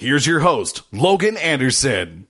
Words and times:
Here's 0.00 0.26
your 0.26 0.40
host, 0.40 0.80
Logan 0.92 1.36
Anderson. 1.36 2.26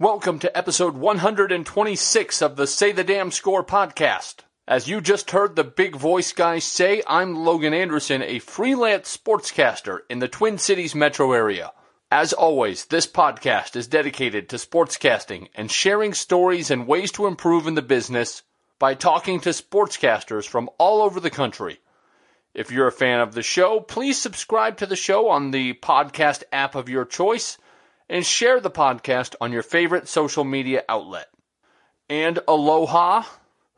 Welcome 0.00 0.40
to 0.40 0.58
episode 0.58 0.96
126 0.96 2.42
of 2.42 2.56
the 2.56 2.66
Say 2.66 2.90
the 2.90 3.04
Damn 3.04 3.30
Score 3.30 3.62
podcast. 3.62 4.40
As 4.66 4.88
you 4.88 5.00
just 5.00 5.30
heard 5.30 5.54
the 5.54 5.62
big 5.62 5.94
voice 5.94 6.32
guy 6.32 6.58
say, 6.58 7.00
I'm 7.06 7.36
Logan 7.36 7.74
Anderson, 7.74 8.22
a 8.22 8.40
freelance 8.40 9.16
sportscaster 9.16 10.00
in 10.10 10.18
the 10.18 10.26
Twin 10.26 10.58
Cities 10.58 10.96
metro 10.96 11.30
area. 11.30 11.70
As 12.10 12.32
always, 12.32 12.86
this 12.86 13.06
podcast 13.06 13.76
is 13.76 13.86
dedicated 13.86 14.48
to 14.48 14.56
sportscasting 14.56 15.46
and 15.54 15.70
sharing 15.70 16.14
stories 16.14 16.72
and 16.72 16.88
ways 16.88 17.12
to 17.12 17.28
improve 17.28 17.68
in 17.68 17.76
the 17.76 17.82
business 17.82 18.42
by 18.80 18.94
talking 18.94 19.38
to 19.42 19.50
sportscasters 19.50 20.48
from 20.48 20.68
all 20.76 21.00
over 21.00 21.20
the 21.20 21.30
country. 21.30 21.78
If 22.54 22.70
you're 22.70 22.88
a 22.88 22.92
fan 22.92 23.20
of 23.20 23.32
the 23.32 23.42
show, 23.42 23.80
please 23.80 24.20
subscribe 24.20 24.76
to 24.78 24.86
the 24.86 24.96
show 24.96 25.30
on 25.30 25.52
the 25.52 25.72
podcast 25.72 26.42
app 26.52 26.74
of 26.74 26.90
your 26.90 27.06
choice 27.06 27.56
and 28.10 28.26
share 28.26 28.60
the 28.60 28.70
podcast 28.70 29.34
on 29.40 29.52
your 29.52 29.62
favorite 29.62 30.06
social 30.06 30.44
media 30.44 30.84
outlet. 30.86 31.28
And 32.10 32.40
aloha 32.46 33.24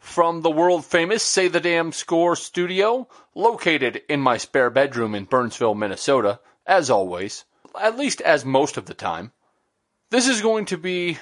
from 0.00 0.42
the 0.42 0.50
world 0.50 0.84
famous 0.84 1.22
Say 1.22 1.46
the 1.46 1.60
Damn 1.60 1.92
Score 1.92 2.34
studio, 2.34 3.06
located 3.32 4.02
in 4.08 4.20
my 4.20 4.38
spare 4.38 4.70
bedroom 4.70 5.14
in 5.14 5.24
Burnsville, 5.24 5.76
Minnesota, 5.76 6.40
as 6.66 6.90
always, 6.90 7.44
at 7.80 7.96
least 7.96 8.20
as 8.22 8.44
most 8.44 8.76
of 8.76 8.86
the 8.86 8.94
time. 8.94 9.30
This 10.10 10.26
is 10.26 10.42
going 10.42 10.64
to 10.66 10.76
be 10.76 11.18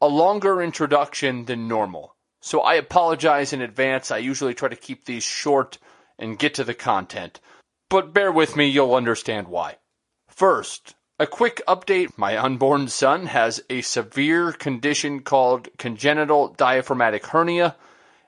a 0.00 0.06
longer 0.06 0.62
introduction 0.62 1.46
than 1.46 1.66
normal, 1.66 2.14
so 2.40 2.60
I 2.60 2.74
apologize 2.74 3.52
in 3.52 3.60
advance. 3.60 4.12
I 4.12 4.18
usually 4.18 4.54
try 4.54 4.68
to 4.68 4.76
keep 4.76 5.04
these 5.04 5.24
short 5.24 5.78
and 6.18 6.38
get 6.38 6.54
to 6.54 6.64
the 6.64 6.74
content, 6.74 7.40
but 7.88 8.14
bear 8.14 8.32
with 8.32 8.56
me, 8.56 8.66
you'll 8.66 8.94
understand 8.94 9.48
why. 9.48 9.76
First, 10.28 10.94
a 11.18 11.26
quick 11.26 11.62
update. 11.68 12.16
My 12.16 12.36
unborn 12.36 12.88
son 12.88 13.26
has 13.26 13.62
a 13.68 13.82
severe 13.82 14.52
condition 14.52 15.20
called 15.20 15.68
congenital 15.78 16.48
diaphragmatic 16.48 17.26
hernia. 17.26 17.76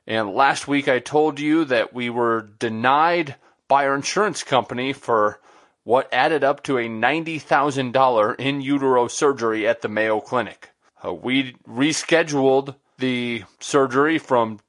And 0.06 0.34
last 0.34 0.68
week 0.68 0.86
I 0.86 0.98
told 0.98 1.40
you 1.40 1.64
that 1.64 1.94
we 1.94 2.10
were 2.10 2.42
denied 2.58 3.36
by 3.68 3.86
our 3.86 3.94
insurance 3.94 4.42
company 4.42 4.92
for 4.92 5.40
what 5.82 6.12
added 6.12 6.44
up 6.44 6.62
to 6.64 6.78
a 6.78 6.88
$90,000 6.88 8.40
in 8.40 8.60
utero 8.60 9.08
surgery 9.08 9.66
at 9.66 9.82
the 9.82 9.88
Mayo 9.88 10.20
Clinic. 10.20 10.70
Uh, 11.04 11.12
we 11.12 11.54
rescheduled 11.68 12.76
the 12.98 13.44
surgery 13.60 14.18
from 14.18 14.60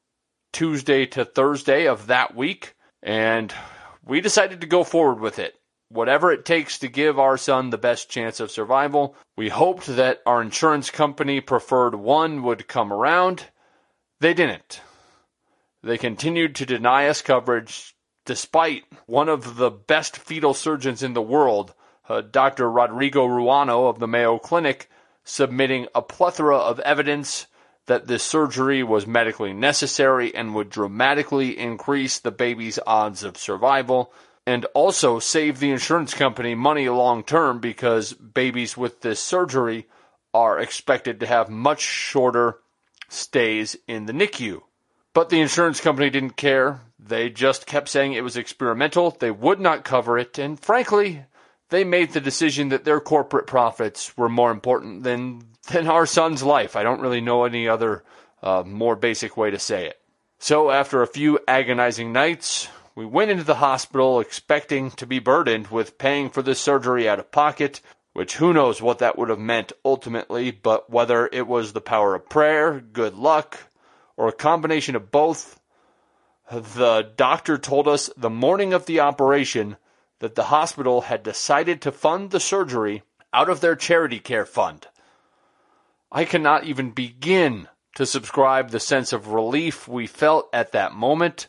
Tuesday 0.52 1.06
to 1.06 1.26
Thursday 1.26 1.86
of 1.86 2.08
that 2.08 2.36
week, 2.36 2.75
and 3.06 3.54
we 4.04 4.20
decided 4.20 4.62
to 4.62 4.68
go 4.68 4.84
forward 4.84 5.20
with 5.20 5.38
it. 5.38 5.56
Whatever 5.90 6.32
it 6.32 6.44
takes 6.44 6.80
to 6.80 6.88
give 6.88 7.20
our 7.20 7.38
son 7.38 7.70
the 7.70 7.78
best 7.78 8.10
chance 8.10 8.40
of 8.40 8.50
survival. 8.50 9.16
We 9.38 9.50
hoped 9.50 9.86
that 9.86 10.22
our 10.26 10.42
insurance 10.42 10.90
company 10.90 11.40
PreferredOne 11.40 12.42
would 12.42 12.68
come 12.68 12.92
around. 12.92 13.46
They 14.20 14.34
didn't. 14.34 14.82
They 15.84 16.00
continued 16.00 16.56
to 16.56 16.66
deny 16.66 17.08
us 17.08 17.22
coverage 17.22 17.96
despite 18.26 18.86
one 19.06 19.30
of 19.30 19.58
the 19.58 19.70
best 19.70 20.18
fetal 20.18 20.56
surgeons 20.56 21.04
in 21.04 21.14
the 21.14 21.22
world, 21.22 21.76
uh, 22.10 22.22
Dr. 22.22 22.70
Rodrigo 22.70 23.28
Ruano 23.28 23.88
of 23.88 24.00
the 24.00 24.08
Mayo 24.08 24.40
Clinic, 24.40 24.90
submitting 25.24 25.88
a 25.94 26.02
plethora 26.02 26.58
of 26.58 26.80
evidence 26.80 27.46
that 27.88 28.08
this 28.08 28.24
surgery 28.24 28.84
was 28.84 29.06
medically 29.06 29.54
necessary 29.54 30.34
and 30.34 30.56
would 30.56 30.70
dramatically 30.70 31.58
increase 31.58 32.20
the 32.20 32.32
baby's 32.32 32.80
odds 32.88 33.24
of 33.24 33.38
survival 33.38 34.12
and 34.46 34.66
also 34.74 35.20
save 35.20 35.60
the 35.60 35.72
insurance 35.72 36.14
company 36.14 36.56
money 36.56 36.88
long 36.90 37.24
term 37.24 37.60
because 37.60 38.14
babies 38.14 38.78
with 38.78 39.02
this 39.02 39.20
surgery 39.20 39.88
are 40.34 40.60
expected 40.60 41.20
to 41.20 41.26
have 41.26 41.50
much 41.50 41.82
shorter 41.82 42.58
stays 43.10 43.76
in 43.88 44.06
the 44.06 44.14
NICU. 44.14 44.62
But 45.14 45.30
the 45.30 45.40
insurance 45.40 45.80
company 45.80 46.10
didn't 46.10 46.36
care. 46.36 46.82
They 47.00 47.30
just 47.30 47.66
kept 47.66 47.88
saying 47.88 48.14
it 48.14 48.24
was 48.24 48.36
experimental. 48.36 49.12
They 49.12 49.32
would 49.32 49.60
not 49.60 49.86
cover 49.86 50.18
it. 50.18 50.38
And 50.38 50.60
frankly, 50.60 51.24
they 51.70 51.84
made 51.84 52.12
the 52.12 52.22
decision 52.22 52.70
that 52.70 52.84
their 52.84 53.00
corporate 53.00 53.48
profits 53.48 54.18
were 54.18 54.30
more 54.30 54.52
important 54.52 55.04
than, 55.04 55.42
than 55.68 55.88
our 55.88 56.06
son's 56.06 56.44
life. 56.44 56.76
I 56.76 56.84
don't 56.84 57.02
really 57.02 57.22
know 57.22 57.46
any 57.46 57.68
other 57.68 58.04
uh, 58.42 58.64
more 58.66 58.96
basic 58.96 59.36
way 59.38 59.52
to 59.52 59.60
say 59.60 59.88
it. 59.88 60.00
So 60.38 60.70
after 60.70 61.02
a 61.02 61.08
few 61.08 61.40
agonizing 61.48 62.12
nights, 62.12 62.68
we 62.94 63.06
went 63.06 63.32
into 63.32 63.44
the 63.44 63.56
hospital 63.56 64.20
expecting 64.20 64.92
to 64.92 65.06
be 65.06 65.20
burdened 65.20 65.68
with 65.68 65.98
paying 65.98 66.30
for 66.30 66.42
the 66.42 66.56
surgery 66.56 67.10
out 67.10 67.20
of 67.20 67.32
pocket, 67.32 67.82
which 68.14 68.38
who 68.38 68.54
knows 68.54 68.82
what 68.82 69.00
that 69.00 69.18
would 69.18 69.30
have 69.30 69.40
meant 69.40 69.74
ultimately, 69.84 70.52
but 70.52 70.90
whether 70.90 71.30
it 71.32 71.48
was 71.48 71.74
the 71.74 71.82
power 71.82 72.16
of 72.16 72.30
prayer, 72.30 72.80
good 72.80 73.16
luck, 73.16 73.60
or 74.16 74.28
a 74.28 74.34
combination 74.34 74.96
of 74.96 75.12
both, 75.12 75.60
the 76.52 77.12
doctor 77.18 77.58
told 77.58 77.88
us 77.88 78.10
the 78.16 78.30
morning 78.30 78.72
of 78.72 78.86
the 78.86 79.00
operation 79.00 79.78
that 80.20 80.36
the 80.36 80.46
hospital 80.46 81.02
had 81.02 81.24
decided 81.24 81.82
to 81.82 81.92
fund 81.92 82.32
the 82.32 82.40
surgery 82.40 83.04
out 83.34 83.50
of 83.50 83.62
their 83.62 83.76
charity 83.76 84.20
care 84.20 84.46
fund. 84.46 84.88
I 86.16 86.24
cannot 86.24 86.64
even 86.64 86.92
begin 86.92 87.68
to 87.96 88.06
subscribe 88.06 88.70
the 88.70 88.80
sense 88.80 89.12
of 89.12 89.34
relief 89.34 89.86
we 89.86 90.08
felt 90.08 90.48
at 90.54 90.72
that 90.72 90.94
moment. 90.94 91.48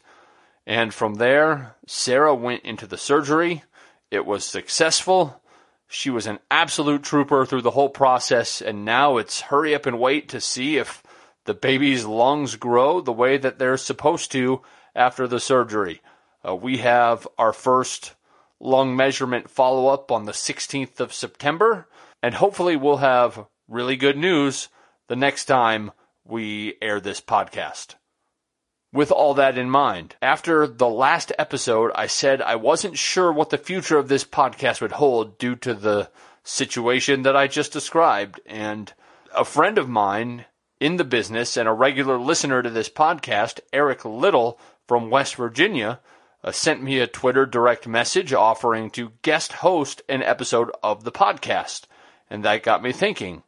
And 0.66 0.93
from 0.93 1.15
there, 1.15 1.77
Sarah 1.87 2.34
went 2.34 2.65
into 2.65 2.84
the 2.88 2.99
surgery. 2.99 3.62
It 4.10 4.27
was 4.27 4.44
successful. 4.44 5.41
She 5.87 6.10
was 6.10 6.27
an 6.27 6.41
absolute 6.50 7.04
trooper 7.04 7.47
through 7.47 7.62
the 7.62 7.71
whole 7.71 7.91
process, 7.91 8.60
and 8.60 8.84
now 8.84 9.19
it's 9.19 9.41
hurry 9.41 9.72
up 9.72 9.87
and 9.87 10.00
wait 10.00 10.31
to 10.31 10.41
see 10.41 10.78
if 10.78 11.00
the 11.44 11.54
baby's 11.54 12.04
lungs 12.04 12.56
grow 12.56 13.00
the 13.00 13.12
way 13.12 13.38
that 13.38 13.60
they're 13.60 13.77
supposed 13.77 14.33
to 14.33 14.62
after 14.97 15.28
the 15.28 15.38
surgery. 15.38 16.00
Uh, 16.44 16.56
we 16.56 16.78
have 16.78 17.28
our 17.38 17.53
first 17.53 18.16
lung 18.59 18.97
measurement 18.97 19.48
follow 19.48 19.87
up 19.87 20.10
on 20.10 20.25
the 20.25 20.33
16th 20.33 20.98
of 20.98 21.15
September, 21.15 21.87
and 22.21 22.34
hopefully 22.34 22.75
we'll 22.75 22.97
have 22.97 23.47
really 23.69 23.97
good 23.97 24.16
news 24.16 24.69
the 25.09 25.16
next 25.16 25.47
time 25.47 25.93
we 26.25 26.75
air 26.81 27.00
this 27.00 27.21
podcast. 27.21 27.94
With 28.93 29.10
all 29.10 29.34
that 29.34 29.59
in 29.59 29.69
mind, 29.69 30.16
after 30.22 30.66
the 30.66 30.88
last 30.88 31.32
episode, 31.38 31.91
I 31.94 32.06
said 32.06 32.41
I 32.41 32.56
wasn't 32.56 32.97
sure 32.97 33.32
what 33.32 33.50
the 33.50 33.59
future 33.59 33.99
of 33.99 34.09
this 34.09 34.25
podcast 34.25 34.81
would 34.81 34.93
hold 34.93 35.38
due 35.38 35.56
to 35.56 35.75
the 35.75 36.10
situation 36.44 37.22
that 37.22 37.37
I 37.37 37.47
just 37.47 37.72
described. 37.72 38.41
And 38.47 38.93
a 39.34 39.44
friend 39.44 39.78
of 39.78 39.88
mine 39.88 40.47
in 40.81 40.97
the 40.97 41.04
business 41.04 41.56
and 41.56 41.69
a 41.69 41.72
regular 41.72 42.19
listener 42.19 42.62
to 42.62 42.71
this 42.71 42.88
podcast, 42.88 43.60
Eric 43.72 44.04
Little 44.04 44.59
from 44.87 45.10
West 45.10 45.34
Virginia, 45.34 46.00
uh, 46.44 46.53
sent 46.53 46.83
me 46.83 47.00
a 47.00 47.06
Twitter 47.06 47.44
direct 47.44 47.88
message 47.88 48.33
offering 48.33 48.91
to 48.91 49.12
guest 49.22 49.54
host 49.54 50.03
an 50.09 50.22
episode 50.22 50.71
of 50.83 51.04
the 51.04 51.12
podcast. 51.12 51.84
And 52.31 52.44
that 52.44 52.62
got 52.62 52.83
me 52.83 52.93
thinking, 52.93 53.43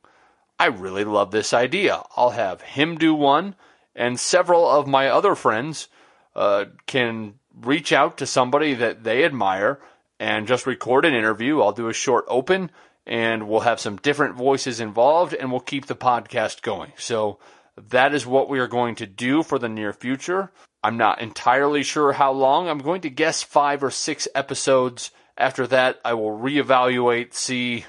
I 0.59 0.67
really 0.67 1.05
love 1.05 1.31
this 1.31 1.53
idea. 1.55 2.03
I'll 2.17 2.31
have 2.31 2.61
him 2.63 2.97
do 2.97 3.15
one, 3.15 3.55
and 3.95 4.19
several 4.19 4.69
of 4.69 4.87
my 4.87 5.09
other 5.09 5.35
friends 5.35 5.89
uh, 6.35 6.67
can 6.87 7.35
reach 7.55 7.93
out 7.93 8.19
to 8.19 8.27
somebody 8.27 8.75
that 8.75 9.05
they 9.05 9.25
admire 9.25 9.81
and 10.19 10.49
just 10.49 10.67
record 10.67 11.05
an 11.05 11.15
interview. 11.15 11.61
I'll 11.61 11.73
do 11.73 11.89
a 11.89 11.93
short 11.93 12.25
open, 12.29 12.71
and 13.07 13.49
we'll 13.49 13.61
have 13.61 13.81
some 13.81 13.97
different 13.97 14.35
voices 14.35 14.81
involved, 14.81 15.33
and 15.33 15.51
we'll 15.51 15.61
keep 15.61 15.87
the 15.87 15.97
podcast 15.97 16.63
going. 16.63 16.93
So 16.97 17.39
that 17.91 18.15
is 18.15 18.27
what 18.27 18.49
we 18.49 18.59
are 18.59 18.67
going 18.67 18.97
to 18.97 19.07
do 19.07 19.43
for 19.43 19.59
the 19.59 19.69
near 19.69 19.93
future. 19.93 20.51
I'm 20.83 20.97
not 20.97 21.21
entirely 21.21 21.83
sure 21.83 22.13
how 22.13 22.33
long. 22.33 22.69
I'm 22.69 22.79
going 22.79 23.03
to 23.03 23.11
guess 23.11 23.43
five 23.43 23.83
or 23.83 23.91
six 23.91 24.27
episodes. 24.35 25.11
After 25.37 25.67
that, 25.69 26.01
I 26.05 26.15
will 26.15 26.37
reevaluate, 26.37 27.35
see 27.35 27.85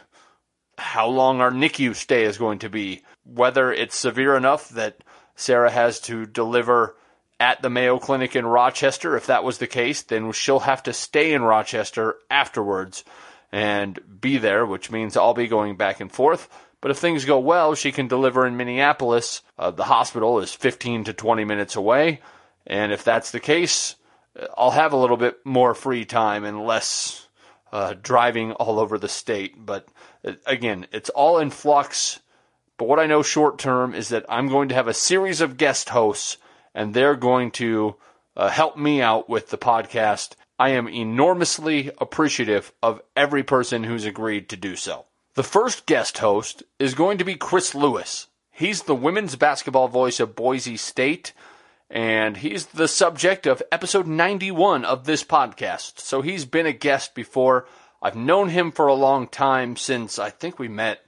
how 0.80 1.08
long 1.08 1.42
our 1.42 1.52
NICU 1.52 1.96
stay 1.96 2.24
is 2.24 2.38
going 2.38 2.60
to 2.60 2.70
be, 2.70 3.04
whether 3.24 3.72
it's 3.72 3.96
severe 3.96 4.36
enough 4.36 4.70
that 4.70 5.04
Sarah 5.36 5.72
has 5.72 6.00
to 6.02 6.26
deliver 6.26 6.96
at 7.40 7.62
the 7.62 7.70
Mayo 7.70 8.00
Clinic 8.00 8.36
in 8.36 8.46
Rochester. 8.46 9.16
If 9.16 9.28
that 9.28 9.44
was 9.44 9.58
the 9.58 9.68
case, 9.68 10.02
then 10.02 10.32
she'll 10.32 10.60
have 10.60 10.84
to 10.84 10.94
stay 10.94 11.34
in 11.34 11.42
Rochester 11.42 12.16
afterwards 12.30 13.04
and 13.52 14.00
be 14.20 14.38
there, 14.38 14.66
which 14.66 14.92
means 14.92 15.16
I'll 15.16 15.34
be 15.34 15.48
going 15.48 15.78
back 15.78 16.00
and 16.00 16.12
forth. 16.12 16.50
But 16.82 16.92
if 16.92 16.98
things 16.98 17.26
go 17.26 17.40
well, 17.40 17.76
she 17.76 17.92
can 17.92 18.08
deliver 18.08 18.46
in 18.46 18.58
Minneapolis. 18.58 19.42
Uh, 19.58 19.72
the 19.72 19.86
hospital 19.86 20.40
is 20.40 20.54
15 20.54 21.06
to 21.06 21.14
20 21.14 21.46
minutes 21.46 21.76
away. 21.76 22.22
And 22.68 22.92
if 22.92 23.04
that's 23.04 23.32
the 23.32 23.40
case, 23.40 23.96
I'll 24.58 24.72
have 24.72 24.94
a 24.94 24.98
little 24.98 25.18
bit 25.18 25.38
more 25.46 25.74
free 25.74 26.06
time 26.06 26.46
and 26.46 26.66
less 26.66 27.28
uh, 27.72 27.96
driving 28.02 28.54
all 28.54 28.80
over 28.80 28.98
the 28.98 29.08
state. 29.08 29.66
But 29.66 29.88
uh, 30.26 30.34
again, 30.46 30.88
it's 30.92 31.10
all 31.10 31.40
in 31.40 31.50
flux. 31.50 32.20
But 32.78 32.88
what 32.88 33.00
I 33.00 33.08
know 33.08 33.22
short 33.22 33.60
term 33.60 33.94
is 33.94 34.10
that 34.10 34.26
I'm 34.30 34.48
going 34.48 34.70
to 34.70 34.76
have 34.76 34.88
a 34.88 34.94
series 34.94 35.42
of 35.42 35.58
guest 35.58 35.90
hosts, 35.90 36.38
and 36.74 36.94
they're 36.94 37.16
going 37.16 37.52
to 37.52 37.96
uh, 38.38 38.50
help 38.50 38.78
me 38.78 39.02
out 39.02 39.30
with 39.30 39.50
the 39.50 39.58
podcast. 39.58 40.36
I 40.58 40.70
am 40.70 40.88
enormously 40.88 41.92
appreciative 42.00 42.72
of 42.82 43.02
every 43.16 43.44
person 43.44 43.84
who's 43.84 44.06
agreed 44.06 44.50
to 44.50 44.58
do 44.58 44.76
so. 44.76 45.06
The 45.36 45.44
first 45.44 45.86
guest 45.86 46.18
host 46.18 46.64
is 46.80 46.94
going 46.94 47.18
to 47.18 47.24
be 47.24 47.36
Chris 47.36 47.74
Lewis. 47.76 48.28
He's 48.52 48.84
the 48.84 48.96
women's 48.96 49.38
basketball 49.38 49.88
voice 49.88 50.20
of 50.20 50.36
Boise 50.36 50.76
State 50.76 51.34
and 51.90 52.38
he's 52.38 52.68
the 52.68 52.88
subject 52.88 53.48
of 53.48 53.64
episode 53.72 54.08
91 54.08 54.86
of 54.86 55.06
this 55.06 55.24
podcast. 55.24 56.00
So 56.00 56.22
he's 56.22 56.46
been 56.46 56.66
a 56.66 56.74
guest 56.74 57.16
before. 57.16 57.68
I've 58.02 58.16
known 58.16 58.50
him 58.50 58.72
for 58.72 58.88
a 58.88 58.94
long 58.94 59.28
time 59.28 59.76
since 59.76 60.20
I 60.20 60.30
think 60.30 60.60
we 60.60 60.68
met 60.68 61.04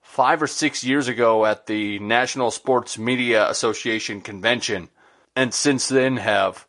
five 0.00 0.40
or 0.40 0.46
six 0.46 0.84
years 0.84 1.08
ago 1.08 1.44
at 1.44 1.66
the 1.66 1.98
National 1.98 2.50
Sports 2.50 2.96
Media 2.96 3.50
Association 3.50 4.20
convention, 4.20 4.88
and 5.34 5.52
since 5.52 5.88
then 5.88 6.16
have 6.16 6.66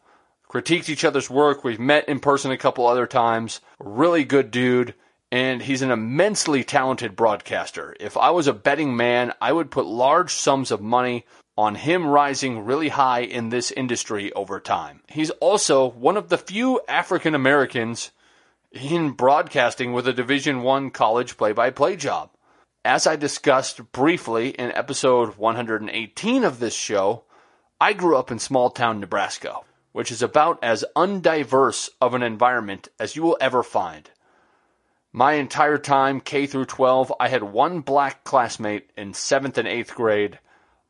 critiqued 0.49 0.89
each 0.89 1.05
other's 1.05 1.29
work. 1.29 1.63
We've 1.63 1.79
met 1.79 2.09
in 2.09 2.19
person 2.19 2.51
a 2.51 2.57
couple 2.57 2.87
other 2.87 3.07
times. 3.07 3.61
Really 3.79 4.23
good 4.23 4.51
dude. 4.51 4.95
And 5.29 5.61
he's 5.61 5.81
an 5.81 5.91
immensely 5.91 6.63
talented 6.63 7.17
broadcaster. 7.17 7.93
If 7.99 8.15
I 8.15 8.29
was 8.29 8.47
a 8.47 8.53
betting 8.53 8.95
man, 8.95 9.33
I 9.41 9.51
would 9.51 9.71
put 9.71 9.85
large 9.85 10.31
sums 10.31 10.71
of 10.71 10.81
money 10.81 11.25
on 11.57 11.75
him 11.75 12.05
rising 12.05 12.65
really 12.65 12.89
high 12.89 13.21
in 13.21 13.49
this 13.49 13.71
industry 13.71 14.31
over 14.33 14.59
time. 14.59 15.01
He's 15.09 15.31
also 15.31 15.89
one 15.89 16.15
of 16.15 16.29
the 16.29 16.37
few 16.37 16.81
African 16.87 17.33
Americans 17.33 18.11
in 18.71 19.11
broadcasting 19.11 19.91
with 19.91 20.07
a 20.07 20.13
Division 20.13 20.61
1 20.61 20.91
college 20.91 21.35
play-by-play 21.35 21.95
job. 21.95 22.29
As 22.85 23.07
I 23.07 23.15
discussed 23.15 23.91
briefly 23.91 24.49
in 24.49 24.71
episode 24.71 25.35
118 25.35 26.43
of 26.43 26.59
this 26.59 26.75
show, 26.75 27.23
I 27.81 27.93
grew 27.93 28.15
up 28.17 28.31
in 28.31 28.39
small 28.39 28.69
town 28.69 28.99
Nebraska, 28.99 29.59
which 29.93 30.11
is 30.11 30.21
about 30.21 30.59
as 30.63 30.85
undiverse 30.95 31.89
of 31.99 32.13
an 32.13 32.23
environment 32.23 32.87
as 32.99 33.15
you 33.15 33.23
will 33.23 33.37
ever 33.41 33.63
find. 33.63 34.09
My 35.11 35.33
entire 35.33 35.79
time, 35.79 36.21
K 36.21 36.45
through 36.45 36.65
12, 36.65 37.13
I 37.19 37.29
had 37.29 37.43
one 37.43 37.79
black 37.79 38.23
classmate 38.23 38.91
in 38.95 39.13
7th 39.13 39.57
and 39.57 39.67
8th 39.67 39.95
grade 39.95 40.39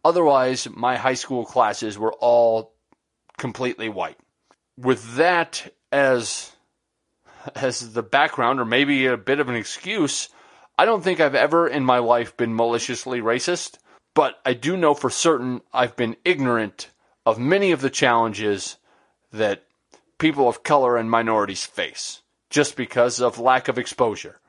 Otherwise, 0.07 0.69
my 0.73 0.95
high 0.95 1.15
school 1.15 1.43
classes 1.43 1.99
were 1.99 2.13
all 2.13 2.71
completely 3.37 3.89
white. 3.89 4.17
With 4.77 5.17
that 5.17 5.73
as 5.91 6.53
as 7.55 7.91
the 7.91 8.03
background 8.03 8.61
or 8.61 8.63
maybe 8.63 9.05
a 9.05 9.17
bit 9.17 9.41
of 9.41 9.49
an 9.49 9.55
excuse, 9.55 10.29
I 10.77 10.85
don't 10.85 11.03
think 11.03 11.19
I've 11.19 11.35
ever 11.35 11.67
in 11.67 11.83
my 11.83 11.97
life 11.97 12.37
been 12.37 12.55
maliciously 12.55 13.19
racist, 13.19 13.79
but 14.15 14.39
I 14.45 14.53
do 14.53 14.77
know 14.77 14.93
for 14.93 15.09
certain 15.09 15.59
I've 15.73 15.97
been 15.97 16.15
ignorant 16.23 16.89
of 17.25 17.37
many 17.37 17.73
of 17.73 17.81
the 17.81 17.89
challenges 17.89 18.77
that 19.33 19.65
people 20.19 20.47
of 20.47 20.63
color 20.63 20.95
and 20.95 21.11
minorities 21.11 21.65
face 21.65 22.21
just 22.49 22.77
because 22.77 23.19
of 23.19 23.39
lack 23.39 23.67
of 23.67 23.77
exposure 23.77 24.39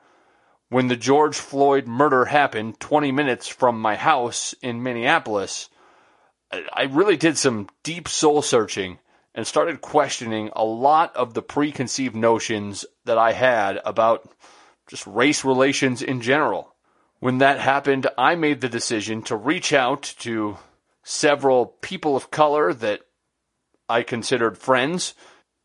when 0.69 0.87
the 0.87 0.95
George 0.95 1.37
Floyd 1.37 1.87
murder 1.87 2.25
happened 2.25 2.79
20 2.79 3.11
minutes 3.11 3.47
from 3.47 3.79
my 3.79 3.95
house 3.95 4.53
in 4.61 4.83
Minneapolis, 4.83 5.69
I 6.51 6.83
really 6.83 7.17
did 7.17 7.37
some 7.37 7.69
deep 7.83 8.07
soul 8.07 8.41
searching 8.41 8.99
and 9.33 9.45
started 9.45 9.81
questioning 9.81 10.49
a 10.53 10.63
lot 10.63 11.15
of 11.15 11.33
the 11.33 11.41
preconceived 11.41 12.15
notions 12.15 12.85
that 13.05 13.17
I 13.17 13.33
had 13.33 13.79
about 13.83 14.29
just 14.87 15.05
race 15.05 15.43
relations 15.43 16.01
in 16.01 16.21
general. 16.21 16.75
When 17.19 17.39
that 17.39 17.59
happened, 17.59 18.07
I 18.17 18.35
made 18.35 18.61
the 18.61 18.69
decision 18.69 19.21
to 19.23 19.35
reach 19.35 19.73
out 19.73 20.13
to 20.19 20.57
several 21.03 21.65
people 21.65 22.15
of 22.15 22.31
color 22.31 22.73
that 22.73 23.01
I 23.87 24.03
considered 24.03 24.57
friends 24.57 25.15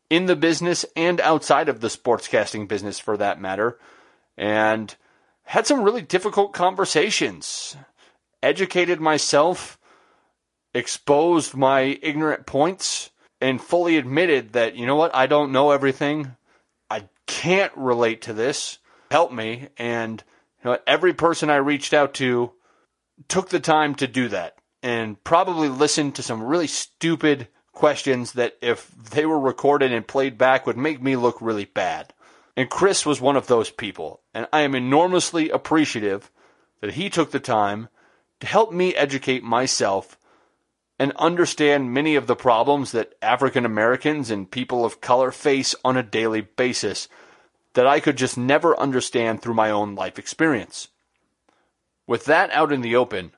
in 0.09 0.25
the 0.25 0.35
business 0.35 0.85
and 0.95 1.19
outside 1.21 1.69
of 1.69 1.79
the 1.79 1.87
sportscasting 1.87 2.67
business 2.67 2.99
for 2.99 3.17
that 3.17 3.39
matter 3.39 3.79
and 4.37 4.95
had 5.43 5.67
some 5.67 5.83
really 5.83 6.01
difficult 6.01 6.53
conversations. 6.53 7.75
Educated 8.41 8.99
myself, 8.99 9.79
exposed 10.73 11.55
my 11.55 11.99
ignorant 12.01 12.45
points, 12.45 13.11
and 13.41 13.61
fully 13.61 13.97
admitted 13.97 14.53
that, 14.53 14.75
you 14.75 14.85
know 14.85 14.95
what, 14.95 15.15
I 15.15 15.27
don't 15.27 15.51
know 15.51 15.71
everything. 15.71 16.35
I 16.89 17.07
can't 17.27 17.73
relate 17.75 18.23
to 18.23 18.33
this. 18.33 18.79
Help 19.11 19.31
me. 19.31 19.69
And 19.77 20.23
you 20.63 20.71
know, 20.71 20.79
every 20.87 21.13
person 21.13 21.49
I 21.49 21.57
reached 21.57 21.93
out 21.93 22.13
to 22.15 22.51
took 23.27 23.49
the 23.49 23.59
time 23.59 23.95
to 23.95 24.07
do 24.07 24.27
that 24.29 24.57
and 24.81 25.23
probably 25.23 25.69
listened 25.69 26.15
to 26.15 26.23
some 26.23 26.43
really 26.43 26.67
stupid 26.67 27.47
questions 27.71 28.33
that 28.33 28.57
if 28.61 28.89
they 29.11 29.25
were 29.25 29.39
recorded 29.39 29.91
and 29.91 30.07
played 30.07 30.37
back 30.37 30.65
would 30.65 30.77
make 30.77 31.01
me 31.01 31.15
look 31.15 31.41
really 31.41 31.65
bad. 31.65 32.13
And 32.55 32.69
Chris 32.69 33.05
was 33.05 33.19
one 33.19 33.35
of 33.35 33.47
those 33.47 33.69
people. 33.69 34.21
And 34.33 34.47
I 34.53 34.61
am 34.61 34.75
enormously 34.75 35.49
appreciative 35.49 36.31
that 36.81 36.93
he 36.93 37.09
took 37.09 37.31
the 37.31 37.39
time 37.39 37.89
to 38.39 38.47
help 38.47 38.71
me 38.71 38.95
educate 38.95 39.43
myself 39.43 40.17
and 40.97 41.11
understand 41.17 41.93
many 41.93 42.15
of 42.15 42.27
the 42.27 42.35
problems 42.35 42.91
that 42.93 43.13
African 43.21 43.65
Americans 43.65 44.31
and 44.31 44.49
people 44.49 44.85
of 44.85 45.01
color 45.01 45.31
face 45.31 45.75
on 45.83 45.97
a 45.97 46.03
daily 46.03 46.41
basis 46.41 47.09
that 47.73 47.85
I 47.87 47.99
could 47.99 48.15
just 48.15 48.37
never 48.37 48.79
understand 48.79 49.41
through 49.41 49.55
my 49.55 49.69
own 49.69 49.95
life 49.95 50.17
experience. 50.17 50.87
With 52.07 52.25
that 52.25 52.49
out 52.51 52.71
in 52.71 52.81
the 52.81 52.95
open, 52.95 53.31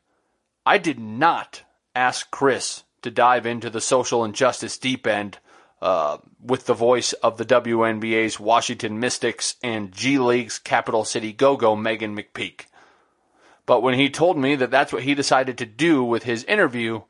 I 0.66 0.78
did 0.78 1.00
not 1.00 1.64
ask 1.96 2.30
Chris 2.30 2.84
to 3.02 3.10
dive 3.10 3.46
into 3.46 3.70
the 3.70 3.82
social 3.82 4.24
injustice 4.24 4.78
deep 4.78 5.08
end 5.08 5.40
uh, 5.82 6.18
with 6.42 6.66
the 6.66 6.74
voice 6.74 7.14
of 7.14 7.38
the 7.38 7.46
WNBA's 7.46 8.40
Washington 8.40 9.00
Mystics 9.00 9.56
and 9.62 9.92
G 9.92 10.18
League's 10.18 10.60
Capital 10.60 11.06
City 11.06 11.34
Go-Go 11.34 11.76
Meghan 11.76 12.18
McPeak. 12.18 12.66
But 13.66 13.82
when 13.82 13.96
he 13.96 14.10
told 14.10 14.38
me 14.38 14.56
that 14.56 14.72
that's 14.72 14.94
what 14.94 15.04
he 15.04 15.14
decided 15.14 15.58
to 15.58 15.66
do 15.66 16.04
with 16.04 16.24
his 16.24 16.44
interview, 16.46 17.02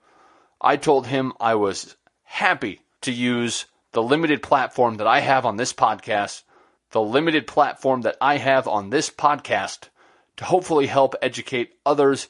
I 0.59 0.75
told 0.75 1.07
him 1.07 1.33
I 1.39 1.55
was 1.55 1.95
happy 2.23 2.81
to 3.01 3.11
use 3.11 3.65
the 3.91 4.03
limited 4.03 4.43
platform 4.43 4.95
that 4.95 5.07
I 5.07 5.19
have 5.19 5.45
on 5.45 5.57
this 5.57 5.71
podcast, 5.71 6.43
the 6.91 7.01
limited 7.01 7.47
platform 7.47 8.01
that 8.01 8.17
I 8.19 8.37
have 8.37 8.67
on 8.67 8.89
this 8.89 9.09
podcast 9.09 9.89
to 10.37 10.45
hopefully 10.45 10.87
help 10.87 11.15
educate 11.21 11.75
others 11.85 12.27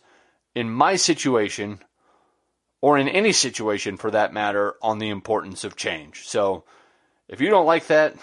in 0.53 0.69
my 0.69 0.95
situation 0.97 1.79
or 2.81 2.97
in 2.97 3.07
any 3.07 3.31
situation 3.31 3.97
for 3.97 4.11
that 4.11 4.33
matter, 4.33 4.75
on 4.81 4.99
the 4.99 5.09
importance 5.09 5.63
of 5.63 5.75
change. 5.75 6.27
So 6.27 6.63
if 7.27 7.41
you 7.41 7.49
don't 7.49 7.65
like 7.65 7.87
that, 7.87 8.15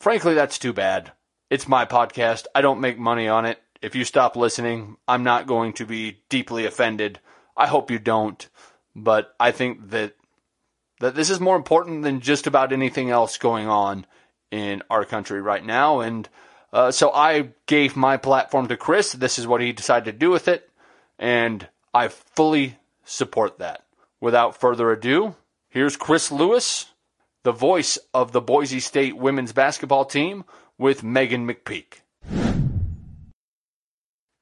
frankly, 0.00 0.34
that's 0.34 0.58
too 0.58 0.72
bad. 0.72 1.12
It's 1.50 1.68
my 1.68 1.84
podcast. 1.84 2.46
I 2.54 2.60
don't 2.60 2.80
make 2.80 2.98
money 2.98 3.28
on 3.28 3.44
it. 3.44 3.60
If 3.82 3.94
you 3.94 4.04
stop 4.04 4.36
listening, 4.36 4.96
I'm 5.08 5.24
not 5.24 5.46
going 5.46 5.72
to 5.74 5.86
be 5.86 6.22
deeply 6.28 6.66
offended. 6.66 7.18
I 7.56 7.66
hope 7.66 7.90
you 7.90 7.98
don't. 7.98 8.48
But 8.94 9.34
I 9.40 9.50
think 9.50 9.90
that 9.90 10.14
that 11.00 11.16
this 11.16 11.30
is 11.30 11.40
more 11.40 11.56
important 11.56 12.04
than 12.04 12.20
just 12.20 12.46
about 12.46 12.72
anything 12.72 13.10
else 13.10 13.36
going 13.36 13.66
on 13.66 14.06
in 14.52 14.82
our 14.88 15.04
country 15.04 15.42
right 15.42 15.64
now. 15.64 15.98
And 15.98 16.28
uh, 16.72 16.92
so 16.92 17.10
I 17.10 17.50
gave 17.66 17.96
my 17.96 18.18
platform 18.18 18.68
to 18.68 18.76
Chris. 18.76 19.12
This 19.12 19.38
is 19.38 19.46
what 19.46 19.60
he 19.60 19.72
decided 19.72 20.04
to 20.04 20.16
do 20.16 20.30
with 20.30 20.46
it. 20.46 20.70
And 21.18 21.66
I 21.92 22.06
fully 22.06 22.78
support 23.04 23.58
that. 23.58 23.84
Without 24.20 24.58
further 24.58 24.90
ado, 24.92 25.36
here's 25.68 25.96
Chris 25.96 26.30
Lewis, 26.30 26.86
the 27.42 27.52
voice 27.52 27.98
of 28.14 28.32
the 28.32 28.40
Boise 28.40 28.80
State 28.80 29.16
women's 29.16 29.52
basketball 29.52 30.04
team, 30.04 30.44
with 30.78 31.02
Meghan 31.02 31.50
McPeak. 31.50 32.00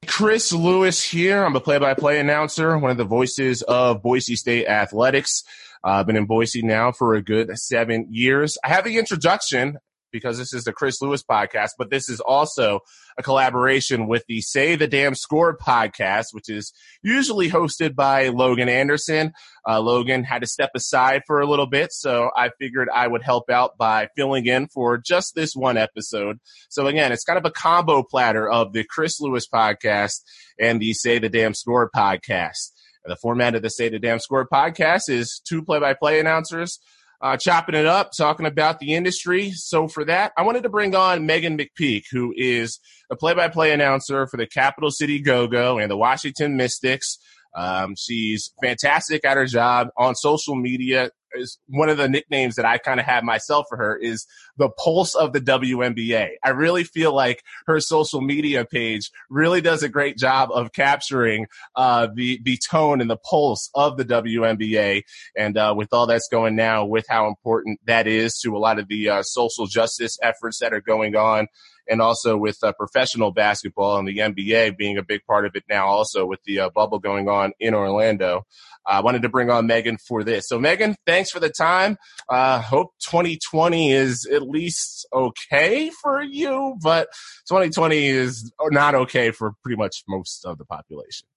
Chris 0.07 0.51
Lewis 0.51 1.03
here. 1.03 1.43
I'm 1.43 1.55
a 1.55 1.59
play-by-play 1.59 2.19
announcer, 2.19 2.77
one 2.77 2.91
of 2.91 2.97
the 2.97 3.03
voices 3.05 3.61
of 3.63 4.01
Boise 4.01 4.35
State 4.35 4.67
athletics. 4.67 5.43
Uh, 5.83 5.91
I've 5.91 6.05
been 6.05 6.15
in 6.15 6.25
Boise 6.25 6.61
now 6.61 6.91
for 6.91 7.15
a 7.15 7.21
good 7.21 7.57
seven 7.57 8.07
years. 8.09 8.57
I 8.63 8.69
have 8.69 8.83
the 8.83 8.97
introduction 8.97 9.77
because 10.11 10.37
this 10.37 10.53
is 10.53 10.63
the 10.63 10.73
Chris 10.73 11.01
Lewis 11.01 11.23
podcast, 11.23 11.71
but 11.77 11.89
this 11.89 12.09
is 12.09 12.19
also 12.19 12.81
a 13.17 13.23
collaboration 13.23 14.07
with 14.07 14.23
the 14.27 14.41
Say 14.41 14.75
the 14.75 14.87
Damn 14.87 15.15
Score 15.15 15.57
podcast, 15.57 16.27
which 16.31 16.49
is 16.49 16.73
usually 17.01 17.49
hosted 17.49 17.95
by 17.95 18.29
Logan 18.29 18.69
Anderson. 18.69 19.33
Uh, 19.67 19.79
Logan 19.79 20.23
had 20.23 20.41
to 20.41 20.47
step 20.47 20.71
aside 20.75 21.23
for 21.27 21.41
a 21.41 21.47
little 21.47 21.67
bit, 21.67 21.91
so 21.91 22.29
I 22.35 22.49
figured 22.59 22.89
I 22.93 23.07
would 23.07 23.23
help 23.23 23.49
out 23.49 23.77
by 23.77 24.09
filling 24.15 24.45
in 24.45 24.67
for 24.67 24.97
just 24.97 25.35
this 25.35 25.55
one 25.55 25.77
episode. 25.77 26.39
So 26.69 26.87
again, 26.87 27.11
it's 27.11 27.23
kind 27.23 27.37
of 27.37 27.45
a 27.45 27.51
combo 27.51 28.03
platter 28.03 28.49
of 28.49 28.73
the 28.73 28.83
Chris 28.83 29.19
Lewis 29.19 29.47
podcast 29.47 30.21
and 30.59 30.81
the 30.81 30.93
Say 30.93 31.19
the 31.19 31.29
Damn 31.29 31.53
Score 31.53 31.89
podcast. 31.95 32.71
And 33.03 33.11
the 33.11 33.17
format 33.17 33.55
of 33.55 33.63
the 33.63 33.69
Say 33.69 33.89
the 33.89 33.99
Damn 33.99 34.19
Score 34.19 34.47
podcast 34.47 35.09
is 35.09 35.41
two 35.47 35.63
play-by-play 35.63 36.19
announcers 36.19 36.79
uh, 37.21 37.37
chopping 37.37 37.75
it 37.75 37.85
up, 37.85 38.11
talking 38.17 38.45
about 38.45 38.79
the 38.79 38.93
industry. 38.95 39.51
So 39.51 39.87
for 39.87 40.05
that, 40.05 40.31
I 40.37 40.41
wanted 40.41 40.63
to 40.63 40.69
bring 40.69 40.95
on 40.95 41.27
Meghan 41.27 41.59
McPeak, 41.59 42.05
who 42.11 42.33
is 42.35 42.79
a 43.11 43.15
play-by-play 43.15 43.71
announcer 43.71 44.27
for 44.27 44.37
the 44.37 44.47
Capital 44.47 44.89
City 44.89 45.19
Go-Go 45.19 45.77
and 45.77 45.91
the 45.91 45.97
Washington 45.97 46.57
Mystics. 46.57 47.19
Um, 47.55 47.95
she's 47.95 48.53
fantastic 48.61 49.25
at 49.25 49.37
her 49.37 49.45
job 49.45 49.89
on 49.97 50.15
social 50.15 50.55
media. 50.55 51.11
Is 51.33 51.59
one 51.67 51.87
of 51.87 51.97
the 51.97 52.09
nicknames 52.09 52.57
that 52.57 52.65
I 52.65 52.77
kind 52.77 52.99
of 52.99 53.05
have 53.05 53.23
myself 53.23 53.65
for 53.69 53.77
her 53.77 53.95
is 53.95 54.27
the 54.57 54.67
pulse 54.67 55.15
of 55.15 55.31
the 55.31 55.39
WNBA. 55.39 56.31
I 56.43 56.49
really 56.49 56.83
feel 56.83 57.15
like 57.15 57.41
her 57.67 57.79
social 57.79 58.19
media 58.19 58.65
page 58.65 59.09
really 59.29 59.61
does 59.61 59.81
a 59.81 59.87
great 59.87 60.17
job 60.17 60.49
of 60.51 60.73
capturing 60.73 61.45
uh, 61.77 62.09
the 62.13 62.41
the 62.43 62.59
tone 62.69 62.99
and 62.99 63.09
the 63.09 63.15
pulse 63.15 63.69
of 63.73 63.95
the 63.95 64.03
WNBA. 64.03 65.03
And 65.37 65.57
uh, 65.57 65.73
with 65.77 65.93
all 65.93 66.05
that's 66.05 66.27
going 66.29 66.57
now, 66.57 66.83
with 66.83 67.05
how 67.07 67.27
important 67.27 67.79
that 67.85 68.07
is 68.07 68.37
to 68.39 68.57
a 68.57 68.59
lot 68.59 68.77
of 68.77 68.89
the 68.89 69.07
uh, 69.07 69.23
social 69.23 69.67
justice 69.67 70.17
efforts 70.21 70.59
that 70.59 70.73
are 70.73 70.81
going 70.81 71.15
on 71.15 71.47
and 71.89 72.01
also 72.01 72.37
with 72.37 72.57
uh, 72.63 72.73
professional 72.73 73.31
basketball 73.31 73.97
and 73.97 74.07
the 74.07 74.17
NBA 74.17 74.77
being 74.77 74.97
a 74.97 75.03
big 75.03 75.25
part 75.25 75.45
of 75.45 75.55
it 75.55 75.63
now, 75.69 75.87
also 75.87 76.25
with 76.25 76.39
the 76.45 76.61
uh, 76.61 76.69
bubble 76.69 76.99
going 76.99 77.27
on 77.27 77.53
in 77.59 77.73
Orlando. 77.73 78.45
I 78.85 79.01
wanted 79.01 79.21
to 79.21 79.29
bring 79.29 79.49
on 79.49 79.67
Meghan 79.67 79.99
for 79.99 80.23
this. 80.23 80.47
So, 80.47 80.59
Meghan, 80.59 80.95
thanks 81.05 81.29
for 81.29 81.39
the 81.39 81.49
time. 81.49 81.97
Uh, 82.27 82.61
hope 82.61 82.93
2020 83.09 83.91
is 83.91 84.25
at 84.25 84.41
least 84.41 85.05
okay 85.13 85.91
for 86.01 86.21
you, 86.21 86.77
but 86.81 87.07
2020 87.49 88.07
is 88.07 88.51
not 88.69 88.95
okay 88.95 89.31
for 89.31 89.53
pretty 89.63 89.77
much 89.77 90.03
most 90.07 90.45
of 90.45 90.57
the 90.57 90.65
population. 90.65 91.27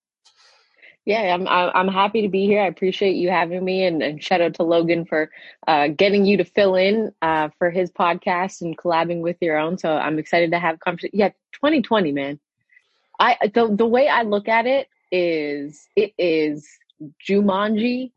Yeah, 1.05 1.35
I'm 1.35 1.47
I'm 1.47 1.89
happy 1.89 2.23
to 2.23 2.29
be 2.29 2.47
here. 2.47 2.63
I 2.63 2.67
appreciate 2.67 3.17
you 3.17 3.29
having 3.29 3.63
me, 3.63 3.85
and, 3.85 4.03
and 4.03 4.23
shout 4.23 4.41
out 4.41 4.55
to 4.55 4.63
Logan 4.63 5.05
for 5.05 5.31
uh, 5.67 5.89
getting 5.89 6.25
you 6.25 6.39
to 6.39 6.45
fill 6.45 6.77
in 6.77 7.13
uh, 7.21 7.51
for 7.59 7.71
his 7.71 7.91
podcast 7.91 8.63
and 8.63 8.77
collabing 8.77 9.21
with 9.21 9.37
your 9.43 9.59
own. 9.59 9.77
So 9.77 9.93
I'm 9.93 10.19
excited 10.19 10.51
to 10.53 10.59
have 10.59 10.81
conversation. 10.81 11.19
Yeah, 11.19 11.29
2020, 11.53 12.13
man. 12.13 12.41
I 13.21 13.37
the 13.53 13.69
the 13.69 13.87
way 13.87 14.09
I 14.09 14.23
look 14.23 14.49
at 14.49 14.65
it 14.67 14.89
is 15.13 15.87
it 15.95 16.15
is 16.17 16.67
Jumanji 17.29 18.13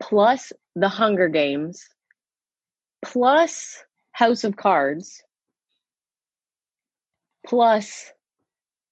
plus 0.00 0.52
The 0.74 0.88
Hunger 0.88 1.28
Games 1.28 1.86
plus 3.04 3.84
House 4.12 4.44
of 4.44 4.56
Cards 4.56 5.22
plus 7.46 8.10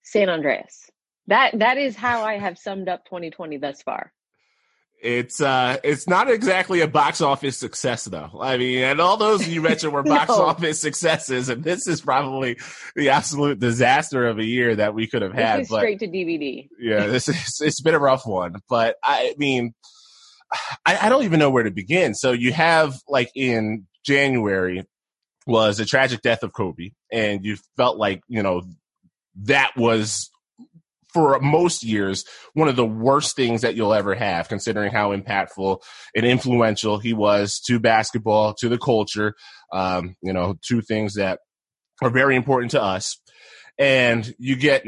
San 0.03 0.29
Andreas. 0.29 0.91
That 1.31 1.61
that 1.61 1.79
is 1.79 1.97
how 1.97 2.25
I 2.25 2.35
have 2.39 2.59
summed 2.59 2.89
up 2.89 3.05
2020 3.07 3.59
thus 3.59 3.83
far. 3.83 4.13
It's 5.01 5.41
uh 5.41 5.79
it's 5.83 6.07
not 6.07 6.29
exactly 6.31 6.81
a 6.83 6.89
box 6.89 7.21
office 7.21 7.57
success 7.57 8.05
though. 8.05 8.39
I 8.41 8.59
mean, 8.59 8.83
and 8.83 9.01
all 9.01 9.17
those 9.17 9.49
you 9.49 9.63
mentioned 9.63 9.93
were 9.93 10.03
box 10.17 10.29
no. 10.29 10.43
office 10.43 10.81
successes, 10.81 11.49
and 11.49 11.65
this 11.65 11.87
is 11.87 12.01
probably 12.01 12.59
the 12.97 13.11
absolute 13.11 13.61
disaster 13.61 14.27
of 14.27 14.39
a 14.39 14.45
year 14.45 14.77
that 14.77 14.93
we 14.93 15.07
could 15.07 15.23
have 15.23 15.33
had. 15.33 15.69
but, 15.69 15.79
straight 15.79 16.01
to 16.01 16.09
DVD. 16.09 16.69
Yeah, 16.79 17.07
this 17.07 17.29
is 17.29 17.61
it's 17.63 17.81
been 17.81 17.95
a 17.95 18.01
rough 18.01 18.27
one. 18.27 18.57
But 18.69 18.97
I 19.03 19.35
mean 19.39 19.73
I, 20.85 20.99
I 21.03 21.09
don't 21.09 21.25
even 21.25 21.39
know 21.39 21.51
where 21.51 21.63
to 21.63 21.71
begin. 21.71 22.15
So 22.15 22.33
you 22.33 22.53
have 22.53 22.99
like 23.09 23.31
in 23.35 23.87
January 24.05 24.85
was 25.47 25.81
a 25.81 25.87
tragic 25.87 26.23
death 26.23 26.43
of 26.43 26.53
Kobe, 26.53 26.91
and 27.11 27.45
you 27.45 27.57
felt 27.77 27.99
like, 27.99 28.23
you 28.29 28.43
know, 28.43 28.63
that 29.43 29.77
was 29.77 30.31
for 31.13 31.39
most 31.41 31.83
years 31.83 32.25
one 32.55 32.69
of 32.69 32.77
the 32.77 32.87
worst 32.87 33.37
things 33.37 33.63
that 33.63 33.75
you'll 33.75 33.95
ever 33.95 34.15
have, 34.15 34.49
considering 34.49 34.93
how 34.93 35.15
impactful 35.15 35.81
and 36.15 36.27
influential 36.27 36.99
he 36.99 37.13
was 37.13 37.61
to 37.67 37.79
basketball, 37.79 38.55
to 38.55 38.69
the 38.69 38.79
culture. 38.79 39.35
Um, 39.73 40.17
you 40.23 40.33
know, 40.33 40.57
two 40.63 40.81
things 40.81 41.15
that 41.15 41.41
are 42.03 42.11
very 42.11 42.37
important 42.37 42.73
to 42.73 42.83
us. 42.83 43.19
And 43.79 44.35
you 44.39 44.57
get 44.57 44.85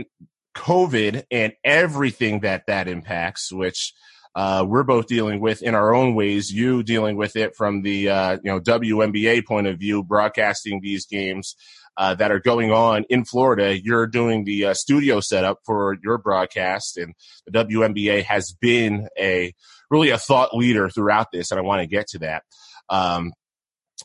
COVID 0.57 1.25
and 1.31 1.53
everything 1.65 2.41
that 2.41 2.67
that 2.67 2.89
impacts, 2.89 3.53
which 3.53 3.95
uh, 4.35 4.65
we're 4.67 4.83
both 4.83 5.07
dealing 5.07 5.41
with 5.41 5.63
in 5.63 5.75
our 5.75 5.95
own 5.95 6.15
ways. 6.15 6.53
You 6.53 6.83
dealing 6.83 7.17
with 7.17 7.37
it 7.37 7.55
from 7.57 7.83
the 7.83 8.09
uh, 8.09 8.33
you 8.43 8.51
know 8.51 8.61
WNBA 8.61 9.47
point 9.47 9.67
of 9.67 9.79
view, 9.79 10.03
broadcasting 10.03 10.81
these 10.83 11.07
games 11.07 11.55
uh, 11.97 12.15
that 12.15 12.31
are 12.31 12.41
going 12.41 12.73
on 12.73 13.05
in 13.09 13.25
Florida. 13.25 13.79
You're 13.79 14.07
doing 14.07 14.45
the 14.45 14.67
uh, 14.67 14.75
studio 14.75 15.21
setup 15.21 15.59
for 15.65 15.97
your 16.03 16.19
broadcast, 16.19 16.97
and 16.97 17.15
the 17.47 17.65
WNBA 17.65 18.25
has 18.25 18.53
been 18.61 19.09
a 19.19 19.55
really 19.91 20.11
a 20.11 20.19
thought 20.19 20.55
leader 20.55 20.89
throughout 20.89 21.29
this, 21.33 21.51
and 21.51 21.59
I 21.59 21.63
want 21.63 21.83
to 21.83 21.87
get 21.87 22.09
to 22.09 22.19
that. 22.21 22.45
Um, 22.89 23.33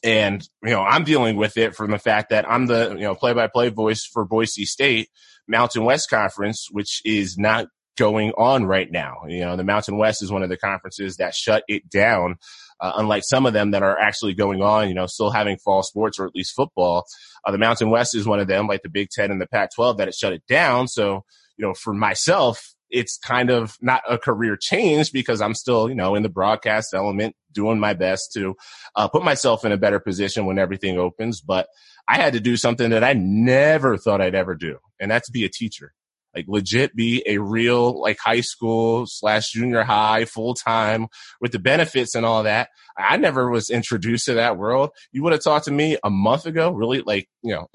and 0.03 0.47
you 0.63 0.71
know, 0.71 0.81
I'm 0.81 1.03
dealing 1.03 1.37
with 1.37 1.57
it 1.57 1.75
from 1.75 1.91
the 1.91 1.99
fact 1.99 2.29
that 2.29 2.49
I'm 2.49 2.67
the 2.67 2.89
you 2.91 3.03
know 3.03 3.15
play-by-play 3.15 3.69
voice 3.69 4.05
for 4.05 4.25
Boise 4.25 4.65
State 4.65 5.09
Mountain 5.47 5.83
West 5.85 6.09
Conference, 6.09 6.67
which 6.71 7.01
is 7.05 7.37
not 7.37 7.67
going 7.97 8.31
on 8.37 8.65
right 8.65 8.91
now. 8.91 9.21
You 9.27 9.41
know, 9.41 9.55
the 9.55 9.63
Mountain 9.63 9.97
West 9.97 10.21
is 10.21 10.31
one 10.31 10.43
of 10.43 10.49
the 10.49 10.57
conferences 10.57 11.17
that 11.17 11.33
shut 11.33 11.63
it 11.67 11.89
down 11.89 12.35
uh, 12.79 12.93
unlike 12.95 13.23
some 13.25 13.45
of 13.45 13.53
them 13.53 13.71
that 13.71 13.83
are 13.83 13.97
actually 13.97 14.33
going 14.33 14.61
on, 14.61 14.87
you 14.87 14.93
know, 14.93 15.07
still 15.07 15.29
having 15.29 15.57
fall 15.57 15.83
sports 15.83 16.19
or 16.19 16.25
at 16.25 16.35
least 16.35 16.55
football. 16.55 17.05
Uh, 17.45 17.51
the 17.51 17.57
Mountain 17.57 17.89
West 17.89 18.15
is 18.15 18.27
one 18.27 18.39
of 18.39 18.47
them, 18.47 18.67
like 18.67 18.83
the 18.83 18.89
Big 18.89 19.09
Ten 19.09 19.31
and 19.31 19.41
the 19.41 19.47
Pac 19.47 19.73
12, 19.75 19.97
that 19.97 20.07
it 20.07 20.15
shut 20.15 20.33
it 20.33 20.43
down. 20.47 20.87
So, 20.87 21.23
you 21.57 21.65
know, 21.65 21.73
for 21.73 21.93
myself, 21.93 22.73
it's 22.89 23.17
kind 23.17 23.49
of 23.49 23.75
not 23.81 24.01
a 24.09 24.17
career 24.17 24.57
change 24.59 25.11
because 25.11 25.41
I'm 25.41 25.55
still, 25.55 25.89
you 25.89 25.95
know, 25.95 26.15
in 26.15 26.23
the 26.23 26.29
broadcast 26.29 26.93
element, 26.93 27.35
doing 27.51 27.79
my 27.79 27.93
best 27.93 28.31
to 28.33 28.55
uh, 28.95 29.07
put 29.07 29.23
myself 29.23 29.65
in 29.65 29.71
a 29.71 29.77
better 29.77 29.99
position 29.99 30.45
when 30.45 30.59
everything 30.59 30.97
opens. 30.97 31.41
But 31.41 31.67
I 32.07 32.15
had 32.15 32.33
to 32.33 32.39
do 32.39 32.55
something 32.55 32.91
that 32.91 33.03
I 33.03 33.13
never 33.13 33.97
thought 33.97 34.21
I'd 34.21 34.35
ever 34.35 34.55
do, 34.55 34.77
and 34.99 35.11
that's 35.11 35.29
be 35.29 35.43
a 35.43 35.49
teacher 35.49 35.93
like 36.37 36.45
legit 36.47 36.95
be 36.95 37.23
a 37.25 37.39
real 37.39 37.99
like 37.99 38.17
high 38.19 38.41
school 38.41 39.05
slash 39.07 39.51
junior 39.51 39.83
high 39.83 40.25
full 40.25 40.53
time 40.53 41.07
with 41.41 41.51
the 41.51 41.59
benefits 41.59 42.13
and 42.15 42.25
all 42.25 42.43
that. 42.43 42.69
I 42.97 43.17
never 43.17 43.49
was 43.49 43.69
introduced 43.69 44.25
to 44.25 44.35
that 44.35 44.57
world. 44.57 44.91
You 45.11 45.23
would 45.23 45.33
have 45.33 45.43
talked 45.43 45.65
to 45.65 45.71
me 45.71 45.97
a 46.03 46.09
month 46.09 46.45
ago, 46.45 46.71
really 46.71 47.01
like, 47.01 47.27
you 47.41 47.55
know, 47.55 47.67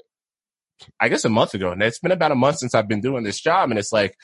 I 0.99 1.09
guess 1.09 1.25
a 1.25 1.29
month 1.29 1.53
ago. 1.53 1.71
And 1.71 1.83
it's 1.83 1.99
been 1.99 2.11
about 2.11 2.31
a 2.31 2.35
month 2.35 2.59
since 2.59 2.73
I've 2.73 2.87
been 2.87 3.01
doing 3.01 3.23
this 3.23 3.41
job. 3.41 3.69
And 3.69 3.77
it's 3.77 3.91
like, 3.91 4.15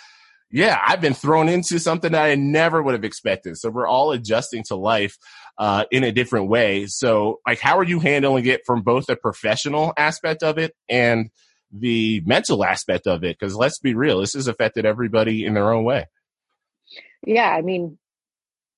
yeah, 0.52 0.80
I've 0.84 1.02
been 1.02 1.14
thrown 1.14 1.48
into 1.48 1.80
something 1.80 2.14
that 2.14 2.26
I 2.26 2.36
never 2.36 2.82
would 2.82 2.96
have 2.96 3.04
expected. 3.04 3.58
So 3.58 3.70
we're 3.70 3.88
all 3.88 4.12
adjusting 4.12 4.64
to 4.70 4.76
life 4.76 5.16
uh, 5.60 5.86
in 5.92 6.04
a 6.04 6.12
different 6.12 6.50
way. 6.50 6.88
So, 6.88 7.40
like, 7.46 7.60
how 7.60 7.78
are 7.78 7.84
you 7.84 8.00
handling 8.00 8.48
it 8.48 8.62
from 8.66 8.82
both 8.82 9.06
the 9.06 9.16
professional 9.16 9.94
aspect 9.96 10.42
of 10.42 10.58
it 10.58 10.74
and 10.90 11.30
the 11.72 12.22
mental 12.26 12.64
aspect 12.64 13.08
of 13.08 13.24
it 13.24 13.38
because 13.40 13.56
let's 13.56 13.80
be 13.80 13.94
real 13.94 14.20
this 14.20 14.34
has 14.34 14.48
affected 14.48 14.86
everybody 14.86 15.46
in 15.46 15.54
their 15.54 15.72
own 15.72 15.84
way. 15.84 16.06
Yeah 17.26 17.50
i 17.50 17.62
mean 17.62 17.98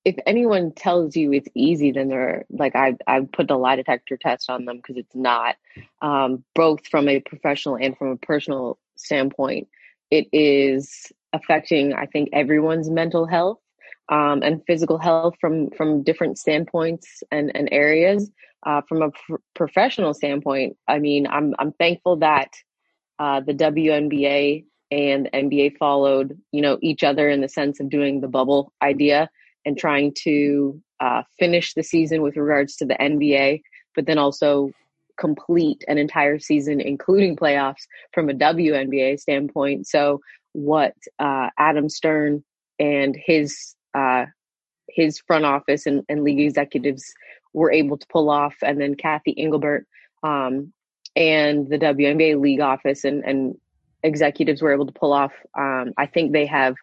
if 0.04 0.16
anyone 0.26 0.72
tells 0.72 1.16
you 1.16 1.32
it's 1.32 1.48
easy 1.54 1.92
then 1.92 2.08
they're 2.08 2.44
like 2.50 2.74
i 2.74 2.94
i 3.06 3.20
put 3.20 3.50
a 3.50 3.56
lie 3.56 3.76
detector 3.76 4.16
test 4.16 4.50
on 4.50 4.64
them 4.64 4.76
because 4.76 4.96
it's 4.96 5.14
not 5.14 5.56
um, 6.00 6.44
both 6.54 6.86
from 6.86 7.08
a 7.08 7.20
professional 7.20 7.76
and 7.76 7.96
from 7.96 8.08
a 8.08 8.16
personal 8.16 8.78
standpoint 8.96 9.68
it 10.10 10.26
is 10.32 11.12
affecting 11.32 11.94
i 11.94 12.06
think 12.06 12.28
everyone's 12.32 12.90
mental 12.90 13.26
health 13.26 13.58
um, 14.08 14.42
and 14.42 14.62
physical 14.66 14.98
health 14.98 15.34
from 15.40 15.70
from 15.70 16.02
different 16.02 16.36
standpoints 16.36 17.22
and, 17.30 17.52
and 17.54 17.68
areas. 17.72 18.30
Uh, 18.64 18.80
from 18.88 19.02
a 19.02 19.10
pr- 19.10 19.36
professional 19.54 20.14
standpoint 20.14 20.76
i 20.86 20.96
mean 20.96 21.26
i'm 21.26 21.52
i'm 21.58 21.72
thankful 21.72 22.14
that 22.14 22.48
uh, 23.22 23.38
the 23.38 23.54
WNBA 23.54 24.64
and 24.90 25.30
NBA 25.32 25.76
followed, 25.76 26.36
you 26.50 26.60
know, 26.60 26.76
each 26.82 27.04
other 27.04 27.28
in 27.28 27.40
the 27.40 27.48
sense 27.48 27.78
of 27.78 27.88
doing 27.88 28.20
the 28.20 28.26
bubble 28.26 28.72
idea 28.82 29.30
and 29.64 29.78
trying 29.78 30.12
to 30.24 30.82
uh, 30.98 31.22
finish 31.38 31.72
the 31.74 31.84
season 31.84 32.22
with 32.22 32.36
regards 32.36 32.74
to 32.76 32.84
the 32.84 32.96
NBA, 32.96 33.62
but 33.94 34.06
then 34.06 34.18
also 34.18 34.72
complete 35.20 35.84
an 35.86 35.98
entire 35.98 36.40
season, 36.40 36.80
including 36.80 37.36
playoffs, 37.36 37.86
from 38.12 38.28
a 38.28 38.34
WNBA 38.34 39.20
standpoint. 39.20 39.86
So, 39.86 40.20
what 40.54 40.94
uh, 41.20 41.50
Adam 41.60 41.88
Stern 41.88 42.42
and 42.80 43.16
his 43.24 43.76
uh, 43.94 44.24
his 44.88 45.20
front 45.20 45.44
office 45.44 45.86
and, 45.86 46.02
and 46.08 46.24
league 46.24 46.40
executives 46.40 47.04
were 47.54 47.70
able 47.70 47.98
to 47.98 48.06
pull 48.08 48.30
off, 48.30 48.56
and 48.64 48.80
then 48.80 48.96
Cathy 48.96 49.32
Engelbert 49.38 49.86
um, 50.24 50.72
and 51.16 51.68
the 51.68 51.78
WNBA 51.78 52.40
league 52.40 52.60
office 52.60 53.04
and, 53.04 53.24
and 53.24 53.56
executives 54.02 54.62
were 54.62 54.72
able 54.72 54.86
to 54.86 54.92
pull 54.92 55.12
off. 55.12 55.32
Um, 55.58 55.92
I 55.98 56.06
think 56.06 56.32
they 56.32 56.46
have 56.46 56.74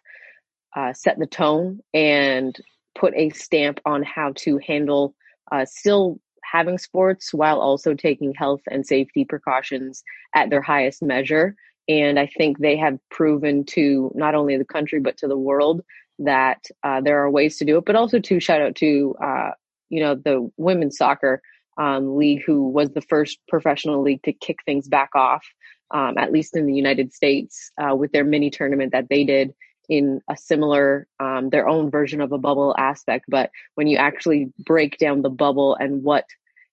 uh, 0.76 0.92
set 0.92 1.18
the 1.18 1.26
tone 1.26 1.80
and 1.92 2.56
put 2.94 3.14
a 3.16 3.30
stamp 3.30 3.80
on 3.84 4.02
how 4.02 4.32
to 4.36 4.58
handle 4.58 5.14
uh, 5.52 5.64
still 5.64 6.20
having 6.44 6.78
sports 6.78 7.32
while 7.32 7.60
also 7.60 7.94
taking 7.94 8.32
health 8.34 8.60
and 8.70 8.86
safety 8.86 9.24
precautions 9.24 10.02
at 10.34 10.50
their 10.50 10.62
highest 10.62 11.02
measure. 11.02 11.54
And 11.88 12.18
I 12.18 12.26
think 12.26 12.58
they 12.58 12.76
have 12.76 12.98
proven 13.10 13.64
to 13.66 14.12
not 14.14 14.34
only 14.34 14.56
the 14.56 14.64
country, 14.64 15.00
but 15.00 15.16
to 15.18 15.28
the 15.28 15.36
world 15.36 15.82
that 16.18 16.64
uh, 16.84 17.00
there 17.00 17.18
are 17.20 17.30
ways 17.30 17.56
to 17.58 17.64
do 17.64 17.78
it, 17.78 17.84
but 17.84 17.96
also 17.96 18.18
to 18.20 18.40
shout 18.40 18.60
out 18.60 18.74
to, 18.76 19.14
uh, 19.22 19.50
you 19.88 20.00
know, 20.00 20.14
the 20.14 20.50
women's 20.56 20.96
soccer 20.96 21.42
um, 21.78 22.16
league, 22.16 22.42
who 22.44 22.68
was 22.68 22.90
the 22.90 23.00
first 23.02 23.38
professional 23.48 24.02
league 24.02 24.22
to 24.24 24.32
kick 24.32 24.58
things 24.64 24.88
back 24.88 25.10
off, 25.14 25.44
um, 25.90 26.18
at 26.18 26.32
least 26.32 26.56
in 26.56 26.66
the 26.66 26.74
United 26.74 27.12
States, 27.12 27.70
uh, 27.80 27.94
with 27.94 28.12
their 28.12 28.24
mini 28.24 28.50
tournament 28.50 28.92
that 28.92 29.08
they 29.08 29.24
did 29.24 29.54
in 29.88 30.20
a 30.30 30.36
similar, 30.36 31.06
um, 31.18 31.50
their 31.50 31.68
own 31.68 31.90
version 31.90 32.20
of 32.20 32.32
a 32.32 32.38
bubble 32.38 32.74
aspect. 32.78 33.24
But 33.28 33.50
when 33.74 33.88
you 33.88 33.96
actually 33.96 34.52
break 34.58 34.98
down 34.98 35.22
the 35.22 35.30
bubble 35.30 35.74
and 35.74 36.02
what 36.02 36.26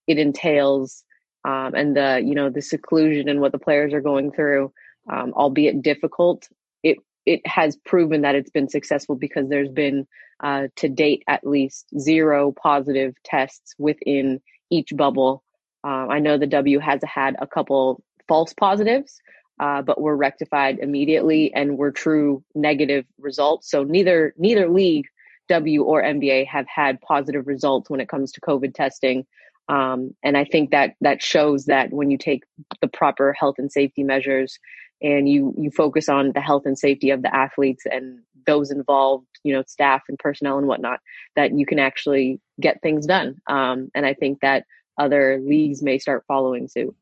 it 0.06 0.18
entails, 0.18 1.04
um, 1.44 1.74
and 1.74 1.96
the 1.96 2.22
you 2.24 2.34
know 2.34 2.50
the 2.50 2.62
seclusion 2.62 3.28
and 3.28 3.40
what 3.40 3.52
the 3.52 3.58
players 3.58 3.92
are 3.92 4.00
going 4.00 4.30
through, 4.32 4.72
um, 5.10 5.32
albeit 5.34 5.82
difficult, 5.82 6.48
it 6.82 6.98
it 7.26 7.46
has 7.46 7.76
proven 7.84 8.22
that 8.22 8.34
it's 8.34 8.50
been 8.50 8.68
successful 8.68 9.16
because 9.16 9.48
there's 9.48 9.70
been 9.70 10.06
uh, 10.42 10.68
to 10.76 10.88
date 10.88 11.22
at 11.26 11.46
least 11.46 11.86
zero 11.98 12.52
positive 12.52 13.14
tests 13.24 13.74
within 13.78 14.40
each 14.70 14.90
bubble. 14.94 15.42
Um, 15.84 16.08
I 16.10 16.18
know 16.18 16.38
the 16.38 16.46
W 16.46 16.78
has 16.80 17.00
had 17.02 17.36
a 17.40 17.46
couple 17.46 18.02
false 18.26 18.52
positives, 18.52 19.20
uh, 19.60 19.82
but 19.82 20.00
were 20.00 20.16
rectified 20.16 20.78
immediately 20.78 21.52
and 21.54 21.78
were 21.78 21.90
true 21.90 22.44
negative 22.54 23.04
results. 23.18 23.70
So 23.70 23.84
neither 23.84 24.34
neither 24.36 24.68
league, 24.68 25.06
W 25.48 25.82
or 25.82 26.02
NBA, 26.02 26.46
have 26.46 26.66
had 26.68 27.00
positive 27.00 27.46
results 27.46 27.90
when 27.90 28.00
it 28.00 28.08
comes 28.08 28.32
to 28.32 28.40
COVID 28.40 28.74
testing. 28.74 29.26
Um, 29.68 30.14
and 30.22 30.36
I 30.36 30.44
think 30.44 30.70
that 30.70 30.94
that 31.00 31.22
shows 31.22 31.66
that 31.66 31.92
when 31.92 32.10
you 32.10 32.18
take 32.18 32.44
the 32.80 32.88
proper 32.88 33.32
health 33.32 33.56
and 33.58 33.70
safety 33.70 34.02
measures 34.02 34.58
and 35.00 35.28
you 35.28 35.54
you 35.56 35.70
focus 35.70 36.08
on 36.08 36.32
the 36.32 36.40
health 36.40 36.64
and 36.66 36.78
safety 36.78 37.10
of 37.10 37.22
the 37.22 37.34
athletes 37.34 37.84
and 37.90 38.20
those 38.46 38.70
involved, 38.70 39.26
you 39.44 39.52
know, 39.52 39.62
staff 39.66 40.02
and 40.08 40.18
personnel 40.18 40.58
and 40.58 40.66
whatnot, 40.66 41.00
that 41.36 41.56
you 41.56 41.66
can 41.66 41.78
actually 41.78 42.40
get 42.60 42.80
things 42.82 43.06
done. 43.06 43.36
Um, 43.46 43.90
and 43.94 44.06
I 44.06 44.14
think 44.14 44.40
that 44.40 44.64
other 44.98 45.38
leagues 45.40 45.82
may 45.82 45.98
start 45.98 46.24
following 46.26 46.66
suit. 46.68 46.94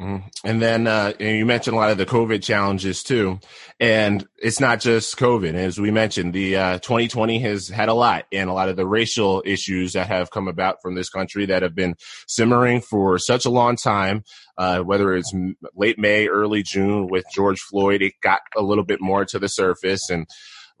Mm-hmm. 0.00 0.28
And 0.44 0.62
then 0.62 0.86
uh, 0.86 1.12
you 1.20 1.44
mentioned 1.44 1.76
a 1.76 1.78
lot 1.78 1.90
of 1.90 1.98
the 1.98 2.06
COVID 2.06 2.42
challenges 2.42 3.02
too, 3.02 3.38
and 3.78 4.26
it's 4.38 4.58
not 4.58 4.80
just 4.80 5.18
COVID. 5.18 5.52
As 5.52 5.78
we 5.78 5.90
mentioned, 5.90 6.32
the 6.32 6.56
uh, 6.56 6.78
2020 6.78 7.38
has 7.40 7.68
had 7.68 7.90
a 7.90 7.94
lot, 7.94 8.24
and 8.32 8.48
a 8.48 8.54
lot 8.54 8.70
of 8.70 8.76
the 8.76 8.86
racial 8.86 9.42
issues 9.44 9.92
that 9.92 10.06
have 10.06 10.30
come 10.30 10.48
about 10.48 10.80
from 10.80 10.94
this 10.94 11.10
country 11.10 11.44
that 11.46 11.62
have 11.62 11.74
been 11.74 11.96
simmering 12.26 12.80
for 12.80 13.18
such 13.18 13.44
a 13.44 13.50
long 13.50 13.76
time. 13.76 14.24
Uh, 14.56 14.80
whether 14.80 15.14
it's 15.14 15.34
late 15.74 15.98
May, 15.98 16.28
early 16.28 16.62
June 16.62 17.08
with 17.08 17.24
George 17.34 17.60
Floyd, 17.60 18.00
it 18.00 18.14
got 18.22 18.40
a 18.56 18.62
little 18.62 18.84
bit 18.84 19.02
more 19.02 19.26
to 19.26 19.38
the 19.38 19.48
surface, 19.48 20.08
and 20.08 20.26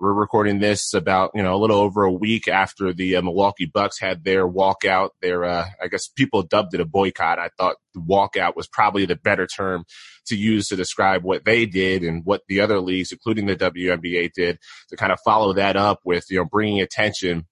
we're 0.00 0.14
recording 0.14 0.60
this 0.60 0.94
about, 0.94 1.30
you 1.34 1.42
know, 1.42 1.54
a 1.54 1.58
little 1.60 1.76
over 1.76 2.04
a 2.04 2.12
week 2.12 2.48
after 2.48 2.94
the 2.94 3.16
uh, 3.16 3.22
Milwaukee 3.22 3.66
Bucks 3.66 4.00
had 4.00 4.24
their 4.24 4.48
walkout. 4.48 5.10
Their, 5.20 5.44
uh, 5.44 5.66
I 5.80 5.88
guess 5.88 6.08
people 6.08 6.42
dubbed 6.42 6.72
it 6.72 6.80
a 6.80 6.86
boycott. 6.86 7.38
I 7.38 7.50
thought 7.58 7.76
the 7.92 8.00
walkout 8.00 8.56
was 8.56 8.66
probably 8.66 9.04
the 9.04 9.16
better 9.16 9.46
term 9.46 9.84
to 10.26 10.36
use 10.36 10.68
to 10.68 10.76
describe 10.76 11.22
what 11.22 11.44
they 11.44 11.66
did 11.66 12.02
and 12.02 12.24
what 12.24 12.40
the 12.48 12.60
other 12.60 12.80
leagues, 12.80 13.12
including 13.12 13.44
the 13.44 13.56
WNBA 13.56 14.32
did 14.32 14.58
to 14.88 14.96
kind 14.96 15.12
of 15.12 15.20
follow 15.22 15.52
that 15.52 15.76
up 15.76 16.00
with, 16.02 16.24
you 16.30 16.38
know, 16.38 16.46
bringing 16.46 16.80
attention 16.80 17.46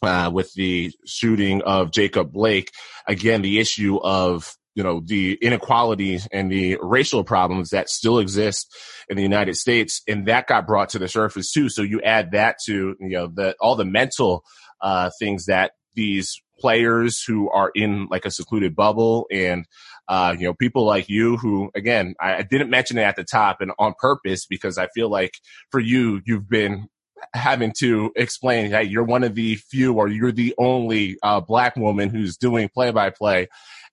uh, 0.00 0.30
with 0.32 0.52
the 0.54 0.92
shooting 1.04 1.62
of 1.62 1.90
Jacob 1.90 2.32
Blake. 2.32 2.70
Again, 3.08 3.42
the 3.42 3.58
issue 3.58 3.98
of 3.98 4.54
you 4.78 4.84
know 4.84 5.00
the 5.04 5.36
inequalities 5.42 6.28
and 6.30 6.52
the 6.52 6.78
racial 6.80 7.24
problems 7.24 7.70
that 7.70 7.90
still 7.90 8.20
exist 8.20 8.72
in 9.08 9.16
the 9.16 9.24
United 9.24 9.56
States, 9.56 10.02
and 10.06 10.26
that 10.26 10.46
got 10.46 10.68
brought 10.68 10.90
to 10.90 11.00
the 11.00 11.08
surface 11.08 11.50
too. 11.50 11.68
So 11.68 11.82
you 11.82 12.00
add 12.00 12.30
that 12.30 12.58
to 12.66 12.94
you 13.00 13.08
know 13.08 13.26
the 13.26 13.56
all 13.60 13.74
the 13.74 13.84
mental 13.84 14.44
uh, 14.80 15.10
things 15.18 15.46
that 15.46 15.72
these 15.96 16.40
players 16.60 17.20
who 17.26 17.50
are 17.50 17.72
in 17.74 18.06
like 18.08 18.24
a 18.24 18.30
secluded 18.30 18.76
bubble 18.76 19.26
and 19.32 19.66
uh, 20.06 20.36
you 20.38 20.44
know 20.44 20.54
people 20.54 20.84
like 20.84 21.08
you 21.08 21.36
who 21.36 21.72
again 21.74 22.14
I, 22.20 22.36
I 22.36 22.42
didn't 22.42 22.70
mention 22.70 22.98
it 22.98 23.02
at 23.02 23.16
the 23.16 23.24
top 23.24 23.60
and 23.60 23.72
on 23.80 23.94
purpose 23.98 24.46
because 24.46 24.78
I 24.78 24.86
feel 24.94 25.10
like 25.10 25.32
for 25.72 25.80
you 25.80 26.22
you've 26.24 26.48
been 26.48 26.86
having 27.34 27.72
to 27.80 28.12
explain 28.14 28.70
hey 28.70 28.84
you're 28.84 29.02
one 29.02 29.24
of 29.24 29.34
the 29.34 29.56
few 29.56 29.94
or 29.94 30.06
you're 30.06 30.30
the 30.30 30.54
only 30.56 31.16
uh, 31.24 31.40
black 31.40 31.74
woman 31.74 32.10
who's 32.10 32.36
doing 32.36 32.68
play 32.68 32.92
by 32.92 33.10
play 33.10 33.48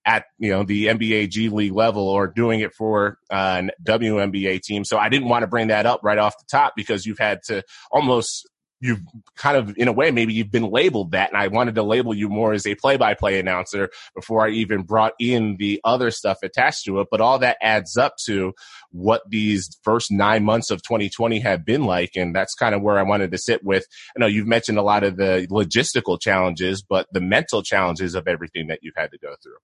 at 0.05 0.25
you 0.37 0.51
know 0.51 0.63
the 0.63 0.87
NBA 0.87 1.29
G 1.29 1.49
League 1.49 1.73
level 1.73 2.07
or 2.07 2.27
doing 2.27 2.59
it 2.59 2.73
for 2.73 3.17
uh, 3.29 3.63
WNBA 3.83 4.61
team. 4.61 4.83
So 4.85 4.97
I 4.97 5.09
didn't 5.09 5.29
want 5.29 5.43
to 5.43 5.47
bring 5.47 5.67
that 5.67 5.85
up 5.85 6.01
right 6.03 6.17
off 6.17 6.37
the 6.37 6.45
top 6.49 6.73
because 6.75 7.05
you've 7.05 7.19
had 7.19 7.41
to 7.47 7.63
almost 7.91 8.47
you've 8.81 8.99
kind 9.35 9.57
of 9.57 9.73
in 9.77 9.87
a 9.87 9.91
way 9.91 10.11
maybe 10.11 10.33
you've 10.33 10.51
been 10.51 10.69
labeled 10.69 11.11
that. 11.11 11.29
And 11.29 11.37
I 11.37 11.47
wanted 11.47 11.75
to 11.75 11.83
label 11.83 12.13
you 12.13 12.29
more 12.29 12.53
as 12.53 12.67
a 12.67 12.75
play-by-play 12.75 13.39
announcer 13.39 13.89
before 14.13 14.45
I 14.45 14.51
even 14.51 14.83
brought 14.83 15.13
in 15.19 15.55
the 15.57 15.79
other 15.83 16.11
stuff 16.11 16.37
attached 16.43 16.85
to 16.85 16.99
it. 16.99 17.07
But 17.09 17.21
all 17.21 17.39
that 17.39 17.57
adds 17.61 17.97
up 17.97 18.15
to 18.25 18.53
what 18.91 19.21
these 19.29 19.77
first 19.83 20.11
9 20.11 20.43
months 20.43 20.71
of 20.71 20.83
2020 20.83 21.39
have 21.39 21.65
been 21.65 21.85
like. 21.85 22.11
And 22.15 22.35
that's 22.35 22.53
kind 22.53 22.75
of 22.75 22.81
where 22.81 22.99
I 22.99 23.03
wanted 23.03 23.31
to 23.31 23.37
sit 23.37 23.63
with. 23.63 23.85
I 24.15 24.19
know 24.19 24.27
you've 24.27 24.47
mentioned 24.47 24.77
a 24.77 24.83
lot 24.83 25.03
of 25.03 25.17
the 25.17 25.47
logistical 25.49 26.19
challenges 26.19 26.83
but 26.87 27.07
the 27.11 27.21
mental 27.21 27.63
challenges 27.63 28.15
of 28.15 28.27
everything 28.27 28.67
that 28.67 28.79
you've 28.81 28.95
had 28.95 29.11
to 29.11 29.17
go 29.17 29.35
through 29.41 29.57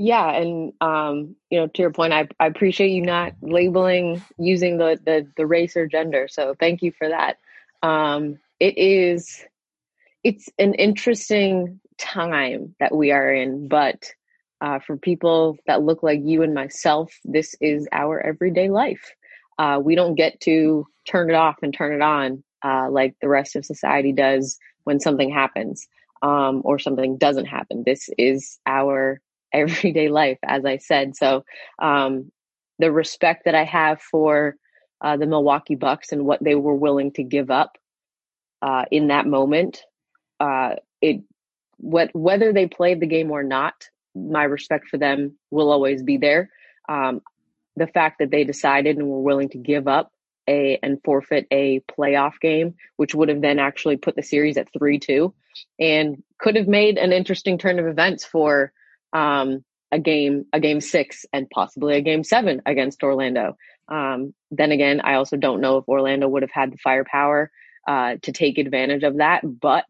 yeah, 0.00 0.30
and 0.30 0.72
um, 0.80 1.36
you 1.50 1.60
know, 1.60 1.66
to 1.66 1.82
your 1.82 1.92
point, 1.92 2.14
I, 2.14 2.26
I 2.40 2.46
appreciate 2.46 2.88
you 2.88 3.02
not 3.02 3.34
labeling 3.42 4.22
using 4.38 4.78
the, 4.78 4.98
the 5.04 5.26
the 5.36 5.46
race 5.46 5.76
or 5.76 5.86
gender. 5.86 6.26
So 6.26 6.54
thank 6.58 6.80
you 6.80 6.90
for 6.90 7.08
that. 7.08 7.36
Um, 7.82 8.38
it 8.58 8.78
is 8.78 9.44
it's 10.24 10.48
an 10.58 10.72
interesting 10.74 11.80
time 11.98 12.74
that 12.80 12.94
we 12.94 13.10
are 13.10 13.30
in, 13.30 13.68
but 13.68 14.10
uh, 14.62 14.78
for 14.78 14.96
people 14.96 15.58
that 15.66 15.82
look 15.82 16.02
like 16.02 16.20
you 16.22 16.42
and 16.42 16.54
myself, 16.54 17.12
this 17.24 17.54
is 17.60 17.86
our 17.92 18.20
everyday 18.20 18.70
life. 18.70 19.12
Uh, 19.58 19.80
we 19.82 19.94
don't 19.94 20.14
get 20.14 20.40
to 20.40 20.86
turn 21.06 21.28
it 21.28 21.34
off 21.36 21.56
and 21.62 21.74
turn 21.74 21.92
it 21.92 22.02
on 22.02 22.42
uh, 22.64 22.90
like 22.90 23.14
the 23.20 23.28
rest 23.28 23.54
of 23.54 23.66
society 23.66 24.12
does 24.12 24.58
when 24.84 24.98
something 24.98 25.30
happens 25.30 25.86
um, 26.22 26.62
or 26.64 26.78
something 26.78 27.18
doesn't 27.18 27.46
happen. 27.46 27.82
This 27.84 28.08
is 28.16 28.58
our 28.66 29.20
everyday 29.52 30.08
life, 30.08 30.38
as 30.42 30.64
I 30.64 30.78
said. 30.78 31.16
So 31.16 31.44
um, 31.80 32.30
the 32.78 32.90
respect 32.90 33.44
that 33.44 33.54
I 33.54 33.64
have 33.64 34.00
for 34.00 34.56
uh, 35.00 35.16
the 35.16 35.26
Milwaukee 35.26 35.76
Bucks 35.76 36.12
and 36.12 36.24
what 36.24 36.42
they 36.42 36.54
were 36.54 36.74
willing 36.74 37.12
to 37.12 37.22
give 37.22 37.50
up 37.50 37.76
uh, 38.62 38.84
in 38.90 39.08
that 39.08 39.26
moment, 39.26 39.82
uh, 40.38 40.74
it 41.00 41.22
what 41.78 42.10
whether 42.12 42.52
they 42.52 42.66
played 42.66 43.00
the 43.00 43.06
game 43.06 43.30
or 43.30 43.42
not, 43.42 43.88
my 44.14 44.44
respect 44.44 44.88
for 44.88 44.98
them 44.98 45.38
will 45.50 45.70
always 45.70 46.02
be 46.02 46.18
there. 46.18 46.50
Um, 46.88 47.22
the 47.76 47.86
fact 47.86 48.18
that 48.18 48.30
they 48.30 48.44
decided 48.44 48.98
and 48.98 49.08
were 49.08 49.20
willing 49.20 49.48
to 49.50 49.58
give 49.58 49.88
up 49.88 50.12
a 50.48 50.78
and 50.82 50.98
forfeit 51.04 51.46
a 51.50 51.80
playoff 51.80 52.40
game, 52.40 52.74
which 52.96 53.14
would 53.14 53.28
have 53.28 53.40
then 53.40 53.58
actually 53.58 53.96
put 53.96 54.16
the 54.16 54.22
series 54.22 54.56
at 54.56 54.68
three 54.76 54.98
two, 54.98 55.32
and 55.78 56.22
could 56.38 56.56
have 56.56 56.68
made 56.68 56.98
an 56.98 57.12
interesting 57.12 57.56
turn 57.56 57.78
of 57.78 57.86
events 57.86 58.24
for 58.24 58.72
um, 59.12 59.64
a 59.92 59.98
game, 59.98 60.46
a 60.52 60.60
game 60.60 60.80
six, 60.80 61.26
and 61.32 61.48
possibly 61.50 61.96
a 61.96 62.00
game 62.00 62.24
seven 62.24 62.62
against 62.66 63.02
Orlando. 63.02 63.56
Um, 63.88 64.34
then 64.50 64.72
again, 64.72 65.00
I 65.00 65.14
also 65.14 65.36
don't 65.36 65.60
know 65.60 65.78
if 65.78 65.88
Orlando 65.88 66.28
would 66.28 66.42
have 66.42 66.52
had 66.52 66.72
the 66.72 66.78
firepower 66.78 67.50
uh, 67.88 68.16
to 68.22 68.32
take 68.32 68.58
advantage 68.58 69.02
of 69.02 69.16
that, 69.18 69.42
but 69.44 69.86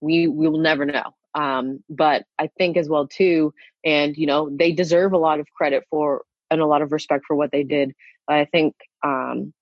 we 0.00 0.28
we 0.28 0.48
will 0.48 0.60
never 0.60 0.84
know. 0.84 1.14
Um, 1.34 1.82
but 1.88 2.24
I 2.38 2.48
think 2.58 2.76
as 2.76 2.88
well 2.88 3.06
too, 3.06 3.54
and 3.84 4.16
you 4.16 4.26
know, 4.26 4.50
they 4.50 4.72
deserve 4.72 5.12
a 5.12 5.18
lot 5.18 5.40
of 5.40 5.46
credit 5.56 5.84
for 5.90 6.24
and 6.50 6.60
a 6.60 6.66
lot 6.66 6.82
of 6.82 6.92
respect 6.92 7.24
for 7.26 7.36
what 7.36 7.52
they 7.52 7.64
did. 7.64 7.94
I 8.26 8.44
think 8.44 8.74
um, 9.02 9.52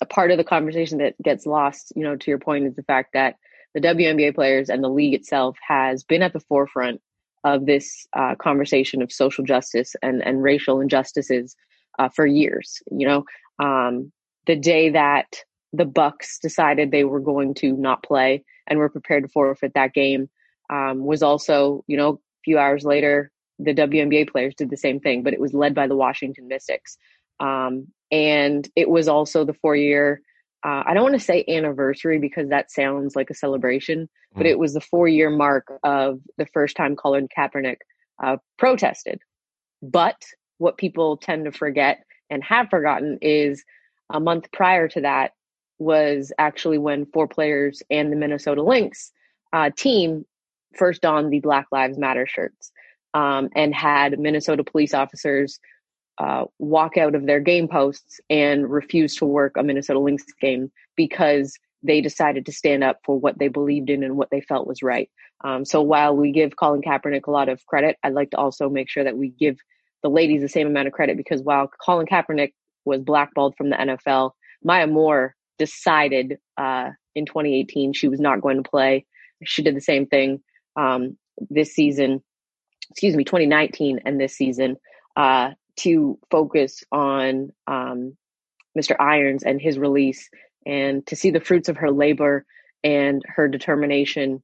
a 0.00 0.06
part 0.06 0.30
of 0.30 0.38
the 0.38 0.44
conversation 0.44 0.98
that 0.98 1.20
gets 1.22 1.46
lost, 1.46 1.92
you 1.94 2.02
know, 2.02 2.16
to 2.16 2.30
your 2.30 2.38
point, 2.38 2.66
is 2.66 2.74
the 2.74 2.82
fact 2.82 3.10
that 3.12 3.36
the 3.74 3.80
WNBA 3.80 4.34
players 4.34 4.70
and 4.70 4.82
the 4.82 4.88
league 4.88 5.14
itself 5.14 5.56
has 5.66 6.04
been 6.04 6.22
at 6.22 6.32
the 6.32 6.40
forefront 6.40 7.00
of 7.44 7.66
this 7.66 8.06
uh, 8.16 8.34
conversation 8.36 9.02
of 9.02 9.12
social 9.12 9.44
justice 9.44 9.94
and, 10.02 10.24
and 10.26 10.42
racial 10.42 10.80
injustices 10.80 11.56
uh, 11.98 12.08
for 12.08 12.26
years. 12.26 12.82
You 12.90 13.06
know, 13.06 13.24
um, 13.64 14.12
the 14.46 14.56
day 14.56 14.90
that 14.90 15.26
the 15.72 15.84
Bucks 15.84 16.38
decided 16.40 16.90
they 16.90 17.04
were 17.04 17.20
going 17.20 17.54
to 17.54 17.72
not 17.76 18.02
play 18.02 18.44
and 18.66 18.78
were 18.78 18.88
prepared 18.88 19.24
to 19.24 19.28
forfeit 19.28 19.72
that 19.74 19.94
game 19.94 20.28
um, 20.70 21.04
was 21.04 21.22
also, 21.22 21.84
you 21.86 21.96
know, 21.96 22.14
a 22.14 22.42
few 22.44 22.58
hours 22.58 22.84
later 22.84 23.30
the 23.58 23.74
WNBA 23.74 24.30
players 24.30 24.54
did 24.54 24.70
the 24.70 24.76
same 24.76 25.00
thing, 25.00 25.22
but 25.22 25.34
it 25.34 25.40
was 25.40 25.52
led 25.52 25.74
by 25.74 25.86
the 25.86 25.96
Washington 25.96 26.48
Mystics. 26.48 26.96
Um, 27.40 27.88
and 28.10 28.68
it 28.74 28.88
was 28.88 29.06
also 29.06 29.44
the 29.44 29.54
four 29.54 29.76
year, 29.76 30.22
uh, 30.64 30.82
I 30.86 30.94
don't 30.94 31.02
want 31.02 31.14
to 31.14 31.20
say 31.20 31.44
anniversary 31.48 32.18
because 32.18 32.50
that 32.50 32.70
sounds 32.70 33.16
like 33.16 33.30
a 33.30 33.34
celebration, 33.34 34.02
mm. 34.02 34.36
but 34.36 34.46
it 34.46 34.58
was 34.58 34.74
the 34.74 34.80
four 34.80 35.08
year 35.08 35.30
mark 35.30 35.72
of 35.82 36.20
the 36.36 36.46
first 36.46 36.76
time 36.76 36.96
Colin 36.96 37.28
Kaepernick 37.36 37.78
uh, 38.22 38.36
protested. 38.58 39.20
But 39.82 40.22
what 40.58 40.76
people 40.76 41.16
tend 41.16 41.46
to 41.46 41.52
forget 41.52 42.04
and 42.28 42.44
have 42.44 42.68
forgotten 42.68 43.18
is 43.22 43.64
a 44.10 44.20
month 44.20 44.52
prior 44.52 44.88
to 44.88 45.00
that 45.00 45.32
was 45.78 46.32
actually 46.38 46.76
when 46.76 47.06
four 47.06 47.26
players 47.26 47.82
and 47.90 48.12
the 48.12 48.16
Minnesota 48.16 48.62
Lynx 48.62 49.12
uh, 49.52 49.70
team 49.74 50.26
first 50.76 51.00
donned 51.00 51.32
the 51.32 51.40
Black 51.40 51.66
Lives 51.72 51.98
Matter 51.98 52.26
shirts 52.26 52.70
um, 53.14 53.48
and 53.56 53.74
had 53.74 54.18
Minnesota 54.18 54.62
police 54.62 54.92
officers 54.92 55.58
uh, 56.20 56.44
walk 56.58 56.98
out 56.98 57.14
of 57.14 57.24
their 57.24 57.40
game 57.40 57.66
posts 57.66 58.20
and 58.28 58.70
refuse 58.70 59.16
to 59.16 59.24
work 59.24 59.56
a 59.56 59.62
Minnesota 59.62 59.98
Lynx 59.98 60.22
game 60.38 60.70
because 60.94 61.58
they 61.82 62.02
decided 62.02 62.44
to 62.44 62.52
stand 62.52 62.84
up 62.84 62.98
for 63.06 63.18
what 63.18 63.38
they 63.38 63.48
believed 63.48 63.88
in 63.88 64.04
and 64.04 64.18
what 64.18 64.28
they 64.30 64.42
felt 64.42 64.66
was 64.66 64.82
right. 64.82 65.10
Um, 65.42 65.64
so 65.64 65.80
while 65.80 66.14
we 66.14 66.30
give 66.30 66.56
Colin 66.56 66.82
Kaepernick 66.82 67.26
a 67.26 67.30
lot 67.30 67.48
of 67.48 67.64
credit, 67.64 67.96
I'd 68.02 68.12
like 68.12 68.30
to 68.32 68.36
also 68.36 68.68
make 68.68 68.90
sure 68.90 69.02
that 69.02 69.16
we 69.16 69.30
give 69.30 69.56
the 70.02 70.10
ladies 70.10 70.42
the 70.42 70.48
same 70.48 70.66
amount 70.66 70.88
of 70.88 70.92
credit 70.92 71.16
because 71.16 71.40
while 71.40 71.70
Colin 71.82 72.06
Kaepernick 72.06 72.52
was 72.84 73.00
blackballed 73.00 73.56
from 73.56 73.70
the 73.70 73.76
NFL, 73.76 74.32
Maya 74.62 74.86
Moore 74.86 75.34
decided 75.58 76.36
uh, 76.58 76.90
in 77.14 77.24
2018 77.24 77.94
she 77.94 78.08
was 78.08 78.20
not 78.20 78.42
going 78.42 78.62
to 78.62 78.68
play. 78.68 79.06
She 79.44 79.62
did 79.62 79.74
the 79.74 79.80
same 79.80 80.04
thing 80.04 80.42
um, 80.76 81.16
this 81.48 81.72
season, 81.74 82.22
excuse 82.90 83.16
me, 83.16 83.24
2019 83.24 84.00
and 84.04 84.20
this 84.20 84.36
season 84.36 84.76
uh, 85.16 85.52
to 85.76 86.18
focus 86.30 86.82
on 86.92 87.50
um, 87.66 88.16
Mr. 88.78 88.94
Irons 89.00 89.42
and 89.42 89.60
his 89.60 89.78
release 89.78 90.28
and 90.66 91.06
to 91.06 91.16
see 91.16 91.30
the 91.30 91.40
fruits 91.40 91.68
of 91.68 91.76
her 91.76 91.90
labor 91.90 92.44
and 92.84 93.22
her 93.26 93.48
determination 93.48 94.42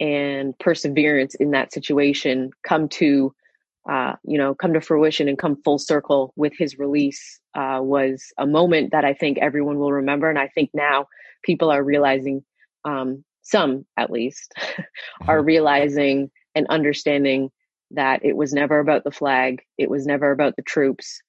and 0.00 0.58
perseverance 0.58 1.34
in 1.36 1.52
that 1.52 1.72
situation 1.72 2.50
come 2.66 2.88
to 2.88 3.34
uh, 3.88 4.14
you 4.24 4.38
know 4.38 4.54
come 4.54 4.72
to 4.72 4.80
fruition 4.80 5.28
and 5.28 5.38
come 5.38 5.60
full 5.62 5.78
circle 5.78 6.32
with 6.36 6.52
his 6.56 6.78
release 6.78 7.38
uh, 7.54 7.78
was 7.82 8.24
a 8.38 8.46
moment 8.46 8.92
that 8.92 9.04
I 9.04 9.12
think 9.12 9.38
everyone 9.38 9.78
will 9.78 9.92
remember 9.92 10.30
and 10.30 10.38
I 10.38 10.48
think 10.48 10.70
now 10.72 11.06
people 11.42 11.70
are 11.70 11.84
realizing 11.84 12.42
um, 12.84 13.24
some 13.42 13.84
at 13.96 14.10
least 14.10 14.52
are 15.28 15.38
mm-hmm. 15.38 15.46
realizing 15.46 16.30
and 16.54 16.66
understanding 16.68 17.50
that 17.94 18.24
it 18.24 18.36
was 18.36 18.52
never 18.52 18.78
about 18.78 19.04
the 19.04 19.10
flag 19.10 19.62
it 19.78 19.90
was 19.90 20.06
never 20.06 20.30
about 20.30 20.56
the 20.56 20.62
troops 20.62 21.20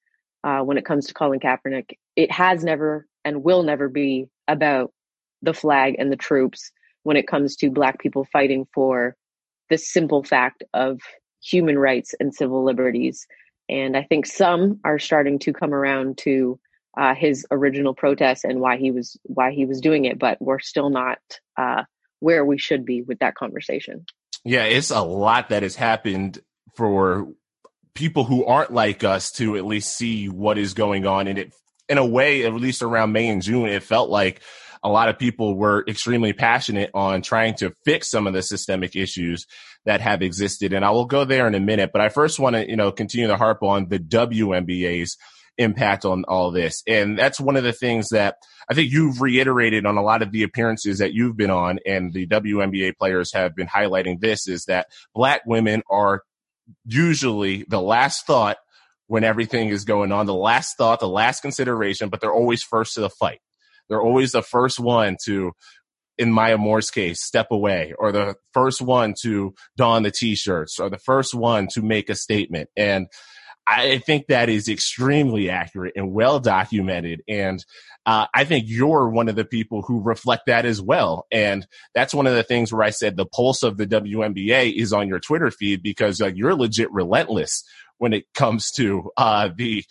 uh, 0.44 0.60
when 0.60 0.78
it 0.78 0.84
comes 0.84 1.06
to 1.06 1.14
Colin 1.14 1.40
Kaepernick 1.40 1.98
it 2.16 2.30
has 2.30 2.64
never 2.64 3.06
and 3.24 3.42
will 3.42 3.62
never 3.62 3.88
be 3.88 4.28
about 4.48 4.92
the 5.42 5.54
flag 5.54 5.96
and 5.98 6.10
the 6.10 6.16
troops 6.16 6.70
when 7.02 7.16
it 7.16 7.28
comes 7.28 7.56
to 7.56 7.70
black 7.70 8.00
people 8.00 8.26
fighting 8.32 8.66
for 8.74 9.16
the 9.70 9.78
simple 9.78 10.22
fact 10.22 10.64
of 10.74 11.00
human 11.42 11.78
rights 11.78 12.14
and 12.18 12.34
civil 12.34 12.64
liberties. 12.64 13.26
And 13.68 13.96
I 13.96 14.02
think 14.02 14.26
some 14.26 14.80
are 14.84 14.98
starting 14.98 15.38
to 15.40 15.52
come 15.52 15.74
around 15.74 16.18
to 16.18 16.58
uh, 16.96 17.14
his 17.14 17.46
original 17.50 17.94
protest 17.94 18.44
and 18.44 18.60
why 18.60 18.76
he 18.78 18.90
was 18.90 19.16
why 19.24 19.52
he 19.52 19.66
was 19.66 19.80
doing 19.80 20.04
it, 20.06 20.18
but 20.18 20.40
we're 20.40 20.60
still 20.60 20.88
not 20.88 21.18
uh, 21.56 21.82
where 22.20 22.44
we 22.44 22.58
should 22.58 22.84
be 22.84 23.02
with 23.02 23.18
that 23.18 23.34
conversation. 23.34 24.06
Yeah, 24.44 24.64
it's 24.64 24.90
a 24.90 25.02
lot 25.02 25.50
that 25.50 25.62
has 25.62 25.76
happened 25.76 26.40
for 26.76 27.28
people 27.94 28.24
who 28.24 28.44
aren't 28.44 28.72
like 28.72 29.04
us 29.04 29.32
to 29.32 29.56
at 29.56 29.64
least 29.64 29.96
see 29.96 30.28
what 30.28 30.58
is 30.58 30.74
going 30.74 31.06
on, 31.06 31.28
and 31.28 31.38
it 31.38 31.52
in 31.88 31.98
a 31.98 32.06
way, 32.06 32.44
at 32.44 32.52
least 32.52 32.82
around 32.82 33.12
May 33.12 33.28
and 33.28 33.42
June, 33.42 33.68
it 33.68 33.82
felt 33.82 34.10
like 34.10 34.40
a 34.82 34.88
lot 34.88 35.08
of 35.08 35.18
people 35.18 35.56
were 35.56 35.84
extremely 35.88 36.32
passionate 36.32 36.90
on 36.94 37.22
trying 37.22 37.54
to 37.56 37.74
fix 37.84 38.08
some 38.08 38.26
of 38.26 38.34
the 38.34 38.42
systemic 38.42 38.94
issues 38.96 39.46
that 39.84 40.00
have 40.00 40.22
existed. 40.22 40.72
And 40.72 40.84
I 40.84 40.90
will 40.90 41.06
go 41.06 41.24
there 41.24 41.46
in 41.46 41.54
a 41.54 41.60
minute, 41.60 41.90
but 41.92 42.02
I 42.02 42.08
first 42.08 42.38
want 42.38 42.56
to, 42.56 42.68
you 42.68 42.76
know, 42.76 42.92
continue 42.92 43.28
to 43.28 43.36
harp 43.36 43.62
on 43.62 43.88
the 43.88 43.98
WNBA's 43.98 45.16
impact 45.58 46.04
on 46.04 46.24
all 46.24 46.50
this. 46.50 46.82
And 46.86 47.18
that's 47.18 47.40
one 47.40 47.56
of 47.56 47.64
the 47.64 47.72
things 47.72 48.08
that 48.10 48.36
I 48.68 48.74
think 48.74 48.92
you've 48.92 49.20
reiterated 49.20 49.86
on 49.86 49.96
a 49.96 50.02
lot 50.02 50.22
of 50.22 50.32
the 50.32 50.42
appearances 50.42 50.98
that 50.98 51.14
you've 51.14 51.36
been 51.36 51.50
on 51.50 51.78
and 51.86 52.12
the 52.12 52.26
WNBA 52.26 52.96
players 52.98 53.32
have 53.32 53.54
been 53.54 53.68
highlighting 53.68 54.20
this 54.20 54.48
is 54.48 54.64
that 54.64 54.88
black 55.14 55.42
women 55.46 55.82
are 55.88 56.22
usually 56.84 57.64
the 57.68 57.80
last 57.80 58.26
thought 58.26 58.56
when 59.06 59.24
everything 59.24 59.68
is 59.68 59.84
going 59.84 60.12
on, 60.12 60.26
the 60.26 60.34
last 60.34 60.76
thought, 60.76 61.00
the 61.00 61.08
last 61.08 61.40
consideration, 61.40 62.08
but 62.08 62.20
they're 62.20 62.32
always 62.32 62.62
first 62.62 62.94
to 62.94 63.00
the 63.00 63.10
fight. 63.10 63.40
They're 63.88 64.02
always 64.02 64.32
the 64.32 64.42
first 64.42 64.80
one 64.80 65.16
to, 65.26 65.52
in 66.18 66.32
Maya 66.32 66.58
Moore's 66.58 66.90
case, 66.90 67.22
step 67.22 67.48
away, 67.50 67.94
or 67.98 68.10
the 68.10 68.34
first 68.52 68.82
one 68.82 69.14
to 69.22 69.54
don 69.76 70.02
the 70.02 70.10
t-shirts, 70.10 70.80
or 70.80 70.90
the 70.90 70.98
first 70.98 71.34
one 71.34 71.68
to 71.74 71.82
make 71.82 72.10
a 72.10 72.16
statement. 72.16 72.68
And 72.76 73.06
I 73.66 73.98
think 73.98 74.28
that 74.28 74.48
is 74.48 74.68
extremely 74.68 75.50
accurate 75.50 75.94
and 75.96 76.12
well 76.12 76.38
documented. 76.38 77.22
And 77.26 77.64
uh, 78.04 78.26
I 78.32 78.44
think 78.44 78.66
you're 78.68 79.08
one 79.08 79.28
of 79.28 79.34
the 79.34 79.44
people 79.44 79.82
who 79.82 80.00
reflect 80.00 80.46
that 80.46 80.64
as 80.64 80.80
well. 80.80 81.26
And 81.32 81.66
that's 81.94 82.14
one 82.14 82.28
of 82.28 82.34
the 82.34 82.44
things 82.44 82.72
where 82.72 82.84
I 82.84 82.90
said 82.90 83.16
the 83.16 83.26
pulse 83.26 83.64
of 83.64 83.76
the 83.76 83.86
WNBA 83.86 84.74
is 84.76 84.92
on 84.92 85.08
your 85.08 85.18
Twitter 85.18 85.50
feed 85.50 85.82
because 85.82 86.20
you're 86.20 86.54
legit 86.54 86.92
relentless 86.92 87.64
when 87.98 88.12
it 88.12 88.26
comes 88.34 88.70
to 88.72 89.10
uh, 89.16 89.48
the 89.56 89.84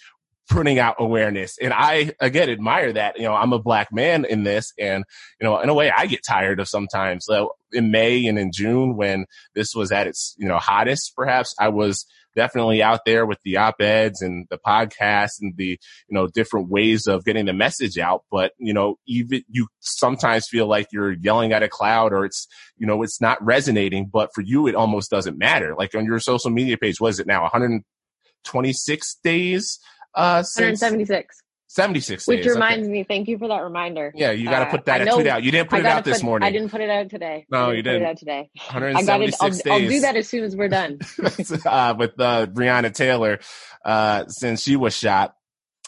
putting 0.50 0.80
out 0.80 0.96
awareness. 1.00 1.58
And 1.58 1.74
I, 1.74 2.14
again, 2.20 2.50
admire 2.50 2.94
that. 2.94 3.18
You 3.18 3.24
know, 3.24 3.34
I'm 3.34 3.54
a 3.54 3.60
black 3.60 3.92
man 3.92 4.26
in 4.26 4.44
this 4.44 4.74
and, 4.80 5.04
you 5.42 5.46
know, 5.46 5.60
in 5.60 5.70
a 5.70 5.74
way 5.74 5.92
I 5.92 6.06
get 6.06 6.24
tired 6.24 6.60
of 6.60 6.70
sometimes. 6.70 7.26
So 7.26 7.54
in 7.72 7.92
May 7.92 8.28
and 8.28 8.38
in 8.38 8.52
June 8.54 8.96
when 8.96 9.26
this 9.56 9.74
was 9.76 9.92
at 9.92 10.08
its, 10.08 10.36
you 10.38 10.48
know, 10.48 10.58
hottest, 10.58 11.16
perhaps 11.16 11.56
I 11.60 11.70
was 11.70 12.06
definitely 12.36 12.84
out 12.84 13.02
there 13.06 13.26
with 13.26 13.40
the 13.44 13.58
op-eds 13.58 14.22
and 14.22 14.46
the 14.50 14.58
podcast 14.58 15.42
and 15.42 15.56
the, 15.58 15.80
you 16.08 16.12
know, 16.12 16.28
different 16.28 16.70
ways 16.70 17.08
of 17.08 17.26
getting 17.26 17.46
the 17.46 17.54
message 17.54 17.98
out. 17.98 18.24
But, 18.30 18.52
you 18.58 18.74
know, 18.74 18.98
even 19.08 19.44
you 19.50 19.68
sometimes 19.80 20.48
feel 20.48 20.68
like 20.68 20.88
you're 20.92 21.14
yelling 21.14 21.54
at 21.54 21.64
a 21.64 21.70
cloud 21.70 22.14
or 22.14 22.26
it's, 22.26 22.48
you 22.78 22.86
know, 22.86 23.02
it's 23.04 23.22
not 23.22 23.44
resonating, 23.44 24.10
but 24.12 24.32
for 24.34 24.42
you, 24.42 24.68
it 24.68 24.76
almost 24.76 25.10
doesn't 25.10 25.38
matter. 25.38 25.76
Like 25.78 25.96
on 25.96 26.06
your 26.06 26.20
social 26.20 26.52
media 26.52 26.78
page, 26.78 27.00
was 27.00 27.20
it 27.20 27.28
now 27.28 27.42
126 27.44 29.18
days? 29.24 29.80
Uh, 30.14 30.44
176. 30.44 31.42
76 31.68 32.28
Which 32.28 32.46
reminds 32.46 32.86
okay. 32.86 32.92
me, 32.92 33.04
thank 33.04 33.28
you 33.28 33.38
for 33.38 33.48
that 33.48 33.62
reminder. 33.64 34.12
Yeah, 34.16 34.32
you 34.32 34.46
got 34.46 34.66
to 34.66 34.72
put 34.72 34.86
that 34.86 35.08
uh, 35.08 35.14
tweet 35.14 35.28
out. 35.28 35.44
You 35.44 35.52
didn't 35.52 35.70
put 35.70 35.80
it 35.80 35.86
out 35.86 36.06
this 36.06 36.22
morning. 36.24 36.48
I 36.48 36.52
didn't 36.52 36.70
put 36.70 36.82
it 36.82 36.90
out 36.90 37.10
today. 37.10 37.46
No, 37.50 37.72
you 37.72 37.82
didn't. 37.82 38.02
Put 38.02 38.06
it 38.06 38.10
out 38.10 38.18
today. 38.18 38.50
176 38.72 39.02
I 39.02 39.06
got 39.06 39.22
it. 39.22 39.36
I'll, 39.42 39.50
days. 39.50 39.84
I'll 39.84 39.90
do 39.90 40.00
that 40.02 40.16
as 40.16 40.30
soon 40.30 40.44
as 40.44 40.56
we're 40.56 40.70
done. 40.70 41.00
uh, 41.66 41.96
with 41.98 42.20
uh, 42.20 42.46
Breonna 42.48 42.94
Taylor, 42.94 43.40
uh, 43.84 44.28
since 44.28 44.62
she 44.62 44.76
was 44.76 44.96
shot. 44.96 45.36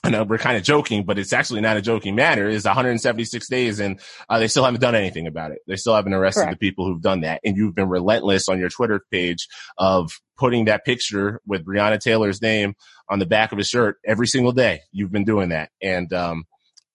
I 0.04 0.10
know 0.10 0.24
we're 0.24 0.38
kind 0.38 0.56
of 0.56 0.64
joking, 0.64 1.06
but 1.06 1.18
it's 1.18 1.34
actually 1.34 1.60
not 1.62 1.76
a 1.76 1.82
joking 1.82 2.16
matter. 2.16 2.48
Is 2.48 2.66
176 2.66 3.50
days, 3.50 3.80
and 3.80 4.00
uh, 4.30 4.40
they 4.40 4.48
still 4.48 4.64
haven't 4.64 4.80
done 4.80 4.96
anything 4.96 5.28
about 5.28 5.52
it. 5.52 5.60
They 5.68 5.76
still 5.76 5.96
haven't 5.96 6.14
arrested 6.14 6.42
Correct. 6.44 6.60
the 6.60 6.70
people 6.70 6.86
who've 6.86 7.02
done 7.02 7.22
that. 7.22 7.42
And 7.44 7.58
you've 7.58 7.76
been 7.76 7.90
relentless 7.90 8.48
on 8.48 8.60
your 8.60 8.70
Twitter 8.70 9.04
page 9.12 9.48
of 9.78 10.12
putting 10.38 10.66
that 10.66 10.86
picture 10.86 11.42
with 11.48 11.66
Breonna 11.66 12.00
Taylor's 12.00 12.42
name 12.42 12.76
on 13.10 13.20
the 13.20 13.26
back 13.26 13.52
of 13.52 13.58
his 13.58 13.68
shirt 13.68 13.98
every 14.06 14.28
single 14.28 14.52
day. 14.52 14.82
You've 14.92 15.12
been 15.12 15.24
doing 15.24 15.50
that. 15.50 15.70
And, 15.82 16.12
um, 16.14 16.46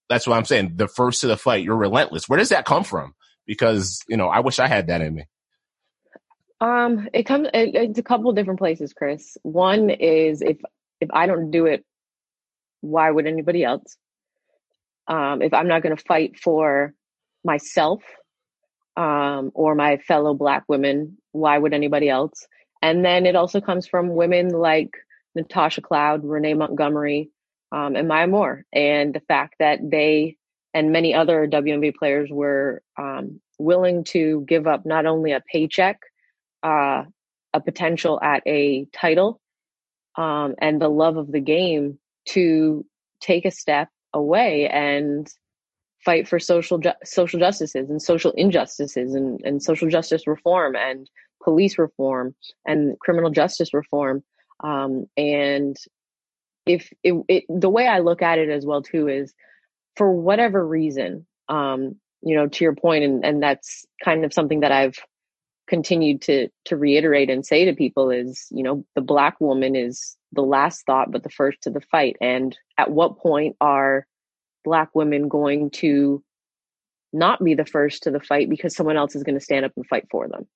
that's 0.09 0.27
what 0.27 0.37
I'm 0.37 0.45
saying. 0.45 0.73
The 0.75 0.87
first 0.87 1.21
to 1.21 1.27
the 1.27 1.37
fight, 1.37 1.63
you're 1.63 1.75
relentless. 1.75 2.27
Where 2.27 2.37
does 2.37 2.49
that 2.49 2.65
come 2.65 2.83
from? 2.83 3.13
Because, 3.45 3.99
you 4.07 4.17
know, 4.17 4.27
I 4.27 4.41
wish 4.41 4.59
I 4.59 4.67
had 4.67 4.87
that 4.87 5.01
in 5.01 5.15
me. 5.15 5.25
Um, 6.61 7.09
it 7.13 7.23
comes, 7.23 7.47
it, 7.53 7.75
it's 7.75 7.99
a 7.99 8.03
couple 8.03 8.31
different 8.33 8.59
places, 8.59 8.93
Chris. 8.93 9.37
One 9.43 9.89
is 9.89 10.41
if, 10.41 10.57
if 11.01 11.09
I 11.11 11.25
don't 11.25 11.51
do 11.51 11.65
it, 11.65 11.83
why 12.81 13.09
would 13.09 13.27
anybody 13.27 13.63
else? 13.63 13.97
Um, 15.07 15.41
if 15.41 15.53
I'm 15.53 15.67
not 15.67 15.83
going 15.83 15.95
to 15.95 16.03
fight 16.03 16.39
for 16.39 16.93
myself, 17.43 18.01
um, 18.95 19.51
or 19.55 19.73
my 19.73 19.97
fellow 19.97 20.33
black 20.33 20.65
women, 20.67 21.17
why 21.31 21.57
would 21.57 21.73
anybody 21.73 22.09
else? 22.09 22.45
And 22.81 23.03
then 23.03 23.25
it 23.25 23.35
also 23.35 23.59
comes 23.59 23.87
from 23.87 24.15
women 24.15 24.49
like 24.49 24.91
Natasha 25.35 25.81
Cloud, 25.81 26.23
Renee 26.23 26.53
Montgomery, 26.53 27.29
um, 27.71 27.95
and 27.95 28.07
Maya 28.07 28.27
Moore, 28.27 28.65
and 28.71 29.13
the 29.13 29.19
fact 29.21 29.55
that 29.59 29.79
they 29.83 30.37
and 30.73 30.91
many 30.91 31.13
other 31.13 31.47
WNBA 31.47 31.95
players 31.95 32.29
were 32.31 32.81
um, 32.97 33.39
willing 33.59 34.03
to 34.05 34.43
give 34.47 34.65
up 34.67 34.85
not 34.85 35.05
only 35.05 35.31
a 35.31 35.41
paycheck, 35.41 35.99
uh, 36.63 37.03
a 37.53 37.61
potential 37.61 38.19
at 38.21 38.41
a 38.47 38.85
title, 38.91 39.39
um, 40.15 40.55
and 40.59 40.81
the 40.81 40.89
love 40.89 41.17
of 41.17 41.31
the 41.31 41.39
game 41.39 41.99
to 42.29 42.85
take 43.19 43.45
a 43.45 43.51
step 43.51 43.89
away 44.13 44.67
and 44.67 45.27
fight 46.03 46.27
for 46.27 46.39
social 46.39 46.77
ju- 46.77 46.91
social 47.03 47.39
justices 47.39 47.89
and 47.89 48.01
social 48.01 48.31
injustices 48.31 49.15
and, 49.15 49.39
and 49.43 49.63
social 49.63 49.89
justice 49.89 50.27
reform 50.27 50.75
and 50.75 51.09
police 51.43 51.77
reform 51.77 52.35
and 52.65 52.99
criminal 52.99 53.29
justice 53.29 53.73
reform 53.73 54.23
Um, 54.61 55.05
and 55.17 55.77
if 56.65 56.91
it, 57.03 57.13
it, 57.27 57.43
the 57.49 57.69
way 57.69 57.87
I 57.87 57.99
look 57.99 58.21
at 58.21 58.39
it 58.39 58.49
as 58.49 58.65
well 58.65 58.81
too 58.81 59.07
is 59.07 59.33
for 59.95 60.11
whatever 60.11 60.65
reason, 60.65 61.25
um, 61.49 61.95
you 62.21 62.35
know, 62.35 62.47
to 62.47 62.63
your 62.63 62.75
point, 62.75 63.03
and, 63.03 63.25
and 63.25 63.43
that's 63.43 63.85
kind 64.03 64.23
of 64.23 64.33
something 64.33 64.61
that 64.61 64.71
I've 64.71 64.97
continued 65.67 66.21
to 66.21 66.49
to 66.65 66.75
reiterate 66.75 67.29
and 67.29 67.45
say 67.45 67.65
to 67.65 67.73
people 67.73 68.11
is, 68.11 68.47
you 68.51 68.63
know, 68.63 68.85
the 68.95 69.01
black 69.01 69.39
woman 69.39 69.75
is 69.75 70.17
the 70.31 70.41
last 70.41 70.85
thought 70.85 71.11
but 71.11 71.23
the 71.23 71.29
first 71.29 71.61
to 71.61 71.69
the 71.69 71.81
fight. 71.81 72.15
And 72.21 72.57
at 72.77 72.91
what 72.91 73.17
point 73.17 73.55
are 73.61 74.05
black 74.63 74.89
women 74.93 75.27
going 75.27 75.69
to 75.71 76.23
not 77.11 77.43
be 77.43 77.53
the 77.53 77.65
first 77.65 78.03
to 78.03 78.11
the 78.11 78.19
fight 78.19 78.49
because 78.49 78.75
someone 78.75 78.97
else 78.97 79.15
is 79.15 79.23
going 79.23 79.37
to 79.37 79.43
stand 79.43 79.65
up 79.65 79.71
and 79.75 79.87
fight 79.87 80.07
for 80.09 80.27
them? 80.27 80.47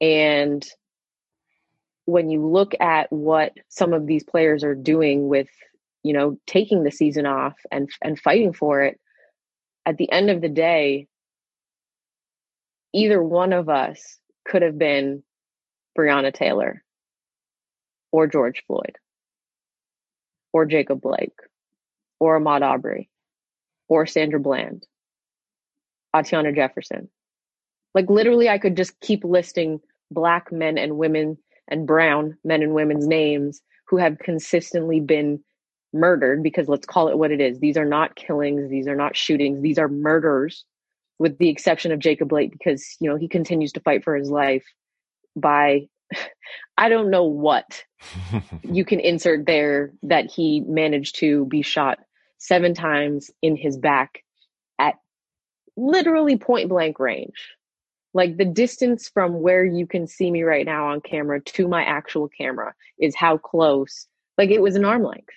And 0.00 0.66
when 2.04 2.30
you 2.30 2.46
look 2.46 2.72
at 2.80 3.12
what 3.12 3.52
some 3.68 3.92
of 3.92 4.06
these 4.06 4.24
players 4.24 4.64
are 4.64 4.74
doing 4.74 5.28
with, 5.28 5.48
you 6.02 6.12
know, 6.12 6.38
taking 6.46 6.82
the 6.82 6.90
season 6.90 7.26
off 7.26 7.54
and 7.70 7.88
and 8.02 8.18
fighting 8.18 8.52
for 8.52 8.82
it, 8.82 8.98
at 9.86 9.96
the 9.96 10.10
end 10.10 10.30
of 10.30 10.40
the 10.40 10.48
day, 10.48 11.06
either 12.92 13.22
one 13.22 13.52
of 13.52 13.68
us 13.68 14.18
could 14.44 14.62
have 14.62 14.78
been 14.78 15.22
Breonna 15.96 16.32
Taylor 16.32 16.82
or 18.10 18.26
George 18.26 18.62
Floyd 18.66 18.96
or 20.52 20.66
Jacob 20.66 21.00
Blake 21.00 21.38
or 22.20 22.38
Ahmaud 22.38 22.62
Arbery 22.62 23.08
or 23.88 24.06
Sandra 24.06 24.40
Bland, 24.40 24.86
Atatiana 26.14 26.54
Jefferson. 26.54 27.08
Like 27.94 28.08
literally, 28.08 28.48
I 28.48 28.58
could 28.58 28.76
just 28.76 28.98
keep 29.00 29.24
listing 29.24 29.80
black 30.10 30.52
men 30.52 30.78
and 30.78 30.96
women 30.96 31.38
and 31.72 31.86
brown 31.86 32.36
men 32.44 32.62
and 32.62 32.74
women's 32.74 33.06
names 33.06 33.60
who 33.88 33.96
have 33.96 34.18
consistently 34.18 35.00
been 35.00 35.42
murdered 35.92 36.42
because 36.42 36.68
let's 36.68 36.86
call 36.86 37.08
it 37.08 37.18
what 37.18 37.30
it 37.30 37.40
is. 37.40 37.58
These 37.58 37.76
are 37.76 37.84
not 37.84 38.14
killings, 38.14 38.70
these 38.70 38.86
are 38.86 38.96
not 38.96 39.16
shootings, 39.16 39.62
these 39.62 39.78
are 39.78 39.88
murders 39.88 40.64
with 41.18 41.38
the 41.38 41.48
exception 41.48 41.92
of 41.92 41.98
Jacob 41.98 42.28
Blake 42.28 42.52
because 42.52 42.96
you 43.00 43.08
know 43.08 43.16
he 43.16 43.28
continues 43.28 43.72
to 43.72 43.80
fight 43.80 44.04
for 44.04 44.16
his 44.16 44.30
life 44.30 44.64
by 45.34 45.88
I 46.76 46.88
don't 46.88 47.10
know 47.10 47.24
what 47.24 47.84
you 48.62 48.84
can 48.84 49.00
insert 49.00 49.46
there 49.46 49.92
that 50.02 50.30
he 50.30 50.60
managed 50.66 51.16
to 51.16 51.46
be 51.46 51.62
shot 51.62 51.98
seven 52.38 52.74
times 52.74 53.30
in 53.40 53.56
his 53.56 53.76
back 53.76 54.24
at 54.78 54.94
literally 55.76 56.36
point 56.36 56.68
blank 56.68 56.98
range. 56.98 57.54
Like 58.14 58.36
the 58.36 58.44
distance 58.44 59.08
from 59.08 59.40
where 59.40 59.64
you 59.64 59.86
can 59.86 60.06
see 60.06 60.30
me 60.30 60.42
right 60.42 60.66
now 60.66 60.88
on 60.88 61.00
camera 61.00 61.40
to 61.40 61.66
my 61.66 61.82
actual 61.82 62.28
camera 62.28 62.74
is 62.98 63.14
how 63.16 63.38
close. 63.38 64.06
Like 64.36 64.50
it 64.50 64.60
was 64.60 64.76
an 64.76 64.84
arm 64.84 65.02
length, 65.02 65.32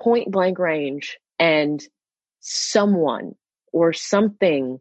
point 0.00 0.30
blank 0.30 0.58
range, 0.58 1.18
and 1.38 1.82
someone 2.40 3.34
or 3.72 3.92
something 3.92 4.80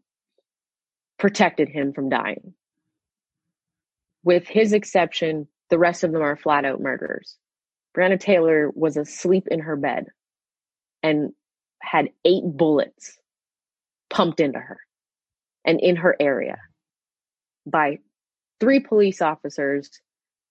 protected 1.20 1.70
him 1.70 1.94
from 1.94 2.10
dying. 2.10 2.54
With 4.24 4.48
his 4.48 4.74
exception, 4.74 5.48
the 5.70 5.80
rest 5.80 6.04
of 6.04 6.12
them 6.12 6.22
are 6.22 6.36
flat 6.36 6.66
out 6.66 6.82
murderers. 6.82 7.38
Breonna 7.96 8.20
Taylor 8.20 8.72
was 8.74 8.98
asleep 8.98 9.48
in 9.52 9.60
her 9.60 9.76
bed 9.76 10.06
and 11.04 11.32
had 11.82 12.10
eight 12.26 12.44
bullets 12.44 13.20
pumped 14.10 14.40
into 14.40 14.60
her 14.60 14.80
and 15.66 15.80
in 15.80 15.96
her 15.96 16.16
area 16.20 16.58
by 17.66 18.00
three 18.60 18.80
police 18.80 19.22
officers. 19.22 19.90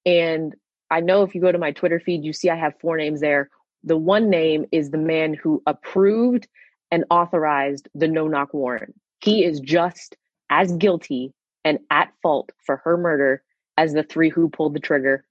And 0.04 0.54
I 0.90 1.00
know 1.00 1.22
if 1.22 1.34
you 1.34 1.40
go 1.40 1.52
to 1.52 1.58
my 1.58 1.72
Twitter 1.72 2.00
feed, 2.00 2.24
you 2.24 2.32
see 2.32 2.50
I 2.50 2.56
have 2.56 2.78
four 2.80 2.96
names 2.96 3.20
there. 3.20 3.50
The 3.84 3.96
one 3.96 4.28
name 4.28 4.66
is 4.72 4.90
the 4.90 4.98
man 4.98 5.34
who 5.34 5.62
approved 5.66 6.48
and 6.90 7.04
authorized 7.10 7.88
the 7.94 8.08
no 8.08 8.26
knock 8.26 8.52
warrant. 8.52 8.94
He 9.22 9.44
is 9.44 9.60
just 9.60 10.16
as 10.50 10.72
guilty 10.72 11.32
and 11.64 11.78
at 11.90 12.12
fault 12.22 12.50
for 12.64 12.78
her 12.78 12.96
murder 12.96 13.42
as 13.76 13.92
the 13.92 14.02
three 14.02 14.28
who 14.28 14.48
pulled 14.48 14.74
the 14.74 14.80
trigger 14.80 15.24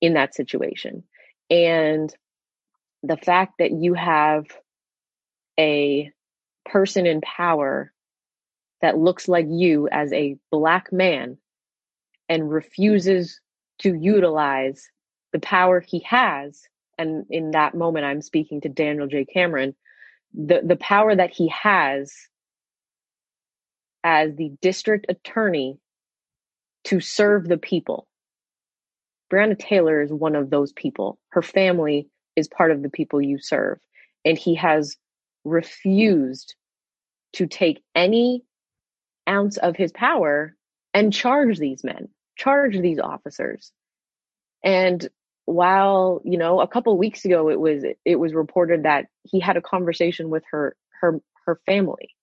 in 0.00 0.14
that 0.14 0.34
situation. 0.34 1.02
And 1.50 2.14
the 3.02 3.16
fact 3.16 3.54
that 3.58 3.72
you 3.72 3.94
have 3.94 4.44
a 5.58 6.10
person 6.64 7.06
in 7.06 7.20
power 7.20 7.92
that 8.86 8.98
looks 8.98 9.28
like 9.28 9.46
you 9.48 9.88
as 9.90 10.12
a 10.12 10.36
black 10.52 10.92
man 10.92 11.36
and 12.28 12.48
refuses 12.50 13.40
to 13.80 13.94
utilize 13.94 14.88
the 15.32 15.40
power 15.40 15.80
he 15.80 15.98
has 16.00 16.62
and 16.96 17.26
in 17.28 17.50
that 17.50 17.74
moment 17.74 18.06
i'm 18.06 18.22
speaking 18.22 18.60
to 18.60 18.68
daniel 18.68 19.08
j 19.08 19.24
cameron 19.24 19.74
the 20.32 20.60
the 20.64 20.76
power 20.76 21.14
that 21.14 21.30
he 21.30 21.48
has 21.48 22.14
as 24.06 24.36
the 24.36 24.52
district 24.62 25.06
attorney 25.08 25.80
to 26.84 27.00
serve 27.00 27.48
the 27.48 27.58
people. 27.58 28.06
Breonna 29.32 29.58
Taylor 29.58 30.00
is 30.00 30.12
one 30.12 30.36
of 30.36 30.48
those 30.48 30.72
people. 30.72 31.18
Her 31.30 31.42
family 31.42 32.08
is 32.36 32.46
part 32.46 32.70
of 32.70 32.82
the 32.82 32.88
people 32.88 33.20
you 33.20 33.38
serve. 33.40 33.78
And 34.24 34.38
he 34.38 34.54
has 34.54 34.96
refused 35.44 36.54
to 37.32 37.48
take 37.48 37.82
any 37.96 38.44
ounce 39.28 39.56
of 39.56 39.76
his 39.76 39.92
power 39.92 40.56
and 40.94 41.12
charge 41.12 41.58
these 41.58 41.84
men, 41.84 42.08
charge 42.36 42.78
these 42.78 42.98
officers. 42.98 43.72
And 44.64 45.08
while 45.44 46.20
you 46.24 46.38
know 46.38 46.60
a 46.60 46.66
couple 46.66 46.96
weeks 46.98 47.24
ago 47.24 47.48
it 47.50 47.60
was 47.60 47.84
it 48.04 48.16
was 48.16 48.34
reported 48.34 48.82
that 48.82 49.06
he 49.22 49.38
had 49.38 49.56
a 49.56 49.62
conversation 49.62 50.28
with 50.28 50.42
her 50.50 50.76
her 51.00 51.20
her 51.44 51.60
family. 51.66 52.14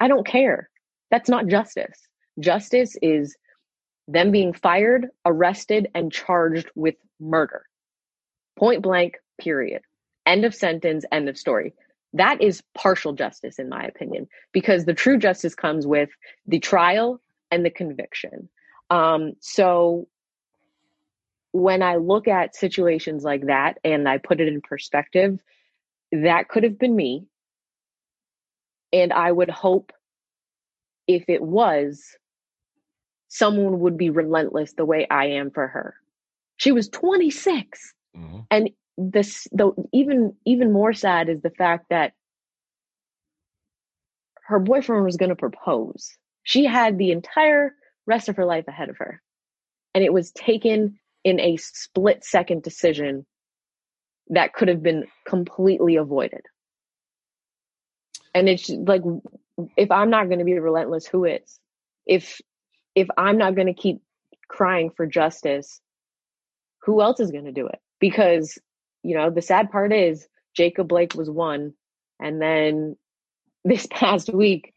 I 0.00 0.08
don't 0.08 0.26
care. 0.26 0.68
That's 1.10 1.28
not 1.28 1.46
justice. 1.46 1.98
Justice 2.40 2.96
is 3.00 3.36
them 4.08 4.30
being 4.32 4.52
fired 4.52 5.06
arrested 5.24 5.88
and 5.94 6.12
charged 6.12 6.70
with 6.74 6.94
murder. 7.20 7.64
Point 8.58 8.82
blank 8.82 9.16
period. 9.40 9.82
End 10.26 10.44
of 10.44 10.54
sentence 10.54 11.04
end 11.12 11.28
of 11.28 11.38
story 11.38 11.74
that 12.12 12.40
is 12.40 12.62
partial 12.74 13.12
justice 13.12 13.58
in 13.58 13.68
my 13.68 13.84
opinion 13.84 14.26
because 14.52 14.84
the 14.84 14.94
true 14.94 15.18
justice 15.18 15.54
comes 15.54 15.86
with 15.86 16.10
the 16.46 16.58
trial 16.58 17.20
and 17.50 17.64
the 17.64 17.70
conviction 17.70 18.48
um, 18.90 19.34
so 19.40 20.08
when 21.52 21.82
I 21.82 21.96
look 21.96 22.28
at 22.28 22.54
situations 22.54 23.24
like 23.24 23.46
that 23.46 23.78
and 23.84 24.08
I 24.08 24.18
put 24.18 24.40
it 24.40 24.48
in 24.48 24.60
perspective, 24.60 25.38
that 26.12 26.48
could 26.48 26.62
have 26.64 26.78
been 26.78 26.94
me. 26.94 27.26
And 28.92 29.12
I 29.12 29.30
would 29.30 29.50
hope 29.50 29.92
if 31.06 31.24
it 31.28 31.42
was, 31.42 32.02
someone 33.28 33.80
would 33.80 33.96
be 33.96 34.10
relentless 34.10 34.72
the 34.72 34.84
way 34.84 35.06
I 35.10 35.26
am 35.26 35.50
for 35.50 35.66
her. 35.66 35.94
She 36.56 36.72
was 36.72 36.88
26. 36.88 37.94
Mm-hmm. 38.16 38.38
And 38.50 38.70
this 38.98 39.46
the 39.52 39.70
even 39.92 40.34
even 40.44 40.72
more 40.72 40.92
sad 40.92 41.28
is 41.28 41.40
the 41.40 41.50
fact 41.50 41.86
that 41.90 42.12
her 44.42 44.58
boyfriend 44.58 45.04
was 45.04 45.16
going 45.16 45.28
to 45.28 45.36
propose. 45.36 46.10
She 46.42 46.64
had 46.64 46.98
the 46.98 47.12
entire 47.12 47.74
rest 48.06 48.28
of 48.28 48.36
her 48.36 48.44
life 48.44 48.64
ahead 48.66 48.88
of 48.88 48.96
her. 48.96 49.22
And 49.94 50.02
it 50.02 50.12
was 50.12 50.32
taken 50.32 50.98
in 51.22 51.38
a 51.38 51.56
split 51.58 52.24
second 52.24 52.62
decision 52.62 53.26
that 54.28 54.54
could 54.54 54.68
have 54.68 54.82
been 54.82 55.06
completely 55.26 55.96
avoided. 55.96 56.40
And 58.34 58.48
it's 58.48 58.68
like, 58.68 59.02
if 59.76 59.90
I'm 59.90 60.10
not 60.10 60.26
going 60.26 60.38
to 60.38 60.44
be 60.44 60.58
relentless, 60.58 61.06
who 61.06 61.24
is? 61.24 61.60
If 62.04 62.40
if 62.94 63.06
I'm 63.16 63.38
not 63.38 63.54
going 63.54 63.66
to 63.68 63.74
keep 63.74 64.00
crying 64.48 64.90
for 64.96 65.06
justice, 65.06 65.80
who 66.82 67.00
else 67.00 67.20
is 67.20 67.30
going 67.30 67.44
to 67.44 67.52
do 67.52 67.66
it? 67.68 67.78
Because 68.00 68.58
you 69.02 69.16
know 69.16 69.30
the 69.30 69.42
sad 69.42 69.70
part 69.70 69.92
is 69.92 70.26
Jacob 70.54 70.88
Blake 70.88 71.14
was 71.14 71.30
one, 71.30 71.74
and 72.20 72.40
then 72.40 72.96
this 73.64 73.86
past 73.90 74.32
week 74.32 74.74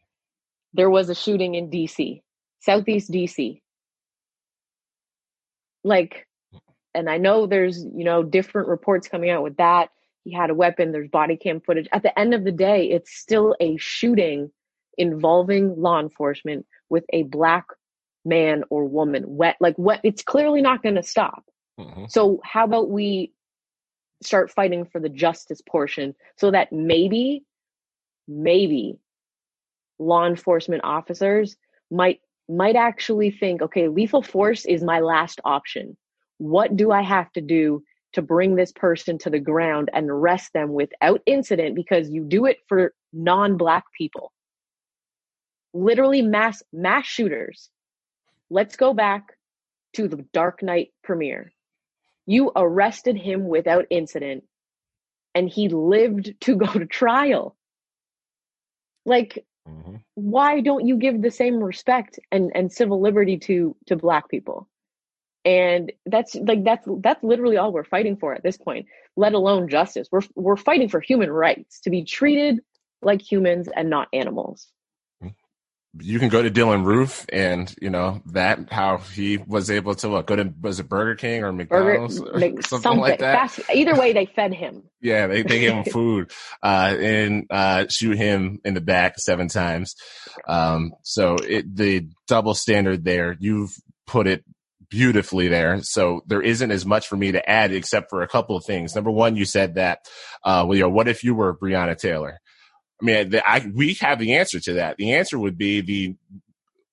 there 0.74 0.90
was 0.90 1.08
a 1.08 1.14
shooting 1.14 1.54
in 1.54 1.70
DC, 1.70 2.22
Southeast 2.60 3.10
DC. 3.10 3.60
Like 5.84 6.26
and 6.94 7.08
I 7.08 7.18
know 7.18 7.46
there's, 7.46 7.84
you 7.84 8.04
know, 8.04 8.22
different 8.22 8.68
reports 8.68 9.08
coming 9.08 9.30
out 9.30 9.42
with 9.42 9.56
that. 9.56 9.90
He 10.24 10.32
had 10.32 10.50
a 10.50 10.54
weapon, 10.54 10.92
there's 10.92 11.08
body 11.08 11.36
cam 11.36 11.60
footage. 11.60 11.88
At 11.92 12.02
the 12.02 12.16
end 12.18 12.34
of 12.34 12.44
the 12.44 12.52
day, 12.52 12.90
it's 12.90 13.12
still 13.12 13.56
a 13.60 13.76
shooting 13.78 14.50
involving 14.98 15.80
law 15.80 16.00
enforcement 16.00 16.66
with 16.90 17.04
a 17.12 17.24
black 17.24 17.66
man 18.24 18.62
or 18.70 18.84
woman. 18.84 19.24
Wet 19.26 19.56
like 19.58 19.76
what 19.76 20.00
it's 20.04 20.22
clearly 20.22 20.62
not 20.62 20.82
going 20.82 20.94
to 20.94 21.02
stop. 21.02 21.44
Mm-hmm. 21.80 22.04
So 22.08 22.40
how 22.44 22.64
about 22.64 22.90
we 22.90 23.32
start 24.24 24.50
fighting 24.50 24.84
for 24.84 25.00
the 25.00 25.08
justice 25.08 25.60
portion 25.68 26.14
so 26.36 26.50
that 26.50 26.72
maybe 26.72 27.44
maybe 28.28 28.98
law 29.98 30.26
enforcement 30.26 30.82
officers 30.84 31.56
might 31.90 32.20
might 32.48 32.76
actually 32.76 33.30
think 33.30 33.62
okay 33.62 33.88
lethal 33.88 34.22
force 34.22 34.64
is 34.64 34.82
my 34.82 35.00
last 35.00 35.40
option 35.44 35.96
what 36.38 36.76
do 36.76 36.90
I 36.90 37.02
have 37.02 37.30
to 37.32 37.40
do 37.40 37.82
to 38.12 38.22
bring 38.22 38.56
this 38.56 38.72
person 38.72 39.18
to 39.18 39.30
the 39.30 39.38
ground 39.38 39.90
and 39.92 40.10
arrest 40.10 40.52
them 40.52 40.72
without 40.72 41.22
incident 41.26 41.74
because 41.74 42.10
you 42.10 42.24
do 42.24 42.46
it 42.46 42.58
for 42.68 42.92
non-black 43.12 43.84
people. 43.96 44.32
Literally 45.72 46.20
mass 46.20 46.62
mass 46.72 47.06
shooters. 47.06 47.70
Let's 48.50 48.76
go 48.76 48.92
back 48.92 49.38
to 49.94 50.08
the 50.08 50.24
Dark 50.32 50.62
Knight 50.62 50.88
premiere. 51.02 51.52
You 52.26 52.52
arrested 52.54 53.16
him 53.16 53.46
without 53.48 53.86
incident 53.90 54.44
and 55.34 55.48
he 55.48 55.68
lived 55.68 56.34
to 56.42 56.56
go 56.56 56.66
to 56.66 56.86
trial. 56.86 57.56
Like 59.04 59.44
mm-hmm. 59.68 59.96
why 60.14 60.60
don't 60.60 60.86
you 60.86 60.96
give 60.96 61.20
the 61.20 61.30
same 61.30 61.62
respect 61.62 62.18
and 62.30 62.52
and 62.54 62.72
civil 62.72 63.00
liberty 63.00 63.38
to 63.38 63.76
to 63.86 63.96
black 63.96 64.28
people? 64.28 64.68
and 65.44 65.92
that's 66.06 66.34
like 66.34 66.64
that's 66.64 66.86
that's 67.00 67.22
literally 67.22 67.56
all 67.56 67.72
we're 67.72 67.84
fighting 67.84 68.16
for 68.16 68.34
at 68.34 68.42
this 68.42 68.56
point 68.56 68.86
let 69.16 69.32
alone 69.32 69.68
justice 69.68 70.08
we're 70.10 70.22
we're 70.34 70.56
fighting 70.56 70.88
for 70.88 71.00
human 71.00 71.30
rights 71.30 71.80
to 71.80 71.90
be 71.90 72.04
treated 72.04 72.60
like 73.02 73.20
humans 73.20 73.68
and 73.74 73.90
not 73.90 74.08
animals 74.12 74.68
you 76.00 76.18
can 76.18 76.30
go 76.30 76.42
to 76.42 76.50
Dylann 76.50 76.84
Roof 76.84 77.26
and 77.30 77.72
you 77.80 77.90
know 77.90 78.22
that 78.26 78.70
how 78.70 78.96
he 78.98 79.36
was 79.36 79.70
able 79.70 79.94
to 79.96 80.08
what 80.08 80.26
go 80.26 80.36
to 80.36 80.52
was 80.60 80.80
it 80.80 80.88
Burger 80.88 81.16
King 81.16 81.44
or 81.44 81.52
McDonald's 81.52 82.18
Burger, 82.18 82.32
or 82.32 82.40
something, 82.40 82.62
something, 82.62 83.00
like 83.00 83.18
that. 83.18 83.50
Fast, 83.50 83.60
either 83.74 83.94
way, 83.94 84.12
they 84.12 84.26
fed 84.26 84.54
him. 84.54 84.84
yeah, 85.02 85.26
they 85.26 85.42
they 85.42 85.60
gave 85.60 85.72
him 85.72 85.84
food 85.92 86.30
uh, 86.62 86.96
and 86.98 87.46
uh, 87.50 87.86
shoot 87.88 88.16
him 88.16 88.60
in 88.64 88.74
the 88.74 88.80
back 88.80 89.18
seven 89.18 89.48
times. 89.48 89.94
Um, 90.48 90.94
so 91.02 91.36
it, 91.36 91.74
the 91.74 92.08
double 92.26 92.54
standard 92.54 93.04
there, 93.04 93.36
you've 93.38 93.74
put 94.06 94.26
it 94.26 94.44
beautifully 94.92 95.48
there. 95.48 95.82
So 95.82 96.22
there 96.26 96.42
isn't 96.42 96.70
as 96.70 96.84
much 96.84 97.08
for 97.08 97.16
me 97.16 97.32
to 97.32 97.50
add 97.50 97.72
except 97.72 98.10
for 98.10 98.20
a 98.20 98.28
couple 98.28 98.56
of 98.56 98.64
things. 98.66 98.94
Number 98.94 99.10
one, 99.10 99.36
you 99.36 99.46
said 99.46 99.76
that, 99.76 100.00
uh, 100.44 100.64
well, 100.66 100.76
you 100.76 100.82
know, 100.82 100.90
what 100.90 101.08
if 101.08 101.24
you 101.24 101.34
were 101.34 101.56
Breonna 101.56 101.96
Taylor? 101.96 102.41
I 103.02 103.04
mean, 103.04 103.30
the, 103.30 103.42
I, 103.48 103.68
we 103.74 103.94
have 103.94 104.20
the 104.20 104.34
answer 104.36 104.60
to 104.60 104.74
that. 104.74 104.96
The 104.96 105.14
answer 105.14 105.38
would 105.38 105.58
be 105.58 105.80
the, 105.80 106.14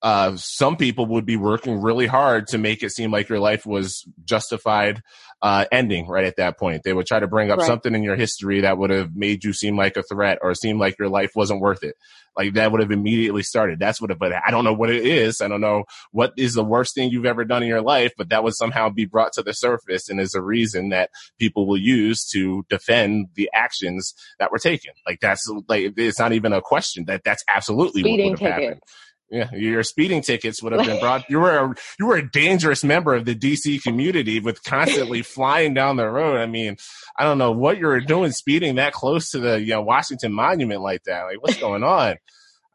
uh, 0.02 0.36
some 0.38 0.78
people 0.78 1.06
would 1.08 1.26
be 1.26 1.36
working 1.36 1.82
really 1.82 2.08
hard 2.08 2.48
to 2.48 2.58
make 2.58 2.84
it 2.84 2.92
seem 2.92 3.12
like 3.12 3.28
your 3.28 3.40
life 3.40 3.66
was 3.66 4.06
justified 4.24 5.02
uh, 5.42 5.66
ending 5.72 6.08
right 6.08 6.26
at 6.26 6.38
that 6.38 6.58
point. 6.58 6.84
They 6.84 6.94
would 6.94 7.06
try 7.06 7.20
to 7.20 7.28
bring 7.28 7.52
up 7.52 7.60
right. 7.60 7.68
something 7.68 7.94
in 7.94 8.04
your 8.04 8.16
history 8.16 8.62
that 8.62 8.78
would 8.78 8.90
have 8.90 9.16
made 9.16 9.44
you 9.44 9.54
seem 9.54 9.78
like 9.78 9.98
a 9.98 10.04
threat 10.04 10.40
or 10.42 10.54
seem 10.54 10.80
like 10.80 10.98
your 11.00 11.10
life 11.10 11.32
wasn't 11.36 11.62
worth 11.62 11.84
it. 11.84 11.96
Like 12.38 12.54
that 12.54 12.72
would 12.72 12.80
have 12.80 12.92
immediately 12.92 13.44
started. 13.44 13.80
That's 13.80 14.00
what 14.00 14.12
it, 14.12 14.20
but 14.20 14.32
I 14.34 14.52
don't 14.52 14.64
know 14.64 14.74
what 14.74 14.90
it 14.90 15.06
is. 15.06 15.42
I 15.42 15.48
don't 15.50 15.62
know 15.62 15.84
what 16.12 16.34
is 16.38 16.54
the 16.54 16.64
worst 16.64 16.96
thing 16.96 17.10
you've 17.10 17.26
ever 17.26 17.44
done 17.44 17.64
in 17.64 17.70
your 17.70 17.82
life, 17.82 18.14
but 18.18 18.30
that 18.30 18.44
would 18.44 18.56
somehow 18.56 18.90
be 18.90 19.06
brought 19.06 19.34
to 19.34 19.44
the 19.44 19.54
surface 19.54 20.10
and 20.10 20.20
is 20.20 20.34
a 20.34 20.42
reason 20.42 20.90
that 20.90 21.10
people 21.38 21.68
will 21.68 21.78
use 21.78 22.26
to 22.32 22.66
defend 22.70 23.28
the 23.36 23.50
actions 23.54 24.14
that 24.40 24.52
were 24.52 24.60
taken. 24.60 24.94
Like 25.06 25.20
that's 25.20 25.50
like, 25.68 25.94
it's 25.98 26.20
not 26.20 26.32
even 26.32 26.54
a 26.54 26.62
question 26.62 27.06
that 27.06 27.24
that's 27.26 27.44
absolutely 27.54 28.02
Speeding 28.02 28.32
what 28.32 28.42
would 28.42 28.50
have 28.50 28.62
happened. 28.62 28.82
Yeah, 29.32 29.54
your 29.54 29.84
speeding 29.84 30.24
tickets 30.24 30.63
would 30.63 30.74
have 30.74 30.86
been 30.86 31.00
brought. 31.02 31.30
You 31.30 31.39
were 31.39 31.58
a, 31.58 31.76
you 32.00 32.08
were 32.08 32.18
a 32.18 32.32
dangerous 32.32 32.84
member 32.84 33.13
of 33.13 33.26
the 33.26 33.36
DC 33.36 33.82
community 33.84 34.39
with 34.39 34.63
constantly 34.63 35.22
flying 35.24 35.74
down 35.74 35.98
the 35.98 36.10
road. 36.10 36.38
I 36.38 36.48
mean, 36.48 36.78
I 37.18 37.24
don't 37.24 37.38
know 37.38 37.52
what 37.52 37.78
you 37.78 37.86
were 37.86 38.00
doing 38.00 38.32
speeding 38.32 38.76
that 38.76 38.94
close 38.94 39.30
to 39.32 39.39
the 39.39 39.62
you 39.62 39.74
know 39.74 39.82
Washington 39.82 40.34
Monument 40.34 40.82
like 40.82 41.04
that. 41.04 41.24
Like, 41.24 41.42
what's 41.42 41.58
going 41.58 41.84
on? 41.84 42.15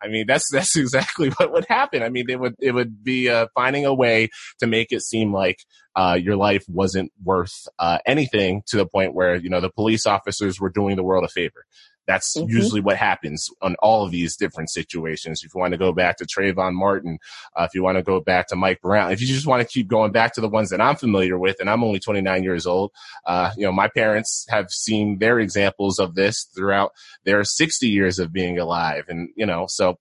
I 0.05 0.09
mean, 0.09 0.27
that's 0.27 0.49
that's 0.53 0.77
exactly 0.77 1.31
what 1.31 1.53
would 1.53 1.67
happen. 1.69 2.03
I 2.03 2.09
mean, 2.09 2.27
it 2.29 2.39
would 2.39 2.55
it 2.61 2.73
would 2.73 3.03
be 3.03 3.29
uh, 3.29 3.47
finding 3.55 3.87
a 3.87 3.95
way 3.95 4.29
to 4.61 4.67
make 4.67 4.93
it 4.93 5.03
seem 5.03 5.33
like 5.33 5.59
uh, 5.97 6.19
your 6.21 6.37
life 6.37 6.65
wasn't 6.69 7.13
worth 7.23 7.67
uh, 7.79 7.99
anything 8.07 8.63
to 8.67 8.77
the 8.77 8.87
point 8.87 9.15
where 9.15 9.37
you 9.37 9.49
know 9.49 9.61
the 9.61 9.71
police 9.71 10.07
officers 10.07 10.61
were 10.61 10.71
doing 10.71 10.97
the 10.97 11.03
world 11.03 11.25
a 11.25 11.29
favor. 11.29 11.65
That's 12.07 12.37
mm-hmm. 12.37 12.51
usually 12.51 12.81
what 12.81 12.97
happens 12.97 13.49
on 13.63 13.77
all 13.81 14.05
of 14.05 14.11
these 14.11 14.37
different 14.37 14.71
situations. 14.71 15.43
If 15.43 15.55
you 15.55 15.61
want 15.61 15.73
to 15.73 15.79
go 15.79 15.93
back 15.93 16.17
to 16.19 16.27
Trayvon 16.27 16.75
Martin, 16.75 17.19
uh, 17.57 17.65
if 17.65 17.75
you 17.75 17.83
want 17.83 17.97
to 17.97 18.03
go 18.03 18.21
back 18.21 18.49
to 18.49 18.57
Mike 18.57 18.81
Brown, 18.81 19.13
if 19.13 19.21
you 19.21 19.27
just 19.27 19.47
want 19.47 19.63
to 19.63 19.69
keep 19.69 19.89
going 19.89 20.13
back 20.13 20.35
to 20.35 20.41
the 20.41 20.49
ones 20.49 20.71
that 20.71 20.81
I'm 20.81 20.97
familiar 20.97 21.39
with, 21.39 21.61
and 21.61 21.71
I'm 21.71 21.83
only 21.83 22.01
29 22.01 22.43
years 22.43 22.67
old, 22.67 22.93
uh, 23.27 23.51
you 23.57 23.65
know, 23.65 23.73
my 23.73 23.89
parents 23.89 24.47
have 24.51 24.71
seen 24.71 25.19
their 25.19 25.41
examples 25.41 25.99
of 25.99 26.15
this 26.15 26.45
throughout 26.55 26.93
their 27.25 27.45
60 27.45 27.89
years 27.89 28.19
of 28.19 28.33
being 28.33 28.59
alive. 28.59 29.05
And, 29.09 29.31
you 29.37 29.47
know, 29.47 29.67
so, 29.69 29.99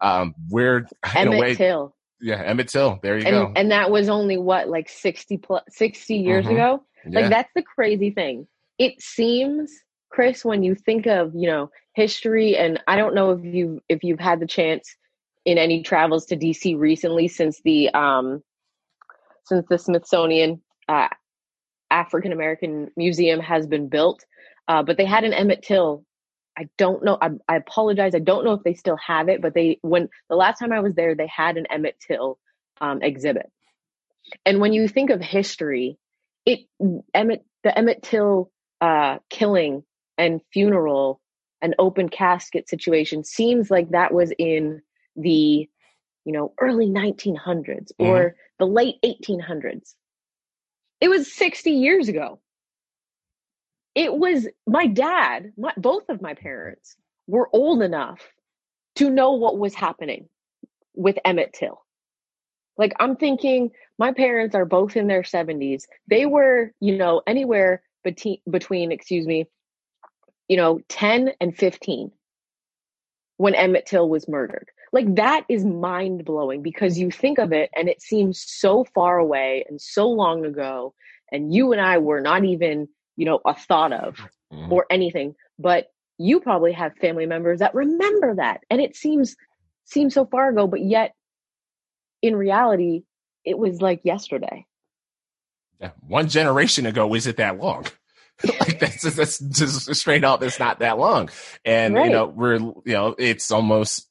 um, 0.00 0.34
we're, 0.50 0.86
Emmett 1.14 1.38
way, 1.38 1.54
Till. 1.54 1.94
Yeah, 2.20 2.42
Emmett 2.42 2.68
Till. 2.68 2.98
There 3.02 3.18
you 3.18 3.26
and, 3.26 3.34
go. 3.34 3.52
And 3.54 3.70
that 3.70 3.90
was 3.90 4.08
only 4.08 4.38
what, 4.38 4.68
like 4.68 4.88
60 4.88 5.38
plus, 5.38 5.62
60 5.68 6.16
years 6.16 6.44
mm-hmm. 6.44 6.54
ago? 6.54 6.84
Yeah. 7.06 7.20
Like 7.20 7.30
that's 7.30 7.50
the 7.54 7.62
crazy 7.62 8.10
thing. 8.10 8.46
It 8.78 9.00
seems 9.00 9.70
Chris, 10.14 10.44
when 10.44 10.62
you 10.62 10.76
think 10.76 11.06
of, 11.06 11.34
you 11.34 11.48
know, 11.48 11.72
history 11.92 12.56
and 12.56 12.78
I 12.86 12.94
don't 12.94 13.16
know 13.16 13.32
if 13.32 13.44
you 13.44 13.80
if 13.88 14.04
you've 14.04 14.20
had 14.20 14.38
the 14.38 14.46
chance 14.46 14.94
in 15.44 15.58
any 15.58 15.82
travels 15.82 16.26
to 16.26 16.36
DC 16.36 16.78
recently 16.78 17.26
since 17.26 17.60
the 17.62 17.90
um 17.90 18.40
since 19.44 19.66
the 19.68 19.76
Smithsonian 19.76 20.62
uh, 20.88 21.08
African 21.90 22.30
American 22.30 22.92
Museum 22.96 23.40
has 23.40 23.66
been 23.66 23.88
built. 23.88 24.24
Uh, 24.68 24.84
but 24.84 24.96
they 24.96 25.04
had 25.04 25.24
an 25.24 25.32
Emmett 25.32 25.62
Till. 25.62 26.04
I 26.56 26.68
don't 26.78 27.04
know. 27.04 27.18
I, 27.20 27.30
I, 27.48 27.56
apologize. 27.56 28.14
I 28.14 28.20
don't 28.20 28.44
know 28.44 28.52
if 28.52 28.62
they 28.62 28.74
still 28.74 28.98
have 29.04 29.28
it, 29.28 29.42
but 29.42 29.52
they 29.52 29.80
when 29.82 30.08
the 30.30 30.36
last 30.36 30.60
time 30.60 30.72
I 30.72 30.78
was 30.78 30.94
there, 30.94 31.16
they 31.16 31.26
had 31.26 31.56
an 31.56 31.66
Emmett 31.68 31.96
Till 31.98 32.38
um, 32.80 33.02
exhibit. 33.02 33.50
And 34.46 34.60
when 34.60 34.72
you 34.72 34.86
think 34.86 35.10
of 35.10 35.20
history, 35.20 35.98
it 36.46 36.60
Emmett 37.12 37.44
the 37.64 37.76
Emmett 37.76 38.04
Till 38.04 38.52
uh, 38.80 39.18
killing 39.28 39.82
and 40.18 40.40
funeral 40.52 41.20
and 41.60 41.74
open 41.78 42.08
casket 42.08 42.68
situation 42.68 43.24
seems 43.24 43.70
like 43.70 43.90
that 43.90 44.12
was 44.12 44.32
in 44.38 44.82
the 45.16 45.68
you 46.24 46.32
know 46.32 46.52
early 46.60 46.86
1900s 46.86 47.36
mm-hmm. 47.38 48.04
or 48.04 48.36
the 48.58 48.66
late 48.66 48.96
1800s 49.04 49.94
it 51.04 51.08
was 51.08 51.30
60 51.34 51.70
years 51.70 52.08
ago. 52.08 52.40
It 53.94 54.14
was 54.14 54.48
my 54.66 54.86
dad 54.86 55.52
my, 55.58 55.72
both 55.76 56.08
of 56.08 56.22
my 56.22 56.32
parents 56.32 56.96
were 57.26 57.50
old 57.52 57.82
enough 57.82 58.20
to 58.96 59.10
know 59.10 59.32
what 59.32 59.58
was 59.58 59.74
happening 59.74 60.30
with 60.94 61.18
emmett 61.24 61.52
till. 61.52 61.84
Like 62.78 62.94
i'm 62.98 63.16
thinking 63.16 63.70
my 63.98 64.12
parents 64.12 64.54
are 64.54 64.64
both 64.64 64.96
in 64.96 65.06
their 65.06 65.22
70s 65.22 65.82
they 66.08 66.24
were 66.24 66.72
you 66.80 66.96
know 66.96 67.20
anywhere 67.26 67.82
between 68.02 68.38
between 68.50 68.90
excuse 68.90 69.26
me 69.26 69.46
you 70.48 70.56
know, 70.56 70.80
10 70.88 71.32
and 71.40 71.56
15 71.56 72.10
when 73.36 73.54
Emmett 73.54 73.86
Till 73.86 74.08
was 74.08 74.28
murdered. 74.28 74.68
Like 74.92 75.16
that 75.16 75.44
is 75.48 75.64
mind 75.64 76.24
blowing 76.24 76.62
because 76.62 76.98
you 76.98 77.10
think 77.10 77.38
of 77.38 77.52
it 77.52 77.70
and 77.74 77.88
it 77.88 78.00
seems 78.00 78.44
so 78.46 78.84
far 78.94 79.18
away 79.18 79.64
and 79.68 79.80
so 79.80 80.08
long 80.08 80.44
ago. 80.44 80.94
And 81.32 81.52
you 81.52 81.72
and 81.72 81.80
I 81.80 81.98
were 81.98 82.20
not 82.20 82.44
even, 82.44 82.88
you 83.16 83.24
know, 83.24 83.40
a 83.44 83.54
thought 83.54 83.92
of 83.92 84.16
mm-hmm. 84.52 84.72
or 84.72 84.86
anything. 84.90 85.34
But 85.58 85.88
you 86.18 86.38
probably 86.38 86.72
have 86.72 86.96
family 87.00 87.26
members 87.26 87.58
that 87.58 87.74
remember 87.74 88.36
that. 88.36 88.60
And 88.70 88.80
it 88.80 88.94
seems 88.94 89.34
seems 89.84 90.14
so 90.14 90.26
far 90.26 90.48
ago, 90.48 90.66
but 90.66 90.80
yet 90.80 91.12
in 92.22 92.36
reality, 92.36 93.02
it 93.44 93.58
was 93.58 93.82
like 93.82 94.00
yesterday. 94.04 94.64
Yeah. 95.80 95.90
One 96.06 96.28
generation 96.28 96.86
ago, 96.86 97.14
is 97.14 97.26
it 97.26 97.36
that 97.36 97.58
long? 97.58 97.86
like 98.60 98.80
that's 98.80 99.02
just, 99.02 99.16
that's 99.16 99.38
just 99.38 99.94
straight 99.94 100.24
up. 100.24 100.42
It's 100.42 100.58
not 100.58 100.80
that 100.80 100.98
long, 100.98 101.30
and 101.64 101.94
right. 101.94 102.06
you 102.06 102.12
know 102.12 102.26
we're 102.26 102.56
you 102.56 102.82
know 102.86 103.14
it's 103.16 103.50
almost 103.50 104.08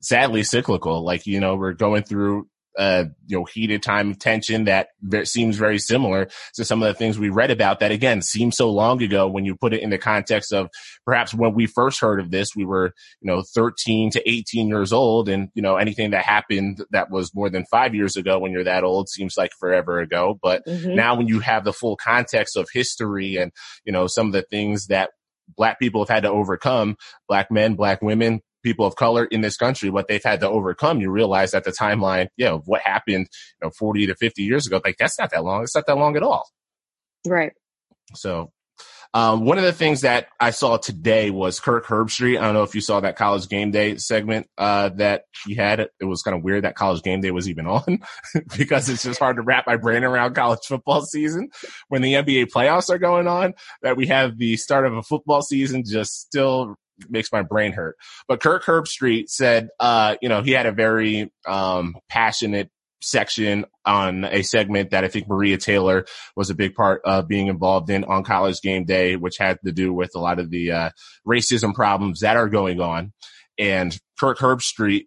sadly 0.00 0.42
cyclical. 0.42 1.02
Like 1.02 1.26
you 1.26 1.40
know 1.40 1.56
we're 1.56 1.72
going 1.72 2.02
through 2.02 2.48
uh, 2.78 3.04
you 3.26 3.38
know, 3.38 3.44
heated 3.44 3.82
time 3.82 4.14
tension 4.14 4.64
that 4.64 4.88
seems 5.24 5.56
very 5.56 5.78
similar 5.78 6.28
to 6.54 6.64
some 6.64 6.82
of 6.82 6.88
the 6.88 6.94
things 6.94 7.18
we 7.18 7.28
read 7.28 7.50
about 7.50 7.80
that 7.80 7.90
again 7.92 8.22
seems 8.22 8.56
so 8.56 8.70
long 8.70 9.02
ago 9.02 9.28
when 9.28 9.44
you 9.44 9.54
put 9.54 9.74
it 9.74 9.82
in 9.82 9.90
the 9.90 9.98
context 9.98 10.52
of 10.52 10.68
perhaps 11.04 11.34
when 11.34 11.54
we 11.54 11.66
first 11.66 12.00
heard 12.00 12.20
of 12.20 12.30
this, 12.30 12.56
we 12.56 12.64
were, 12.64 12.94
you 13.20 13.30
know, 13.30 13.42
13 13.42 14.10
to 14.10 14.28
18 14.28 14.68
years 14.68 14.92
old 14.92 15.28
and, 15.28 15.48
you 15.54 15.62
know, 15.62 15.76
anything 15.76 16.10
that 16.10 16.24
happened 16.24 16.82
that 16.90 17.10
was 17.10 17.34
more 17.34 17.50
than 17.50 17.64
five 17.66 17.94
years 17.94 18.16
ago 18.16 18.38
when 18.38 18.52
you're 18.52 18.64
that 18.64 18.84
old 18.84 19.08
seems 19.08 19.36
like 19.36 19.50
forever 19.58 20.00
ago. 20.00 20.38
But 20.42 20.64
mm-hmm. 20.66 20.94
now 20.94 21.14
when 21.14 21.28
you 21.28 21.40
have 21.40 21.64
the 21.64 21.72
full 21.72 21.96
context 21.96 22.56
of 22.56 22.68
history 22.72 23.36
and, 23.36 23.52
you 23.84 23.92
know, 23.92 24.06
some 24.06 24.26
of 24.26 24.32
the 24.32 24.42
things 24.42 24.86
that 24.86 25.10
black 25.56 25.78
people 25.78 26.02
have 26.02 26.08
had 26.08 26.22
to 26.22 26.30
overcome, 26.30 26.96
black 27.28 27.50
men, 27.50 27.74
black 27.74 28.00
women, 28.02 28.40
people 28.62 28.86
of 28.86 28.96
color 28.96 29.24
in 29.24 29.40
this 29.40 29.56
country, 29.56 29.90
what 29.90 30.08
they've 30.08 30.22
had 30.22 30.40
to 30.40 30.48
overcome, 30.48 31.00
you 31.00 31.10
realize 31.10 31.50
that 31.52 31.64
the 31.64 31.72
timeline, 31.72 32.28
you 32.36 32.44
know, 32.44 32.62
what 32.66 32.80
happened, 32.82 33.28
you 33.60 33.66
know, 33.66 33.70
40 33.70 34.06
to 34.06 34.14
50 34.14 34.42
years 34.42 34.66
ago, 34.66 34.80
like 34.84 34.96
that's 34.98 35.18
not 35.18 35.30
that 35.30 35.44
long. 35.44 35.62
It's 35.62 35.74
not 35.74 35.86
that 35.86 35.96
long 35.96 36.16
at 36.16 36.22
all. 36.22 36.48
Right. 37.26 37.52
So, 38.14 38.52
Um, 39.14 39.44
one 39.44 39.58
of 39.58 39.64
the 39.64 39.74
things 39.74 40.00
that 40.00 40.28
I 40.40 40.52
saw 40.52 40.78
today 40.78 41.28
was 41.30 41.60
Kirk 41.60 41.84
Herbstreit. 41.84 42.38
I 42.38 42.42
don't 42.44 42.54
know 42.54 42.62
if 42.62 42.74
you 42.74 42.80
saw 42.80 43.00
that 43.00 43.16
college 43.16 43.46
game 43.46 43.70
day 43.70 43.98
segment 43.98 44.48
uh, 44.56 44.88
that 44.96 45.24
he 45.44 45.54
had. 45.54 45.80
It 45.80 46.04
was 46.04 46.22
kind 46.22 46.34
of 46.34 46.42
weird 46.42 46.64
that 46.64 46.76
college 46.76 47.02
game 47.02 47.20
day 47.20 47.30
was 47.30 47.46
even 47.46 47.66
on 47.66 47.98
because 48.56 48.88
it's 48.88 49.02
just 49.02 49.18
hard 49.18 49.36
to 49.36 49.42
wrap 49.42 49.66
my 49.66 49.76
brain 49.76 50.02
around 50.02 50.34
college 50.34 50.60
football 50.66 51.02
season 51.02 51.50
when 51.88 52.00
the 52.00 52.14
NBA 52.14 52.46
playoffs 52.46 52.88
are 52.88 52.98
going 52.98 53.28
on. 53.28 53.52
That 53.82 53.98
we 53.98 54.06
have 54.06 54.38
the 54.38 54.56
start 54.56 54.86
of 54.86 54.96
a 54.96 55.02
football 55.02 55.42
season 55.42 55.84
just 55.84 56.18
still 56.18 56.76
makes 57.08 57.32
my 57.32 57.42
brain 57.42 57.72
hurt. 57.72 57.96
But 58.28 58.40
Kirk 58.40 58.64
Herbstreit 58.64 59.28
said, 59.28 59.68
uh, 59.80 60.16
you 60.20 60.28
know, 60.28 60.42
he 60.42 60.52
had 60.52 60.66
a 60.66 60.72
very 60.72 61.30
um, 61.46 61.96
passionate 62.08 62.70
section 63.02 63.64
on 63.84 64.24
a 64.24 64.42
segment 64.42 64.90
that 64.90 65.04
I 65.04 65.08
think 65.08 65.28
Maria 65.28 65.58
Taylor 65.58 66.06
was 66.36 66.50
a 66.50 66.54
big 66.54 66.74
part 66.74 67.02
of 67.04 67.28
being 67.28 67.48
involved 67.48 67.90
in 67.90 68.04
on 68.04 68.24
college 68.24 68.60
game 68.60 68.84
day, 68.84 69.16
which 69.16 69.38
had 69.38 69.58
to 69.64 69.72
do 69.72 69.92
with 69.92 70.10
a 70.14 70.20
lot 70.20 70.38
of 70.38 70.50
the 70.50 70.70
uh, 70.70 70.90
racism 71.26 71.74
problems 71.74 72.20
that 72.20 72.36
are 72.36 72.48
going 72.48 72.80
on. 72.80 73.12
And 73.58 73.96
Kirk 74.18 74.38
Herbstreit 74.38 75.06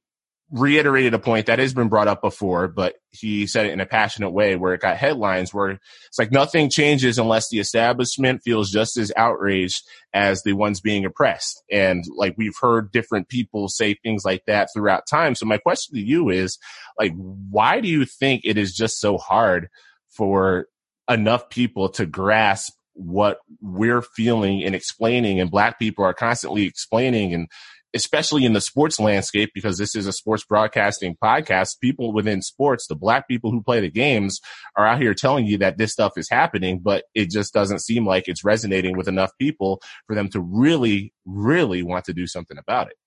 reiterated 0.56 1.14
a 1.14 1.20
point 1.20 1.47
that 1.47 1.60
has 1.60 1.74
been 1.74 1.89
brought 1.89 2.08
up 2.08 2.22
before, 2.22 2.70
but 2.70 2.95
he 3.12 3.45
said 3.45 3.66
it 3.66 3.74
in 3.74 3.82
a 3.82 3.86
passionate 3.86 4.30
way 4.30 4.56
where 4.56 4.74
it 4.74 4.80
got 4.80 4.95
headlines 4.95 5.53
where 5.53 5.72
it's 5.72 6.18
like 6.18 6.32
nothing 6.32 6.70
changes 6.70 7.20
unless 7.20 7.49
the 7.49 7.60
establishment 7.60 8.41
feels 8.41 8.72
just 8.72 8.95
as 8.95 9.12
outraged 9.18 9.84
as 10.14 10.43
the 10.43 10.53
ones 10.53 10.80
being 10.80 11.03
oppressed. 11.03 11.62
And 11.70 12.06
like 12.16 12.36
we've 12.38 12.56
heard 12.60 12.93
different 12.93 13.28
people 13.28 13.68
say 13.68 13.95
things 13.95 14.24
like 14.24 14.43
that 14.47 14.70
throughout 14.74 15.08
time. 15.08 15.36
So 15.36 15.45
my 15.45 15.58
question 15.58 15.95
to 15.95 16.01
you 16.01 16.30
is 16.30 16.58
like, 16.97 17.12
why 17.18 17.82
do 17.82 17.89
you 17.89 18.06
think 18.06 18.41
it 18.45 18.58
is 18.58 18.74
just 18.74 19.01
so 19.01 19.18
hard 19.18 19.68
for 20.08 20.68
enough 21.10 21.49
people 21.49 21.89
to 21.89 22.06
grasp 22.06 22.74
what 22.93 23.39
we're 23.62 24.01
feeling 24.01 24.64
and 24.64 24.74
explaining 24.74 25.41
and 25.41 25.51
black 25.51 25.78
people 25.78 26.06
are 26.06 26.14
constantly 26.14 26.64
explaining 26.64 27.34
and 27.34 27.49
especially 27.96 28.43
in 28.43 28.54
the 28.54 28.62
sports 28.62 29.00
landscape, 29.00 29.52
because 29.56 29.78
this 29.78 29.96
is 29.96 30.06
a 30.06 30.12
sports 30.12 30.43
broadcasting 30.43 31.16
podcast, 31.24 31.80
people 31.80 32.12
within 32.12 32.41
sports, 32.41 32.88
the 32.88 32.96
black 32.96 33.28
people 33.28 33.52
who 33.52 33.64
play 33.64 33.80
the 33.80 33.89
games 33.89 34.41
are 34.76 34.86
out 34.86 35.02
here 35.02 35.14
telling 35.14 35.46
you 35.46 35.58
that 35.58 35.78
this 35.78 35.93
stuff 35.93 36.12
is 36.18 36.30
happening, 36.30 36.80
but 36.80 37.06
it 37.16 37.32
just 37.32 37.54
doesn't 37.54 37.80
seem 37.80 38.06
like 38.06 38.28
it's 38.28 38.43
resonating 38.43 38.98
with 38.98 39.08
enough 39.08 39.32
people 39.39 39.82
for 40.06 40.16
them 40.16 40.30
to 40.30 40.41
really, 40.41 41.14
really 41.26 41.82
want 41.82 42.06
to 42.06 42.14
do 42.14 42.28
something 42.28 42.58
about 42.58 42.88
it. 42.88 42.98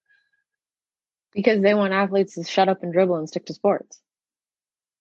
Because 1.35 1.61
they 1.61 1.75
want 1.75 1.93
athletes 1.93 2.35
to 2.35 2.45
shut 2.45 2.71
up 2.71 2.83
and 2.83 2.93
dribble 2.93 3.17
and 3.17 3.29
stick 3.29 3.45
to 3.47 3.55
sports. 3.55 4.01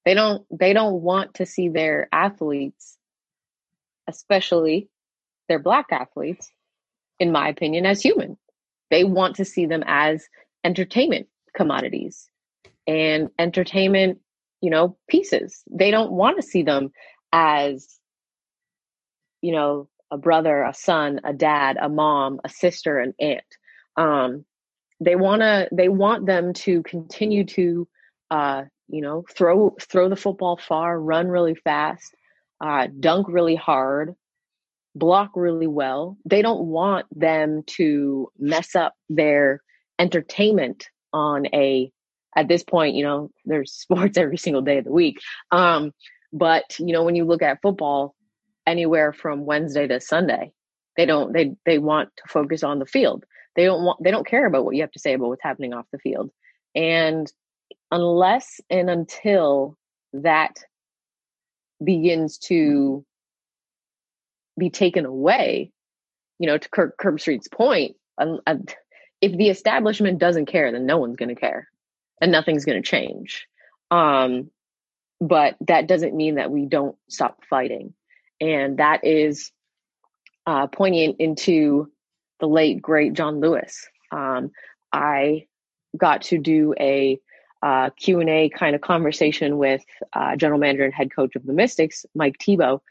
They 0.04 0.14
don't 0.14 0.46
they 0.52 0.74
don't 0.74 1.02
want 1.02 1.36
to 1.36 1.46
see 1.46 1.70
their 1.70 2.08
athletes, 2.12 2.98
especially 4.08 4.90
their 5.48 5.60
black 5.60 5.88
athletes, 5.92 6.50
in 7.20 7.32
my 7.32 7.50
opinion, 7.50 7.86
as 7.86 8.02
human 8.02 8.38
they 8.90 9.04
want 9.04 9.36
to 9.38 9.46
see 9.46 9.66
them 9.66 9.84
as 9.86 10.28
entertainment 10.64 11.28
commodities 11.56 12.30
and 12.86 13.30
entertainment, 13.38 14.20
you 14.62 14.70
know, 14.70 14.98
pieces. 15.10 15.64
They 15.70 15.92
don't 15.92 16.12
want 16.12 16.38
to 16.38 16.48
see 16.48 16.64
them 16.64 16.92
as, 17.32 18.00
you 19.42 19.52
know, 19.52 19.90
a 20.10 20.18
brother, 20.18 20.64
a 20.64 20.74
son, 20.74 21.20
a 21.24 21.34
dad, 21.34 21.78
a 21.82 21.90
mom, 21.90 22.40
a 22.44 22.50
sister, 22.50 23.00
an 23.00 23.14
aunt. 23.20 23.44
Um, 23.98 24.46
they 25.00 25.16
want 25.16 25.42
to, 25.42 25.68
they 25.72 25.90
want 25.90 26.26
them 26.26 26.54
to 26.54 26.82
continue 26.84 27.44
to, 27.46 27.88
uh, 28.32 28.64
you 28.88 29.02
know, 29.02 29.26
throw, 29.30 29.76
throw 29.82 30.08
the 30.08 30.16
football 30.16 30.58
far, 30.58 31.00
run 31.00 31.28
really 31.28 31.56
fast, 31.56 32.16
uh, 32.62 32.88
dunk 33.00 33.28
really 33.30 33.56
hard, 33.56 34.16
block 34.98 35.32
really 35.36 35.68
well. 35.68 36.18
They 36.26 36.41
don't 36.41 36.68
want 36.68 37.06
them 37.18 37.64
to 37.68 38.32
mess 38.38 38.76
up 38.76 38.93
their 39.10 39.62
entertainment 40.00 40.89
on 41.14 41.48
a 41.54 41.91
at 42.36 42.48
this 42.48 42.64
point, 42.64 42.95
you 42.95 43.04
know, 43.04 43.32
there's 43.45 43.74
sports 43.74 44.18
every 44.18 44.38
single 44.38 44.62
day 44.62 44.78
of 44.78 44.86
the 44.86 44.91
week. 44.91 45.20
Um, 45.52 45.91
but 46.34 46.78
you 46.80 46.93
know, 46.93 47.04
when 47.04 47.16
you 47.16 47.26
look 47.26 47.41
at 47.41 47.62
football, 47.62 48.16
anywhere 48.66 49.14
from 49.14 49.45
Wednesday 49.45 49.88
to 49.88 50.00
Sunday, 50.00 50.52
they 50.98 51.06
don't 51.06 51.34
they 51.34 51.56
they 51.66 51.78
want 51.78 52.10
to 52.18 52.24
focus 52.28 52.64
on 52.64 52.80
the 52.80 52.86
field. 52.86 53.24
They 53.56 53.66
don't 53.66 53.84
want 53.84 54.04
they 54.04 54.12
don't 54.12 54.28
care 54.28 54.45
about 54.45 54.66
what 54.66 54.76
you 54.76 54.82
have 54.82 54.91
to 54.91 55.00
say 55.00 55.14
about 55.14 55.30
what's 55.30 55.43
happening 55.43 55.74
off 55.74 55.86
the 55.91 56.00
field. 56.00 56.30
And 56.76 57.32
unless 57.91 58.60
and 58.70 58.89
until 58.89 59.78
that 60.14 60.58
begins 61.84 62.38
to 62.38 63.06
be 64.58 64.70
taken 64.70 65.05
away, 65.05 65.72
you 66.39 66.47
know, 66.47 66.58
to 66.58 66.70
Kirk 66.70 66.97
Herbstreit's 67.01 67.47
point, 67.47 67.95
um, 68.18 68.39
uh, 68.47 68.55
if 69.22 69.36
the 69.36 69.49
establishment 69.49 70.20
doesn't 70.20 70.45
care, 70.47 70.72
then 70.72 70.86
no 70.86 70.97
one's 70.97 71.16
going 71.16 71.34
to 71.34 71.39
care 71.39 71.68
and 72.22 72.32
nothing's 72.32 72.66
going 72.66 72.82
to 72.82 72.88
change. 72.88 73.47
Um, 73.91 74.49
but 75.20 75.55
that 75.62 75.88
doesn't 75.88 76.16
mean 76.16 76.36
that 76.36 76.51
we 76.51 76.66
don't 76.66 76.95
stop 77.10 77.43
fighting. 77.49 77.93
And 78.39 78.78
that 78.78 79.03
is 79.03 79.51
uh, 80.45 80.68
poignant 80.68 81.18
into 81.20 81.91
the 82.39 82.47
late, 82.47 82.82
great 82.82 83.14
John 83.14 83.39
Lewis. 83.39 83.88
Um, 84.12 84.51
I 84.93 85.47
got 85.97 86.22
to 86.24 86.38
do 86.38 86.76
a 86.80 87.20
uh, 87.64 87.89
Q&A 87.97 88.49
kind 88.49 88.76
of 88.76 88.82
conversation 88.82 89.58
with 89.58 89.84
uh, 90.14 90.36
general 90.36 90.60
manager 90.60 90.86
and 90.86 90.93
head 90.93 91.14
coach 91.14 91.36
of 91.36 91.45
the 91.45 91.53
Mystics, 91.53 92.05
Mike 92.14 92.36
Thibault, 92.39 92.82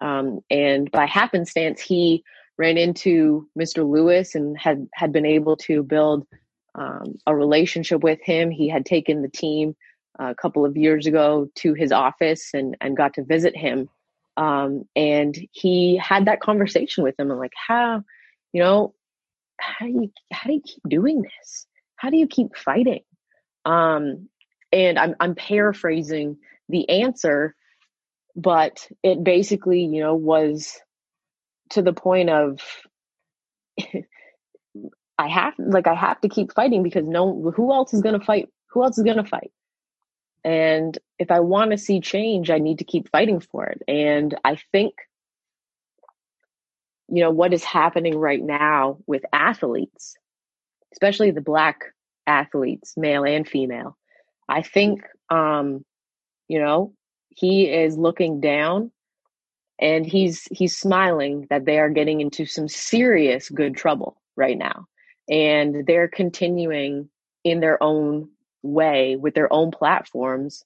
um, 0.00 0.40
and 0.50 0.90
by 0.90 1.06
happenstance, 1.06 1.80
he 1.80 2.24
ran 2.56 2.76
into 2.76 3.48
Mr. 3.58 3.88
Lewis 3.88 4.34
and 4.34 4.58
had, 4.58 4.88
had 4.94 5.12
been 5.12 5.26
able 5.26 5.56
to 5.56 5.82
build 5.82 6.26
um, 6.74 7.16
a 7.26 7.34
relationship 7.34 8.02
with 8.02 8.20
him. 8.22 8.50
He 8.50 8.68
had 8.68 8.84
taken 8.84 9.22
the 9.22 9.28
team 9.28 9.76
a 10.18 10.34
couple 10.34 10.64
of 10.64 10.76
years 10.76 11.06
ago 11.06 11.48
to 11.56 11.74
his 11.74 11.92
office 11.92 12.50
and, 12.52 12.76
and 12.80 12.96
got 12.96 13.14
to 13.14 13.24
visit 13.24 13.56
him. 13.56 13.88
Um, 14.36 14.84
and 14.94 15.36
he 15.52 15.96
had 15.96 16.26
that 16.26 16.40
conversation 16.40 17.04
with 17.04 17.18
him 17.18 17.30
and 17.30 17.40
like, 17.40 17.52
how, 17.54 18.02
you 18.52 18.62
know, 18.62 18.94
how 19.60 19.86
do 19.86 19.92
you, 19.92 20.12
how 20.32 20.48
do 20.48 20.54
you 20.54 20.62
keep 20.62 20.82
doing 20.88 21.22
this? 21.22 21.66
How 21.96 22.10
do 22.10 22.16
you 22.16 22.28
keep 22.28 22.56
fighting? 22.56 23.02
Um, 23.64 24.28
and 24.72 24.98
I'm, 24.98 25.16
I'm 25.18 25.34
paraphrasing 25.34 26.36
the 26.68 26.88
answer, 26.88 27.56
but 28.38 28.88
it 29.02 29.24
basically, 29.24 29.84
you 29.84 30.00
know, 30.00 30.14
was 30.14 30.78
to 31.70 31.82
the 31.82 31.92
point 31.92 32.30
of 32.30 32.60
I 35.18 35.28
have 35.28 35.54
like 35.58 35.88
I 35.88 35.94
have 35.94 36.20
to 36.20 36.28
keep 36.28 36.52
fighting 36.54 36.84
because 36.84 37.04
no 37.04 37.52
who 37.56 37.72
else 37.72 37.92
is 37.92 38.00
going 38.00 38.18
to 38.18 38.24
fight? 38.24 38.48
Who 38.70 38.84
else 38.84 38.96
is 38.96 39.04
going 39.04 39.16
to 39.16 39.24
fight? 39.24 39.50
And 40.44 40.96
if 41.18 41.32
I 41.32 41.40
want 41.40 41.72
to 41.72 41.78
see 41.78 42.00
change, 42.00 42.48
I 42.48 42.58
need 42.58 42.78
to 42.78 42.84
keep 42.84 43.10
fighting 43.10 43.40
for 43.40 43.66
it. 43.66 43.82
And 43.88 44.36
I 44.44 44.56
think 44.70 44.94
you 47.08 47.22
know 47.22 47.30
what 47.32 47.52
is 47.52 47.64
happening 47.64 48.16
right 48.16 48.42
now 48.42 48.98
with 49.08 49.24
athletes, 49.32 50.16
especially 50.92 51.32
the 51.32 51.40
black 51.40 51.86
athletes, 52.24 52.94
male 52.96 53.24
and 53.24 53.48
female. 53.48 53.96
I 54.48 54.62
think 54.62 55.02
um 55.28 55.84
you 56.46 56.60
know, 56.60 56.94
he 57.38 57.68
is 57.70 57.96
looking 57.96 58.40
down 58.40 58.90
and 59.78 60.04
he's 60.04 60.48
he's 60.50 60.76
smiling 60.76 61.46
that 61.50 61.66
they 61.66 61.78
are 61.78 61.88
getting 61.88 62.20
into 62.20 62.44
some 62.44 62.66
serious 62.66 63.48
good 63.48 63.76
trouble 63.76 64.20
right 64.36 64.58
now. 64.58 64.86
And 65.30 65.86
they're 65.86 66.08
continuing 66.08 67.08
in 67.44 67.60
their 67.60 67.80
own 67.80 68.28
way 68.62 69.14
with 69.14 69.34
their 69.34 69.52
own 69.52 69.70
platforms 69.70 70.64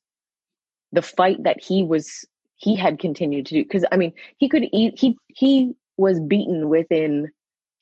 the 0.92 1.02
fight 1.02 1.42
that 1.42 1.62
he 1.62 1.82
was 1.82 2.24
he 2.56 2.74
had 2.74 2.98
continued 2.98 3.44
to 3.46 3.54
do. 3.54 3.62
Because 3.62 3.84
i 3.92 3.96
mean 3.98 4.14
he 4.38 4.48
could 4.48 4.64
eat 4.72 4.98
he 4.98 5.18
he 5.28 5.74
was 5.98 6.20
beaten 6.20 6.70
within 6.70 7.28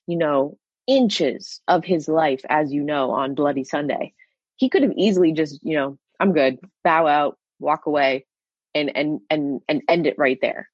you 0.09 0.19
know 0.19 0.59
inches 0.89 1.61
of 1.69 1.85
his 1.85 2.09
life 2.09 2.41
as 2.49 2.73
you 2.73 2.83
know 2.83 3.13
on 3.13 3.37
bloody 3.37 3.63
sunday. 3.63 4.13
He 4.57 4.69
could 4.69 4.83
have 4.83 4.95
easily 4.97 5.33
just 5.33 5.61
you 5.63 5.77
know 5.77 5.97
i'm 6.19 6.33
good 6.33 6.59
bow 6.83 7.07
out 7.07 7.39
walk 7.61 7.87
away 7.87 8.27
and 8.75 8.97
and 8.97 9.21
and 9.31 9.61
and 9.69 9.83
end 9.89 10.07
it 10.07 10.17
right 10.19 10.39
there 10.41 10.69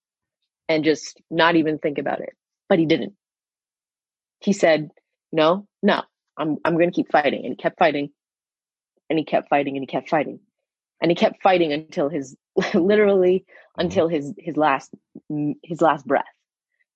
and 0.69 0.85
just 0.85 1.21
not 1.31 1.57
even 1.57 1.79
think 1.79 1.99
about 1.99 2.21
it. 2.21 2.35
But 2.69 2.79
he 2.79 2.87
didn't. 2.87 3.15
He 4.41 4.53
said 4.53 4.91
no 5.33 5.67
no 5.83 6.03
i'm 6.37 6.57
i'm 6.65 6.75
going 6.75 6.91
to 6.91 6.95
keep 6.95 7.11
fighting 7.11 7.45
and 7.45 7.53
he 7.53 7.57
kept 7.57 7.79
fighting 7.79 8.11
and 9.09 9.19
he 9.19 9.25
kept 9.25 9.49
fighting 9.49 9.77
and 9.77 9.83
he 9.83 9.87
kept 9.87 10.09
fighting 10.09 10.41
and 11.01 11.11
he 11.11 11.15
kept 11.15 11.43
fighting 11.43 11.73
until 11.73 12.09
his 12.09 12.37
literally 12.75 13.41
mm-hmm. 13.41 13.81
until 13.81 14.09
his 14.09 14.33
his 14.39 14.57
last 14.57 14.93
his 15.63 15.81
last 15.81 16.07
breath. 16.07 16.25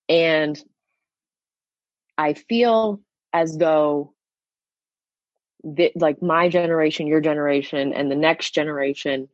And 0.08 0.60
i 2.18 2.34
feel 2.34 3.00
as 3.32 3.56
though 3.56 4.12
that 5.62 5.92
like 5.94 6.22
my 6.22 6.48
generation 6.48 7.06
your 7.06 7.20
generation 7.20 7.92
and 7.92 8.10
the 8.10 8.16
next 8.16 8.52
generation 8.54 9.28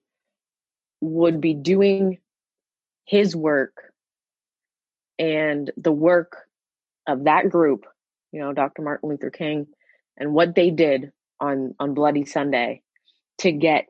would 1.00 1.40
be 1.40 1.54
doing 1.54 2.18
his 3.04 3.36
work 3.36 3.92
and 5.18 5.70
the 5.76 5.92
work 5.92 6.36
of 7.06 7.24
that 7.24 7.48
group, 7.48 7.86
you 8.32 8.40
know, 8.40 8.52
Dr. 8.52 8.82
Martin 8.82 9.08
Luther 9.08 9.30
King 9.30 9.66
and 10.16 10.32
what 10.32 10.54
they 10.54 10.70
did 10.70 11.12
on 11.40 11.74
on 11.78 11.94
Bloody 11.94 12.24
Sunday 12.24 12.82
to 13.38 13.52
get 13.52 13.86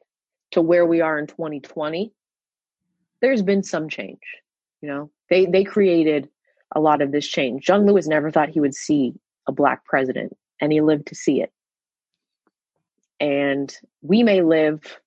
to 0.52 0.60
where 0.60 0.86
we 0.86 1.00
are 1.00 1.18
in 1.18 1.26
2020, 1.26 2.12
there's 3.20 3.42
been 3.42 3.62
some 3.62 3.88
change. 3.88 4.20
You 4.80 4.88
know, 4.88 5.10
they 5.30 5.46
they 5.46 5.64
created 5.64 6.28
a 6.74 6.80
lot 6.80 7.00
of 7.02 7.12
this 7.12 7.26
change. 7.26 7.64
John 7.64 7.86
Lewis 7.86 8.06
never 8.06 8.30
thought 8.30 8.50
he 8.50 8.60
would 8.60 8.74
see 8.74 9.14
a 9.46 9.52
black 9.52 9.84
president, 9.84 10.36
and 10.60 10.72
he 10.72 10.80
lived 10.80 11.06
to 11.08 11.14
see 11.14 11.40
it. 11.40 11.52
And 13.18 13.74
we 14.02 14.22
may 14.22 14.42
live 14.42 14.98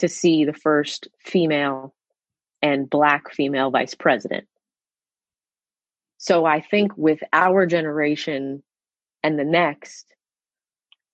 to 0.00 0.08
see 0.08 0.44
the 0.44 0.52
first 0.52 1.08
female 1.18 1.94
and 2.62 2.90
black 2.90 3.32
female 3.32 3.70
vice 3.70 3.94
president. 3.94 4.46
So 6.18 6.44
I 6.44 6.60
think 6.60 6.92
with 6.96 7.20
our 7.32 7.66
generation 7.66 8.62
and 9.22 9.38
the 9.38 9.44
next, 9.44 10.06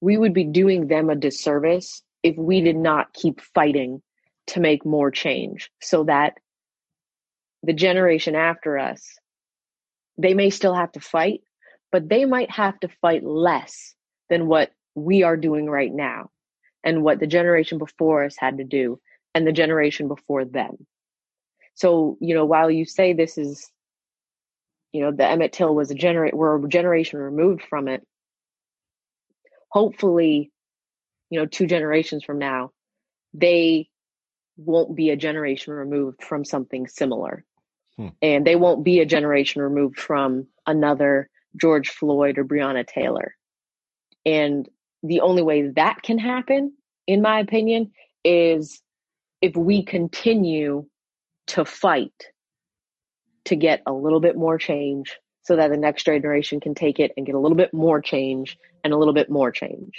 we 0.00 0.16
would 0.16 0.34
be 0.34 0.44
doing 0.44 0.88
them 0.88 1.10
a 1.10 1.16
disservice 1.16 2.02
if 2.22 2.36
we 2.36 2.60
did 2.60 2.76
not 2.76 3.12
keep 3.12 3.40
fighting 3.40 4.02
to 4.48 4.60
make 4.60 4.84
more 4.84 5.10
change 5.10 5.70
so 5.80 6.04
that 6.04 6.34
the 7.62 7.72
generation 7.72 8.34
after 8.34 8.78
us, 8.78 9.18
they 10.18 10.34
may 10.34 10.50
still 10.50 10.74
have 10.74 10.92
to 10.92 11.00
fight, 11.00 11.40
but 11.90 12.08
they 12.08 12.24
might 12.24 12.50
have 12.50 12.78
to 12.80 12.88
fight 13.00 13.24
less 13.24 13.94
than 14.28 14.46
what 14.46 14.70
we 14.94 15.22
are 15.22 15.36
doing 15.36 15.66
right 15.68 15.92
now 15.92 16.30
and 16.86 17.02
what 17.02 17.18
the 17.18 17.26
generation 17.26 17.78
before 17.78 18.24
us 18.24 18.36
had 18.38 18.58
to 18.58 18.64
do 18.64 18.98
and 19.34 19.46
the 19.46 19.52
generation 19.52 20.08
before 20.08 20.44
them. 20.44 20.86
So, 21.74 22.16
you 22.20 22.34
know, 22.34 22.46
while 22.46 22.70
you 22.70 22.86
say 22.86 23.12
this 23.12 23.36
is, 23.36 23.70
you 24.92 25.02
know, 25.02 25.12
the 25.12 25.26
Emmett 25.26 25.52
Till 25.52 25.74
was 25.74 25.90
a 25.90 25.94
generate, 25.94 26.32
we're 26.32 26.64
a 26.64 26.68
generation 26.68 27.18
removed 27.18 27.62
from 27.68 27.88
it. 27.88 28.06
Hopefully, 29.68 30.52
you 31.28 31.40
know, 31.40 31.44
two 31.44 31.66
generations 31.66 32.24
from 32.24 32.38
now, 32.38 32.70
they 33.34 33.90
won't 34.56 34.96
be 34.96 35.10
a 35.10 35.16
generation 35.16 35.74
removed 35.74 36.22
from 36.22 36.44
something 36.44 36.86
similar. 36.86 37.44
Hmm. 37.96 38.08
And 38.22 38.46
they 38.46 38.56
won't 38.56 38.84
be 38.84 39.00
a 39.00 39.06
generation 39.06 39.60
removed 39.60 39.98
from 39.98 40.46
another 40.66 41.28
George 41.60 41.90
Floyd 41.90 42.38
or 42.38 42.44
Breonna 42.44 42.86
Taylor. 42.86 43.34
And 44.24 44.68
the 45.02 45.20
only 45.20 45.42
way 45.42 45.68
that 45.70 46.02
can 46.02 46.18
happen, 46.18 46.72
in 47.06 47.22
my 47.22 47.40
opinion, 47.40 47.92
is 48.24 48.80
if 49.40 49.56
we 49.56 49.84
continue 49.84 50.86
to 51.48 51.64
fight 51.64 52.12
to 53.44 53.56
get 53.56 53.82
a 53.86 53.92
little 53.92 54.20
bit 54.20 54.36
more 54.36 54.58
change 54.58 55.16
so 55.42 55.56
that 55.56 55.68
the 55.68 55.76
next 55.76 56.04
generation 56.04 56.58
can 56.60 56.74
take 56.74 56.98
it 56.98 57.12
and 57.16 57.24
get 57.24 57.34
a 57.34 57.38
little 57.38 57.56
bit 57.56 57.72
more 57.72 58.00
change 58.00 58.58
and 58.82 58.92
a 58.92 58.96
little 58.96 59.14
bit 59.14 59.30
more 59.30 59.52
change. 59.52 59.92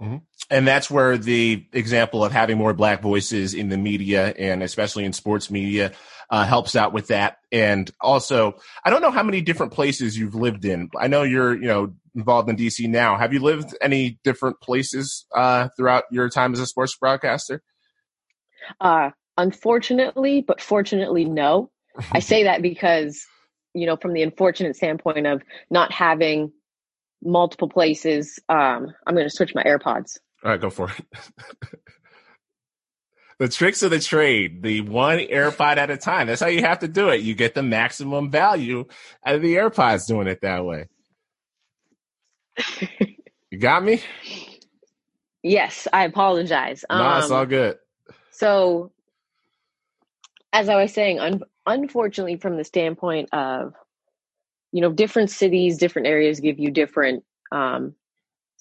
Mm-hmm. 0.00 0.16
And 0.52 0.68
that's 0.68 0.90
where 0.90 1.16
the 1.16 1.64
example 1.72 2.22
of 2.22 2.30
having 2.30 2.58
more 2.58 2.74
black 2.74 3.00
voices 3.00 3.54
in 3.54 3.70
the 3.70 3.78
media 3.78 4.34
and 4.38 4.62
especially 4.62 5.06
in 5.06 5.14
sports 5.14 5.50
media 5.50 5.92
uh, 6.28 6.44
helps 6.44 6.76
out 6.76 6.92
with 6.92 7.06
that. 7.08 7.38
And 7.50 7.90
also, 8.00 8.56
I 8.84 8.90
don't 8.90 9.00
know 9.00 9.10
how 9.10 9.22
many 9.22 9.40
different 9.40 9.72
places 9.72 10.16
you've 10.16 10.34
lived 10.34 10.66
in. 10.66 10.90
I 10.98 11.08
know 11.08 11.22
you're, 11.22 11.54
you 11.54 11.68
know, 11.68 11.94
involved 12.14 12.50
in 12.50 12.56
DC 12.56 12.86
now. 12.86 13.16
Have 13.16 13.32
you 13.32 13.40
lived 13.40 13.74
any 13.80 14.18
different 14.24 14.60
places 14.60 15.24
uh, 15.34 15.68
throughout 15.74 16.04
your 16.10 16.28
time 16.28 16.52
as 16.52 16.60
a 16.60 16.66
sports 16.66 16.94
broadcaster? 16.96 17.62
Uh, 18.78 19.10
unfortunately, 19.38 20.44
but 20.46 20.60
fortunately, 20.60 21.24
no. 21.24 21.70
I 22.12 22.20
say 22.20 22.44
that 22.44 22.60
because, 22.60 23.24
you 23.74 23.86
know, 23.86 23.96
from 23.96 24.12
the 24.12 24.22
unfortunate 24.22 24.76
standpoint 24.76 25.26
of 25.26 25.42
not 25.70 25.92
having 25.92 26.52
multiple 27.24 27.70
places. 27.70 28.38
Um, 28.50 28.92
I'm 29.06 29.14
going 29.14 29.28
to 29.28 29.34
switch 29.34 29.54
my 29.54 29.62
AirPods. 29.62 30.18
All 30.44 30.50
right, 30.50 30.60
go 30.60 30.70
for 30.70 30.90
it. 30.90 31.06
the 33.38 33.48
tricks 33.48 33.82
of 33.82 33.90
the 33.90 34.00
trade, 34.00 34.62
the 34.62 34.80
one 34.82 35.18
AirPod 35.18 35.76
at 35.76 35.90
a 35.90 35.96
time. 35.96 36.26
That's 36.26 36.40
how 36.40 36.48
you 36.48 36.62
have 36.62 36.80
to 36.80 36.88
do 36.88 37.08
it. 37.10 37.20
You 37.20 37.34
get 37.34 37.54
the 37.54 37.62
maximum 37.62 38.30
value 38.30 38.86
out 39.24 39.36
of 39.36 39.42
the 39.42 39.54
AirPods 39.54 40.06
doing 40.06 40.26
it 40.26 40.40
that 40.42 40.64
way. 40.64 40.88
you 43.50 43.58
got 43.58 43.84
me? 43.84 44.02
Yes, 45.42 45.88
I 45.92 46.04
apologize. 46.04 46.84
No, 46.90 46.96
um, 46.96 47.22
it's 47.22 47.30
all 47.30 47.46
good. 47.46 47.78
So, 48.30 48.92
as 50.52 50.68
I 50.68 50.76
was 50.76 50.92
saying, 50.92 51.18
un- 51.18 51.42
unfortunately, 51.66 52.36
from 52.36 52.56
the 52.56 52.64
standpoint 52.64 53.28
of 53.32 53.74
you 54.72 54.80
know 54.80 54.92
different 54.92 55.30
cities 55.30 55.78
different 55.78 56.08
areas 56.08 56.40
give 56.40 56.58
you 56.58 56.70
different 56.70 57.24
um, 57.52 57.94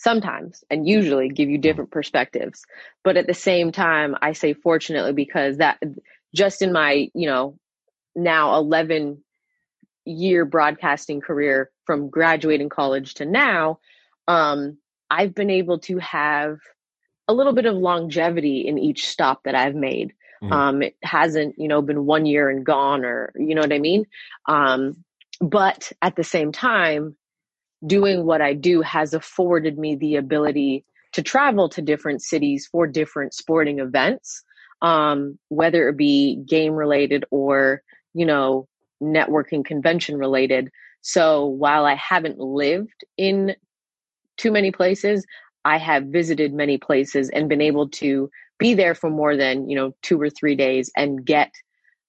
sometimes 0.02 0.64
and 0.70 0.88
usually 0.88 1.30
give 1.30 1.49
you 1.49 1.58
different 1.58 1.91
perspectives. 1.91 2.64
But 3.04 3.18
at 3.18 3.28
the 3.28 3.34
same 3.34 3.72
time 3.72 4.16
i 4.22 4.34
say 4.34 4.54
fortunately 4.54 5.14
because 5.14 5.58
that 5.58 5.80
just 6.34 6.62
in 6.62 6.72
my 6.72 7.10
you 7.14 7.28
know 7.28 7.58
now 8.16 8.58
11 8.58 9.24
year 10.06 10.45
broadcasting 10.45 11.22
career 11.22 11.70
from 11.86 12.10
graduating 12.10 12.70
college 12.70 13.14
to 13.16 13.26
now 13.26 13.80
um, 14.28 14.78
i've 15.10 15.36
been 15.36 15.49
able 15.49 15.80
to 15.80 15.97
have 15.99 16.58
a 17.28 17.34
little 17.34 17.54
bit 17.54 17.66
of 17.66 17.76
longevity 17.76 18.68
in 18.68 18.78
each 18.78 19.08
stop 19.08 19.43
that 19.43 19.56
i've 19.56 19.76
made. 19.76 20.14
Mm-hmm. 20.43 20.54
um, 20.54 20.82
it 20.82 20.95
hasn't 21.04 21.56
you 21.58 21.68
know 21.68 21.82
been 21.82 22.06
one 22.06 22.26
year 22.26 22.49
and 22.49 22.66
gone 22.66 23.06
or 23.06 23.32
you 23.36 23.54
know 23.56 23.62
what 23.62 23.74
i 23.74 23.80
mean? 23.80 24.08
Um, 24.47 25.04
but 25.39 25.91
at 26.02 26.16
the 26.16 26.24
same 26.24 26.52
time, 26.52 27.16
doing 27.86 28.25
what 28.25 28.41
I 28.41 28.53
do 28.53 28.82
has 28.82 29.13
afforded 29.13 29.77
me 29.77 29.95
the 29.95 30.15
ability 30.15 30.86
to 31.13 31.21
travel 31.21 31.67
to 31.69 31.82
different 31.82 32.21
cities 32.21 32.67
for 32.71 32.88
different 32.88 33.34
sporting 33.34 33.79
events, 33.79 34.43
um, 34.82 35.38
whether 35.49 35.89
it 35.89 35.97
be 35.97 36.38
game 36.47 36.73
related 36.73 37.25
or, 37.32 37.82
you 38.13 38.25
know, 38.25 38.67
networking 39.01 39.65
convention 39.65 40.17
related. 40.17 40.69
So 41.01 41.45
while 41.45 41.86
I 41.86 41.95
haven't 41.95 42.39
lived 42.39 43.03
in 43.17 43.55
too 44.38 44.51
many 44.51 44.71
places, 44.71 45.25
I 45.65 45.77
have 45.77 46.05
visited 46.05 46.53
many 46.53 46.77
places 46.77 47.29
and 47.29 47.49
been 47.49 47.61
able 47.61 47.89
to 47.89 48.29
be 48.57 48.73
there 48.73 48.95
for 48.95 49.09
more 49.09 49.36
than, 49.36 49.69
you 49.69 49.75
know, 49.75 49.91
two 50.01 50.21
or 50.21 50.29
three 50.29 50.55
days 50.55 50.91
and 50.95 51.25
get 51.25 51.51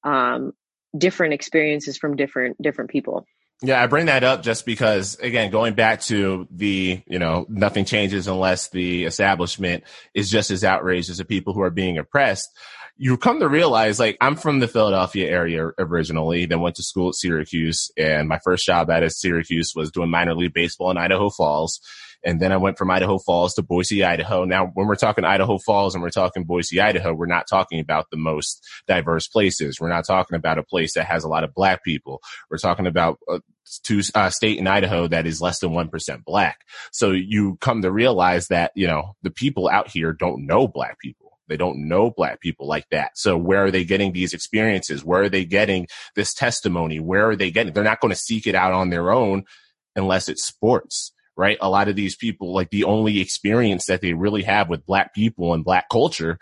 um, 0.05 0.53
different 0.97 1.33
experiences 1.35 1.97
from 1.97 2.17
different 2.17 2.61
different 2.61 2.91
people. 2.91 3.27
Yeah, 3.65 3.81
I 3.81 3.87
bring 3.87 4.07
that 4.07 4.25
up 4.25 4.43
just 4.43 4.67
because, 4.67 5.17
again, 5.21 5.53
going 5.53 5.75
back 5.75 6.01
to 6.03 6.49
the, 6.51 7.01
you 7.07 7.19
know, 7.21 7.47
nothing 7.49 7.85
changes 7.85 8.27
unless 8.27 8.71
the 8.71 9.05
establishment 9.05 9.85
is 10.15 10.29
just 10.29 10.51
as 10.51 10.65
outraged 10.65 11.11
as 11.11 11.19
the 11.19 11.25
people 11.25 11.55
who 11.55 11.63
are 11.63 11.71
being 11.71 11.97
oppressed. 11.97 12.49
You 12.97 13.17
come 13.17 13.39
to 13.39 13.49
realize, 13.49 14.01
like, 14.01 14.19
I'm 14.21 14.35
from 14.35 14.59
the 14.59 14.67
Philadelphia 14.67 15.31
area 15.31 15.71
originally, 15.79 16.47
then 16.47 16.61
went 16.61 16.75
to 16.77 16.83
school 16.83 17.11
at 17.11 17.15
Syracuse, 17.15 17.91
and 17.97 18.29
my 18.29 18.41
first 18.45 18.67
job 18.67 18.91
at 18.91 19.11
Syracuse 19.13 19.73
was 19.77 19.93
doing 19.93 20.11
minor 20.11 20.35
league 20.35 20.55
baseball 20.55 20.91
in 20.91 20.99
Idaho 20.99 21.31
Falls. 21.31 21.81
And 22.25 22.41
then 22.41 22.53
I 22.53 22.57
went 22.57 22.79
from 22.79 22.91
Idaho 22.91 23.19
Falls 23.19 23.55
to 23.55 23.63
Boise, 23.63 24.05
Idaho. 24.05 24.45
Now, 24.45 24.71
when 24.75 24.87
we're 24.87 24.95
talking 24.95 25.25
Idaho 25.25 25.59
Falls 25.59 25.95
and 25.95 26.03
we're 26.03 26.11
talking 26.11 26.45
Boise, 26.45 26.81
Idaho, 26.81 27.13
we're 27.13 27.27
not 27.27 27.49
talking 27.49 27.81
about 27.81 28.11
the 28.11 28.17
most 28.17 28.65
diverse 28.87 29.27
places. 29.27 29.81
We're 29.81 29.89
not 29.89 30.07
talking 30.07 30.37
about 30.37 30.59
a 30.59 30.63
place 30.63 30.95
that 30.95 31.07
has 31.07 31.25
a 31.25 31.29
lot 31.29 31.43
of 31.43 31.55
black 31.55 31.83
people. 31.83 32.21
We're 32.49 32.59
talking 32.59 32.87
about 32.87 33.19
a 33.29 33.41
to 33.85 34.03
uh, 34.15 34.31
state 34.31 34.59
in 34.59 34.67
Idaho 34.67 35.07
that 35.09 35.27
is 35.27 35.41
less 35.41 35.61
than 35.61 35.71
1% 35.71 36.25
black. 36.25 36.61
So 36.91 37.11
you 37.11 37.57
come 37.61 37.83
to 37.83 37.93
realize 37.93 38.49
that, 38.49 38.73
you 38.75 38.87
know, 38.87 39.17
the 39.23 39.31
people 39.31 39.69
out 39.69 39.89
here 39.89 40.13
don't 40.13 40.47
know 40.47 40.69
black 40.69 40.99
people. 40.99 41.39
They 41.49 41.57
don't 41.57 41.89
know 41.89 42.11
black 42.11 42.41
people 42.41 42.67
like 42.67 42.87
that. 42.91 43.13
So 43.15 43.37
where 43.37 43.65
are 43.65 43.71
they 43.71 43.85
getting 43.85 44.13
these 44.13 44.33
experiences? 44.33 45.05
Where 45.05 45.23
are 45.23 45.29
they 45.29 45.45
getting 45.45 45.87
this 46.15 46.33
testimony? 46.33 46.99
Where 47.01 47.31
are 47.31 47.37
they 47.37 47.51
getting? 47.51 47.73
They're 47.73 47.85
not 47.85 48.01
going 48.01 48.13
to 48.13 48.19
seek 48.19 48.47
it 48.47 48.55
out 48.55 48.73
on 48.73 48.91
their 48.91 49.11
own 49.13 49.45
unless 49.97 50.29
it's 50.29 50.45
sports 50.45 51.13
right? 51.37 51.57
A 51.61 51.71
lot 51.71 51.89
of 51.89 51.97
these 51.97 52.15
people, 52.15 52.53
like 52.53 52.71
the 52.71 52.85
only 52.85 53.21
experience 53.21 53.87
that 53.87 54.01
they 54.01 54.13
really 54.13 54.43
have 54.43 54.69
with 54.69 54.87
black 54.87 55.15
people 55.15 55.55
and 55.55 55.65
black 55.65 55.89
culture 55.91 56.39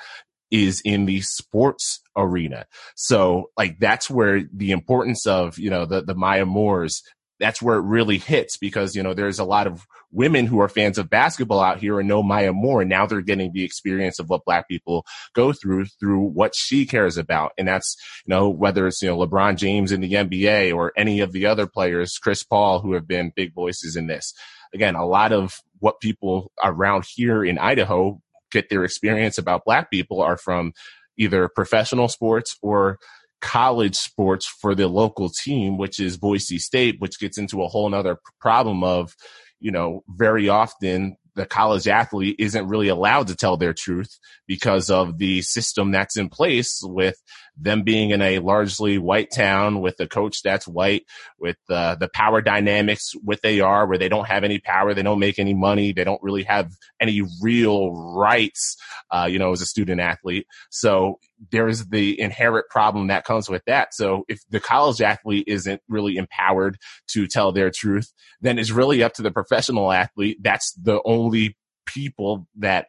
is 0.51 0.81
in 0.85 1.07
the 1.07 1.21
sports 1.21 2.01
arena. 2.17 2.67
So 2.97 3.51
like 3.57 3.79
that's 3.79 4.11
where 4.11 4.43
the 4.53 4.73
importance 4.73 5.27
of, 5.27 5.59
you 5.59 5.71
know, 5.71 5.87
the, 5.87 6.03
the 6.03 6.15
Maya 6.15 6.47
Moores, 6.47 7.03
that's 7.39 7.63
where 7.63 7.77
it 7.77 7.83
really 7.83 8.19
hits 8.19 8.59
because, 8.59 8.95
you 8.95 9.03
know, 9.03 9.15
there's 9.15 9.39
a 9.39 9.45
lot 9.45 9.67
of 9.67 9.87
women 10.13 10.45
who 10.45 10.61
are 10.61 10.69
fans 10.69 10.99
of 10.99 11.09
basketball 11.09 11.61
out 11.61 11.79
here 11.79 11.99
and 11.99 12.09
know 12.09 12.23
Maya 12.23 12.53
Moore. 12.53 12.83
And 12.83 12.91
now 12.91 13.07
they're 13.07 13.23
getting 13.23 13.53
the 13.53 13.65
experience 13.65 14.19
of 14.19 14.29
what 14.29 14.45
black 14.45 14.69
people 14.69 15.07
go 15.35 15.53
through, 15.53 15.87
through 15.99 16.21
what 16.21 16.55
she 16.55 16.85
cares 16.85 17.17
about. 17.17 17.53
And 17.57 17.67
that's, 17.67 17.97
you 18.27 18.35
know, 18.35 18.51
whether 18.51 18.87
it's, 18.87 19.01
you 19.01 19.09
know, 19.09 19.17
LeBron 19.17 19.57
James 19.57 19.93
in 19.93 20.01
the 20.01 20.13
NBA 20.13 20.75
or 20.75 20.93
any 20.97 21.21
of 21.21 21.33
the 21.33 21.47
other 21.47 21.67
players, 21.67 22.19
Chris 22.19 22.43
Paul, 22.43 22.81
who 22.81 22.93
have 22.93 23.07
been 23.07 23.33
big 23.35 23.55
voices 23.55 23.97
in 23.97 24.07
this 24.07 24.35
again, 24.73 24.95
a 24.95 25.07
lot 25.07 25.33
of 25.33 25.55
what 25.79 26.01
people 26.01 26.53
around 26.63 27.05
here 27.07 27.45
in 27.45 27.59
Idaho 27.59 28.21
get 28.51 28.69
their 28.69 28.85
experience 28.85 29.39
about 29.39 29.65
black 29.65 29.91
people 29.91 30.21
are 30.21 30.37
from 30.37 30.73
either 31.17 31.49
professional 31.55 32.09
sports 32.09 32.57
or 32.63 32.99
college 33.41 33.97
sports 33.97 34.47
for 34.47 34.75
the 34.75 34.89
local 34.89 35.31
team, 35.31 35.79
which 35.79 35.99
is 35.99 36.17
Boise 36.17 36.59
State, 36.59 36.97
which 36.99 37.19
gets 37.19 37.39
into 37.39 37.63
a 37.63 37.69
whole 37.69 37.89
nother 37.89 38.19
problem 38.41 38.85
of, 38.85 39.15
you 39.61 39.71
know, 39.71 40.03
very 40.09 40.49
often 40.49 41.17
the 41.35 41.47
college 41.47 41.89
athlete 41.89 42.37
isn't 42.39 42.69
really 42.69 42.89
allowed 42.89 43.29
to 43.29 43.37
tell 43.37 43.57
their 43.57 43.73
truth 43.73 44.19
because 44.47 44.91
of 44.91 45.19
the 45.19 45.43
system 45.43 45.91
that's 45.91 46.17
in 46.17 46.29
place 46.29 46.81
with 46.83 47.17
them 47.57 47.83
being 47.83 48.11
in 48.11 48.23
a 48.23 48.39
largely 48.39 48.99
white 48.99 49.31
town 49.31 49.81
with 49.81 49.99
a 50.01 50.07
coach 50.07 50.43
that's 50.43 50.67
white, 50.67 51.05
with 51.39 51.59
uh, 51.69 51.95
the 51.97 52.09
power 52.15 52.41
dynamics 52.41 53.13
what 53.23 53.43
they 53.43 53.61
are, 53.61 53.87
where 53.87 53.99
they 53.99 54.09
don't 54.09 54.27
have 54.27 54.45
any 54.45 54.59
power, 54.59 54.95
they 54.95 55.03
don't 55.03 55.19
make 55.19 55.39
any 55.39 55.55
money, 55.55 55.93
they 55.93 56.05
don't 56.05 56.23
really 56.23 56.45
have 56.45 56.73
any 57.01 57.23
real 57.41 57.93
rights, 57.93 58.77
uh, 59.11 59.29
you 59.31 59.39
know, 59.39 59.53
as 59.53 59.61
a 59.61 59.67
student 59.67 60.01
athlete. 60.01 60.47
So 60.71 61.19
there 61.51 61.69
is 61.69 61.89
the 61.89 62.21
inherent 62.21 62.67
problem 62.69 63.07
that 63.07 63.25
comes 63.25 63.49
with 63.49 63.63
that. 63.67 63.95
So 63.95 64.25
if 64.29 64.41
the 64.51 64.61
college 64.61 65.01
athlete 65.01 65.45
isn't 65.47 65.81
really 65.89 66.17
empowered 66.17 66.77
to 67.13 67.27
tell 67.27 67.53
their 67.53 67.71
truth, 67.71 68.13
then 68.41 68.59
it's 68.59 68.71
really 68.71 69.03
up 69.03 69.15
to 69.15 69.23
the 69.23 69.31
professional 69.31 69.91
athlete. 69.91 70.39
That's 70.43 70.73
the 70.75 71.01
only 71.05 71.57
people 71.87 72.47
that 72.59 72.89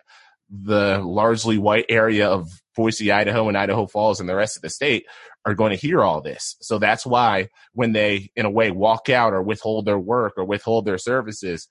the 0.49 0.99
largely 0.99 1.57
white 1.57 1.85
area 1.87 2.27
of 2.27 2.49
Boise, 2.75 3.11
Idaho, 3.11 3.47
and 3.47 3.57
Idaho 3.57 3.87
Falls 3.87 4.19
and 4.19 4.27
the 4.27 4.35
rest 4.35 4.57
of 4.57 4.61
the 4.61 4.69
state 4.69 5.05
are 5.45 5.55
going 5.55 5.71
to 5.71 5.77
hear 5.77 6.03
all 6.03 6.21
this. 6.21 6.57
So 6.61 6.77
that's 6.77 7.05
why 7.05 7.47
when 7.73 7.93
they, 7.93 8.31
in 8.35 8.45
a 8.45 8.49
way, 8.49 8.69
walk 8.69 9.09
out 9.09 9.33
or 9.33 9.41
withhold 9.41 9.85
their 9.85 9.97
work 9.99 10.33
or 10.37 10.45
withhold 10.45 10.85
their 10.85 10.97
services, 10.97 11.67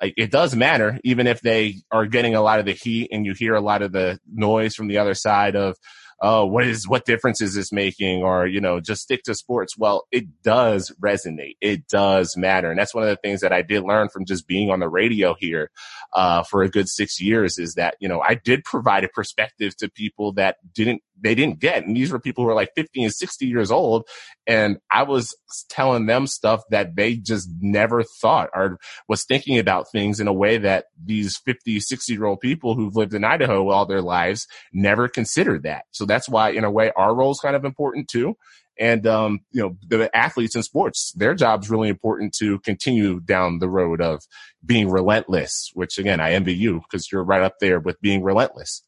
it 0.00 0.30
does 0.30 0.56
matter, 0.56 0.98
even 1.04 1.26
if 1.26 1.40
they 1.40 1.82
are 1.90 2.06
getting 2.06 2.34
a 2.34 2.42
lot 2.42 2.58
of 2.58 2.66
the 2.66 2.72
heat 2.72 3.08
and 3.12 3.24
you 3.24 3.34
hear 3.34 3.54
a 3.54 3.60
lot 3.60 3.82
of 3.82 3.92
the 3.92 4.18
noise 4.32 4.74
from 4.74 4.88
the 4.88 4.98
other 4.98 5.14
side 5.14 5.54
of, 5.54 5.76
oh, 6.20 6.46
what 6.46 6.66
is, 6.66 6.88
what 6.88 7.04
difference 7.04 7.40
is 7.40 7.54
this 7.54 7.72
making? 7.72 8.22
Or, 8.22 8.46
you 8.46 8.60
know, 8.60 8.80
just 8.80 9.02
stick 9.02 9.22
to 9.24 9.34
sports. 9.34 9.76
Well, 9.76 10.06
it 10.10 10.42
does 10.42 10.92
resonate. 11.02 11.56
It 11.60 11.88
does 11.88 12.36
matter. 12.36 12.70
And 12.70 12.78
that's 12.78 12.94
one 12.94 13.04
of 13.04 13.10
the 13.10 13.16
things 13.16 13.40
that 13.40 13.52
I 13.52 13.62
did 13.62 13.82
learn 13.82 14.08
from 14.08 14.24
just 14.24 14.46
being 14.46 14.70
on 14.70 14.80
the 14.80 14.88
radio 14.88 15.34
here, 15.38 15.70
uh, 16.12 16.42
for 16.42 16.62
a 16.62 16.68
good 16.68 16.88
six 16.88 17.20
years 17.20 17.58
is 17.58 17.74
that, 17.74 17.96
you 18.00 18.08
know, 18.08 18.20
I 18.20 18.34
did 18.34 18.64
provide 18.64 19.04
a 19.04 19.08
perspective 19.08 19.76
to 19.78 19.90
people 19.90 20.32
that 20.32 20.56
didn't, 20.72 21.02
they 21.24 21.34
didn't 21.34 21.58
get. 21.58 21.84
And 21.84 21.96
these 21.96 22.12
were 22.12 22.20
people 22.20 22.44
who 22.44 22.48
were 22.48 22.54
like 22.54 22.70
50 22.76 23.02
and 23.02 23.12
60 23.12 23.46
years 23.46 23.70
old. 23.72 24.06
And 24.46 24.76
I 24.92 25.02
was 25.02 25.34
telling 25.70 26.06
them 26.06 26.26
stuff 26.26 26.62
that 26.70 26.94
they 26.94 27.16
just 27.16 27.48
never 27.60 28.04
thought 28.04 28.50
or 28.54 28.78
was 29.08 29.24
thinking 29.24 29.58
about 29.58 29.90
things 29.90 30.20
in 30.20 30.28
a 30.28 30.32
way 30.32 30.58
that 30.58 30.84
these 31.02 31.38
50, 31.38 31.80
60 31.80 32.12
year 32.12 32.26
old 32.26 32.40
people 32.40 32.74
who've 32.74 32.94
lived 32.94 33.14
in 33.14 33.24
Idaho 33.24 33.70
all 33.70 33.86
their 33.86 34.02
lives 34.02 34.46
never 34.72 35.08
considered 35.08 35.62
that. 35.62 35.86
So 35.92 36.04
that's 36.04 36.28
why, 36.28 36.50
in 36.50 36.62
a 36.62 36.70
way, 36.70 36.92
our 36.94 37.14
role 37.14 37.32
is 37.32 37.40
kind 37.40 37.56
of 37.56 37.64
important 37.64 38.08
too. 38.08 38.36
And, 38.78 39.06
um, 39.06 39.40
you 39.52 39.62
know, 39.62 39.76
the 39.86 40.14
athletes 40.14 40.56
in 40.56 40.62
sports, 40.62 41.12
their 41.12 41.34
job's 41.34 41.70
really 41.70 41.88
important 41.88 42.34
to 42.40 42.58
continue 42.58 43.20
down 43.20 43.60
the 43.60 43.68
road 43.68 44.02
of 44.02 44.22
being 44.66 44.90
relentless, 44.90 45.70
which 45.74 45.96
again, 45.96 46.20
I 46.20 46.32
envy 46.32 46.54
you 46.54 46.80
because 46.80 47.10
you're 47.10 47.24
right 47.24 47.42
up 47.42 47.54
there 47.60 47.78
with 47.80 48.00
being 48.00 48.22
relentless. 48.22 48.82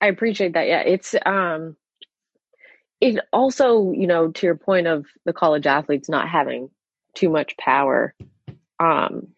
I 0.00 0.08
appreciate 0.08 0.54
that. 0.54 0.66
Yeah. 0.68 0.80
It's, 0.80 1.14
um, 1.26 1.76
it 3.00 3.18
also, 3.32 3.92
you 3.92 4.06
know, 4.06 4.30
to 4.30 4.46
your 4.46 4.56
point 4.56 4.86
of 4.86 5.06
the 5.24 5.32
college 5.32 5.66
athletes 5.66 6.08
not 6.08 6.28
having 6.28 6.70
too 7.14 7.30
much 7.30 7.56
power, 7.56 8.14
um, 8.78 9.28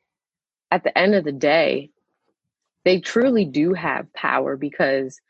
at 0.70 0.84
the 0.84 0.96
end 0.96 1.14
of 1.14 1.24
the 1.24 1.32
day, 1.32 1.90
they 2.84 3.00
truly 3.00 3.44
do 3.44 3.74
have 3.74 4.12
power 4.12 4.56
because 4.56 5.20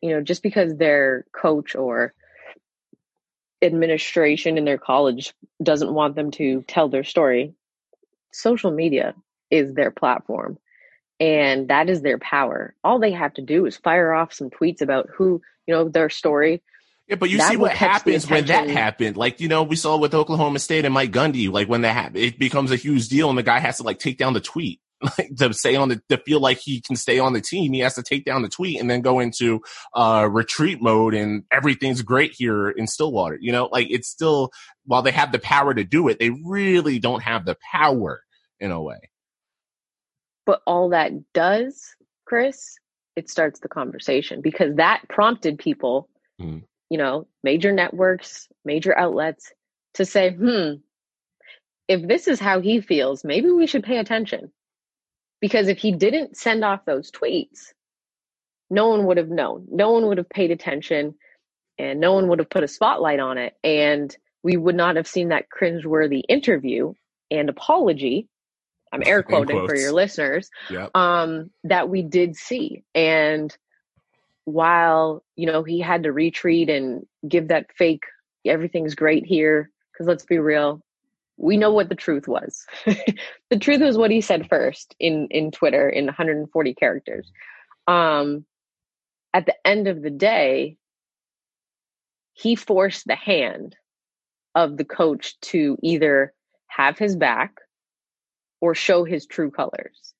you 0.00 0.10
know, 0.10 0.22
just 0.22 0.42
because 0.42 0.76
their 0.76 1.24
coach 1.32 1.74
or 1.74 2.14
administration 3.62 4.56
in 4.56 4.64
their 4.64 4.78
college 4.78 5.34
doesn't 5.62 5.92
want 5.92 6.14
them 6.14 6.30
to 6.32 6.62
tell 6.66 6.88
their 6.88 7.04
story, 7.04 7.54
social 8.32 8.70
media 8.70 9.14
is 9.50 9.74
their 9.74 9.90
platform 9.90 10.58
and 11.20 11.68
that 11.68 11.90
is 11.90 12.00
their 12.00 12.18
power. 12.18 12.74
All 12.82 12.98
they 12.98 13.12
have 13.12 13.34
to 13.34 13.42
do 13.42 13.66
is 13.66 13.76
fire 13.76 14.12
off 14.12 14.32
some 14.32 14.48
tweets 14.48 14.80
about 14.80 15.10
who, 15.14 15.42
you 15.66 15.74
know, 15.74 15.88
their 15.88 16.08
story. 16.08 16.62
Yeah, 17.06 17.16
but 17.16 17.28
you 17.28 17.38
that 17.38 17.50
see 17.50 17.56
what 17.56 17.72
happens 17.72 18.28
when 18.28 18.46
that 18.46 18.68
happened. 18.68 19.16
Like, 19.16 19.40
you 19.40 19.48
know, 19.48 19.62
we 19.62 19.76
saw 19.76 19.96
with 19.96 20.14
Oklahoma 20.14 20.60
State 20.60 20.84
and 20.84 20.94
Mike 20.94 21.10
Gundy, 21.10 21.52
like 21.52 21.68
when 21.68 21.82
that 21.82 21.92
happened, 21.92 22.18
it 22.24 22.38
becomes 22.38 22.70
a 22.70 22.76
huge 22.76 23.08
deal 23.08 23.28
and 23.28 23.36
the 23.36 23.42
guy 23.42 23.58
has 23.58 23.76
to 23.76 23.82
like 23.82 23.98
take 23.98 24.16
down 24.16 24.32
the 24.32 24.40
tweet. 24.40 24.80
like 25.18 25.34
to 25.36 25.52
stay 25.54 25.76
on 25.76 25.88
the 25.88 26.02
to 26.10 26.18
feel 26.18 26.40
like 26.40 26.58
he 26.58 26.80
can 26.82 26.94
stay 26.94 27.18
on 27.18 27.32
the 27.32 27.40
team, 27.40 27.72
he 27.72 27.80
has 27.80 27.94
to 27.94 28.02
take 28.02 28.24
down 28.24 28.42
the 28.42 28.50
tweet 28.50 28.78
and 28.78 28.90
then 28.90 29.00
go 29.00 29.18
into 29.18 29.62
uh 29.94 30.28
retreat 30.30 30.82
mode 30.82 31.14
and 31.14 31.44
everything's 31.50 32.02
great 32.02 32.32
here 32.36 32.68
in 32.68 32.86
Stillwater. 32.86 33.38
You 33.40 33.50
know, 33.50 33.70
like 33.72 33.86
it's 33.90 34.08
still 34.08 34.50
while 34.84 35.00
they 35.00 35.10
have 35.10 35.32
the 35.32 35.38
power 35.38 35.72
to 35.72 35.84
do 35.84 36.08
it, 36.08 36.18
they 36.18 36.30
really 36.44 36.98
don't 36.98 37.22
have 37.22 37.46
the 37.46 37.56
power 37.72 38.22
in 38.58 38.72
a 38.72 38.82
way. 38.82 39.10
But 40.46 40.62
all 40.66 40.88
that 40.90 41.12
does, 41.32 41.94
Chris, 42.26 42.78
it 43.16 43.28
starts 43.28 43.60
the 43.60 43.68
conversation 43.68 44.40
because 44.40 44.76
that 44.76 45.02
prompted 45.08 45.58
people, 45.58 46.08
mm. 46.40 46.62
you 46.88 46.98
know, 46.98 47.26
major 47.42 47.72
networks, 47.72 48.48
major 48.64 48.96
outlets 48.96 49.52
to 49.94 50.04
say, 50.04 50.32
hmm, 50.32 50.74
if 51.88 52.06
this 52.06 52.28
is 52.28 52.38
how 52.38 52.60
he 52.60 52.80
feels, 52.80 53.24
maybe 53.24 53.50
we 53.50 53.66
should 53.66 53.82
pay 53.82 53.98
attention. 53.98 54.52
Because 55.40 55.68
if 55.68 55.78
he 55.78 55.92
didn't 55.92 56.36
send 56.36 56.64
off 56.64 56.84
those 56.84 57.10
tweets, 57.10 57.72
no 58.70 58.88
one 58.88 59.06
would 59.06 59.16
have 59.16 59.28
known. 59.28 59.66
No 59.70 59.90
one 59.90 60.06
would 60.06 60.18
have 60.18 60.30
paid 60.30 60.50
attention 60.50 61.14
and 61.78 61.98
no 61.98 62.12
one 62.12 62.28
would 62.28 62.38
have 62.38 62.50
put 62.50 62.62
a 62.62 62.68
spotlight 62.68 63.18
on 63.18 63.38
it. 63.38 63.54
And 63.64 64.16
we 64.42 64.56
would 64.56 64.76
not 64.76 64.96
have 64.96 65.08
seen 65.08 65.28
that 65.28 65.46
cringeworthy 65.50 66.22
interview 66.28 66.94
and 67.30 67.48
apology. 67.48 68.28
I'm 68.92 69.02
air 69.04 69.22
quoting 69.24 69.66
for 69.66 69.76
your 69.76 69.92
listeners. 69.92 70.50
Yep. 70.70 70.96
Um, 70.96 71.50
that 71.64 71.88
we 71.88 72.02
did 72.02 72.36
see. 72.36 72.84
And 72.94 73.56
while, 74.44 75.22
you 75.36 75.46
know, 75.46 75.62
he 75.62 75.80
had 75.80 76.04
to 76.04 76.12
retreat 76.12 76.68
and 76.68 77.06
give 77.26 77.48
that 77.48 77.66
fake 77.76 78.04
everything's 78.46 78.94
great 78.94 79.26
here, 79.26 79.70
because 79.92 80.06
let's 80.06 80.24
be 80.24 80.38
real, 80.38 80.82
we 81.36 81.56
know 81.56 81.72
what 81.72 81.88
the 81.88 81.94
truth 81.94 82.26
was. 82.28 82.66
the 82.84 83.58
truth 83.58 83.80
was 83.80 83.96
what 83.96 84.10
he 84.10 84.20
said 84.20 84.48
first 84.48 84.94
in 84.98 85.28
in 85.30 85.50
Twitter 85.50 85.88
in 85.88 86.06
140 86.06 86.74
characters. 86.74 87.30
Um, 87.86 88.44
at 89.32 89.46
the 89.46 89.54
end 89.64 89.88
of 89.88 90.02
the 90.02 90.10
day, 90.10 90.76
he 92.32 92.56
forced 92.56 93.06
the 93.06 93.14
hand 93.14 93.76
of 94.54 94.76
the 94.76 94.84
coach 94.84 95.38
to 95.40 95.78
either 95.82 96.34
have 96.66 96.98
his 96.98 97.16
back 97.16 97.54
or 98.60 98.74
show 98.74 99.04
his 99.04 99.26
true 99.26 99.50
colors. 99.50 100.14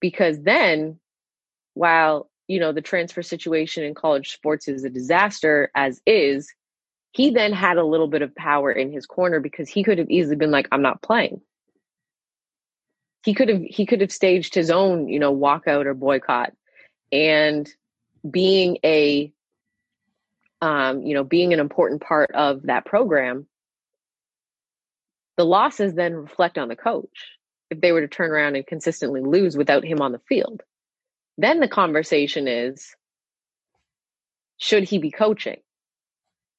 Because 0.00 0.40
then, 0.42 0.98
while 1.74 2.30
you 2.48 2.60
know 2.60 2.72
the 2.72 2.82
transfer 2.82 3.22
situation 3.22 3.82
in 3.84 3.94
college 3.94 4.32
sports 4.32 4.68
is 4.68 4.84
a 4.84 4.90
disaster 4.90 5.70
as 5.74 6.00
is, 6.06 6.52
he 7.12 7.30
then 7.30 7.52
had 7.52 7.78
a 7.78 7.84
little 7.84 8.08
bit 8.08 8.22
of 8.22 8.34
power 8.34 8.70
in 8.70 8.92
his 8.92 9.06
corner 9.06 9.40
because 9.40 9.68
he 9.68 9.82
could 9.82 9.98
have 9.98 10.10
easily 10.10 10.36
been 10.36 10.50
like, 10.50 10.68
I'm 10.70 10.82
not 10.82 11.00
playing. 11.00 11.40
He 13.24 13.34
could 13.34 13.48
have 13.48 13.62
he 13.62 13.86
could 13.86 14.02
have 14.02 14.12
staged 14.12 14.54
his 14.54 14.70
own, 14.70 15.08
you 15.08 15.18
know, 15.18 15.34
walkout 15.34 15.86
or 15.86 15.94
boycott. 15.94 16.52
And 17.10 17.68
being 18.30 18.78
a 18.84 19.32
um, 20.60 21.02
you 21.02 21.14
know, 21.14 21.24
being 21.24 21.52
an 21.52 21.60
important 21.60 22.02
part 22.02 22.30
of 22.32 22.62
that 22.64 22.84
program, 22.84 23.46
the 25.36 25.44
losses 25.44 25.94
then 25.94 26.14
reflect 26.14 26.58
on 26.58 26.68
the 26.68 26.76
coach 26.76 27.35
if 27.70 27.80
they 27.80 27.92
were 27.92 28.00
to 28.00 28.08
turn 28.08 28.30
around 28.30 28.56
and 28.56 28.66
consistently 28.66 29.20
lose 29.20 29.56
without 29.56 29.84
him 29.84 30.00
on 30.00 30.12
the 30.12 30.20
field. 30.28 30.62
Then 31.38 31.60
the 31.60 31.68
conversation 31.68 32.48
is 32.48 32.94
should 34.58 34.84
he 34.84 34.98
be 34.98 35.10
coaching? 35.10 35.58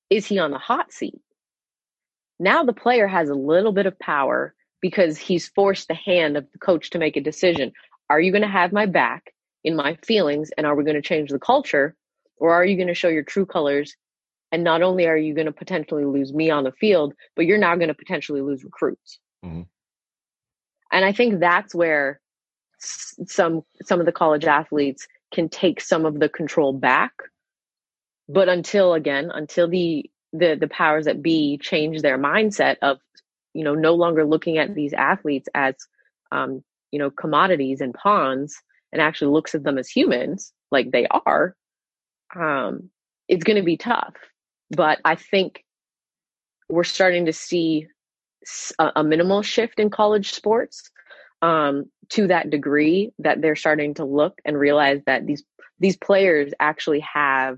is 0.09 0.25
he 0.25 0.39
on 0.39 0.51
the 0.51 0.57
hot 0.57 0.91
seat? 0.91 1.21
Now 2.39 2.63
the 2.63 2.73
player 2.73 3.07
has 3.07 3.29
a 3.29 3.35
little 3.35 3.71
bit 3.71 3.85
of 3.85 3.99
power 3.99 4.53
because 4.81 5.17
he's 5.17 5.49
forced 5.49 5.87
the 5.87 5.95
hand 5.95 6.37
of 6.37 6.45
the 6.51 6.59
coach 6.59 6.91
to 6.91 6.99
make 6.99 7.17
a 7.17 7.21
decision. 7.21 7.73
Are 8.09 8.21
you 8.21 8.31
going 8.31 8.43
to 8.43 8.47
have 8.47 8.71
my 8.71 8.85
back 8.85 9.33
in 9.63 9.75
my 9.75 9.95
feelings 10.05 10.51
and 10.57 10.65
are 10.65 10.75
we 10.75 10.83
going 10.83 10.95
to 10.95 11.01
change 11.01 11.31
the 11.31 11.39
culture 11.39 11.95
or 12.37 12.53
are 12.53 12.63
you 12.63 12.75
going 12.75 12.87
to 12.87 12.93
show 12.93 13.09
your 13.09 13.23
true 13.23 13.45
colors 13.45 13.95
and 14.51 14.63
not 14.63 14.81
only 14.81 15.07
are 15.07 15.17
you 15.17 15.33
going 15.33 15.47
to 15.47 15.51
potentially 15.51 16.05
lose 16.05 16.31
me 16.31 16.49
on 16.51 16.63
the 16.63 16.71
field 16.71 17.13
but 17.35 17.45
you're 17.45 17.57
now 17.57 17.75
going 17.75 17.89
to 17.89 17.95
potentially 17.95 18.39
lose 18.39 18.63
recruits 18.63 19.19
mm-hmm. 19.43 19.63
And 20.91 21.05
i 21.05 21.11
think 21.11 21.39
that's 21.39 21.73
where 21.73 22.19
some 22.79 23.63
some 23.83 23.99
of 23.99 24.05
the 24.05 24.11
college 24.11 24.45
athletes 24.45 25.07
can 25.33 25.49
take 25.49 25.81
some 25.81 26.05
of 26.05 26.19
the 26.19 26.29
control 26.29 26.73
back 26.73 27.11
but 28.29 28.49
until 28.49 28.93
again 28.93 29.31
until 29.33 29.67
the 29.67 30.09
the 30.33 30.55
the 30.59 30.67
powers 30.67 31.05
that 31.05 31.21
be 31.21 31.57
change 31.57 32.01
their 32.01 32.17
mindset 32.17 32.77
of 32.81 32.99
you 33.53 33.63
know 33.63 33.73
no 33.75 33.95
longer 33.95 34.25
looking 34.25 34.57
at 34.57 34.75
these 34.75 34.93
athletes 34.93 35.47
as 35.55 35.75
um 36.31 36.63
you 36.91 36.99
know 36.99 37.09
commodities 37.09 37.81
and 37.81 37.93
pawns 37.93 38.55
and 38.91 39.01
actually 39.01 39.31
looks 39.31 39.55
at 39.55 39.63
them 39.63 39.77
as 39.77 39.89
humans 39.89 40.53
like 40.71 40.91
they 40.91 41.07
are 41.25 41.55
um 42.35 42.89
it's 43.27 43.43
going 43.43 43.57
to 43.57 43.63
be 43.63 43.77
tough. 43.77 44.13
But 44.75 44.99
I 45.05 45.15
think 45.15 45.63
we're 46.69 46.83
starting 46.83 47.25
to 47.25 47.33
see 47.33 47.87
a, 48.79 48.91
a 48.97 49.03
minimal 49.03 49.41
shift 49.41 49.79
in 49.79 49.89
college 49.89 50.31
sports 50.31 50.89
um, 51.41 51.85
to 52.09 52.27
that 52.27 52.49
degree 52.49 53.11
that 53.19 53.41
they're 53.41 53.55
starting 53.55 53.93
to 53.95 54.05
look 54.05 54.39
and 54.45 54.57
realize 54.57 55.01
that 55.05 55.25
these 55.25 55.43
these 55.79 55.97
players 55.97 56.53
actually 56.59 57.01
have 57.01 57.57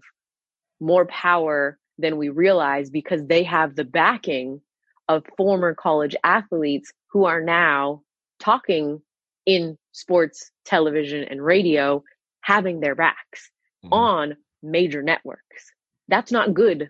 more 0.81 1.05
power 1.05 1.77
than 1.97 2.17
we 2.17 2.29
realize 2.29 2.89
because 2.89 3.25
they 3.25 3.43
have 3.43 3.75
the 3.75 3.85
backing 3.85 4.61
of 5.07 5.23
former 5.37 5.73
college 5.73 6.15
athletes 6.23 6.91
who 7.11 7.25
are 7.25 7.41
now 7.41 8.01
talking 8.39 9.01
in 9.45 9.77
sports 9.93 10.51
television 10.65 11.23
and 11.23 11.43
radio 11.43 12.03
having 12.41 12.79
their 12.79 12.95
backs 12.95 13.51
mm-hmm. 13.83 13.93
on 13.93 14.35
major 14.61 15.01
networks 15.01 15.71
that's 16.09 16.31
not 16.31 16.53
good 16.53 16.89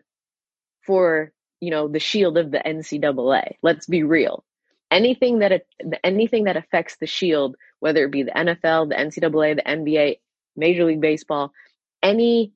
for 0.86 1.32
you 1.60 1.72
know 1.72 1.88
the 1.88 2.00
shield 2.00 2.38
of 2.38 2.52
the 2.52 2.60
ncaa 2.60 3.54
let's 3.62 3.86
be 3.86 4.04
real 4.04 4.44
anything 4.92 5.40
that 5.40 5.64
anything 6.04 6.46
that 6.46 6.58
affects 6.58 6.98
the 6.98 7.08
shield 7.08 7.56
whether 7.80 8.06
it 8.06 8.12
be 8.12 8.24
the 8.24 8.32
nfl 8.32 8.88
the 8.90 8.96
ncaa 8.96 9.56
the 9.56 9.62
nba 9.62 10.20
major 10.56 10.86
league 10.86 11.02
baseball 11.02 11.52
any 12.02 12.52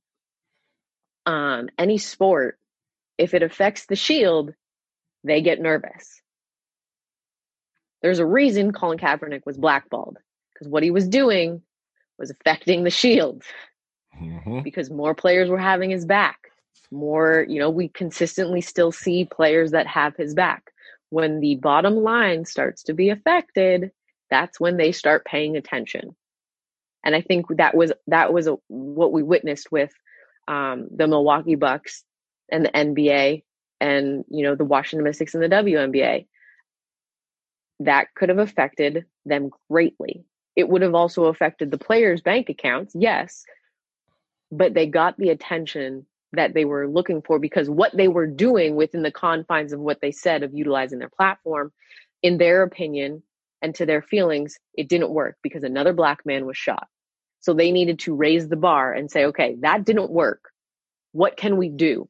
um 1.25 1.69
any 1.77 1.97
sport 1.97 2.57
if 3.17 3.33
it 3.33 3.43
affects 3.43 3.85
the 3.85 3.95
shield 3.95 4.53
they 5.23 5.41
get 5.41 5.61
nervous 5.61 6.21
there's 8.03 8.19
a 8.19 8.25
reason 8.25 8.73
Colin 8.73 8.99
Kaepernick 8.99 9.45
was 9.45 9.57
blackballed 9.57 10.17
because 10.53 10.67
what 10.67 10.83
he 10.83 10.91
was 10.91 11.07
doing 11.07 11.61
was 12.19 12.29
affecting 12.29 12.83
the 12.83 12.89
shield 12.89 13.43
mm-hmm. 14.21 14.61
because 14.61 14.91
more 14.91 15.15
players 15.15 15.49
were 15.49 15.57
having 15.57 15.89
his 15.89 16.05
back. 16.05 16.42
More, 16.91 17.45
you 17.47 17.59
know, 17.59 17.69
we 17.69 17.89
consistently 17.89 18.61
still 18.61 18.91
see 18.91 19.26
players 19.26 19.71
that 19.71 19.88
have 19.88 20.15
his 20.15 20.34
back. 20.34 20.71
When 21.09 21.39
the 21.39 21.55
bottom 21.55 21.95
line 21.95 22.45
starts 22.45 22.84
to 22.84 22.93
be 22.93 23.09
affected, 23.09 23.91
that's 24.30 24.59
when 24.59 24.78
they 24.78 24.91
start 24.91 25.26
paying 25.26 25.57
attention. 25.57 26.15
And 27.03 27.15
I 27.15 27.21
think 27.21 27.45
that 27.57 27.76
was 27.76 27.91
that 28.07 28.34
was 28.34 28.47
a, 28.47 28.57
what 28.67 29.11
we 29.11 29.24
witnessed 29.24 29.71
with 29.71 29.91
um, 30.47 30.88
the 30.95 31.07
Milwaukee 31.07 31.55
Bucks 31.55 32.03
and 32.51 32.65
the 32.65 32.69
NBA 32.69 33.43
and 33.82 34.24
you 34.30 34.43
know 34.43 34.55
the 34.55 34.65
Washington 34.65 35.03
Mystics 35.03 35.34
and 35.34 35.43
the 35.43 35.49
WNBA 35.49 36.28
that 37.82 38.07
could 38.15 38.30
have 38.30 38.39
affected 38.39 39.05
them 39.26 39.49
greatly. 39.69 40.26
It 40.55 40.69
would 40.69 40.84
have 40.84 40.95
also 40.95 41.26
affected 41.26 41.71
the 41.71 41.78
players' 41.78 42.21
bank 42.21 42.49
accounts, 42.49 42.93
yes, 42.95 43.43
but 44.51 44.74
they 44.74 44.88
got 44.88 45.17
the 45.17 45.30
attention 45.30 46.05
that 46.34 46.53
they 46.53 46.65
were 46.65 46.88
looking 46.88 47.21
for 47.21 47.39
because 47.39 47.69
what 47.69 47.95
they 47.95 48.07
were 48.07 48.27
doing 48.27 48.75
within 48.75 49.03
the 49.03 49.11
confines 49.11 49.71
of 49.71 49.79
what 49.79 50.01
they 50.01 50.11
said 50.11 50.43
of 50.43 50.53
utilizing 50.53 50.99
their 50.99 51.09
platform, 51.09 51.71
in 52.21 52.38
their 52.38 52.63
opinion 52.63 53.23
and 53.61 53.73
to 53.75 53.86
their 53.86 54.01
feelings, 54.01 54.57
it 54.73 54.89
didn't 54.89 55.11
work 55.11 55.38
because 55.41 55.63
another 55.63 55.93
black 55.93 56.25
man 56.25 56.45
was 56.45 56.57
shot. 56.57 56.88
So 57.39 57.53
they 57.53 57.71
needed 57.71 57.99
to 57.99 58.15
raise 58.15 58.47
the 58.47 58.55
bar 58.55 58.93
and 58.93 59.11
say, 59.11 59.25
okay, 59.25 59.55
that 59.61 59.86
didn't 59.86 60.11
work. 60.11 60.49
What 61.11 61.38
can 61.38 61.57
we 61.57 61.69
do? 61.69 62.09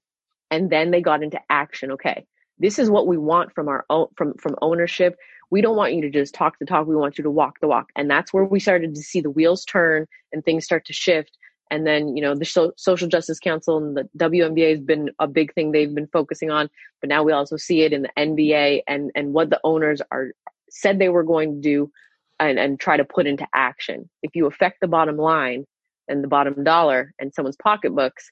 And 0.50 0.70
then 0.70 0.92
they 0.92 1.02
got 1.02 1.24
into 1.24 1.40
action. 1.50 1.92
Okay, 1.92 2.26
this 2.60 2.80
is 2.80 2.90
what 2.90 3.08
we 3.08 3.18
want 3.18 3.54
from 3.54 3.68
our 3.68 3.86
own, 3.90 4.08
from 4.16 4.36
from 4.36 4.56
ownership 4.62 5.18
we 5.54 5.62
don't 5.62 5.76
want 5.76 5.94
you 5.94 6.02
to 6.02 6.10
just 6.10 6.34
talk 6.34 6.58
the 6.58 6.66
talk 6.66 6.88
we 6.88 6.96
want 6.96 7.20
you 7.20 7.24
to 7.24 7.30
walk 7.30 7.60
the 7.62 7.68
walk 7.68 7.90
and 7.96 8.10
that's 8.10 8.34
where 8.34 8.44
we 8.44 8.60
started 8.60 8.96
to 8.96 9.02
see 9.02 9.22
the 9.22 9.30
wheels 9.30 9.64
turn 9.66 10.08
and 10.32 10.44
things 10.44 10.66
start 10.66 10.84
to 10.86 10.94
shift 10.94 11.38
and 11.74 11.88
then 11.88 12.16
you 12.16 12.22
know 12.22 12.36
the 12.36 12.46
so- 12.46 12.74
social 12.78 13.08
justice 13.08 13.40
council 13.40 13.78
and 13.78 13.98
the 13.98 14.08
WNBA 14.18 14.70
has 14.70 14.80
been 14.80 15.10
a 15.18 15.28
big 15.28 15.52
thing 15.54 15.72
they've 15.72 15.94
been 15.94 16.08
focusing 16.08 16.52
on 16.52 16.70
but 17.02 17.10
now 17.10 17.24
we 17.24 17.32
also 17.32 17.58
see 17.58 17.82
it 17.82 17.92
in 17.92 18.04
the 18.04 18.12
NBA 18.18 18.84
and 18.88 19.12
and 19.16 19.34
what 19.34 19.50
the 19.50 19.60
owners 19.64 20.02
are 20.12 20.32
said 20.70 21.00
they 21.00 21.10
were 21.10 21.24
going 21.24 21.56
to 21.56 21.62
do 21.62 21.92
and 22.40 22.60
and 22.60 22.80
try 22.80 22.96
to 22.96 23.04
put 23.04 23.26
into 23.26 23.48
action 23.56 24.10
if 24.22 24.36
you 24.36 24.46
affect 24.46 24.82
the 24.82 24.88
bottom 24.88 25.18
line 25.18 25.66
and 26.08 26.24
the 26.24 26.28
bottom 26.28 26.64
dollar 26.64 27.14
and 27.20 27.34
someone's 27.34 27.58
pocketbooks 27.58 28.32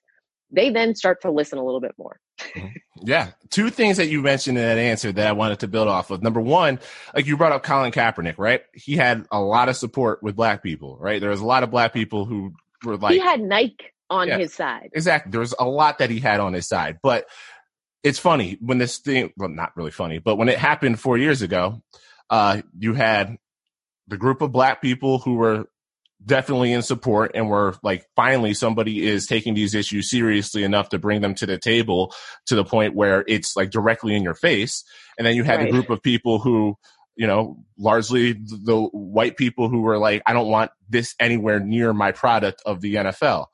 they 0.52 0.70
then 0.70 0.96
start 0.96 1.22
to 1.22 1.32
listen 1.32 1.58
a 1.58 1.64
little 1.64 1.80
bit 1.80 1.94
more. 1.98 2.20
Mm-hmm. 2.40 2.68
yeah. 3.04 3.32
Two 3.50 3.70
things 3.70 3.98
that 3.98 4.08
you 4.08 4.22
mentioned 4.22 4.58
in 4.58 4.64
that 4.64 4.78
answer 4.78 5.12
that 5.12 5.28
I 5.28 5.32
wanted 5.32 5.60
to 5.60 5.68
build 5.68 5.88
off 5.88 6.12
of. 6.12 6.22
Number 6.22 6.42
one, 6.42 6.80
like 7.16 7.26
you 7.26 7.38
brought 7.38 7.52
up 7.54 7.64
Colin 7.64 7.92
Kaepernick, 7.92 8.38
right? 8.38 8.62
He 8.74 8.98
had 8.98 9.26
a 9.32 9.40
lot 9.40 9.70
of 9.70 9.78
support 9.78 10.22
with 10.22 10.36
black 10.36 10.62
people, 10.62 10.98
right? 11.00 11.22
There 11.22 11.30
was 11.30 11.40
a 11.40 11.46
lot 11.46 11.64
of 11.64 11.72
black 11.72 11.94
people 11.94 12.26
who 12.26 12.54
were 12.84 12.98
like. 12.98 13.14
He 13.14 13.20
had 13.20 13.42
Nike 13.42 13.86
on 14.10 14.28
yeah, 14.28 14.38
his 14.38 14.54
side. 14.54 14.90
Exactly. 14.94 15.32
There's 15.32 15.54
a 15.58 15.66
lot 15.66 16.00
that 16.00 16.10
he 16.10 16.20
had 16.20 16.40
on 16.40 16.54
his 16.54 16.68
side. 16.68 17.00
But 17.02 17.28
it's 18.04 18.20
funny 18.20 18.58
when 18.60 18.78
this 18.78 18.98
thing, 18.98 19.32
well, 19.38 19.50
not 19.50 19.76
really 19.76 19.92
funny, 19.92 20.20
but 20.20 20.36
when 20.36 20.50
it 20.50 20.58
happened 20.58 21.00
four 21.00 21.18
years 21.18 21.42
ago, 21.42 21.82
uh, 22.30 22.62
you 22.78 22.94
had 22.94 23.38
the 24.08 24.18
group 24.18 24.42
of 24.42 24.52
black 24.52 24.82
people 24.82 25.20
who 25.20 25.36
were 25.36 25.66
definitely 26.24 26.72
in 26.72 26.82
support 26.82 27.32
and 27.34 27.50
we're 27.50 27.74
like 27.82 28.06
finally 28.16 28.54
somebody 28.54 29.08
is 29.08 29.26
taking 29.26 29.56
these 29.56 29.74
issues 29.74 30.10
seriously 30.10 30.64
enough 30.64 30.90
to 30.90 31.00
bring 31.00 31.22
them 31.22 31.34
to 31.34 31.48
the 31.48 31.58
table 31.58 32.14
to 32.46 32.56
the 32.56 32.64
point 32.64 32.96
where 32.96 33.24
it's 33.28 33.56
like 33.56 33.72
directly 33.72 34.16
in 34.16 34.22
your 34.22 34.36
face 34.36 34.84
and 35.18 35.26
then 35.26 35.36
you 35.36 35.44
had 35.44 35.60
right. 35.60 35.70
a 35.70 35.72
group 35.72 35.90
of 35.90 36.04
people 36.04 36.38
who 36.38 36.76
you 37.22 37.28
know 37.28 37.64
largely 37.78 38.34
the 38.34 38.90
white 38.92 39.38
people 39.38 39.70
who 39.70 39.82
were 39.82 39.98
like 39.98 40.22
i 40.26 40.34
don't 40.34 40.50
want 40.50 40.72
this 40.90 41.14
anywhere 41.20 41.60
near 41.60 41.94
my 41.94 42.12
product 42.12 42.62
of 42.66 42.82
the 42.82 42.96
nfl 42.96 43.46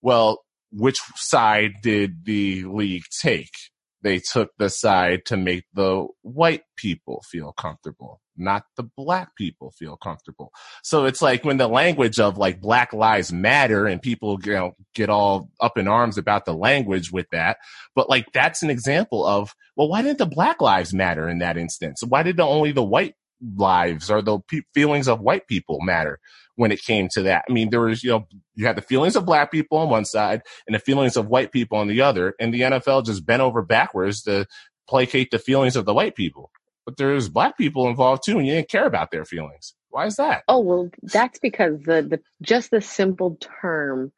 well 0.00 0.42
which 0.70 0.98
side 1.16 1.74
did 1.82 2.24
the 2.24 2.64
league 2.64 3.04
take? 3.22 3.54
They 4.02 4.20
took 4.20 4.50
the 4.58 4.70
side 4.70 5.24
to 5.26 5.36
make 5.36 5.64
the 5.74 6.06
white 6.22 6.62
people 6.76 7.22
feel 7.30 7.52
comfortable 7.52 8.20
not 8.38 8.64
the 8.76 8.84
black 8.96 9.34
people 9.36 9.72
feel 9.72 9.96
comfortable. 9.96 10.52
So 10.82 11.04
it's 11.04 11.20
like 11.22 11.44
when 11.44 11.56
the 11.56 11.68
language 11.68 12.18
of 12.20 12.38
like 12.38 12.60
Black 12.60 12.92
Lives 12.92 13.32
Matter 13.32 13.86
and 13.86 14.00
people 14.00 14.38
you 14.44 14.52
know 14.52 14.72
get 14.94 15.10
all 15.10 15.50
up 15.60 15.76
in 15.76 15.88
arms 15.88 16.18
about 16.18 16.44
the 16.44 16.54
language 16.54 17.12
with 17.12 17.26
that, 17.32 17.58
but 17.94 18.08
like 18.08 18.26
that's 18.32 18.62
an 18.62 18.70
example 18.70 19.26
of 19.26 19.54
well, 19.76 19.88
why 19.88 20.02
didn't 20.02 20.18
the 20.18 20.26
Black 20.26 20.60
Lives 20.60 20.92
matter 20.92 21.28
in 21.28 21.38
that 21.38 21.56
instance? 21.56 22.02
Why 22.02 22.22
did 22.22 22.36
the, 22.36 22.44
only 22.44 22.72
the 22.72 22.82
white 22.82 23.14
lives 23.56 24.10
or 24.10 24.20
the 24.20 24.40
pe- 24.40 24.62
feelings 24.74 25.06
of 25.06 25.20
white 25.20 25.46
people 25.46 25.80
matter 25.80 26.18
when 26.56 26.72
it 26.72 26.82
came 26.82 27.08
to 27.12 27.22
that? 27.22 27.44
I 27.48 27.52
mean, 27.52 27.70
there 27.70 27.80
was 27.80 28.02
you 28.02 28.10
know 28.10 28.26
you 28.54 28.66
had 28.66 28.76
the 28.76 28.82
feelings 28.82 29.16
of 29.16 29.26
black 29.26 29.50
people 29.50 29.78
on 29.78 29.90
one 29.90 30.04
side 30.04 30.42
and 30.66 30.74
the 30.74 30.80
feelings 30.80 31.16
of 31.16 31.28
white 31.28 31.52
people 31.52 31.78
on 31.78 31.88
the 31.88 32.00
other, 32.00 32.34
and 32.40 32.52
the 32.52 32.62
NFL 32.62 33.06
just 33.06 33.26
bent 33.26 33.42
over 33.42 33.62
backwards 33.62 34.22
to 34.22 34.46
placate 34.88 35.30
the 35.30 35.38
feelings 35.38 35.76
of 35.76 35.84
the 35.84 35.94
white 35.94 36.14
people 36.14 36.50
but 36.88 36.96
there's 36.96 37.28
black 37.28 37.58
people 37.58 37.86
involved 37.86 38.22
too, 38.24 38.38
and 38.38 38.46
you 38.46 38.54
didn't 38.54 38.70
care 38.70 38.86
about 38.86 39.10
their 39.10 39.26
feelings. 39.26 39.74
Why 39.90 40.06
is 40.06 40.16
that? 40.16 40.42
Oh 40.48 40.60
well, 40.60 40.88
that's 41.02 41.38
because 41.38 41.82
the 41.82 42.00
the 42.00 42.18
just 42.40 42.70
the 42.70 42.80
simple 42.80 43.36
term 43.60 44.10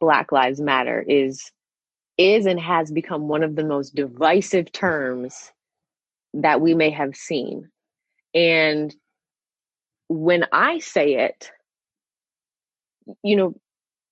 Black 0.00 0.32
Lives 0.32 0.58
Matter 0.58 1.04
is 1.06 1.52
is 2.16 2.46
and 2.46 2.58
has 2.58 2.90
become 2.90 3.28
one 3.28 3.42
of 3.42 3.56
the 3.56 3.64
most 3.64 3.94
divisive 3.94 4.72
terms 4.72 5.52
that 6.32 6.62
we 6.62 6.72
may 6.72 6.88
have 6.88 7.14
seen. 7.14 7.68
And 8.32 8.96
when 10.08 10.46
I 10.50 10.78
say 10.78 11.16
it, 11.26 11.50
you 13.22 13.36
know, 13.36 13.54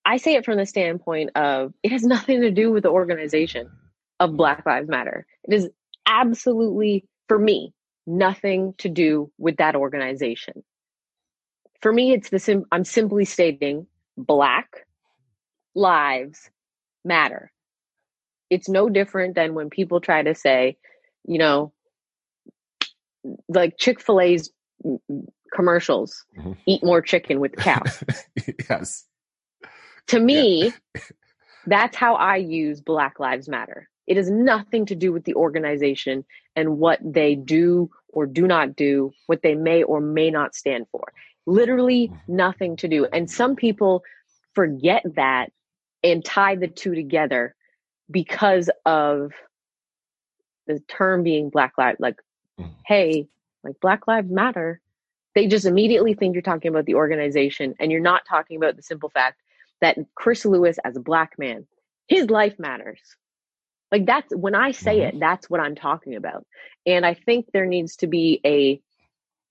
I 0.05 0.17
say 0.17 0.35
it 0.35 0.45
from 0.45 0.57
the 0.57 0.67
standpoint 0.67 1.31
of 1.33 1.73
it 1.81 1.91
has 1.91 2.03
nothing 2.03 2.41
to 2.41 2.51
do 2.51 2.71
with 2.71 2.83
the 2.83 2.91
organization 2.91 3.71
of 4.19 4.37
Black 4.37 4.67
Lives 4.67 4.87
Matter. 4.87 5.25
It 5.45 5.55
is 5.55 5.67
absolutely, 6.05 7.07
for 7.27 7.39
me, 7.39 7.73
nothing 8.05 8.73
to 8.79 8.89
do 8.89 9.31
with 9.37 9.57
that 9.57 9.75
organization. 9.75 10.63
For 11.81 11.91
me, 11.91 12.13
it's 12.13 12.29
the 12.29 12.39
sim- 12.39 12.65
I'm 12.71 12.83
simply 12.83 13.25
stating 13.25 13.87
black 14.17 14.85
lives 15.75 16.49
matter. 17.03 17.51
It's 18.49 18.69
no 18.69 18.89
different 18.89 19.35
than 19.35 19.53
when 19.53 19.69
people 19.69 19.99
try 19.99 20.23
to 20.23 20.35
say, 20.35 20.77
you 21.25 21.37
know, 21.37 21.73
like 23.47 23.77
Chick 23.77 24.01
fil 24.01 24.21
A's 24.21 24.51
commercials 25.53 26.25
mm-hmm. 26.37 26.53
eat 26.65 26.83
more 26.83 27.01
chicken 27.01 27.39
with 27.39 27.53
the 27.53 27.61
cow. 27.61 27.81
yes. 28.69 29.05
To 30.07 30.19
me, 30.19 30.73
yeah. 30.95 31.01
that's 31.65 31.95
how 31.95 32.15
I 32.15 32.37
use 32.37 32.81
Black 32.81 33.19
Lives 33.19 33.47
Matter. 33.47 33.89
It 34.07 34.17
has 34.17 34.29
nothing 34.29 34.85
to 34.87 34.95
do 34.95 35.11
with 35.11 35.23
the 35.23 35.35
organization 35.35 36.25
and 36.55 36.77
what 36.77 36.99
they 37.03 37.35
do 37.35 37.89
or 38.09 38.25
do 38.25 38.47
not 38.47 38.75
do, 38.75 39.11
what 39.27 39.41
they 39.41 39.55
may 39.55 39.83
or 39.83 39.99
may 40.01 40.29
not 40.29 40.55
stand 40.55 40.87
for. 40.91 41.13
Literally 41.45 42.09
mm-hmm. 42.09 42.35
nothing 42.35 42.75
to 42.77 42.87
do. 42.87 43.05
And 43.05 43.29
some 43.29 43.55
people 43.55 44.03
forget 44.53 45.03
that 45.15 45.51
and 46.03 46.23
tie 46.23 46.55
the 46.55 46.67
two 46.67 46.95
together 46.95 47.55
because 48.11 48.69
of 48.85 49.31
the 50.67 50.79
term 50.87 51.23
being 51.23 51.49
Black 51.49 51.73
Lives, 51.77 51.99
like, 51.99 52.17
mm-hmm. 52.59 52.71
hey, 52.85 53.27
like 53.63 53.79
Black 53.81 54.07
Lives 54.07 54.29
Matter. 54.29 54.79
They 55.35 55.47
just 55.47 55.65
immediately 55.65 56.13
think 56.13 56.35
you're 56.35 56.43
talking 56.43 56.69
about 56.69 56.85
the 56.85 56.93
organization 56.93 57.73
and 57.79 57.91
you're 57.91 58.01
not 58.01 58.21
talking 58.27 58.57
about 58.57 58.75
the 58.75 58.83
simple 58.83 59.09
fact 59.09 59.41
that 59.81 59.97
Chris 60.13 60.45
Lewis, 60.45 60.77
as 60.85 60.95
a 60.95 61.01
black 61.01 61.39
man, 61.39 61.65
his 62.07 62.29
life 62.29 62.59
matters. 62.59 62.99
Like 63.93 64.07
that's 64.07 64.35
when 64.35 64.55
I 64.55 64.73
say 64.73 65.01
Mhm. 65.01 65.09
it, 65.09 65.21
that's 65.21 65.49
what 65.49 65.61
I'm 65.61 65.75
talking 65.75 66.15
about. 66.17 66.47
And 66.87 67.05
I 67.05 67.15
think 67.15 67.47
there 67.53 67.67
needs 67.67 67.97
to 67.97 68.07
be 68.07 68.41
a 68.45 68.81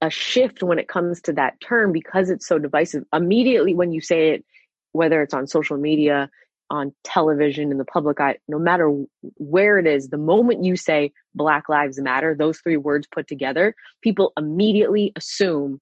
a 0.03 0.11
shift 0.11 0.63
when 0.65 0.79
it 0.81 0.89
comes 0.89 1.23
to 1.23 1.35
that 1.35 1.61
term 1.61 1.93
because 1.93 2.31
it's 2.31 2.47
so 2.49 2.59
divisive. 2.59 3.05
Immediately 3.15 3.75
when 3.75 3.93
you 3.93 4.03
say 4.03 4.31
it, 4.31 4.47
whether 4.93 5.23
it's 5.23 5.35
on 5.35 5.49
social 5.49 5.79
media, 5.79 6.31
on 6.71 6.95
television, 7.05 7.73
in 7.73 7.79
the 7.79 7.87
public 7.87 8.21
eye, 8.21 8.39
no 8.49 8.59
matter 8.59 8.91
where 9.39 9.79
it 9.79 9.87
is, 9.89 10.09
the 10.11 10.19
moment 10.19 10.65
you 10.65 10.77
say 10.77 11.13
Black 11.37 11.69
Lives 11.69 12.01
Matter, 12.01 12.37
those 12.39 12.61
three 12.61 12.79
words 12.79 13.09
put 13.15 13.29
together, 13.29 13.75
people 14.03 14.33
immediately 14.39 15.13
assume 15.17 15.81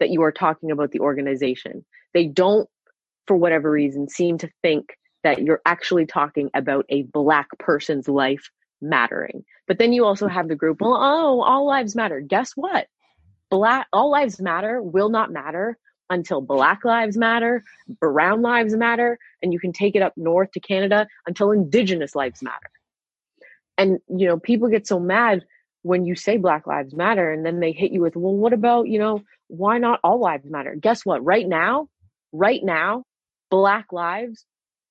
that 0.00 0.10
you 0.10 0.22
are 0.22 0.32
talking 0.32 0.70
about 0.72 0.92
the 0.92 1.00
organization. 1.00 1.84
They 2.14 2.26
don't, 2.26 2.68
for 3.26 3.36
whatever 3.36 3.70
reason, 3.70 4.08
seem 4.08 4.38
to 4.38 4.50
think 4.62 4.96
that 5.22 5.42
you're 5.42 5.62
actually 5.66 6.06
talking 6.06 6.50
about 6.54 6.86
a 6.88 7.02
Black 7.02 7.48
person's 7.58 8.08
life 8.08 8.50
mattering. 8.80 9.44
But 9.66 9.78
then 9.78 9.92
you 9.92 10.04
also 10.04 10.26
have 10.26 10.48
the 10.48 10.56
group, 10.56 10.80
well, 10.80 10.94
oh, 10.94 11.42
all 11.42 11.66
lives 11.66 11.94
matter. 11.94 12.20
Guess 12.20 12.52
what? 12.56 12.86
Black, 13.50 13.86
all 13.92 14.10
lives 14.10 14.40
matter 14.40 14.82
will 14.82 15.10
not 15.10 15.32
matter 15.32 15.76
until 16.08 16.40
Black 16.40 16.84
lives 16.84 17.16
matter, 17.16 17.62
brown 18.00 18.42
lives 18.42 18.74
matter, 18.74 19.18
and 19.42 19.52
you 19.52 19.60
can 19.60 19.72
take 19.72 19.94
it 19.94 20.02
up 20.02 20.12
north 20.16 20.50
to 20.52 20.60
Canada 20.60 21.06
until 21.26 21.52
Indigenous 21.52 22.14
lives 22.14 22.42
matter. 22.42 22.70
And, 23.78 23.98
you 24.08 24.26
know, 24.26 24.38
people 24.38 24.68
get 24.68 24.86
so 24.86 24.98
mad 24.98 25.44
when 25.82 26.04
you 26.04 26.14
say 26.14 26.36
Black 26.36 26.66
Lives 26.66 26.94
Matter 26.94 27.32
and 27.32 27.46
then 27.46 27.60
they 27.60 27.72
hit 27.72 27.92
you 27.92 28.02
with, 28.02 28.16
well, 28.16 28.34
what 28.34 28.52
about, 28.52 28.88
you 28.88 28.98
know, 28.98 29.22
why 29.46 29.78
not 29.78 30.00
all 30.04 30.20
lives 30.20 30.50
matter? 30.50 30.74
Guess 30.78 31.06
what? 31.06 31.24
Right 31.24 31.48
now, 31.48 31.88
right 32.32 32.62
now, 32.62 33.04
Black 33.50 33.92
lives, 33.92 34.44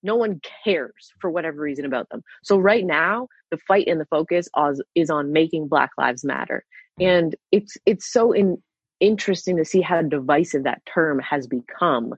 no 0.04 0.16
one 0.16 0.42
cares 0.64 1.12
for 1.20 1.30
whatever 1.30 1.62
reason 1.62 1.86
about 1.86 2.10
them. 2.10 2.22
So 2.44 2.58
right 2.58 2.86
now, 2.86 3.28
the 3.52 3.58
fight 3.58 3.88
and 3.88 4.00
the 4.00 4.06
focus 4.06 4.48
is, 4.96 5.10
on 5.10 5.32
making 5.32 5.68
Black 5.68 5.92
Lives 5.98 6.24
Matter. 6.24 6.64
Mm-hmm. 7.00 7.10
And 7.10 7.36
it's 7.52 7.78
it's 7.86 8.12
so 8.12 8.32
in, 8.32 8.62
interesting 9.00 9.58
to 9.58 9.66
see 9.66 9.82
how 9.82 10.02
divisive 10.02 10.64
that 10.64 10.86
term 10.86 11.20
has 11.20 11.48
become 11.48 12.14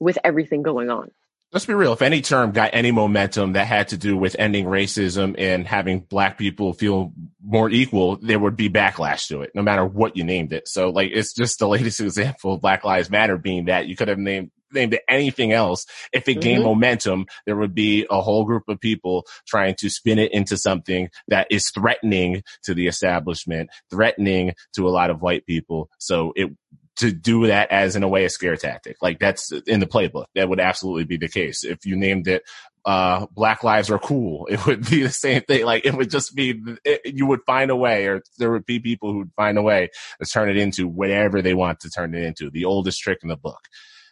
with 0.00 0.18
everything 0.24 0.62
going 0.62 0.90
on. 0.90 1.10
Let's 1.52 1.66
be 1.66 1.74
real. 1.74 1.92
If 1.92 2.00
any 2.00 2.22
term 2.22 2.52
got 2.52 2.70
any 2.72 2.92
momentum 2.92 3.52
that 3.52 3.66
had 3.66 3.88
to 3.88 3.98
do 3.98 4.16
with 4.16 4.36
ending 4.38 4.64
racism 4.64 5.34
and 5.36 5.66
having 5.66 6.00
black 6.00 6.38
people 6.38 6.72
feel 6.72 7.12
more 7.44 7.68
equal, 7.68 8.16
there 8.16 8.38
would 8.38 8.56
be 8.56 8.70
backlash 8.70 9.26
to 9.28 9.42
it, 9.42 9.50
no 9.54 9.60
matter 9.60 9.84
what 9.84 10.16
you 10.16 10.24
named 10.24 10.54
it. 10.54 10.66
So 10.66 10.88
like, 10.88 11.10
it's 11.12 11.34
just 11.34 11.58
the 11.58 11.68
latest 11.76 12.00
example 12.00 12.54
of 12.54 12.62
Black 12.62 12.84
Lives 12.84 13.10
Matter 13.10 13.36
being 13.36 13.66
that 13.66 13.86
you 13.86 13.96
could 13.96 14.08
have 14.08 14.18
named 14.18 14.50
named 14.74 14.94
it 14.94 15.02
anything 15.06 15.52
else. 15.52 15.84
If 16.14 16.26
it 16.30 16.40
gained 16.40 16.62
Mhm. 16.62 16.64
momentum, 16.64 17.26
there 17.44 17.56
would 17.56 17.74
be 17.74 18.06
a 18.10 18.22
whole 18.22 18.46
group 18.46 18.62
of 18.68 18.80
people 18.80 19.26
trying 19.46 19.74
to 19.80 19.90
spin 19.90 20.18
it 20.18 20.32
into 20.32 20.56
something 20.56 21.10
that 21.28 21.46
is 21.50 21.70
threatening 21.70 22.42
to 22.62 22.72
the 22.72 22.86
establishment, 22.86 23.68
threatening 23.90 24.54
to 24.74 24.88
a 24.88 24.90
lot 24.90 25.10
of 25.10 25.20
white 25.20 25.44
people. 25.44 25.90
So 25.98 26.32
it 26.36 26.48
to 26.96 27.12
do 27.12 27.46
that 27.46 27.70
as 27.70 27.96
in 27.96 28.02
a 28.02 28.08
way 28.08 28.24
a 28.24 28.30
scare 28.30 28.56
tactic. 28.56 28.96
Like 29.00 29.18
that's 29.18 29.52
in 29.66 29.80
the 29.80 29.86
playbook. 29.86 30.26
That 30.34 30.48
would 30.48 30.60
absolutely 30.60 31.04
be 31.04 31.16
the 31.16 31.28
case. 31.28 31.64
If 31.64 31.86
you 31.86 31.96
named 31.96 32.28
it 32.28 32.42
uh 32.84 33.26
black 33.30 33.62
lives 33.62 33.92
are 33.92 33.98
cool 34.00 34.44
it 34.50 34.66
would 34.66 34.88
be 34.90 35.02
the 35.02 35.08
same 35.08 35.40
thing 35.42 35.64
like 35.64 35.86
it 35.86 35.94
would 35.94 36.10
just 36.10 36.34
be 36.34 36.60
it, 36.84 37.00
you 37.04 37.26
would 37.26 37.38
find 37.46 37.70
a 37.70 37.76
way 37.76 38.06
or 38.06 38.20
there 38.38 38.50
would 38.50 38.66
be 38.66 38.80
people 38.80 39.12
who'd 39.12 39.30
find 39.36 39.56
a 39.56 39.62
way 39.62 39.88
to 40.20 40.28
turn 40.28 40.50
it 40.50 40.56
into 40.56 40.88
whatever 40.88 41.40
they 41.40 41.54
want 41.54 41.78
to 41.78 41.88
turn 41.88 42.12
it 42.12 42.24
into 42.24 42.50
the 42.50 42.64
oldest 42.64 43.00
trick 43.00 43.20
in 43.22 43.28
the 43.28 43.36
book 43.36 43.60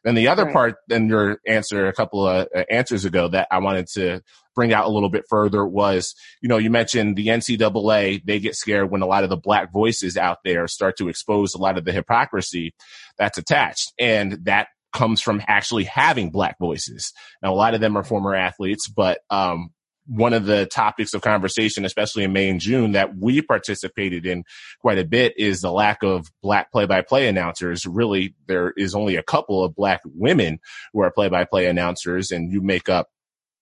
then 0.04 0.14
the 0.14 0.28
other 0.28 0.44
Right. 0.44 0.52
part 0.52 0.76
in 0.88 1.08
your 1.08 1.38
answer 1.46 1.86
a 1.86 1.92
couple 1.92 2.26
of 2.26 2.48
uh, 2.54 2.64
answers 2.70 3.04
ago 3.04 3.28
that 3.28 3.48
i 3.50 3.58
wanted 3.58 3.86
to 3.94 4.20
bring 4.54 4.72
out 4.72 4.86
a 4.86 4.90
little 4.90 5.10
bit 5.10 5.24
further 5.28 5.66
was 5.66 6.14
you 6.40 6.48
know 6.48 6.58
you 6.58 6.70
mentioned 6.70 7.16
the 7.16 7.26
ncaa 7.28 8.22
they 8.24 8.38
get 8.38 8.54
scared 8.54 8.90
when 8.90 9.02
a 9.02 9.06
lot 9.06 9.24
of 9.24 9.30
the 9.30 9.36
black 9.36 9.72
voices 9.72 10.16
out 10.16 10.38
there 10.44 10.66
start 10.66 10.96
to 10.96 11.08
expose 11.08 11.54
a 11.54 11.58
lot 11.58 11.78
of 11.78 11.84
the 11.84 11.92
hypocrisy 11.92 12.74
that's 13.18 13.38
attached 13.38 13.92
and 13.98 14.44
that 14.44 14.68
comes 14.92 15.20
from 15.20 15.40
actually 15.46 15.84
having 15.84 16.30
black 16.30 16.56
voices 16.58 17.12
now, 17.42 17.52
a 17.52 17.54
lot 17.54 17.74
of 17.74 17.80
them 17.80 17.96
are 17.96 18.02
former 18.02 18.34
athletes, 18.34 18.88
but 18.88 19.20
um, 19.30 19.70
one 20.06 20.32
of 20.32 20.44
the 20.44 20.66
topics 20.66 21.14
of 21.14 21.22
conversation, 21.22 21.84
especially 21.84 22.24
in 22.24 22.32
May 22.32 22.48
and 22.48 22.60
June, 22.60 22.92
that 22.92 23.16
we 23.16 23.42
participated 23.42 24.26
in 24.26 24.44
quite 24.80 24.98
a 24.98 25.04
bit 25.04 25.34
is 25.36 25.60
the 25.60 25.70
lack 25.70 26.02
of 26.02 26.26
black 26.42 26.72
play-by-play 26.72 27.28
announcers. 27.28 27.86
Really, 27.86 28.34
there 28.46 28.72
is 28.76 28.94
only 28.94 29.16
a 29.16 29.22
couple 29.22 29.62
of 29.62 29.74
black 29.74 30.00
women 30.04 30.58
who 30.92 31.02
are 31.02 31.10
play-by-play 31.10 31.66
announcers, 31.66 32.30
and 32.30 32.52
you 32.52 32.60
make 32.60 32.88
up 32.88 33.08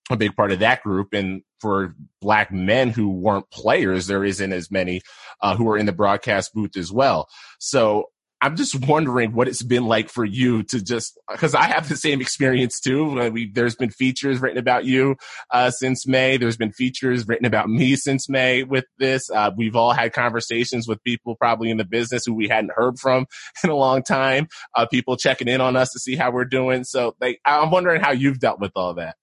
a 0.09 0.17
big 0.17 0.35
part 0.35 0.51
of 0.51 0.59
that 0.59 0.81
group. 0.81 1.13
And 1.13 1.43
for 1.59 1.95
black 2.19 2.51
men 2.51 2.89
who 2.89 3.11
weren't 3.11 3.51
players, 3.51 4.07
there 4.07 4.23
isn't 4.23 4.53
as 4.53 4.71
many 4.71 5.01
uh, 5.41 5.55
who 5.55 5.69
are 5.69 5.77
in 5.77 5.85
the 5.85 5.91
broadcast 5.91 6.53
booth 6.53 6.75
as 6.77 6.91
well. 6.91 7.27
So 7.59 8.05
I'm 8.41 8.55
just 8.55 8.87
wondering 8.87 9.33
what 9.33 9.49
it's 9.49 9.61
been 9.61 9.85
like 9.85 10.09
for 10.09 10.23
you 10.23 10.63
to 10.63 10.81
just 10.81 11.19
because 11.29 11.53
I 11.53 11.63
have 11.63 11.89
the 11.89 11.97
same 11.97 12.21
experience 12.21 12.79
too. 12.79 13.19
Uh, 13.19 13.29
We, 13.29 13.51
there's 13.51 13.75
been 13.75 13.89
features 13.89 14.39
written 14.39 14.57
about 14.57 14.85
you 14.85 15.17
uh, 15.51 15.71
since 15.71 16.07
May. 16.07 16.37
There's 16.37 16.55
been 16.55 16.71
features 16.71 17.27
written 17.27 17.45
about 17.45 17.69
me 17.69 17.97
since 17.97 18.29
May 18.29 18.63
with 18.63 18.85
this. 18.97 19.29
Uh, 19.29 19.51
we've 19.57 19.75
all 19.75 19.91
had 19.91 20.13
conversations 20.13 20.87
with 20.87 21.03
people 21.03 21.35
probably 21.35 21.69
in 21.69 21.77
the 21.77 21.83
business 21.83 22.25
who 22.25 22.33
we 22.33 22.47
hadn't 22.47 22.71
heard 22.73 22.97
from 22.97 23.25
in 23.63 23.69
a 23.69 23.75
long 23.75 24.03
time. 24.03 24.47
Uh, 24.73 24.85
people 24.85 25.17
checking 25.17 25.49
in 25.49 25.59
on 25.59 25.75
us 25.75 25.89
to 25.91 25.99
see 25.99 26.15
how 26.15 26.31
we're 26.31 26.45
doing. 26.45 26.85
So 26.85 27.15
like, 27.19 27.41
I'm 27.43 27.71
wondering 27.71 28.01
how 28.01 28.11
you've 28.11 28.39
dealt 28.39 28.61
with 28.61 28.71
all 28.75 28.93
that. 28.93 29.17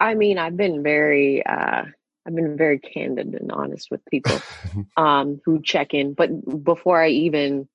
I 0.00 0.14
mean, 0.14 0.38
I've 0.38 0.56
been 0.56 0.82
very, 0.82 1.46
uh, 1.46 1.84
I've 2.26 2.34
been 2.34 2.56
very 2.56 2.78
candid 2.78 3.34
and 3.34 3.50
honest 3.50 3.90
with 3.90 4.04
people 4.06 4.40
um, 4.96 5.40
who 5.44 5.60
check 5.62 5.94
in. 5.94 6.14
But 6.14 6.64
before 6.64 7.02
I 7.02 7.08
even 7.08 7.68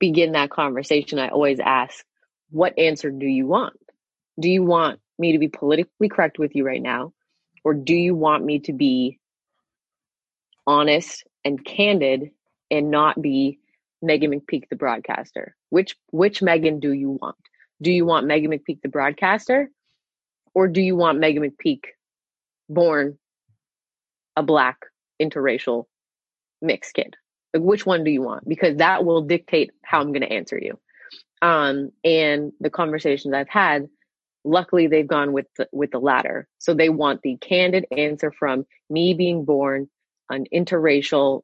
begin 0.00 0.32
that 0.32 0.50
conversation, 0.50 1.18
I 1.18 1.28
always 1.28 1.60
ask, 1.60 2.04
"What 2.50 2.78
answer 2.78 3.10
do 3.10 3.26
you 3.26 3.46
want? 3.46 3.78
Do 4.38 4.48
you 4.48 4.62
want 4.62 5.00
me 5.18 5.32
to 5.32 5.38
be 5.38 5.48
politically 5.48 6.08
correct 6.08 6.38
with 6.38 6.56
you 6.56 6.64
right 6.64 6.82
now, 6.82 7.12
or 7.64 7.74
do 7.74 7.94
you 7.94 8.14
want 8.14 8.44
me 8.44 8.60
to 8.60 8.72
be 8.72 9.18
honest 10.66 11.24
and 11.44 11.64
candid 11.64 12.30
and 12.70 12.90
not 12.90 13.20
be 13.20 13.58
Meghan 14.02 14.34
McPeak, 14.34 14.68
the 14.68 14.76
broadcaster? 14.76 15.54
Which 15.70 15.96
which 16.10 16.40
Meghan 16.40 16.80
do 16.80 16.92
you 16.92 17.10
want? 17.10 17.36
Do 17.80 17.92
you 17.92 18.04
want 18.04 18.26
Meghan 18.26 18.48
McPeak, 18.48 18.82
the 18.82 18.88
broadcaster, 18.88 19.70
or 20.54 20.66
do 20.66 20.80
you 20.80 20.96
want 20.96 21.20
Meghan 21.20 21.48
McPeak, 21.48 21.84
born 22.68 23.18
a 24.36 24.42
black 24.42 24.78
interracial 25.20 25.84
mixed 26.60 26.94
kid? 26.94 27.16
Like, 27.54 27.62
which 27.62 27.84
one 27.84 28.04
do 28.04 28.10
you 28.10 28.22
want? 28.22 28.48
Because 28.48 28.76
that 28.78 29.04
will 29.04 29.22
dictate 29.22 29.72
how 29.84 30.00
I'm 30.00 30.12
going 30.12 30.22
to 30.22 30.32
answer 30.32 30.58
you. 30.58 30.78
Um, 31.42 31.90
and 32.04 32.52
the 32.60 32.70
conversations 32.70 33.34
I've 33.34 33.48
had, 33.48 33.88
luckily 34.44 34.86
they've 34.86 35.06
gone 35.06 35.32
with 35.32 35.46
the, 35.58 35.68
with 35.72 35.90
the 35.90 35.98
latter. 35.98 36.48
So 36.58 36.72
they 36.72 36.88
want 36.88 37.22
the 37.22 37.36
candid 37.36 37.86
answer 37.96 38.32
from 38.32 38.64
me 38.88 39.14
being 39.14 39.44
born 39.44 39.88
an 40.30 40.46
interracial 40.54 41.42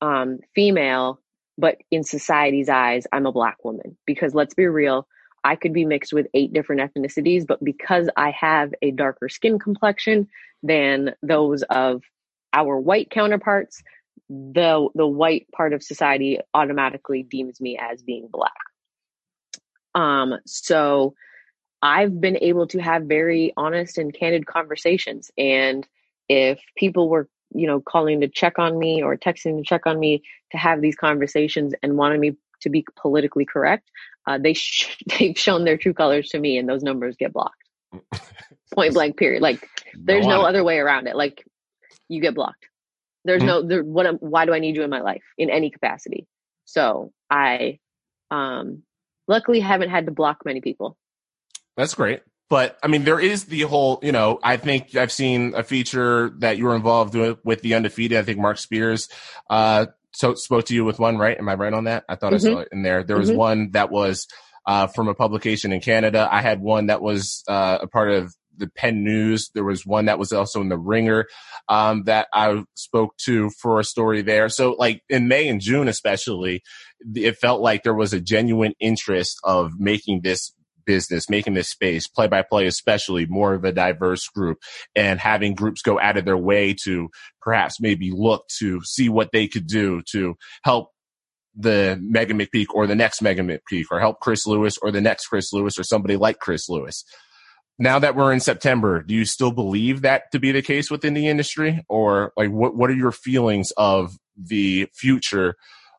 um, 0.00 0.38
female, 0.54 1.20
but 1.56 1.76
in 1.90 2.02
society's 2.02 2.68
eyes, 2.68 3.06
I'm 3.12 3.26
a 3.26 3.32
black 3.32 3.64
woman. 3.64 3.96
Because 4.06 4.34
let's 4.34 4.54
be 4.54 4.66
real, 4.66 5.06
I 5.44 5.56
could 5.56 5.72
be 5.72 5.84
mixed 5.84 6.12
with 6.12 6.26
eight 6.34 6.52
different 6.52 6.82
ethnicities, 6.82 7.46
but 7.46 7.62
because 7.64 8.08
I 8.16 8.30
have 8.30 8.72
a 8.80 8.90
darker 8.92 9.28
skin 9.28 9.58
complexion 9.58 10.28
than 10.62 11.14
those 11.22 11.62
of 11.64 12.02
our 12.52 12.78
white 12.78 13.10
counterparts, 13.10 13.82
the 14.28 14.88
the 14.94 15.06
white 15.06 15.46
part 15.54 15.72
of 15.72 15.82
society 15.82 16.38
automatically 16.54 17.22
deems 17.22 17.60
me 17.60 17.78
as 17.78 18.02
being 18.02 18.28
black. 18.30 18.52
Um, 19.94 20.38
so 20.46 21.14
I've 21.82 22.20
been 22.20 22.38
able 22.40 22.66
to 22.68 22.78
have 22.78 23.02
very 23.02 23.52
honest 23.56 23.98
and 23.98 24.14
candid 24.14 24.46
conversations. 24.46 25.30
And 25.36 25.86
if 26.28 26.60
people 26.76 27.08
were, 27.08 27.28
you 27.52 27.66
know, 27.66 27.80
calling 27.80 28.20
to 28.20 28.28
check 28.28 28.58
on 28.58 28.78
me 28.78 29.02
or 29.02 29.16
texting 29.16 29.58
to 29.58 29.64
check 29.64 29.86
on 29.86 29.98
me 29.98 30.22
to 30.52 30.58
have 30.58 30.80
these 30.80 30.94
conversations 30.94 31.74
and 31.82 31.96
wanted 31.96 32.20
me 32.20 32.36
to 32.60 32.70
be 32.70 32.86
politically 32.96 33.44
correct, 33.44 33.90
uh, 34.26 34.38
they 34.38 34.54
sh- 34.54 34.96
they've 35.18 35.38
shown 35.38 35.64
their 35.64 35.76
true 35.76 35.94
colors 35.94 36.30
to 36.30 36.38
me, 36.38 36.58
and 36.58 36.68
those 36.68 36.82
numbers 36.82 37.16
get 37.18 37.32
blocked. 37.32 37.56
Point 38.74 38.94
blank. 38.94 39.16
Period. 39.16 39.42
Like 39.42 39.68
there's 39.94 40.26
no 40.26 40.42
it. 40.44 40.48
other 40.48 40.64
way 40.64 40.78
around 40.78 41.06
it. 41.06 41.16
Like 41.16 41.44
you 42.08 42.20
get 42.20 42.34
blocked. 42.34 42.66
There's 43.24 43.42
Mhm. 43.42 43.46
no 43.46 43.62
there. 43.62 43.82
What? 43.84 44.06
am- 44.06 44.16
Why 44.18 44.46
do 44.46 44.54
I 44.54 44.58
need 44.58 44.76
you 44.76 44.82
in 44.82 44.90
my 44.90 45.00
life 45.00 45.22
in 45.36 45.50
any 45.50 45.70
capacity? 45.70 46.26
So 46.64 47.12
I, 47.30 47.78
um, 48.30 48.82
luckily 49.28 49.60
haven't 49.60 49.90
had 49.90 50.06
to 50.06 50.12
block 50.12 50.38
many 50.44 50.60
people. 50.60 50.96
That's 51.76 51.94
great. 51.94 52.22
But 52.48 52.78
I 52.82 52.86
mean, 52.88 53.04
there 53.04 53.20
is 53.20 53.44
the 53.44 53.62
whole, 53.62 53.98
you 54.02 54.12
know, 54.12 54.38
I 54.42 54.56
think 54.58 54.94
I've 54.94 55.12
seen 55.12 55.54
a 55.54 55.62
feature 55.62 56.30
that 56.38 56.58
you 56.58 56.64
were 56.66 56.76
involved 56.76 57.14
with, 57.14 57.38
with 57.44 57.62
the 57.62 57.74
undefeated. 57.74 58.18
I 58.18 58.22
think 58.22 58.38
Marc 58.38 58.58
Spears, 58.58 59.08
uh, 59.48 59.86
so 60.12 60.34
spoke 60.34 60.66
to 60.66 60.74
you 60.74 60.84
with 60.84 60.98
one, 60.98 61.16
right? 61.18 61.38
Am 61.38 61.48
I 61.48 61.54
right 61.54 61.72
on 61.72 61.84
that? 61.84 62.04
I 62.08 62.16
thought 62.16 62.32
Mhm. 62.32 62.36
I 62.36 62.38
saw 62.38 62.58
it 62.60 62.68
in 62.72 62.82
there. 62.82 63.02
There 63.02 63.18
was 63.18 63.30
Mhm. 63.30 63.36
one 63.36 63.70
that 63.72 63.90
was, 63.90 64.26
uh, 64.66 64.86
from 64.88 65.08
a 65.08 65.14
publication 65.14 65.72
in 65.72 65.80
Canada. 65.80 66.28
I 66.30 66.40
had 66.42 66.60
one 66.60 66.86
that 66.86 67.02
was 67.02 67.42
uh, 67.48 67.78
a 67.82 67.86
part 67.88 68.10
of 68.10 68.34
the 68.56 68.68
Penn 68.68 69.02
News. 69.02 69.50
There 69.54 69.64
was 69.64 69.86
one 69.86 70.04
that 70.04 70.18
was 70.18 70.32
also 70.32 70.60
in 70.60 70.68
the 70.68 70.78
Ringer 70.78 71.26
um, 71.68 72.04
that 72.04 72.28
I 72.34 72.62
spoke 72.74 73.16
to 73.24 73.50
for 73.60 73.80
a 73.80 73.84
story 73.84 74.20
there. 74.22 74.48
So, 74.50 74.72
like 74.78 75.02
in 75.08 75.26
May 75.26 75.48
and 75.48 75.60
June, 75.60 75.88
especially, 75.88 76.62
it 77.14 77.38
felt 77.38 77.60
like 77.62 77.82
there 77.82 77.94
was 77.94 78.12
a 78.12 78.20
genuine 78.20 78.74
interest 78.78 79.38
of 79.42 79.72
making 79.78 80.20
this 80.22 80.52
business, 80.84 81.30
making 81.30 81.54
this 81.54 81.70
space, 81.70 82.06
play 82.06 82.26
by 82.26 82.42
play, 82.42 82.66
especially 82.66 83.26
more 83.26 83.54
of 83.54 83.64
a 83.64 83.72
diverse 83.72 84.28
group 84.28 84.58
and 84.94 85.20
having 85.20 85.54
groups 85.54 85.82
go 85.82 85.98
out 85.98 86.16
of 86.16 86.24
their 86.24 86.36
way 86.36 86.74
to 86.84 87.08
perhaps 87.40 87.80
maybe 87.80 88.10
look 88.10 88.46
to 88.58 88.80
see 88.82 89.08
what 89.08 89.30
they 89.32 89.48
could 89.48 89.66
do 89.66 90.02
to 90.12 90.34
help 90.64 90.90
the 91.54 92.00
Meghan 92.02 92.40
McPeak 92.40 92.66
or 92.72 92.86
the 92.86 92.94
next 92.94 93.22
Meghan 93.22 93.60
McPeak 93.70 93.84
or 93.90 94.00
help 94.00 94.20
Chris 94.20 94.46
Lewis 94.46 94.78
or 94.78 94.90
the 94.90 95.00
next 95.00 95.26
Chris 95.26 95.52
Lewis 95.52 95.78
or 95.78 95.82
somebody 95.82 96.16
like 96.16 96.38
Chris 96.38 96.68
Lewis 96.68 97.04
now 97.78 97.98
that 97.98 98.14
we're 98.14 98.32
in 98.32 98.40
September, 98.40 99.02
do 99.02 99.14
you 99.14 99.24
still 99.24 99.50
believe 99.50 100.02
that 100.02 100.30
to 100.32 100.38
be 100.38 100.52
the 100.52 100.62
case 100.62 100.90
within 100.90 101.14
the 101.14 101.26
industry, 101.26 101.84
or 101.88 102.32
like 102.36 102.50
what 102.50 102.76
what 102.76 102.90
are 102.90 102.94
your 102.94 103.12
feelings 103.12 103.72
of 103.76 104.16
the 104.36 104.88
future 104.94 105.56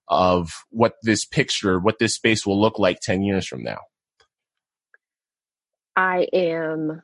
of 0.08 0.52
what 0.70 0.94
this 1.04 1.26
picture, 1.26 1.80
what 1.80 2.00
this 2.00 2.16
space 2.16 2.46
will 2.46 2.60
look 2.60 2.80
like 2.80 3.00
ten 3.02 3.24
years 3.24 3.48
from 3.48 3.64
now? 3.64 3.80
I 5.96 6.28
am 6.34 7.02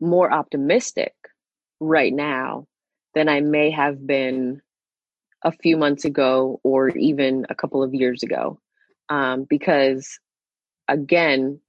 more 0.00 0.32
optimistic 0.32 1.14
right 1.80 2.12
now 2.12 2.66
than 3.14 3.28
I 3.28 3.40
may 3.40 3.70
have 3.70 4.06
been 4.06 4.60
a 5.42 5.52
few 5.52 5.76
months 5.76 6.04
ago 6.04 6.60
or 6.62 6.88
even 6.90 7.46
a 7.48 7.54
couple 7.54 7.82
of 7.82 7.94
years 7.94 8.22
ago, 8.22 8.60
um, 9.08 9.44
because 9.48 10.18
again, 10.88 11.60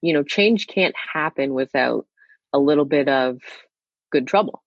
you 0.00 0.12
know, 0.12 0.22
change 0.22 0.66
can't 0.66 0.94
happen 1.12 1.54
without 1.54 2.06
a 2.52 2.58
little 2.58 2.84
bit 2.84 3.08
of 3.08 3.40
good 4.10 4.26
trouble. 4.26 4.62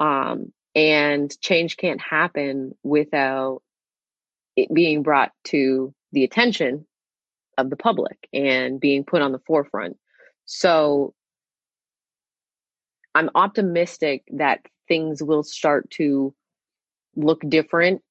Um, 0.00 0.52
and 0.74 1.30
change 1.40 1.76
can't 1.76 2.00
happen 2.00 2.74
without 2.82 3.62
it 4.56 4.72
being 4.72 5.02
brought 5.02 5.32
to 5.44 5.94
the 6.12 6.24
attention 6.24 6.86
of 7.58 7.70
the 7.70 7.76
public 7.76 8.28
and 8.32 8.80
being 8.80 9.04
put 9.04 9.22
on 9.22 9.32
the 9.32 9.40
forefront. 9.46 9.96
So 10.46 11.14
I'm 13.14 13.30
optimistic 13.34 14.24
that 14.32 14.60
things 14.88 15.22
will 15.22 15.42
start 15.42 15.90
to 15.92 16.34
look 17.16 17.40
different 17.48 18.02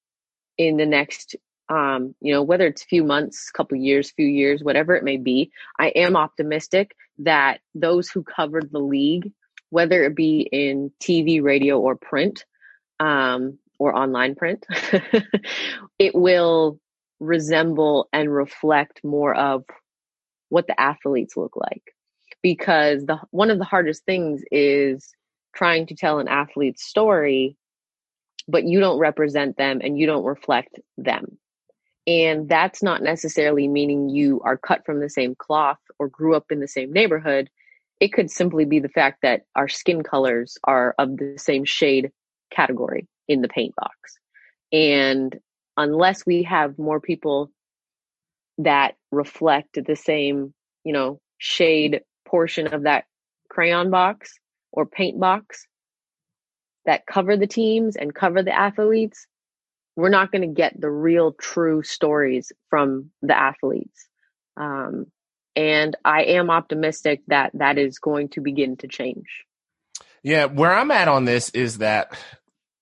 in 0.57 0.77
the 0.77 0.85
next 0.85 1.35
um, 1.71 2.13
you 2.19 2.33
know, 2.33 2.43
whether 2.43 2.67
it's 2.67 2.83
a 2.83 2.87
few 2.87 3.03
months, 3.03 3.49
couple 3.49 3.77
years, 3.77 4.11
few 4.11 4.27
years, 4.27 4.61
whatever 4.61 4.93
it 4.93 5.05
may 5.05 5.15
be, 5.15 5.51
I 5.79 5.87
am 5.89 6.17
optimistic 6.17 6.95
that 7.19 7.61
those 7.73 8.09
who 8.09 8.23
covered 8.23 8.71
the 8.71 8.79
league, 8.79 9.31
whether 9.69 10.03
it 10.03 10.13
be 10.13 10.49
in 10.51 10.91
TV, 10.99 11.41
radio, 11.41 11.79
or 11.79 11.95
print, 11.95 12.43
um, 12.99 13.57
or 13.79 13.95
online 13.95 14.35
print, 14.35 14.65
it 15.99 16.13
will 16.13 16.77
resemble 17.21 18.09
and 18.11 18.33
reflect 18.33 18.99
more 19.03 19.33
of 19.33 19.63
what 20.49 20.67
the 20.67 20.79
athletes 20.79 21.37
look 21.37 21.55
like. 21.55 21.95
Because 22.41 23.05
the 23.05 23.19
one 23.31 23.51
of 23.51 23.59
the 23.59 23.65
hardest 23.65 24.03
things 24.05 24.41
is 24.51 25.13
trying 25.53 25.85
to 25.87 25.95
tell 25.95 26.19
an 26.19 26.27
athlete's 26.27 26.83
story, 26.83 27.55
but 28.47 28.63
you 28.63 28.79
don't 28.79 28.99
represent 28.99 29.57
them 29.57 29.79
and 29.83 29.97
you 29.97 30.07
don't 30.07 30.23
reflect 30.23 30.79
them. 30.97 31.37
And 32.07 32.49
that's 32.49 32.81
not 32.81 33.03
necessarily 33.03 33.67
meaning 33.67 34.09
you 34.09 34.41
are 34.43 34.57
cut 34.57 34.85
from 34.85 34.99
the 34.99 35.09
same 35.09 35.35
cloth 35.35 35.77
or 35.99 36.07
grew 36.07 36.35
up 36.35 36.45
in 36.51 36.59
the 36.59 36.67
same 36.67 36.91
neighborhood. 36.91 37.49
It 37.99 38.13
could 38.13 38.31
simply 38.31 38.65
be 38.65 38.79
the 38.79 38.89
fact 38.89 39.19
that 39.21 39.43
our 39.55 39.67
skin 39.67 40.01
colors 40.01 40.57
are 40.63 40.95
of 40.97 41.17
the 41.17 41.35
same 41.37 41.63
shade 41.63 42.11
category 42.49 43.07
in 43.27 43.41
the 43.41 43.47
paint 43.47 43.75
box. 43.75 44.17
And 44.71 45.39
unless 45.77 46.25
we 46.25 46.43
have 46.43 46.79
more 46.79 46.99
people 46.99 47.51
that 48.57 48.95
reflect 49.11 49.77
the 49.85 49.95
same, 49.95 50.53
you 50.83 50.93
know, 50.93 51.19
shade 51.37 52.01
portion 52.31 52.67
of 52.67 52.83
that 52.83 53.03
crayon 53.49 53.91
box 53.91 54.39
or 54.71 54.85
paint 54.85 55.19
box 55.19 55.67
that 56.85 57.05
cover 57.05 57.37
the 57.37 57.47
teams 57.47 57.95
and 57.95 58.15
cover 58.15 58.41
the 58.41 58.57
athletes, 58.57 59.27
we're 59.95 60.09
not 60.09 60.31
going 60.31 60.41
to 60.41 60.47
get 60.47 60.79
the 60.79 60.89
real 60.89 61.33
true 61.33 61.83
stories 61.83 62.51
from 62.69 63.11
the 63.21 63.37
athletes. 63.37 64.07
Um, 64.57 65.07
and 65.55 65.95
I 66.05 66.23
am 66.23 66.49
optimistic 66.49 67.21
that 67.27 67.51
that 67.55 67.77
is 67.77 67.99
going 67.99 68.29
to 68.29 68.41
begin 68.41 68.77
to 68.77 68.87
change. 68.87 69.27
Yeah, 70.23 70.45
where 70.45 70.73
I'm 70.73 70.91
at 70.91 71.09
on 71.09 71.25
this 71.25 71.49
is 71.49 71.79
that 71.79 72.17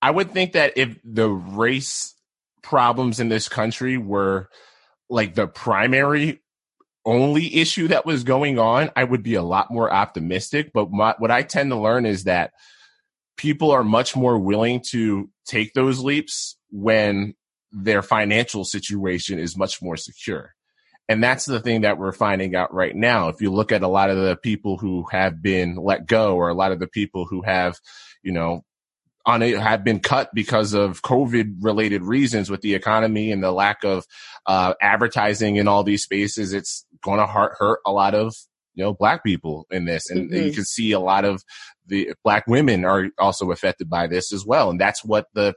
I 0.02 0.12
would 0.12 0.32
think 0.32 0.54
that 0.54 0.74
if 0.78 0.97
the 1.04 1.30
race 1.30 2.16
problems 2.62 3.20
in 3.20 3.30
this 3.30 3.50
country 3.50 3.97
were 3.97 4.50
like 5.10 5.34
the 5.34 5.47
primary 5.47 6.41
only 7.10 7.55
issue 7.55 7.88
that 7.89 8.05
was 8.05 8.24
going 8.24 8.60
on, 8.60 8.91
I 8.95 9.03
would 9.03 9.24
be 9.24 9.36
a 9.36 9.41
lot 9.41 9.72
more 9.72 9.91
optimistic. 9.91 10.72
But 10.74 10.91
my, 10.91 11.16
what 11.18 11.32
I 11.32 11.41
tend 11.41 11.72
to 11.72 11.78
learn 11.78 12.05
is 12.05 12.26
that 12.26 12.51
people 13.36 13.72
are 13.72 13.84
much 13.84 14.16
more 14.16 14.38
willing 14.38 14.82
to 14.91 15.30
take 15.45 15.74
those 15.74 15.99
leaps 15.99 16.57
when 16.70 17.36
their 17.72 18.01
financial 18.01 18.64
situation 18.64 19.39
is 19.39 19.57
much 19.57 19.82
more 19.82 19.97
secure. 19.97 20.53
And 21.07 21.24
that's 21.24 21.45
the 21.45 21.60
thing 21.60 21.82
that 21.82 21.97
we're 21.97 22.12
finding 22.12 22.55
out 22.55 22.72
right 22.74 22.95
now. 22.95 23.30
If 23.30 23.41
you 23.41 23.51
look 23.51 23.72
at 23.72 23.82
a 23.82 23.88
lot 23.88 24.12
of 24.12 24.18
the 24.18 24.36
people 24.36 24.78
who 24.78 25.05
have 25.12 25.41
been 25.41 25.76
let 25.76 26.05
go 26.05 26.36
or 26.36 26.49
a 26.49 26.53
lot 26.53 26.72
of 26.72 26.80
the 26.80 26.88
people 26.88 27.26
who 27.26 27.41
have, 27.41 27.80
you 28.22 28.32
know, 28.32 28.64
on 29.26 29.41
it 29.41 29.57
have 29.57 29.84
been 29.84 29.99
cut 29.99 30.30
because 30.34 30.74
of 30.74 31.01
COVID 31.01 31.57
related 31.62 32.03
reasons 32.03 32.49
with 32.49 32.62
the 32.62 32.74
economy 32.74 33.32
and 33.32 33.43
the 33.43 33.51
lack 33.51 33.84
of 33.84 34.05
uh, 34.45 34.74
advertising 34.82 35.57
in 35.57 35.68
all 35.68 35.84
these 35.84 36.03
spaces, 36.03 36.53
it's 36.53 36.86
going 37.04 37.20
to 37.20 37.28
hurt, 37.28 37.54
hurt 37.58 37.80
a 37.86 37.91
lot 37.91 38.16
of 38.16 38.34
you 38.76 38.84
know 38.84 38.93
black 38.93 39.24
people 39.24 39.66
in 39.72 39.86
this 39.86 40.10
and 40.10 40.30
mm-hmm. 40.30 40.47
you 40.47 40.54
can 40.54 40.64
see 40.64 40.91
a 40.91 41.00
lot 41.00 41.26
of 41.26 41.43
the 41.88 42.14
black 42.24 42.45
women 42.47 42.86
are 42.86 43.10
also 43.18 43.52
affected 43.52 43.89
by 43.89 44.08
this 44.08 44.32
as 44.32 44.45
well 44.45 44.70
and 44.70 44.80
that's 44.80 45.04
what 45.04 45.26
the 45.34 45.54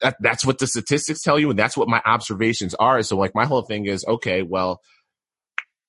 that, 0.00 0.16
that's 0.20 0.44
what 0.44 0.58
the 0.58 0.66
statistics 0.66 1.22
tell 1.22 1.38
you 1.38 1.50
and 1.50 1.58
that's 1.58 1.76
what 1.76 1.88
my 1.88 2.02
observations 2.04 2.74
are 2.74 3.02
so 3.02 3.16
like 3.16 3.34
my 3.34 3.44
whole 3.44 3.62
thing 3.62 3.86
is 3.86 4.04
okay 4.06 4.42
well 4.42 4.80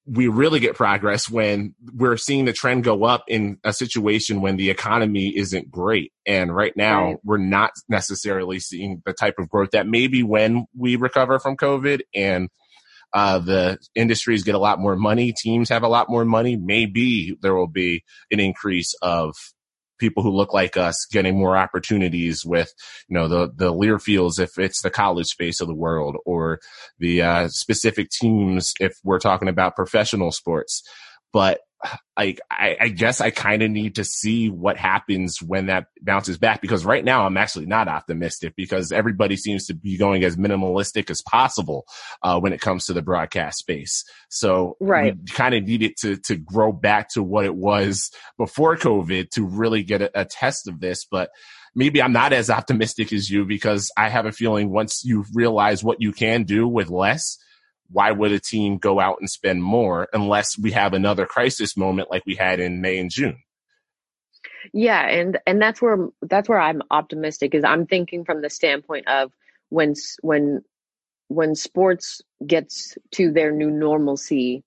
we 0.10 0.30
really 0.30 0.62
get 0.62 0.76
progress 0.76 1.30
when 1.30 1.76
we're 1.94 2.16
seeing 2.16 2.46
the 2.46 2.54
trend 2.54 2.86
go 2.86 3.04
up 3.04 3.26
in 3.28 3.58
a 3.66 3.74
situation 3.74 4.40
when 4.40 4.56
the 4.56 4.70
economy 4.70 5.36
isn't 5.36 5.70
great. 5.70 6.14
And 6.26 6.56
right 6.56 6.72
now, 6.78 7.06
right. 7.08 7.18
we're 7.26 7.38
not 7.38 7.72
necessarily 7.90 8.60
seeing 8.60 9.02
the 9.06 9.12
type 9.12 9.36
of 9.38 9.50
growth 9.50 9.72
that 9.72 9.86
maybe 9.86 10.24
when 10.24 10.66
we 10.74 10.96
recover 10.96 11.40
from 11.40 11.58
COVID 11.58 12.02
and 12.16 12.48
uh, 13.14 13.40
the 13.40 13.78
industries 13.96 14.44
get 14.44 14.56
a 14.56 14.60
lot 14.60 14.80
more 14.80 14.96
money, 14.96 15.34
teams 15.34 15.70
have 15.70 15.84
a 15.84 15.88
lot 15.88 16.10
more 16.10 16.26
money. 16.26 16.56
Maybe 16.56 17.38
there 17.42 17.56
will 17.56 17.68
be 17.68 18.04
an 18.32 18.40
increase 18.40 18.94
of 19.02 19.34
people 19.98 20.24
who 20.24 20.30
look 20.30 20.54
like 20.54 20.78
us 20.78 21.08
getting 21.12 21.38
more 21.38 21.58
opportunities 21.58 22.46
with, 22.46 22.72
you 23.08 23.16
know, 23.16 23.28
the, 23.28 23.52
the 23.56 23.74
Learfields 23.74 24.40
if 24.40 24.58
it's 24.58 24.82
the 24.82 24.90
college 24.90 25.28
space 25.28 25.60
of 25.60 25.68
the 25.68 25.76
world 25.76 26.18
or 26.26 26.60
the 27.00 27.22
uh, 27.22 27.48
specific 27.48 28.10
teams 28.10 28.74
if 28.80 28.94
we're 29.04 29.20
talking 29.20 29.48
about 29.48 29.76
professional 29.76 30.32
sports. 30.32 30.84
But 31.34 31.60
like 32.18 32.40
I, 32.50 32.76
I 32.82 32.88
guess 32.90 33.22
I 33.22 33.30
kind 33.30 33.62
of 33.62 33.70
need 33.70 33.96
to 33.96 34.04
see 34.04 34.50
what 34.50 34.78
happens 34.78 35.42
when 35.42 35.68
that 35.68 35.88
bounces 36.02 36.38
back 36.38 36.62
because 36.62 36.84
right 36.84 37.06
now 37.06 37.26
I'm 37.26 37.38
actually 37.38 37.68
not 37.68 37.88
optimistic 37.88 38.54
because 38.56 38.92
everybody 38.92 39.38
seems 39.38 39.68
to 39.68 39.76
be 39.76 39.98
going 39.98 40.24
as 40.24 40.38
minimalistic 40.38 41.12
as 41.12 41.22
possible 41.22 41.86
uh, 42.24 42.40
when 42.40 42.54
it 42.54 42.62
comes 42.62 42.86
to 42.86 42.94
the 42.94 43.04
broadcast 43.04 43.60
space. 43.60 44.04
So 44.30 44.78
right. 44.80 45.16
we 45.16 45.26
kind 45.28 45.54
of 45.54 45.64
need 45.64 45.84
it 45.84 45.98
to 45.98 46.18
to 46.18 46.36
grow 46.36 46.72
back 46.72 47.10
to 47.10 47.24
what 47.24 47.46
it 47.46 47.56
was 47.56 48.10
before 48.38 48.76
COVID 48.78 49.30
to 49.32 49.46
really 49.46 49.84
get 49.84 50.02
a, 50.02 50.22
a 50.22 50.26
test 50.26 50.68
of 50.68 50.80
this, 50.80 51.06
but. 51.06 51.30
Maybe 51.76 52.02
I'm 52.02 52.14
not 52.14 52.34
as 52.34 52.50
optimistic 52.50 53.14
as 53.14 53.30
you 53.30 53.46
because 53.46 53.92
I 53.96 54.10
have 54.10 54.26
a 54.26 54.32
feeling 54.32 54.72
once 54.72 55.04
you 55.06 55.26
realize 55.32 55.84
what 55.84 56.02
you 56.02 56.12
can 56.12 56.42
do 56.42 56.68
with 56.68 56.90
less, 56.90 57.38
why 57.90 58.12
would 58.12 58.32
a 58.32 58.40
team 58.40 58.78
go 58.78 59.00
out 59.00 59.18
and 59.20 59.30
spend 59.30 59.64
more 59.64 60.08
unless 60.14 60.58
we 60.58 60.72
have 60.72 60.94
another 60.94 61.26
crisis 61.26 61.78
moment 61.78 62.12
like 62.12 62.26
we 62.26 62.36
had 62.36 62.60
in 62.60 62.82
May 62.82 62.98
and 62.98 63.10
June? 63.10 63.42
Yeah, 64.74 65.08
and 65.08 65.40
and 65.46 65.62
that's 65.62 65.82
where 65.82 66.10
that's 66.22 66.50
where 66.50 66.60
I'm 66.60 66.82
optimistic 66.92 67.56
is 67.56 67.64
I'm 67.64 67.86
thinking 67.86 68.26
from 68.26 68.42
the 68.42 68.50
standpoint 68.50 69.08
of 69.08 69.32
when 69.70 69.94
when 70.22 70.62
when 71.30 71.56
sports 71.56 72.22
gets 72.46 72.98
to 73.12 73.32
their 73.32 73.52
new 73.52 73.70
normalcy 73.70 74.64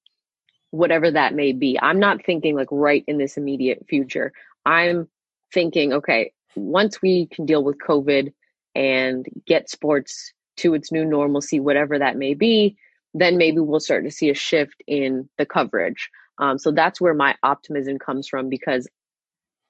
whatever 0.70 1.10
that 1.10 1.34
may 1.34 1.52
be. 1.52 1.76
I'm 1.80 1.98
not 1.98 2.24
thinking 2.24 2.54
like 2.54 2.68
right 2.70 3.04
in 3.08 3.18
this 3.18 3.36
immediate 3.36 3.86
future. 3.88 4.32
I'm 4.64 5.08
thinking 5.52 5.92
okay, 5.92 6.32
once 6.56 7.02
we 7.02 7.26
can 7.26 7.46
deal 7.46 7.64
with 7.64 7.78
COVID 7.78 8.32
and 8.74 9.26
get 9.46 9.68
sports 9.68 10.32
to 10.58 10.74
its 10.74 10.92
new 10.92 11.04
normalcy 11.04 11.58
whatever 11.58 11.98
that 11.98 12.16
may 12.16 12.34
be, 12.34 12.76
then 13.14 13.36
maybe 13.36 13.58
we'll 13.58 13.80
start 13.80 14.04
to 14.04 14.10
see 14.10 14.30
a 14.30 14.34
shift 14.34 14.82
in 14.86 15.28
the 15.38 15.46
coverage. 15.46 16.10
Um, 16.38 16.58
so 16.58 16.70
that's 16.70 17.00
where 17.00 17.14
my 17.14 17.34
optimism 17.42 17.98
comes 17.98 18.28
from 18.28 18.48
because 18.48 18.88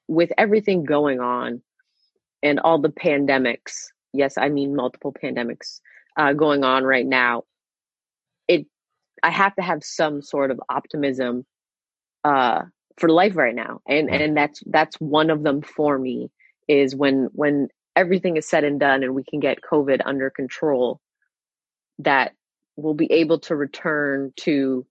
with 0.09 0.31
everything 0.39 0.85
going 0.85 1.21
on 1.21 1.63
and 2.43 2.61
all 2.61 2.81
the 2.81 2.91
pandemics, 2.91 3.87
yes, 4.13 4.37
I 4.37 4.49
mean 4.49 4.75
multiple 4.75 5.13
pandemics 5.13 5.81
uh, 6.17 6.33
going 6.33 6.65
on 6.65 6.85
right 6.85 7.07
now, 7.07 7.45
it 8.49 8.67
I 9.23 9.31
have 9.31 9.55
to 9.57 9.63
have 9.63 9.83
some 9.85 10.23
sort 10.23 10.51
of 10.51 10.61
optimism 10.69 11.45
uh, 12.25 12.63
for 12.99 13.09
life 13.09 13.37
right 13.37 13.55
now, 13.55 13.81
and 13.87 14.11
and 14.11 14.37
that's 14.37 14.63
that's 14.67 14.97
one 14.97 15.31
of 15.31 15.43
them 15.43 15.63
for 15.63 15.99
me 15.99 16.31
is 16.69 16.95
when 16.95 17.29
when 17.33 17.69
everything 17.97 18.37
is 18.37 18.49
said 18.49 18.65
and 18.65 18.79
done 18.79 19.03
and 19.03 19.15
we 19.15 19.25
can 19.25 19.41
get 19.41 19.59
COVID 19.61 20.01
under 20.05 20.31
control, 20.31 21.01
that 21.99 22.33
we'll 22.83 22.95
be 22.95 23.11
able 23.13 23.39
to 23.41 23.57
return 23.57 24.33
to 24.37 24.87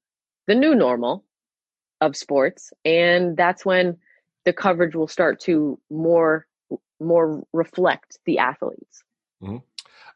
the 0.48 0.56
new 0.56 0.76
normal 0.76 1.26
of 2.02 2.16
sports, 2.16 2.72
and 2.86 3.36
that's 3.36 3.66
when 3.66 3.98
the 4.46 4.54
coverage 4.54 4.96
will 4.96 5.08
start 5.08 5.40
to 5.42 5.80
more 5.90 6.48
more 7.00 7.44
reflect 7.54 8.20
the 8.26 8.40
athletes. 8.40 9.04
Mm-hmm. 9.42 9.58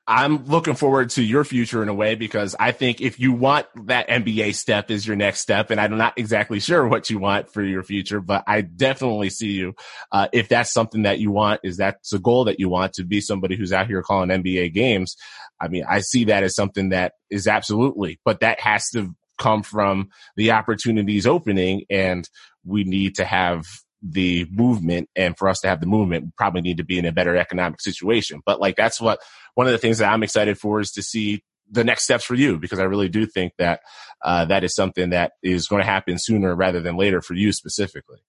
I'm 0.06 0.46
looking 0.46 0.76
forward 0.76 1.12
to 1.12 1.24
your 1.24 1.46
future 1.46 1.82
in 1.82 1.88
a 1.88 1.94
way 1.94 2.16
because 2.16 2.58
I 2.60 2.74
think 2.74 3.00
if 3.00 3.22
you 3.22 3.32
want 3.32 3.68
that 3.88 4.10
NBA 4.10 4.54
step 4.54 4.92
is 4.92 5.08
your 5.08 5.16
next 5.16 5.40
step, 5.40 5.72
and 5.72 5.80
I'm 5.80 5.98
not 5.98 6.14
exactly 6.18 6.60
sure 6.60 6.86
what 6.86 7.10
you 7.10 7.20
want 7.20 7.54
for 7.54 7.64
your 7.64 7.84
future, 7.84 8.20
but 8.20 8.44
I 8.46 8.62
definitely 8.62 9.30
see 9.30 9.52
you. 9.52 9.76
Uh, 10.12 10.28
if 10.34 10.50
that's 10.50 10.74
something 10.74 11.04
that 11.04 11.20
you 11.20 11.32
want, 11.32 11.62
is 11.64 11.78
that's 11.78 12.12
a 12.12 12.20
goal 12.20 12.46
that 12.46 12.60
you 12.60 12.68
want 12.68 12.94
to 12.94 13.06
be 13.06 13.22
somebody 13.22 13.56
who's 13.56 13.72
out 13.72 13.88
here 13.88 14.02
calling 14.02 14.30
NBA 14.30 14.74
games. 14.74 15.16
I 15.62 15.70
mean, 15.70 15.86
I 15.88 16.02
see 16.02 16.26
that 16.26 16.44
as 16.44 16.54
something 16.54 16.90
that 16.90 17.14
is 17.30 17.48
absolutely, 17.48 18.20
but 18.26 18.42
that 18.42 18.60
has 18.60 18.90
to 18.90 19.16
come 19.38 19.64
from 19.64 20.10
the 20.36 20.52
opportunities 20.52 21.26
opening 21.26 21.84
and 21.90 22.30
we 22.66 22.84
need 22.84 23.16
to 23.16 23.26
have 23.26 23.64
the 24.04 24.46
movement 24.52 25.10
and 25.16 25.38
for 25.38 25.48
us 25.48 25.62
to 25.62 25.68
have 25.68 25.80
the 25.80 25.88
movement 25.88 26.26
we 26.26 26.32
probably 26.38 26.62
need 26.62 26.78
to 26.78 26.84
be 26.84 27.00
in 27.00 27.06
a 27.06 27.12
better 27.12 27.38
economic 27.38 27.80
situation 27.80 28.42
but 28.46 28.60
like 28.60 28.76
that's 28.76 29.00
what 29.00 29.20
one 29.56 29.68
of 29.68 29.72
the 29.72 29.78
things 29.78 29.98
that 29.98 30.12
i'm 30.12 30.24
excited 30.24 30.58
for 30.58 30.80
is 30.80 30.92
to 30.92 31.02
see 31.02 31.44
the 31.70 31.84
next 31.84 32.04
steps 32.04 32.24
for 32.24 32.36
you 32.36 32.60
because 32.60 32.80
i 32.80 32.84
really 32.84 33.10
do 33.10 33.26
think 33.26 33.54
that 33.58 33.82
uh, 34.24 34.46
that 34.46 34.64
is 34.64 34.74
something 34.74 35.10
that 35.10 35.34
is 35.42 35.68
going 35.68 35.82
to 35.82 35.86
happen 35.86 36.18
sooner 36.18 36.56
rather 36.56 36.82
than 36.82 36.96
later 36.96 37.22
for 37.22 37.34
you 37.34 37.52
specifically 37.52 38.20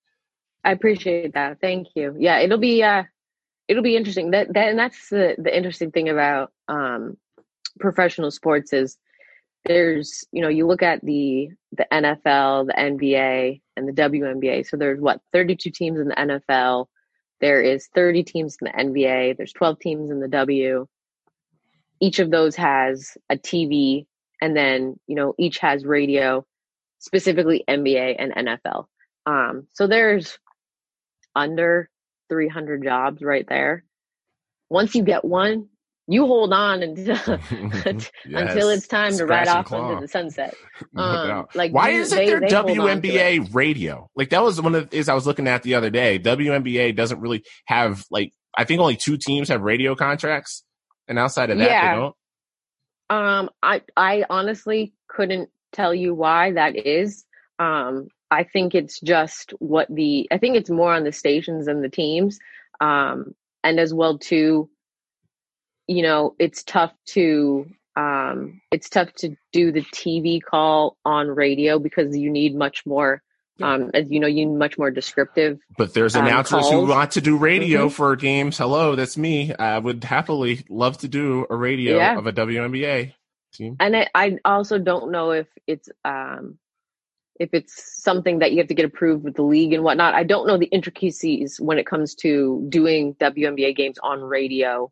i 0.65 0.73
appreciate 0.73 1.35
that 1.35 1.61
thank 1.61 1.89
you 1.95 2.15
yeah 2.19 2.39
it'll 2.39 2.59
be 2.59 2.83
uh 2.83 3.03
it'll 3.69 3.83
be 3.83 3.97
interesting 3.97 4.31
that, 4.31 4.53
that 4.53 4.69
and 4.69 4.79
that's 4.79 5.09
the 5.09 5.35
the 5.39 5.55
interesting 5.55 5.91
thing 5.91 6.09
about 6.09 6.53
um 6.69 7.17
professional 7.79 8.31
sports 8.31 8.73
is 8.73 8.97
there's 9.65 10.25
you 10.31 10.43
know 10.43 10.49
you 10.49 10.67
look 10.67 10.83
at 10.83 11.01
the 11.03 11.49
the 11.73 11.87
NFL, 11.93 12.67
the 12.67 12.75
NBA, 12.75 13.61
and 13.77 13.89
the 13.89 13.93
WNBA. 13.93 14.67
So 14.67 14.77
there's 14.77 15.01
what 15.01 15.21
32 15.33 15.71
teams 15.71 15.99
in 15.99 16.09
the 16.09 16.15
NFL. 16.15 16.87
There 17.41 17.61
is 17.61 17.89
30 17.95 18.23
teams 18.25 18.57
in 18.61 18.67
the 18.67 18.85
NBA. 18.85 19.37
There's 19.37 19.53
12 19.53 19.79
teams 19.81 20.11
in 20.11 20.21
the 20.21 20.29
W. 20.29 20.87
Each 22.01 22.19
of 22.19 22.31
those 22.31 22.57
has 22.57 23.17
a 23.31 23.37
TV, 23.37 24.07
and 24.41 24.57
then 24.57 24.99
you 25.07 25.15
know 25.15 25.35
each 25.39 25.59
has 25.59 25.85
radio, 25.85 26.45
specifically 26.99 27.65
NBA 27.69 28.17
and 28.19 28.33
NFL. 28.35 28.87
Um, 29.27 29.67
so 29.73 29.87
there's 29.87 30.39
under 31.35 31.89
300 32.29 32.85
jobs 32.85 33.23
right 33.23 33.47
there. 33.49 33.85
Once 34.71 34.95
you 34.95 35.03
get 35.03 35.25
one, 35.25 35.69
you 36.07 36.27
hold 36.27 36.53
on 36.53 36.83
until 36.83 37.17
yes. 37.27 38.11
until 38.27 38.69
it's 38.69 38.87
time 38.87 39.17
to 39.17 39.27
ride 39.27 39.49
off 39.49 39.73
into 39.73 40.01
the 40.01 40.09
sunset. 40.09 40.55
Um, 40.97 41.47
like 41.55 41.73
why 41.73 41.91
you, 41.91 42.01
isn't 42.01 42.17
they, 42.17 42.27
there 42.27 42.41
they 42.41 42.47
WNBA 42.49 43.55
radio? 43.55 44.11
Like 44.17 44.31
that 44.31 44.43
was 44.43 44.61
one 44.61 44.75
of 44.75 44.83
the 44.83 44.89
things 44.89 45.09
I 45.09 45.15
was 45.15 45.27
looking 45.27 45.49
at 45.49 45.63
the 45.63 45.75
other 45.75 45.89
day. 45.89 46.19
WNBA 46.19 46.97
doesn't 46.97 47.21
really 47.21 47.45
have 47.67 48.05
like 48.11 48.33
I 48.57 48.65
think 48.65 48.81
only 48.81 48.97
two 48.97 49.17
teams 49.17 49.49
have 49.49 49.63
radio 49.63 49.95
contracts, 49.95 50.65
and 51.09 51.19
outside 51.19 51.51
of 51.51 51.59
that, 51.59 51.71
yeah. 51.71 51.95
they 51.95 52.01
don't. 52.01 52.17
Um, 53.11 53.51
I 53.63 53.83
I 53.97 54.25
honestly 54.31 54.95
couldn't 55.09 55.51
tell 55.73 55.95
you 55.95 56.15
why 56.15 56.53
that 56.53 56.77
is. 56.77 57.25
Um, 57.59 58.09
I 58.31 58.45
think 58.45 58.75
it's 58.75 59.01
just 59.01 59.53
what 59.59 59.87
the 59.95 60.29
I 60.31 60.39
think 60.39 60.57
it's 60.57 60.71
more 60.71 60.93
on 60.93 61.05
the 61.05 61.13
stations 61.13 61.69
and 61.69 61.85
the 61.85 61.89
teams, 61.89 62.39
um, 62.81 63.35
and 63.63 63.79
as 63.79 63.93
well 63.93 64.19
too 64.19 64.71
you 65.87 66.03
know, 66.03 66.35
it's 66.39 66.63
tough 66.63 66.93
to 67.07 67.67
um, 67.97 68.61
it's 68.73 68.89
tough 68.89 69.13
to 69.15 69.37
do 69.53 69.71
the 69.71 69.83
TV 69.83 70.43
call 70.43 70.97
on 71.05 71.29
radio 71.29 71.79
because 71.79 72.17
you 72.17 72.31
need 72.31 72.57
much 72.57 72.85
more. 72.87 73.23
Um, 73.63 73.91
as 73.95 74.07
you 74.11 74.19
know, 74.19 74.27
you 74.27 74.49
much 74.49 74.79
more 74.79 74.91
descriptive. 74.91 75.61
But 75.79 75.95
there's 75.95 76.17
um, 76.17 76.27
announcers 76.27 76.69
who 76.69 76.87
want 76.87 77.13
to 77.13 77.21
do 77.21 77.37
radio 77.37 77.87
mm-hmm. 77.87 77.95
for 77.95 78.17
games. 78.17 78.59
Hello, 78.59 78.97
that's 78.97 79.17
me. 79.17 79.55
I 79.55 79.79
would 79.79 80.03
happily 80.03 80.65
love 80.69 80.99
to 80.99 81.09
do 81.09 81.47
a 81.49 81.55
radio 81.55 81.97
yeah. 81.97 82.19
of 82.19 82.27
a 82.27 82.33
WNBA 82.33 83.13
team. 83.53 83.77
And 83.79 83.97
I, 83.97 84.09
I 84.15 84.39
also 84.45 84.79
don't 84.79 85.13
know 85.13 85.31
if 85.31 85.47
it's 85.69 85.89
um, 86.05 86.59
if 87.41 87.51
it's 87.53 88.03
something 88.03 88.41
that 88.41 88.53
you 88.53 88.59
have 88.59 88.69
to 88.69 88.75
get 88.75 88.85
approved 88.85 89.25
with 89.25 89.35
the 89.35 89.43
league 89.43 89.73
and 89.73 89.85
whatnot. 89.85 90.15
I 90.15 90.25
don't 90.25 90.47
know 90.47 90.59
the 90.59 90.67
intricacies 90.67 91.61
when 91.61 91.79
it 91.79 91.87
comes 91.87 92.15
to 92.17 92.67
doing 92.69 93.15
WNBA 93.15 93.77
games 93.77 93.99
on 94.03 94.21
radio 94.21 94.91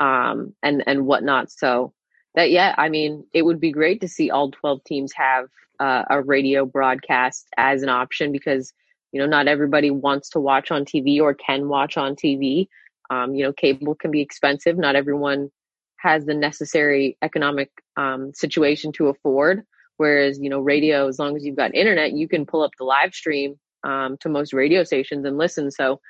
um, 0.00 0.54
and 0.62 0.84
and 0.86 1.06
whatnot. 1.06 1.50
So 1.50 1.92
that 2.34 2.50
yeah, 2.50 2.74
I 2.76 2.88
mean, 2.88 3.24
it 3.32 3.42
would 3.42 3.60
be 3.60 3.72
great 3.72 4.00
to 4.02 4.08
see 4.08 4.30
all 4.30 4.50
twelve 4.50 4.84
teams 4.84 5.12
have 5.14 5.48
uh, 5.82 6.04
a 6.10 6.22
radio 6.22 6.64
broadcast 6.64 7.48
as 7.56 7.82
an 7.82 7.88
option 7.88 8.30
because 8.30 8.72
you 9.10 9.20
know 9.20 9.26
not 9.26 9.48
everybody 9.48 9.90
wants 9.90 10.28
to 10.30 10.40
watch 10.40 10.70
on 10.70 10.84
TV 10.84 11.20
or 11.20 11.34
can 11.34 11.68
watch 11.68 11.96
on 11.96 12.14
TV. 12.14 12.68
Um, 13.10 13.34
you 13.34 13.44
know, 13.44 13.52
cable 13.52 13.96
can 13.96 14.10
be 14.10 14.20
expensive. 14.20 14.78
Not 14.78 14.94
everyone 14.94 15.50
has 15.98 16.24
the 16.24 16.34
necessary 16.34 17.18
economic 17.20 17.70
um, 17.96 18.32
situation 18.32 18.92
to 18.92 19.08
afford. 19.08 19.64
Whereas, 19.96 20.38
you 20.40 20.48
know, 20.48 20.60
radio, 20.60 21.08
as 21.08 21.18
long 21.18 21.36
as 21.36 21.44
you've 21.44 21.56
got 21.56 21.74
internet, 21.74 22.12
you 22.12 22.26
can 22.26 22.46
pull 22.46 22.62
up 22.62 22.70
the 22.78 22.84
live 22.84 23.12
stream 23.12 23.58
um, 23.84 24.16
to 24.20 24.28
most 24.28 24.52
radio 24.52 24.84
stations 24.84 25.26
and 25.26 25.36
listen. 25.36 25.70
So 25.70 26.00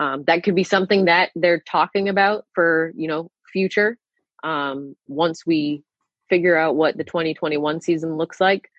um, 0.00 0.24
that 0.26 0.42
could 0.42 0.56
be 0.56 0.64
something 0.64 1.04
that 1.04 1.30
they're 1.36 1.62
talking 1.70 2.08
about 2.08 2.46
for 2.54 2.92
you 2.96 3.06
know 3.06 3.30
future 3.52 3.98
um, 4.42 4.96
once 5.06 5.44
we 5.46 5.82
figure 6.30 6.56
out 6.56 6.74
what 6.74 6.96
the 6.96 7.04
2021 7.04 7.80
season 7.80 8.16
looks 8.16 8.40
like 8.40 8.70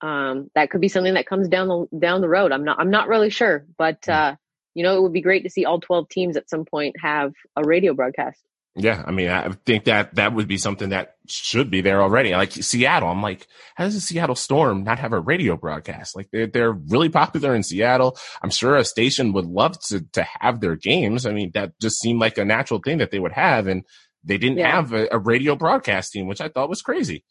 um, 0.00 0.50
that 0.54 0.70
could 0.70 0.80
be 0.80 0.88
something 0.88 1.14
that 1.14 1.26
comes 1.26 1.48
down 1.48 1.68
the 1.68 1.98
down 1.98 2.20
the 2.20 2.28
road 2.28 2.52
i'm 2.52 2.64
not 2.64 2.78
i'm 2.80 2.90
not 2.90 3.08
really 3.08 3.30
sure 3.30 3.64
but 3.76 4.04
hmm. 4.04 4.12
uh, 4.12 4.34
you 4.74 4.82
know 4.82 4.96
it 4.96 5.02
would 5.02 5.12
be 5.12 5.20
great 5.20 5.44
to 5.44 5.50
see 5.50 5.64
all 5.64 5.80
12 5.80 6.08
teams 6.08 6.36
at 6.36 6.48
some 6.48 6.64
point 6.64 6.96
have 7.00 7.32
a 7.56 7.64
radio 7.64 7.94
broadcast 7.94 8.40
yeah, 8.80 9.02
I 9.04 9.10
mean, 9.10 9.28
I 9.28 9.50
think 9.66 9.84
that 9.84 10.14
that 10.14 10.32
would 10.34 10.46
be 10.46 10.56
something 10.56 10.90
that 10.90 11.16
should 11.26 11.68
be 11.68 11.80
there 11.80 12.00
already. 12.00 12.32
Like 12.32 12.52
Seattle, 12.52 13.08
I'm 13.08 13.22
like, 13.22 13.48
how 13.74 13.84
does 13.84 13.94
the 13.94 14.00
Seattle 14.00 14.36
Storm 14.36 14.84
not 14.84 15.00
have 15.00 15.12
a 15.12 15.18
radio 15.18 15.56
broadcast? 15.56 16.14
Like 16.14 16.28
they're 16.30 16.46
they're 16.46 16.72
really 16.72 17.08
popular 17.08 17.56
in 17.56 17.64
Seattle. 17.64 18.16
I'm 18.40 18.50
sure 18.50 18.76
a 18.76 18.84
station 18.84 19.32
would 19.32 19.46
love 19.46 19.80
to 19.88 20.06
to 20.12 20.24
have 20.40 20.60
their 20.60 20.76
games. 20.76 21.26
I 21.26 21.32
mean, 21.32 21.50
that 21.54 21.72
just 21.80 21.98
seemed 21.98 22.20
like 22.20 22.38
a 22.38 22.44
natural 22.44 22.80
thing 22.80 22.98
that 22.98 23.10
they 23.10 23.18
would 23.18 23.32
have, 23.32 23.66
and 23.66 23.84
they 24.22 24.38
didn't 24.38 24.58
yeah. 24.58 24.76
have 24.76 24.92
a, 24.92 25.08
a 25.10 25.18
radio 25.18 25.56
broadcasting, 25.56 26.28
which 26.28 26.40
I 26.40 26.48
thought 26.48 26.68
was 26.68 26.82
crazy. 26.82 27.24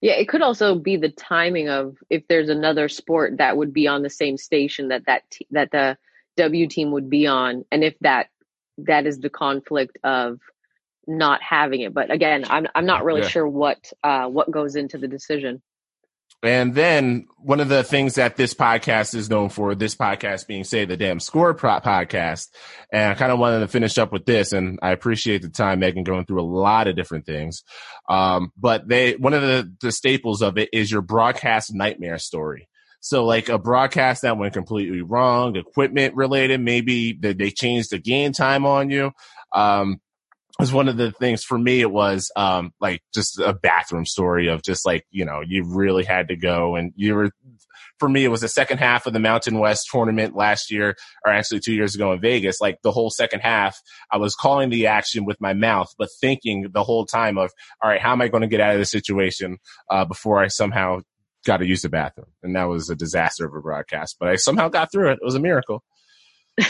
Yeah, 0.00 0.14
it 0.14 0.28
could 0.28 0.42
also 0.42 0.76
be 0.76 0.96
the 0.96 1.10
timing 1.10 1.68
of 1.68 1.96
if 2.08 2.26
there's 2.28 2.48
another 2.48 2.88
sport 2.88 3.36
that 3.38 3.56
would 3.56 3.72
be 3.72 3.86
on 3.86 4.02
the 4.02 4.10
same 4.10 4.36
station 4.38 4.88
that 4.88 5.04
that 5.06 5.24
t- 5.30 5.46
that 5.50 5.70
the 5.70 5.98
W 6.36 6.66
team 6.68 6.92
would 6.92 7.10
be 7.10 7.26
on, 7.26 7.64
and 7.70 7.84
if 7.84 7.98
that 8.00 8.28
that 8.78 9.06
is 9.06 9.18
the 9.18 9.28
conflict 9.28 9.98
of 10.02 10.40
not 11.06 11.42
having 11.42 11.80
it. 11.82 11.92
But 11.92 12.10
again, 12.10 12.44
I'm 12.48 12.66
I'm 12.74 12.86
not 12.86 13.04
really 13.04 13.22
yeah. 13.22 13.28
sure 13.28 13.48
what 13.48 13.92
uh, 14.02 14.26
what 14.26 14.50
goes 14.50 14.76
into 14.76 14.96
the 14.96 15.08
decision. 15.08 15.60
And 16.42 16.74
then 16.74 17.26
one 17.36 17.60
of 17.60 17.68
the 17.68 17.84
things 17.84 18.14
that 18.14 18.36
this 18.36 18.54
podcast 18.54 19.14
is 19.14 19.28
known 19.28 19.50
for, 19.50 19.74
this 19.74 19.94
podcast 19.94 20.46
being 20.46 20.64
say 20.64 20.86
the 20.86 20.96
damn 20.96 21.20
score 21.20 21.54
podcast. 21.54 22.48
And 22.90 23.12
I 23.12 23.14
kind 23.14 23.30
of 23.30 23.38
wanted 23.38 23.60
to 23.60 23.68
finish 23.68 23.98
up 23.98 24.10
with 24.10 24.24
this. 24.24 24.52
And 24.52 24.78
I 24.80 24.92
appreciate 24.92 25.42
the 25.42 25.50
time, 25.50 25.80
Meghan, 25.80 26.04
going 26.04 26.24
through 26.24 26.40
a 26.40 26.42
lot 26.42 26.88
of 26.88 26.96
different 26.96 27.26
things. 27.26 27.62
Um, 28.08 28.52
but 28.56 28.88
they, 28.88 29.16
one 29.16 29.34
of 29.34 29.42
the, 29.42 29.70
the 29.82 29.92
staples 29.92 30.40
of 30.40 30.56
it 30.56 30.70
is 30.72 30.90
your 30.90 31.02
broadcast 31.02 31.74
nightmare 31.74 32.18
story. 32.18 32.68
So 33.00 33.24
like 33.24 33.48
a 33.48 33.58
broadcast 33.58 34.22
that 34.22 34.38
went 34.38 34.54
completely 34.54 35.02
wrong, 35.02 35.56
equipment 35.56 36.14
related, 36.14 36.60
maybe 36.60 37.12
they 37.12 37.50
changed 37.50 37.90
the 37.90 37.98
game 37.98 38.32
time 38.32 38.66
on 38.66 38.90
you. 38.90 39.12
Um, 39.54 40.00
was 40.58 40.72
one 40.72 40.88
of 40.88 40.96
the 40.96 41.10
things 41.12 41.42
for 41.42 41.58
me 41.58 41.80
it 41.80 41.90
was 41.90 42.30
um 42.36 42.72
like 42.80 43.02
just 43.14 43.38
a 43.38 43.52
bathroom 43.52 44.04
story 44.04 44.48
of 44.48 44.62
just 44.62 44.84
like 44.84 45.06
you 45.10 45.24
know 45.24 45.40
you 45.46 45.64
really 45.64 46.04
had 46.04 46.28
to 46.28 46.36
go 46.36 46.76
and 46.76 46.92
you 46.96 47.14
were 47.14 47.30
for 48.00 48.08
me, 48.08 48.24
it 48.24 48.28
was 48.28 48.40
the 48.40 48.48
second 48.48 48.78
half 48.78 49.06
of 49.06 49.12
the 49.12 49.20
Mountain 49.20 49.58
West 49.58 49.88
tournament 49.92 50.34
last 50.34 50.72
year, 50.72 50.96
or 51.24 51.32
actually 51.32 51.60
two 51.60 51.74
years 51.74 51.94
ago 51.94 52.12
in 52.12 52.20
Vegas. 52.20 52.60
Like 52.60 52.80
the 52.82 52.90
whole 52.90 53.10
second 53.10 53.40
half, 53.40 53.78
I 54.10 54.16
was 54.16 54.34
calling 54.34 54.70
the 54.70 54.86
action 54.88 55.26
with 55.26 55.40
my 55.40 55.52
mouth, 55.52 55.94
but 55.98 56.08
thinking 56.20 56.66
the 56.72 56.82
whole 56.82 57.04
time 57.04 57.38
of, 57.38 57.52
all 57.80 57.90
right, 57.90 58.00
how 58.00 58.12
am 58.12 58.22
I 58.22 58.28
going 58.28 58.40
to 58.40 58.48
get 58.48 58.60
out 58.60 58.72
of 58.72 58.80
this 58.80 58.90
situation 58.90 59.58
uh, 59.90 60.06
before 60.06 60.42
I 60.42 60.48
somehow 60.48 61.00
got 61.44 61.58
to 61.58 61.66
use 61.66 61.82
the 61.82 61.90
bathroom? 61.90 62.28
And 62.42 62.56
that 62.56 62.64
was 62.64 62.88
a 62.88 62.96
disaster 62.96 63.46
of 63.46 63.54
a 63.54 63.60
broadcast, 63.60 64.16
but 64.18 64.30
I 64.30 64.36
somehow 64.36 64.70
got 64.70 64.90
through 64.90 65.10
it. 65.10 65.18
It 65.20 65.24
was 65.24 65.34
a 65.34 65.40
miracle. 65.40 65.84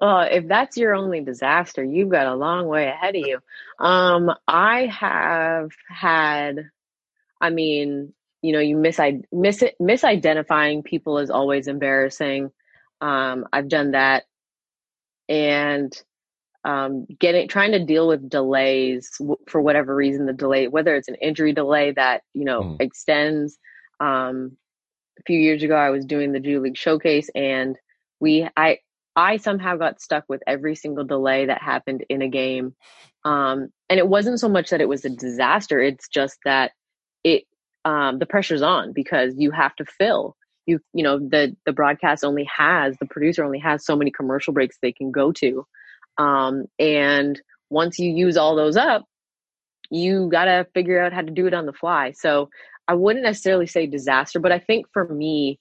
oh, 0.00 0.20
if 0.20 0.48
that's 0.48 0.76
your 0.76 0.94
only 0.94 1.20
disaster, 1.20 1.84
you've 1.84 2.10
got 2.10 2.26
a 2.26 2.34
long 2.34 2.66
way 2.66 2.88
ahead 2.88 3.16
of 3.16 3.22
you. 3.26 3.38
Um, 3.78 4.30
I 4.48 4.86
have 4.86 5.70
had, 5.88 6.70
I 7.40 7.50
mean, 7.50 8.12
you 8.42 8.52
know, 8.52 8.60
you 8.60 8.76
mis- 8.76 9.00
mis- 9.32 9.64
misidentifying 9.80 10.84
people 10.84 11.18
is 11.18 11.30
always 11.30 11.68
embarrassing. 11.68 12.50
Um, 13.00 13.46
I've 13.52 13.68
done 13.68 13.92
that. 13.92 14.24
And 15.28 15.94
um, 16.64 17.06
getting 17.18 17.46
trying 17.48 17.72
to 17.72 17.84
deal 17.84 18.08
with 18.08 18.28
delays 18.28 19.10
w- 19.18 19.38
for 19.48 19.60
whatever 19.60 19.94
reason 19.94 20.26
the 20.26 20.32
delay 20.32 20.66
whether 20.66 20.96
it's 20.96 21.08
an 21.08 21.14
injury 21.16 21.52
delay 21.52 21.92
that 21.92 22.22
you 22.32 22.44
know 22.44 22.62
mm. 22.62 22.76
extends 22.80 23.58
um, 24.00 24.56
a 25.18 25.22
few 25.26 25.38
years 25.38 25.62
ago 25.62 25.76
i 25.76 25.90
was 25.90 26.06
doing 26.06 26.32
the 26.32 26.40
G 26.40 26.58
League 26.58 26.76
showcase 26.76 27.28
and 27.34 27.76
we 28.18 28.48
i 28.56 28.78
i 29.16 29.36
somehow 29.36 29.76
got 29.76 30.00
stuck 30.00 30.24
with 30.28 30.42
every 30.46 30.74
single 30.74 31.04
delay 31.04 31.46
that 31.46 31.62
happened 31.62 32.04
in 32.08 32.22
a 32.22 32.28
game 32.28 32.74
um, 33.24 33.68
and 33.88 33.98
it 33.98 34.08
wasn't 34.08 34.38
so 34.40 34.48
much 34.48 34.70
that 34.70 34.80
it 34.80 34.88
was 34.88 35.04
a 35.04 35.10
disaster 35.10 35.80
it's 35.80 36.08
just 36.08 36.38
that 36.44 36.72
it 37.24 37.44
um, 37.84 38.18
the 38.18 38.26
pressure's 38.26 38.62
on 38.62 38.92
because 38.92 39.34
you 39.36 39.50
have 39.50 39.74
to 39.76 39.84
fill. 39.84 40.36
You 40.66 40.80
you 40.94 41.04
know 41.04 41.18
the 41.18 41.54
the 41.66 41.74
broadcast 41.74 42.24
only 42.24 42.48
has 42.56 42.96
the 42.98 43.06
producer 43.06 43.44
only 43.44 43.58
has 43.58 43.84
so 43.84 43.96
many 43.96 44.10
commercial 44.10 44.54
breaks 44.54 44.78
they 44.80 44.92
can 44.92 45.10
go 45.10 45.30
to 45.32 45.66
um, 46.16 46.64
and 46.78 47.40
once 47.68 47.98
you 47.98 48.10
use 48.10 48.38
all 48.38 48.56
those 48.56 48.76
up 48.76 49.04
you 49.90 50.28
got 50.30 50.46
to 50.46 50.66
figure 50.72 50.98
out 50.98 51.12
how 51.12 51.20
to 51.20 51.30
do 51.30 51.46
it 51.46 51.54
on 51.54 51.66
the 51.66 51.72
fly. 51.74 52.12
So 52.12 52.48
i 52.88 52.94
wouldn't 52.94 53.24
necessarily 53.24 53.66
say 53.66 53.86
disaster 53.86 54.40
but 54.40 54.52
i 54.52 54.58
think 54.58 54.86
for 54.92 55.06
me 55.08 55.58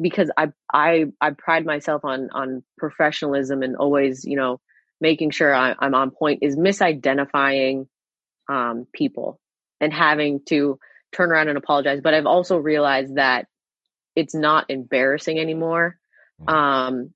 because 0.00 0.30
I 0.36 0.52
I 0.72 1.06
I 1.20 1.30
pride 1.30 1.64
myself 1.64 2.04
on 2.04 2.30
on 2.32 2.62
professionalism 2.78 3.62
and 3.62 3.76
always 3.76 4.24
you 4.24 4.36
know 4.36 4.60
making 5.00 5.30
sure 5.30 5.54
I, 5.54 5.74
am 5.80 5.94
on 5.94 6.10
point 6.10 6.40
is 6.42 6.56
misidentifying 6.56 7.86
um, 8.48 8.86
people 8.92 9.40
and 9.80 9.92
having 9.92 10.40
to 10.46 10.78
turn 11.12 11.30
around 11.30 11.48
and 11.48 11.58
apologize. 11.58 12.00
But 12.02 12.14
I've 12.14 12.26
also 12.26 12.56
realized 12.56 13.16
that 13.16 13.46
it's 14.16 14.34
not 14.34 14.66
embarrassing 14.68 15.38
anymore 15.38 15.98
mm-hmm. 16.40 16.54
um, 16.54 17.14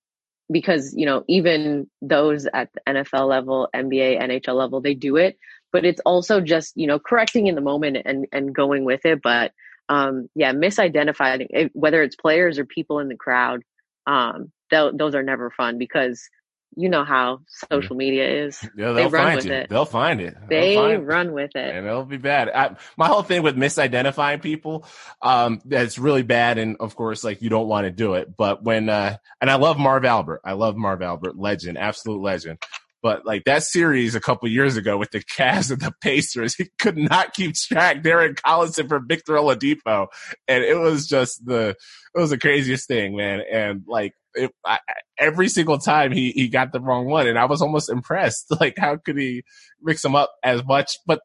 because 0.51 0.95
you 0.97 1.07
know 1.07 1.25
even 1.29 1.89
those 2.03 2.47
at 2.47 2.71
the 2.73 2.81
NFL 2.87 3.29
level, 3.29 3.69
NBA, 3.75 4.21
NHL 4.21 4.55
level, 4.55 4.81
they 4.81 4.95
do 4.95 5.17
it. 5.17 5.39
But 5.71 5.85
it's 5.85 6.01
also 6.05 6.41
just 6.41 6.77
you 6.77 6.87
know 6.87 6.99
correcting 6.99 7.47
in 7.47 7.55
the 7.55 7.61
moment 7.61 7.99
and 8.05 8.27
and 8.33 8.55
going 8.55 8.85
with 8.85 9.05
it. 9.05 9.21
But 9.23 9.53
um, 9.89 10.29
yeah, 10.35 10.53
misidentified 10.53 11.47
it, 11.51 11.71
whether 11.75 12.03
it's 12.03 12.17
players 12.17 12.59
or 12.59 12.65
people 12.65 12.99
in 12.99 13.09
the 13.09 13.17
crowd. 13.17 13.63
Um, 14.07 14.53
those 14.71 15.15
are 15.15 15.23
never 15.23 15.51
fun 15.51 15.79
because 15.79 16.29
you 16.77 16.89
know 16.89 17.05
how 17.05 17.41
social 17.71 17.97
media 17.97 18.45
is. 18.47 18.63
Yeah, 18.77 18.93
they'll 18.93 19.11
they 19.11 19.19
find 19.19 19.47
it. 19.47 19.69
They'll 19.69 19.85
find 19.85 20.21
it. 20.21 20.37
They 20.49 20.75
find 20.75 21.07
run 21.07 21.33
with 21.33 21.51
it, 21.55 21.75
and 21.75 21.87
it'll 21.87 22.05
be 22.05 22.19
bad. 22.19 22.51
I, 22.51 22.77
my 22.97 23.07
whole 23.07 23.23
thing 23.23 23.43
with 23.43 23.57
misidentifying 23.57 24.43
people, 24.43 24.87
um, 25.23 25.61
that's 25.65 25.99
really 25.99 26.23
bad, 26.23 26.59
and 26.59 26.77
of 26.81 26.95
course, 26.95 27.25
like 27.25 27.43
you 27.43 27.51
don't 27.51 27.69
want 27.69 27.87
to 27.87 27.91
do 27.91 28.15
it. 28.15 28.37
But 28.37 28.63
when, 28.63 28.89
uh, 28.89 29.17
and 29.41 29.51
I 29.51 29.57
love 29.57 29.79
Marv 29.79 30.05
Albert. 30.05 30.43
I 30.45 30.53
love 30.53 30.77
Marv 30.77 31.03
Albert, 31.03 31.39
legend, 31.39 31.79
absolute 31.79 32.21
legend. 32.21 32.59
But 33.03 33.25
like 33.25 33.45
that 33.45 33.63
series 33.63 34.15
a 34.15 34.21
couple 34.21 34.49
years 34.49 34.77
ago 34.77 34.97
with 34.97 35.13
the 35.13 35.21
Cavs 35.21 35.71
and 35.71 35.81
the 35.81 35.93
Pacers, 36.01 36.55
he 36.57 36.69
could 36.79 36.97
not 36.97 37.35
keep 37.35 37.55
track. 37.55 38.03
Darren 38.03 38.35
Collison 38.35 38.89
for 38.89 39.01
Victor 39.01 39.35
Oladipo, 39.35 40.09
and 40.47 40.65
it 40.65 40.79
was 40.79 41.07
just 41.07 41.45
the 41.47 41.77
it 42.15 42.19
was 42.19 42.31
the 42.31 42.39
craziest 42.39 42.89
thing, 42.89 43.17
man. 43.17 43.43
And 43.51 43.83
like 43.87 44.15
it, 44.35 44.51
I, 44.65 44.79
every 45.19 45.49
single 45.49 45.79
time 45.79 46.13
he 46.13 46.33
he 46.33 46.49
got 46.49 46.73
the 46.73 46.81
wrong 46.81 47.07
one, 47.07 47.27
and 47.27 47.39
I 47.39 47.45
was 47.45 47.63
almost 47.63 47.91
impressed. 47.91 48.47
Like 48.61 48.77
how 48.77 48.97
could 48.97 49.17
he 49.17 49.45
mix 49.81 50.03
them 50.03 50.17
up 50.17 50.33
as 50.43 50.65
much? 50.65 50.99
But 51.07 51.21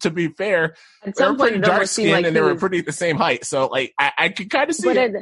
to 0.00 0.10
be 0.10 0.28
fair, 0.28 0.74
they 1.04 1.24
were 1.24 1.34
pretty 1.34 1.58
dark 1.58 1.86
skinned 1.86 2.10
like 2.10 2.26
and 2.26 2.36
they 2.36 2.40
were 2.40 2.54
pretty 2.54 2.82
the 2.82 2.92
same 2.92 3.16
height. 3.16 3.44
So 3.44 3.66
like 3.66 3.94
I, 3.98 4.12
I 4.18 4.28
could 4.28 4.50
kind 4.50 4.68
of 4.68 4.76
see. 4.76 4.88
But 4.88 4.96
at, 4.96 5.12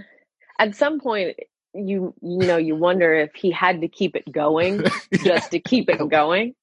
at, 0.58 0.74
some 0.74 1.00
point, 1.00 1.36
you 1.74 2.14
you 2.20 2.46
know 2.46 2.56
you 2.56 2.76
wonder 2.76 3.14
if 3.14 3.34
he 3.34 3.50
had 3.50 3.80
to 3.80 3.88
keep 3.88 4.16
it 4.16 4.30
going 4.30 4.82
just 5.24 5.50
to 5.52 5.60
keep 5.60 5.88
it 5.88 6.08
going. 6.08 6.54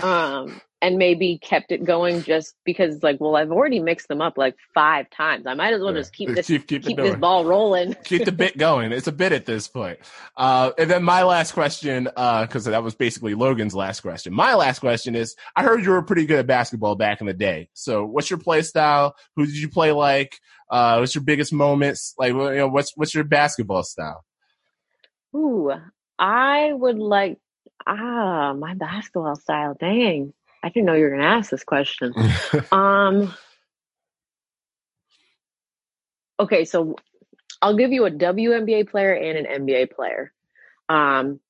Um 0.00 0.60
and 0.82 0.96
maybe 0.96 1.38
kept 1.38 1.72
it 1.72 1.84
going 1.84 2.22
just 2.22 2.54
because 2.64 2.94
it's 2.94 3.04
like 3.04 3.20
well 3.20 3.36
i've 3.36 3.50
already 3.50 3.80
mixed 3.80 4.08
them 4.08 4.20
up 4.20 4.38
like 4.38 4.56
five 4.74 5.08
times. 5.10 5.46
I 5.46 5.54
might 5.54 5.72
as 5.72 5.82
well 5.82 5.92
just 5.92 6.12
keep 6.12 6.28
this 6.34 6.46
keep, 6.46 6.66
keep, 6.66 6.82
keep 6.84 6.96
this 6.96 7.16
ball 7.16 7.44
rolling. 7.44 7.94
Keep 8.04 8.24
the 8.24 8.32
bit 8.32 8.56
going. 8.58 8.92
It's 8.92 9.06
a 9.06 9.12
bit 9.12 9.32
at 9.32 9.46
this 9.46 9.68
point. 9.68 9.98
Uh 10.36 10.72
and 10.78 10.90
then 10.90 11.02
my 11.02 11.22
last 11.22 11.52
question 11.52 12.08
uh 12.16 12.46
because 12.46 12.64
that 12.64 12.82
was 12.82 12.94
basically 12.94 13.34
logan's 13.34 13.74
last 13.74 14.00
question. 14.00 14.32
My 14.32 14.54
last 14.54 14.78
question 14.80 15.14
is 15.14 15.36
i 15.56 15.62
heard 15.62 15.84
you 15.84 15.90
were 15.90 16.02
pretty 16.02 16.26
good 16.26 16.38
at 16.38 16.46
basketball 16.46 16.96
back 16.96 17.20
in 17.20 17.26
the 17.26 17.34
day. 17.34 17.68
So 17.74 18.04
what's 18.04 18.30
your 18.30 18.38
play 18.38 18.62
style? 18.62 19.14
Who 19.36 19.46
did 19.46 19.56
you 19.56 19.68
play 19.68 19.92
like? 19.92 20.38
Uh 20.70 20.98
what's 20.98 21.14
your 21.14 21.24
biggest 21.24 21.52
moments? 21.52 22.14
Like 22.18 22.32
you 22.32 22.56
know 22.56 22.68
what's 22.68 22.96
what's 22.96 23.14
your 23.14 23.24
basketball 23.24 23.82
style 23.82 24.24
Ooh, 25.34 25.72
I 26.18 26.72
would 26.72 26.98
like 26.98 27.38
ah 27.86 28.52
my 28.52 28.74
basketball 28.74 29.36
style. 29.36 29.76
Dang, 29.78 30.32
I 30.62 30.68
didn't 30.68 30.86
know 30.86 30.94
you 30.94 31.04
were 31.04 31.10
going 31.10 31.22
to 31.22 31.26
ask 31.26 31.50
this 31.50 31.64
question. 31.64 32.14
um. 32.72 33.34
Okay, 36.38 36.64
so 36.64 36.96
I'll 37.60 37.76
give 37.76 37.92
you 37.92 38.06
a 38.06 38.10
WNBA 38.10 38.88
player 38.88 39.12
and 39.12 39.46
an 39.46 39.66
NBA 39.66 39.92
player. 39.92 40.32
Um, 40.88 41.40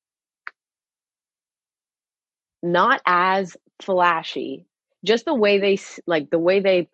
not 2.63 3.01
as 3.07 3.57
flashy, 3.81 4.67
just 5.05 5.25
the 5.25 5.35
way 5.35 5.59
they 5.59 5.79
like 6.07 6.31
the 6.31 6.39
way 6.39 6.61
they 6.61 6.89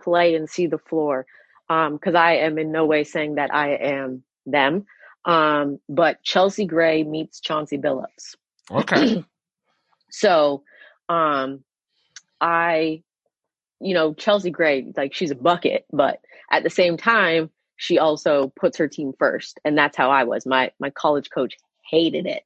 play 0.00 0.34
and 0.34 0.48
see 0.48 0.66
the 0.66 0.78
floor. 0.78 1.26
Um, 1.68 1.94
because 1.94 2.16
I 2.16 2.32
am 2.32 2.58
in 2.58 2.72
no 2.72 2.84
way 2.84 3.04
saying 3.04 3.36
that 3.36 3.54
I 3.54 3.76
am 3.76 4.24
them. 4.44 4.86
Um, 5.24 5.78
but 5.88 6.22
Chelsea 6.22 6.64
Gray 6.64 7.02
meets 7.02 7.40
Chauncey 7.40 7.78
Billups. 7.78 8.36
Okay. 8.70 9.24
so, 10.10 10.62
um, 11.08 11.62
I, 12.40 13.02
you 13.80 13.94
know, 13.94 14.14
Chelsea 14.14 14.50
Gray, 14.50 14.92
like 14.96 15.14
she's 15.14 15.30
a 15.30 15.36
bucket, 15.36 15.84
but 15.92 16.20
at 16.50 16.62
the 16.62 16.70
same 16.70 16.96
time, 16.96 17.50
she 17.76 17.98
also 17.98 18.52
puts 18.56 18.76
her 18.76 18.88
team 18.88 19.14
first, 19.18 19.58
and 19.64 19.76
that's 19.76 19.96
how 19.96 20.10
I 20.10 20.24
was. 20.24 20.44
My 20.44 20.70
my 20.78 20.90
college 20.90 21.30
coach 21.30 21.56
hated 21.88 22.26
it, 22.26 22.42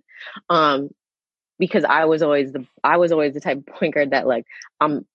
um, 0.48 0.90
because 1.58 1.84
I 1.84 2.04
was 2.04 2.22
always 2.22 2.52
the 2.52 2.64
I 2.84 2.98
was 2.98 3.10
always 3.10 3.34
the 3.34 3.40
type 3.40 3.58
of 3.58 3.66
point 3.66 3.94
guard 3.94 4.10
that 4.10 4.28
like 4.28 4.46
I'm 4.80 5.06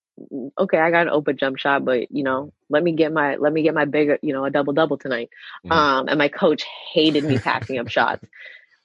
okay, 0.58 0.78
I 0.78 0.92
got 0.92 1.08
an 1.08 1.14
open 1.14 1.38
jump 1.38 1.58
shot, 1.58 1.86
but 1.86 2.12
you 2.12 2.24
know, 2.24 2.54
let 2.70 2.84
me 2.84 2.94
get 2.94 3.12
my 3.12 3.36
let 3.36 3.54
me 3.54 3.64
get 3.64 3.74
my 3.74 3.86
bigger, 3.86 4.20
you 4.22 4.34
know, 4.34 4.46
a 4.46 4.52
double 4.52 4.74
double 4.74 4.98
tonight. 4.98 5.30
Mm-hmm. 5.66 5.72
Um, 5.72 6.08
and 6.08 6.18
my 6.18 6.28
coach 6.28 6.64
hated 6.94 7.24
me 7.24 7.38
passing 7.38 7.80
up 7.80 7.88
shots. 7.90 8.26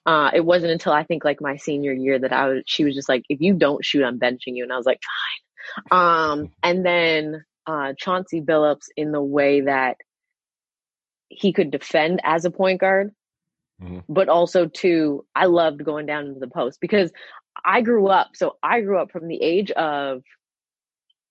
Uh, 0.07 0.31
it 0.35 0.45
wasn't 0.45 0.73
until 0.73 0.93
I 0.93 1.05
think 1.05 1.25
like 1.25 1.41
my 1.41 1.57
senior 1.57 1.93
year 1.93 2.19
that 2.19 2.33
I 2.33 2.49
was. 2.49 2.63
She 2.67 2.85
was 2.85 2.95
just 2.95 3.09
like, 3.09 3.25
if 3.29 3.41
you 3.41 3.55
don't 3.55 3.85
shoot, 3.85 4.05
I'm 4.05 4.19
benching 4.19 4.55
you, 4.57 4.63
and 4.63 4.73
I 4.73 4.77
was 4.77 4.87
like, 4.87 5.01
fine. 5.91 5.99
Um, 5.99 6.53
and 6.63 6.85
then 6.85 7.45
uh, 7.67 7.95
Chauncey 7.97 8.41
Billups 8.41 8.87
in 8.97 9.13
the 9.13 9.23
way 9.23 9.63
that 9.63 9.97
he 11.29 11.53
could 11.53 11.71
defend 11.71 12.21
as 12.23 12.45
a 12.45 12.51
point 12.51 12.81
guard. 12.81 13.13
Mm-hmm. 13.83 14.01
But 14.09 14.29
also, 14.29 14.67
too, 14.67 15.25
I 15.35 15.47
loved 15.47 15.85
going 15.85 16.07
down 16.07 16.27
into 16.27 16.41
the 16.41 16.49
post 16.49 16.81
because 16.81 17.11
I 17.65 17.81
grew 17.81 18.09
up. 18.09 18.31
So 18.35 18.57
I 18.63 18.83
grew 18.83 18.99
up 18.99 19.11
from 19.11 19.27
the 19.27 19.43
age 19.43 19.71
of 19.73 20.23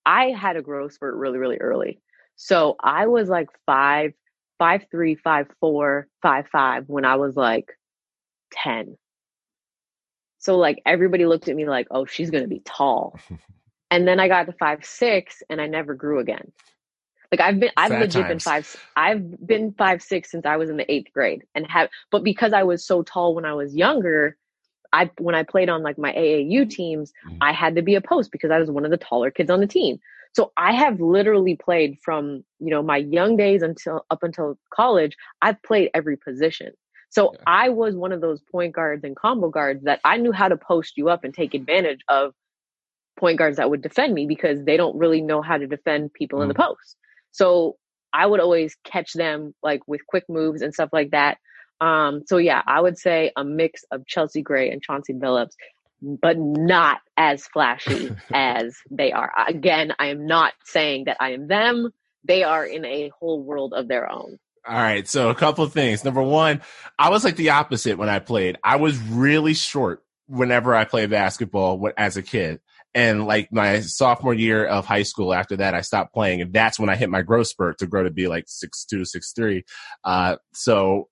I 0.05 0.29
had 0.31 0.55
a 0.55 0.61
growth 0.61 0.93
spurt 0.93 1.15
really, 1.15 1.37
really 1.37 1.57
early. 1.57 1.99
So 2.35 2.75
I 2.79 3.07
was 3.07 3.29
like 3.29 3.49
five, 3.65 4.13
five, 4.59 4.85
three, 4.91 5.15
five, 5.15 5.47
four, 5.59 6.07
five, 6.21 6.47
five 6.51 6.85
when 6.87 7.05
I 7.05 7.15
was 7.15 7.35
like 7.35 7.71
10. 8.51 8.97
So 10.39 10.57
like 10.57 10.81
everybody 10.85 11.25
looked 11.25 11.47
at 11.47 11.55
me 11.55 11.67
like, 11.67 11.87
oh, 11.91 12.05
she's 12.05 12.29
going 12.29 12.43
to 12.43 12.49
be 12.49 12.61
tall. 12.65 13.19
and 13.91 14.07
then 14.07 14.19
I 14.19 14.27
got 14.27 14.45
to 14.47 14.53
five, 14.53 14.83
six 14.83 15.41
and 15.49 15.61
I 15.61 15.67
never 15.67 15.93
grew 15.93 16.19
again. 16.19 16.51
Like 17.31 17.41
I've 17.41 17.59
been, 17.59 17.71
I've 17.77 17.89
Sad 17.89 18.01
legit 18.01 18.13
times. 18.13 18.27
been 18.27 18.39
five, 18.39 18.75
I've 18.95 19.47
been 19.47 19.73
five, 19.73 20.03
six 20.03 20.29
since 20.31 20.45
I 20.45 20.57
was 20.57 20.69
in 20.69 20.77
the 20.77 20.91
eighth 20.91 21.11
grade 21.13 21.43
and 21.55 21.65
have, 21.67 21.89
but 22.11 22.23
because 22.23 22.53
I 22.53 22.63
was 22.63 22.85
so 22.85 23.01
tall 23.01 23.33
when 23.33 23.45
I 23.45 23.53
was 23.53 23.75
younger, 23.75 24.37
I 24.93 25.09
when 25.17 25.35
I 25.35 25.43
played 25.43 25.69
on 25.69 25.83
like 25.83 25.97
my 25.97 26.13
AAU 26.13 26.69
teams, 26.69 27.11
mm-hmm. 27.27 27.37
I 27.41 27.51
had 27.51 27.75
to 27.75 27.81
be 27.81 27.95
a 27.95 28.01
post 28.01 28.31
because 28.31 28.51
I 28.51 28.59
was 28.59 28.71
one 28.71 28.85
of 28.85 28.91
the 28.91 28.97
taller 28.97 29.31
kids 29.31 29.49
on 29.49 29.59
the 29.59 29.67
team. 29.67 29.99
So 30.33 30.51
I 30.57 30.73
have 30.73 30.99
literally 30.99 31.55
played 31.55 31.97
from, 32.03 32.43
you 32.59 32.69
know, 32.69 32.81
my 32.81 32.97
young 32.97 33.37
days 33.37 33.61
until 33.61 34.05
up 34.09 34.23
until 34.23 34.57
college, 34.73 35.15
I've 35.41 35.61
played 35.61 35.89
every 35.93 36.17
position. 36.17 36.71
So 37.09 37.33
yeah. 37.33 37.39
I 37.45 37.69
was 37.69 37.95
one 37.95 38.11
of 38.11 38.21
those 38.21 38.41
point 38.51 38.73
guards 38.73 39.03
and 39.03 39.15
combo 39.15 39.49
guards 39.49 39.83
that 39.83 39.99
I 40.03 40.17
knew 40.17 40.31
how 40.31 40.47
to 40.47 40.57
post 40.57 40.97
you 40.97 41.09
up 41.09 41.23
and 41.23 41.33
take 41.33 41.53
advantage 41.53 41.99
of 42.07 42.33
point 43.19 43.37
guards 43.37 43.57
that 43.57 43.69
would 43.69 43.83
defend 43.83 44.13
me 44.13 44.25
because 44.25 44.63
they 44.63 44.77
don't 44.77 44.97
really 44.97 45.21
know 45.21 45.43
how 45.43 45.57
to 45.57 45.67
defend 45.67 46.13
people 46.13 46.39
mm. 46.39 46.43
in 46.43 46.47
the 46.47 46.55
mm. 46.55 46.65
post. 46.65 46.97
So 47.31 47.77
I 48.11 48.25
would 48.25 48.39
always 48.39 48.75
catch 48.83 49.13
them 49.13 49.53
like 49.61 49.87
with 49.87 50.01
quick 50.07 50.25
moves 50.29 50.63
and 50.63 50.73
stuff 50.73 50.89
like 50.91 51.11
that. 51.11 51.37
Um, 51.83 52.23
so 52.25 52.37
yeah, 52.37 52.61
I 52.65 52.79
would 52.79 52.97
say 52.97 53.33
a 53.35 53.43
mix 53.43 53.83
of 53.91 54.07
Chelsea 54.07 54.41
Gray 54.41 54.71
and 54.71 54.81
Chauncey 54.81 55.11
Billups, 55.11 55.51
but 56.01 56.37
not 56.37 56.99
as 57.17 57.45
flashy 57.45 58.15
as 58.33 58.73
they 58.89 59.11
are. 59.11 59.33
Again, 59.49 59.93
I 59.99 60.07
am 60.07 60.25
not 60.25 60.53
saying 60.63 61.05
that 61.05 61.17
I 61.19 61.33
am 61.33 61.47
them. 61.49 61.89
They 62.23 62.43
are 62.43 62.65
in 62.65 62.85
a 62.85 63.11
whole 63.19 63.43
world 63.43 63.73
of 63.73 63.89
their 63.89 64.09
own. 64.09 64.37
All 64.65 64.75
right. 64.75 65.05
So 65.05 65.29
a 65.29 65.35
couple 65.35 65.65
of 65.65 65.73
things. 65.73 66.05
Number 66.05 66.23
one, 66.23 66.61
I 66.97 67.09
was 67.09 67.25
like 67.25 67.35
the 67.35 67.49
opposite 67.49 67.97
when 67.97 68.07
I 68.07 68.19
played. 68.19 68.57
I 68.63 68.77
was 68.77 68.97
really 68.97 69.53
short 69.53 70.05
whenever 70.27 70.73
I 70.73 70.85
played 70.85 71.09
basketball 71.09 71.89
as 71.97 72.15
a 72.15 72.21
kid. 72.21 72.61
And 72.95 73.25
like 73.25 73.51
my 73.51 73.81
sophomore 73.81 74.33
year 74.33 74.65
of 74.65 74.85
high 74.85 75.03
school, 75.03 75.33
after 75.33 75.57
that, 75.57 75.73
I 75.73 75.81
stopped 75.81 76.13
playing. 76.13 76.41
And 76.41 76.53
that's 76.53 76.79
when 76.79 76.89
I 76.89 76.95
hit 76.95 77.09
my 77.09 77.23
growth 77.23 77.47
spurt 77.47 77.79
to 77.79 77.87
grow 77.87 78.03
to 78.03 78.11
be 78.11 78.27
like 78.27 78.45
six 78.47 78.85
two, 78.85 79.03
six 79.03 79.33
three. 79.33 79.65
Uh, 80.05 80.37
so 80.53 81.09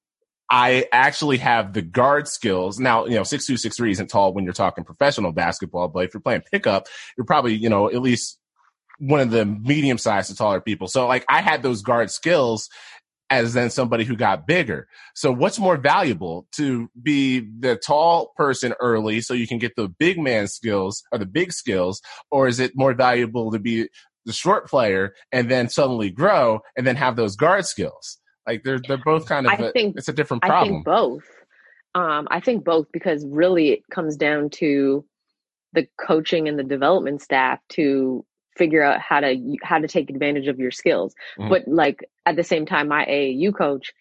I 0.53 0.85
actually 0.91 1.37
have 1.37 1.71
the 1.71 1.81
guard 1.81 2.27
skills. 2.27 2.77
Now, 2.77 3.05
you 3.05 3.15
know, 3.15 3.23
six 3.23 3.45
two, 3.47 3.55
six 3.55 3.77
three 3.77 3.91
isn't 3.91 4.09
tall 4.09 4.33
when 4.33 4.43
you're 4.43 4.53
talking 4.53 4.83
professional 4.83 5.31
basketball, 5.31 5.87
but 5.87 6.03
if 6.03 6.13
you're 6.13 6.21
playing 6.21 6.43
pickup, 6.51 6.87
you're 7.17 7.25
probably, 7.25 7.55
you 7.55 7.69
know, 7.69 7.89
at 7.89 8.01
least 8.01 8.37
one 8.99 9.21
of 9.21 9.31
the 9.31 9.45
medium 9.45 9.97
sized 9.97 10.29
to 10.29 10.35
taller 10.35 10.59
people. 10.59 10.89
So 10.89 11.07
like 11.07 11.23
I 11.29 11.41
had 11.41 11.63
those 11.63 11.81
guard 11.81 12.11
skills 12.11 12.69
as 13.29 13.53
then 13.53 13.69
somebody 13.69 14.03
who 14.03 14.17
got 14.17 14.45
bigger. 14.45 14.89
So 15.15 15.31
what's 15.31 15.57
more 15.57 15.77
valuable 15.77 16.47
to 16.57 16.89
be 17.01 17.39
the 17.39 17.77
tall 17.77 18.33
person 18.35 18.73
early 18.81 19.21
so 19.21 19.33
you 19.33 19.47
can 19.47 19.57
get 19.57 19.77
the 19.77 19.87
big 19.87 20.19
man 20.19 20.47
skills 20.47 21.01
or 21.13 21.17
the 21.17 21.25
big 21.25 21.53
skills, 21.53 22.01
or 22.29 22.49
is 22.49 22.59
it 22.59 22.73
more 22.75 22.93
valuable 22.93 23.51
to 23.53 23.59
be 23.59 23.87
the 24.25 24.33
short 24.33 24.67
player 24.67 25.15
and 25.31 25.49
then 25.49 25.69
suddenly 25.69 26.11
grow 26.11 26.59
and 26.75 26.85
then 26.85 26.97
have 26.97 27.15
those 27.15 27.37
guard 27.37 27.65
skills? 27.65 28.17
Like 28.47 28.63
they're 28.63 28.79
they're 28.79 28.97
both 28.97 29.27
kind 29.27 29.45
of 29.45 29.53
I 29.53 29.55
a, 29.55 29.71
think 29.71 29.97
it's 29.97 30.07
a 30.07 30.13
different 30.13 30.43
problem. 30.43 30.63
I 30.63 30.71
think 30.71 30.85
both. 30.85 31.23
Um, 31.93 32.27
I 32.31 32.39
think 32.39 32.63
both 32.63 32.87
because 32.91 33.25
really 33.25 33.69
it 33.69 33.81
comes 33.91 34.15
down 34.15 34.49
to 34.51 35.05
the 35.73 35.87
coaching 35.99 36.47
and 36.47 36.57
the 36.57 36.63
development 36.63 37.21
staff 37.21 37.59
to 37.69 38.25
figure 38.57 38.83
out 38.83 38.99
how 38.99 39.19
to 39.19 39.57
how 39.63 39.79
to 39.79 39.87
take 39.87 40.09
advantage 40.09 40.47
of 40.47 40.59
your 40.59 40.71
skills. 40.71 41.13
Mm-hmm. 41.39 41.49
But 41.49 41.67
like 41.67 42.03
at 42.25 42.35
the 42.35 42.43
same 42.43 42.65
time, 42.65 42.87
my 42.87 43.05
AAU 43.05 43.55
coach, 43.55 43.93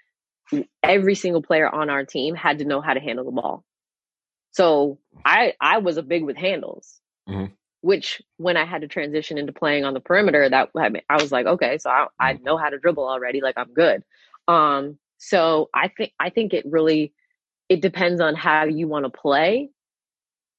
every 0.83 1.15
single 1.15 1.43
player 1.43 1.69
on 1.69 1.91
our 1.91 2.05
team 2.05 2.35
had 2.35 2.59
to 2.59 2.65
know 2.65 2.81
how 2.81 2.95
to 2.95 3.01
handle 3.01 3.25
the 3.25 3.31
ball. 3.31 3.65
So 4.53 4.99
I 5.25 5.55
I 5.61 5.79
was 5.79 5.97
a 5.97 6.03
big 6.03 6.25
with 6.25 6.37
handles, 6.37 7.01
mm-hmm. 7.29 7.53
which 7.83 8.21
when 8.37 8.57
I 8.57 8.65
had 8.65 8.83
to 8.83 8.89
transition 8.89 9.39
into 9.39 9.53
playing 9.53 9.85
on 9.85 9.95
the 9.95 10.01
perimeter, 10.01 10.49
that 10.49 10.71
I 10.75 11.23
was 11.23 11.31
like, 11.31 11.47
okay, 11.47 11.79
so 11.79 11.91
I, 11.91 12.07
I 12.19 12.35
mm-hmm. 12.35 12.45
know 12.45 12.57
how 12.57 12.69
to 12.69 12.79
dribble 12.79 13.09
already, 13.09 13.41
like 13.41 13.57
I'm 13.57 13.73
good. 13.73 14.03
Um, 14.51 14.99
so 15.19 15.69
I 15.75 15.89
think 15.89 16.13
I 16.19 16.31
think 16.31 16.53
it 16.53 16.65
really 16.67 17.13
it 17.69 17.81
depends 17.81 18.21
on 18.21 18.35
how 18.35 18.65
you 18.65 18.89
want 18.89 19.05
to 19.05 19.11
play, 19.11 19.71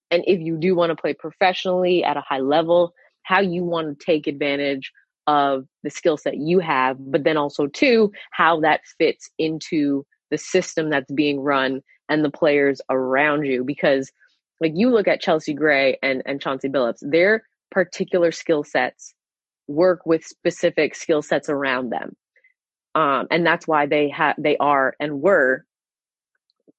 and 0.09 0.23
if 0.25 0.39
you 0.39 0.57
do 0.57 0.75
want 0.75 0.91
to 0.91 0.95
play 0.95 1.13
professionally 1.13 2.03
at 2.03 2.15
a 2.15 2.21
high 2.21 2.39
level, 2.39 2.93
how 3.23 3.41
you 3.41 3.63
want 3.63 3.99
to 3.99 4.05
take 4.05 4.27
advantage 4.27 4.91
of 5.27 5.65
the 5.83 5.89
skill 5.89 6.17
set 6.17 6.37
you 6.37 6.59
have, 6.59 6.95
but 6.99 7.23
then 7.23 7.37
also 7.37 7.67
too 7.67 8.11
how 8.31 8.59
that 8.61 8.81
fits 8.97 9.29
into 9.37 10.05
the 10.29 10.37
system 10.37 10.89
that's 10.89 11.11
being 11.11 11.39
run 11.41 11.81
and 12.09 12.23
the 12.23 12.31
players 12.31 12.81
around 12.89 13.45
you. 13.45 13.63
Because 13.63 14.11
like 14.61 14.71
you 14.75 14.89
look 14.89 15.07
at 15.07 15.21
Chelsea 15.21 15.53
Gray 15.53 15.97
and, 16.01 16.23
and 16.25 16.41
Chauncey 16.41 16.69
Billups, 16.69 16.99
their 17.01 17.43
particular 17.71 18.31
skill 18.31 18.63
sets 18.63 19.13
work 19.67 20.05
with 20.05 20.23
specific 20.23 20.95
skill 20.95 21.21
sets 21.21 21.49
around 21.49 21.89
them. 21.91 22.15
Um, 22.93 23.27
and 23.31 23.45
that's 23.45 23.67
why 23.67 23.85
they 23.85 24.09
have 24.09 24.35
they 24.37 24.57
are 24.57 24.95
and 24.99 25.21
were, 25.21 25.65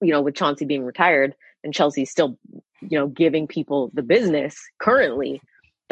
you 0.01 0.13
know, 0.13 0.21
with 0.21 0.35
Chauncey 0.35 0.65
being 0.65 0.85
retired 0.85 1.35
and 1.65 1.73
Chelsea 1.73 2.05
still, 2.05 2.39
you 2.81 2.99
know, 2.99 3.07
giving 3.07 3.47
people 3.47 3.91
the 3.95 4.03
business 4.03 4.59
currently 4.79 5.41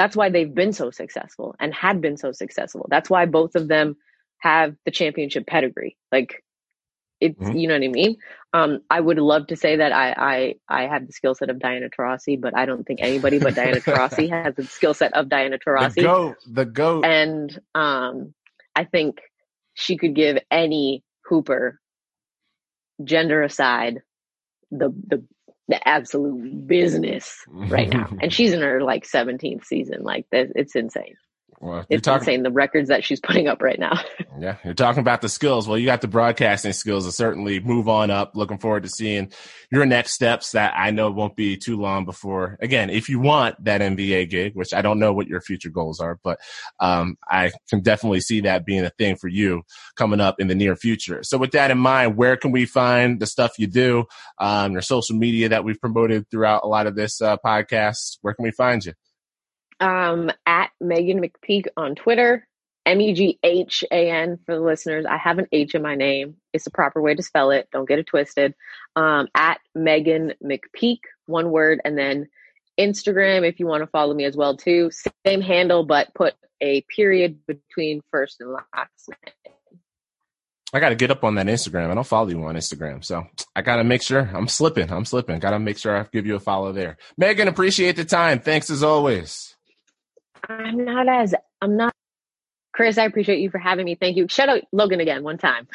that's 0.01 0.17
why 0.17 0.31
they've 0.31 0.55
been 0.55 0.73
so 0.73 0.91
successful 0.91 1.55
and 1.61 1.75
had 1.75 2.01
been 2.01 2.17
so 2.17 2.33
successful. 2.33 2.87
That's 2.89 3.11
why 3.11 3.27
both 3.27 3.55
of 3.55 3.69
them 3.69 3.97
have 4.39 4.75
the 4.87 4.91
championship 4.91 5.47
pedigree. 5.47 5.99
Like 6.11 6.43
it's 7.21 7.39
mm-hmm. 7.39 7.55
you 7.55 7.69
know 7.69 7.75
what 7.75 7.85
I 7.85 7.89
mean. 7.89 8.17
Um, 8.55 8.81
I 8.89 8.99
would 8.99 9.19
love 9.19 9.49
to 9.49 9.57
say 9.57 9.77
that 9.77 9.93
I 9.93 10.15
I 10.17 10.55
I 10.71 10.87
have 10.87 11.07
the 11.07 11.13
skill 11.13 11.35
set 11.35 11.51
of 11.51 11.59
Diana 11.59 11.91
Taurasi, 11.91 12.41
but 12.41 12.57
I 12.57 12.65
don't 12.65 12.85
think 12.87 13.01
anybody 13.03 13.39
but 13.39 13.55
Diana 13.55 13.77
Taurasi 13.77 14.31
has 14.45 14.55
the 14.55 14.65
skill 14.65 14.95
set 14.95 15.13
of 15.13 15.29
Diana 15.29 15.59
Taurasi. 15.59 15.97
The 15.97 16.03
goat, 16.03 16.37
the 16.47 16.65
goat, 16.65 17.05
and 17.05 17.61
um, 17.75 18.33
I 18.75 18.85
think 18.85 19.21
she 19.81 19.97
could 19.97 20.15
give 20.15 20.39
any 20.51 21.03
hooper, 21.25 21.81
gender 23.03 23.43
aside, 23.43 24.03
the 24.71 24.91
the 25.09 25.25
the 25.69 25.89
absolute 25.89 26.67
business 26.67 27.45
right 27.49 27.89
now. 27.89 28.09
and 28.21 28.33
she's 28.33 28.53
in 28.53 28.61
her 28.61 28.83
like 28.83 29.07
17th 29.07 29.65
season. 29.65 30.03
Like 30.03 30.27
it's 30.33 30.75
insane. 30.75 31.15
Well, 31.61 31.85
it's 31.91 32.03
talking, 32.03 32.23
insane 32.23 32.43
the 32.43 32.51
records 32.51 32.89
that 32.89 33.05
she's 33.05 33.21
putting 33.21 33.47
up 33.47 33.61
right 33.61 33.79
now. 33.79 34.01
yeah, 34.41 34.57
you're 34.65 34.73
talking 34.73 35.01
about 35.01 35.21
the 35.21 35.29
skills. 35.29 35.69
Well, 35.69 35.77
you 35.77 35.85
got 35.85 36.01
the 36.01 36.09
broadcasting 36.09 36.73
skills 36.73 37.05
to 37.05 37.13
certainly 37.13 37.61
move 37.61 37.87
on 37.87 38.11
up. 38.11 38.35
Looking 38.35 38.57
forward 38.57 38.85
to 38.85 38.89
seeing 38.89 39.31
your 39.71 39.85
next 39.85 40.13
steps. 40.13 40.53
That 40.53 40.73
I 40.75 40.91
know 40.91 41.11
won't 41.11 41.37
be 41.37 41.59
too 41.59 41.77
long 41.77 42.07
before. 42.07 42.57
Again, 42.63 42.89
if 42.89 43.11
you 43.11 43.21
want 43.21 43.63
that 43.65 43.83
NBA 43.83 44.31
gig, 44.31 44.55
which 44.55 44.73
I 44.73 44.81
don't 44.81 44.99
know 44.99 45.13
what 45.13 45.27
your 45.27 45.43
future 45.43 45.69
goals 45.69 46.01
are, 46.01 46.19
but 46.25 46.41
um, 46.81 47.19
I 47.29 47.53
can 47.69 47.83
definitely 47.83 48.23
see 48.23 48.41
that 48.41 48.65
being 48.65 48.87
a 48.87 48.91
thing 48.91 49.17
for 49.17 49.29
you 49.29 49.63
coming 49.97 50.21
up 50.21 50.41
in 50.41 50.49
the 50.49 50.55
near 50.55 50.77
future. 50.77 51.23
So, 51.23 51.37
with 51.37 51.51
that 51.51 51.71
in 51.71 51.79
mind, 51.79 52.17
where 52.17 52.39
can 52.39 52.53
we 52.53 52.65
find 52.65 53.21
the 53.21 53.27
stuff 53.27 53.59
you 53.59 53.67
do? 53.67 54.07
Um, 54.39 54.73
your 54.73 54.83
social 54.83 55.17
media 55.17 55.51
that 55.51 55.63
we've 55.63 55.81
promoted 55.81 56.25
throughout 56.31 56.65
a 56.65 56.69
lot 56.69 56.87
of 56.87 56.97
this 56.97 57.21
uh, 57.21 57.37
podcast. 57.45 58.17
Where 58.23 58.33
can 58.33 58.45
we 58.45 58.51
find 58.51 58.83
you? 58.83 58.95
Um, 59.81 60.31
at 60.47 60.71
Meghan 60.83 61.25
McPeak 61.25 61.67
on 61.77 61.95
Twitter. 61.95 62.47
M 62.87 63.01
E 63.01 63.13
G 63.13 63.39
H 63.43 63.85
A 63.91 64.11
N 64.11 64.39
for 64.47 64.55
the 64.55 64.61
listeners. 64.61 65.05
I 65.07 65.19
have 65.19 65.39
an 65.39 65.47
H 65.53 65.75
in 65.75 65.83
my 65.83 65.95
name. 65.95 66.37
It's 66.53 66.65
the 66.65 66.71
proper 66.71 67.01
way 67.03 67.15
to 67.15 67.23
spell 67.23 67.51
it. 67.51 67.69
Don't 67.73 67.89
get 67.89 67.99
it 67.99 68.07
twisted. 68.07 68.55
Um, 68.97 69.29
at 69.35 69.61
Meghan 69.77 70.35
McPeak, 70.43 71.01
one 71.27 71.51
word, 71.51 71.81
and 71.85 71.97
then 71.97 72.29
Instagram 72.79 73.47
if 73.47 73.61
you 73.61 73.67
want 73.67 73.83
to 73.83 73.87
follow 73.87 74.15
me 74.15 74.25
as 74.25 74.37
well 74.37 74.57
too. 74.57 74.91
Same 75.27 75.43
handle, 75.43 75.85
but 75.85 76.13
put 76.15 76.35
a 76.61 76.81
period 76.83 77.39
between 77.47 78.01
first 78.11 78.41
and 78.41 78.51
last 78.51 79.09
name. 79.09 79.55
I 80.73 80.79
got 80.79 80.91
to 80.91 80.95
get 80.95 81.11
up 81.11 81.25
on 81.25 81.35
that 81.35 81.47
Instagram. 81.47 81.91
I 81.91 81.95
don't 81.95 82.07
follow 82.07 82.29
you 82.29 82.43
on 82.45 82.55
Instagram, 82.55 83.05
so 83.05 83.27
I 83.57 83.63
got 83.63 83.77
to 83.77 83.85
make 83.85 84.03
sure 84.03 84.31
I'm 84.33 84.47
slipping. 84.47 84.91
I'm 84.91 85.05
slipping. 85.05 85.41
Got 85.41 85.51
to 85.51 85.59
make 85.59 85.79
sure 85.79 85.97
I 85.97 86.07
give 86.13 86.27
you 86.27 86.37
a 86.37 86.41
follow 86.41 86.73
there. 86.73 86.97
Meghan, 87.21 87.49
appreciate 87.49 87.97
the 87.97 88.05
time. 88.05 88.41
Thanks 88.41 88.71
as 88.71 88.83
always. 88.83 89.50
I'm 90.49 90.85
not 90.85 91.09
as 91.09 91.35
I'm 91.61 91.77
not 91.77 91.95
Chris, 92.73 92.99
I 92.99 93.05
appreciate 93.05 93.41
you 93.41 93.51
for 93.51 93.59
having 93.59 93.85
me. 93.85 93.95
Thank 93.95 94.17
you. 94.17 94.29
Shout 94.29 94.49
out 94.49 94.63
Logan 94.73 95.01
again 95.01 95.23
one 95.23 95.39
time. 95.39 95.69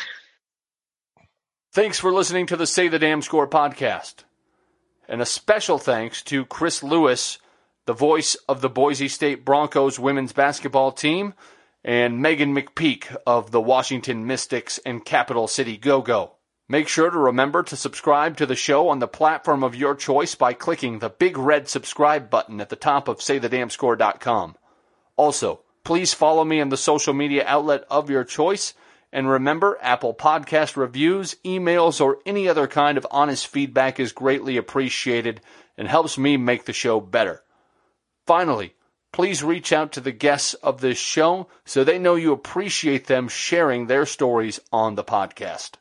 Thanks 1.73 1.99
for 1.99 2.11
listening 2.11 2.47
to 2.47 2.55
the 2.55 2.65
Say 2.65 2.87
the 2.87 2.99
Damn 2.99 3.21
Score 3.21 3.47
podcast. 3.47 4.23
And 5.07 5.21
a 5.21 5.25
special 5.25 5.77
thanks 5.77 6.21
to 6.23 6.45
Chris 6.45 6.81
Lewis, 6.81 7.37
the 7.85 7.93
voice 7.93 8.35
of 8.47 8.61
the 8.61 8.69
Boise 8.69 9.09
State 9.09 9.43
Broncos 9.45 9.99
women's 9.99 10.31
basketball 10.31 10.91
team, 10.93 11.33
and 11.83 12.23
Meghan 12.23 12.57
McPeak 12.57 13.15
of 13.27 13.51
the 13.51 13.61
Washington 13.61 14.25
Mystics 14.25 14.79
and 14.85 15.05
Capital 15.05 15.47
City 15.47 15.77
Go 15.77 16.01
Go. 16.01 16.34
Make 16.67 16.87
sure 16.87 17.11
to 17.11 17.19
remember 17.19 17.61
to 17.61 17.75
subscribe 17.75 18.37
to 18.37 18.47
the 18.47 18.55
show 18.55 18.89
on 18.89 18.97
the 18.97 19.07
platform 19.07 19.63
of 19.63 19.75
your 19.75 19.93
choice 19.93 20.33
by 20.33 20.53
clicking 20.53 20.97
the 20.97 21.09
big 21.09 21.37
red 21.37 21.69
subscribe 21.69 22.31
button 22.31 22.59
at 22.59 22.69
the 22.69 22.75
top 22.75 23.07
of 23.07 23.19
saythedamnscore.com. 23.19 24.55
Also, 25.15 25.61
please 25.83 26.15
follow 26.15 26.43
me 26.43 26.59
on 26.59 26.69
the 26.69 26.77
social 26.77 27.13
media 27.13 27.43
outlet 27.45 27.83
of 27.91 28.09
your 28.09 28.23
choice. 28.23 28.73
And 29.11 29.29
remember, 29.29 29.77
Apple 29.79 30.15
Podcast 30.15 30.75
reviews, 30.75 31.35
emails, 31.45 32.01
or 32.01 32.17
any 32.25 32.49
other 32.49 32.65
kind 32.65 32.97
of 32.97 33.05
honest 33.11 33.45
feedback 33.45 33.99
is 33.99 34.11
greatly 34.11 34.57
appreciated 34.57 35.41
and 35.77 35.87
helps 35.87 36.17
me 36.17 36.35
make 36.35 36.65
the 36.65 36.73
show 36.73 36.99
better. 36.99 37.43
Finally, 38.25 38.73
please 39.13 39.43
reach 39.43 39.71
out 39.71 39.91
to 39.91 40.01
the 40.01 40.11
guests 40.11 40.55
of 40.55 40.81
this 40.81 40.97
show 40.97 41.47
so 41.63 41.83
they 41.83 41.99
know 41.99 42.15
you 42.15 42.33
appreciate 42.33 43.05
them 43.05 43.27
sharing 43.27 43.85
their 43.85 44.07
stories 44.07 44.59
on 44.71 44.95
the 44.95 45.03
podcast. 45.03 45.73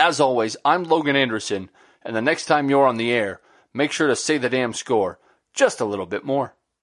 As 0.00 0.18
always, 0.18 0.56
I'm 0.64 0.84
Logan 0.84 1.14
Anderson, 1.14 1.68
and 2.02 2.16
the 2.16 2.22
next 2.22 2.46
time 2.46 2.70
you're 2.70 2.86
on 2.86 2.96
the 2.96 3.12
air, 3.12 3.42
make 3.74 3.92
sure 3.92 4.08
to 4.08 4.16
say 4.16 4.38
the 4.38 4.48
damn 4.48 4.72
score 4.72 5.18
just 5.52 5.78
a 5.78 5.84
little 5.84 6.06
bit 6.06 6.24
more. 6.24 6.54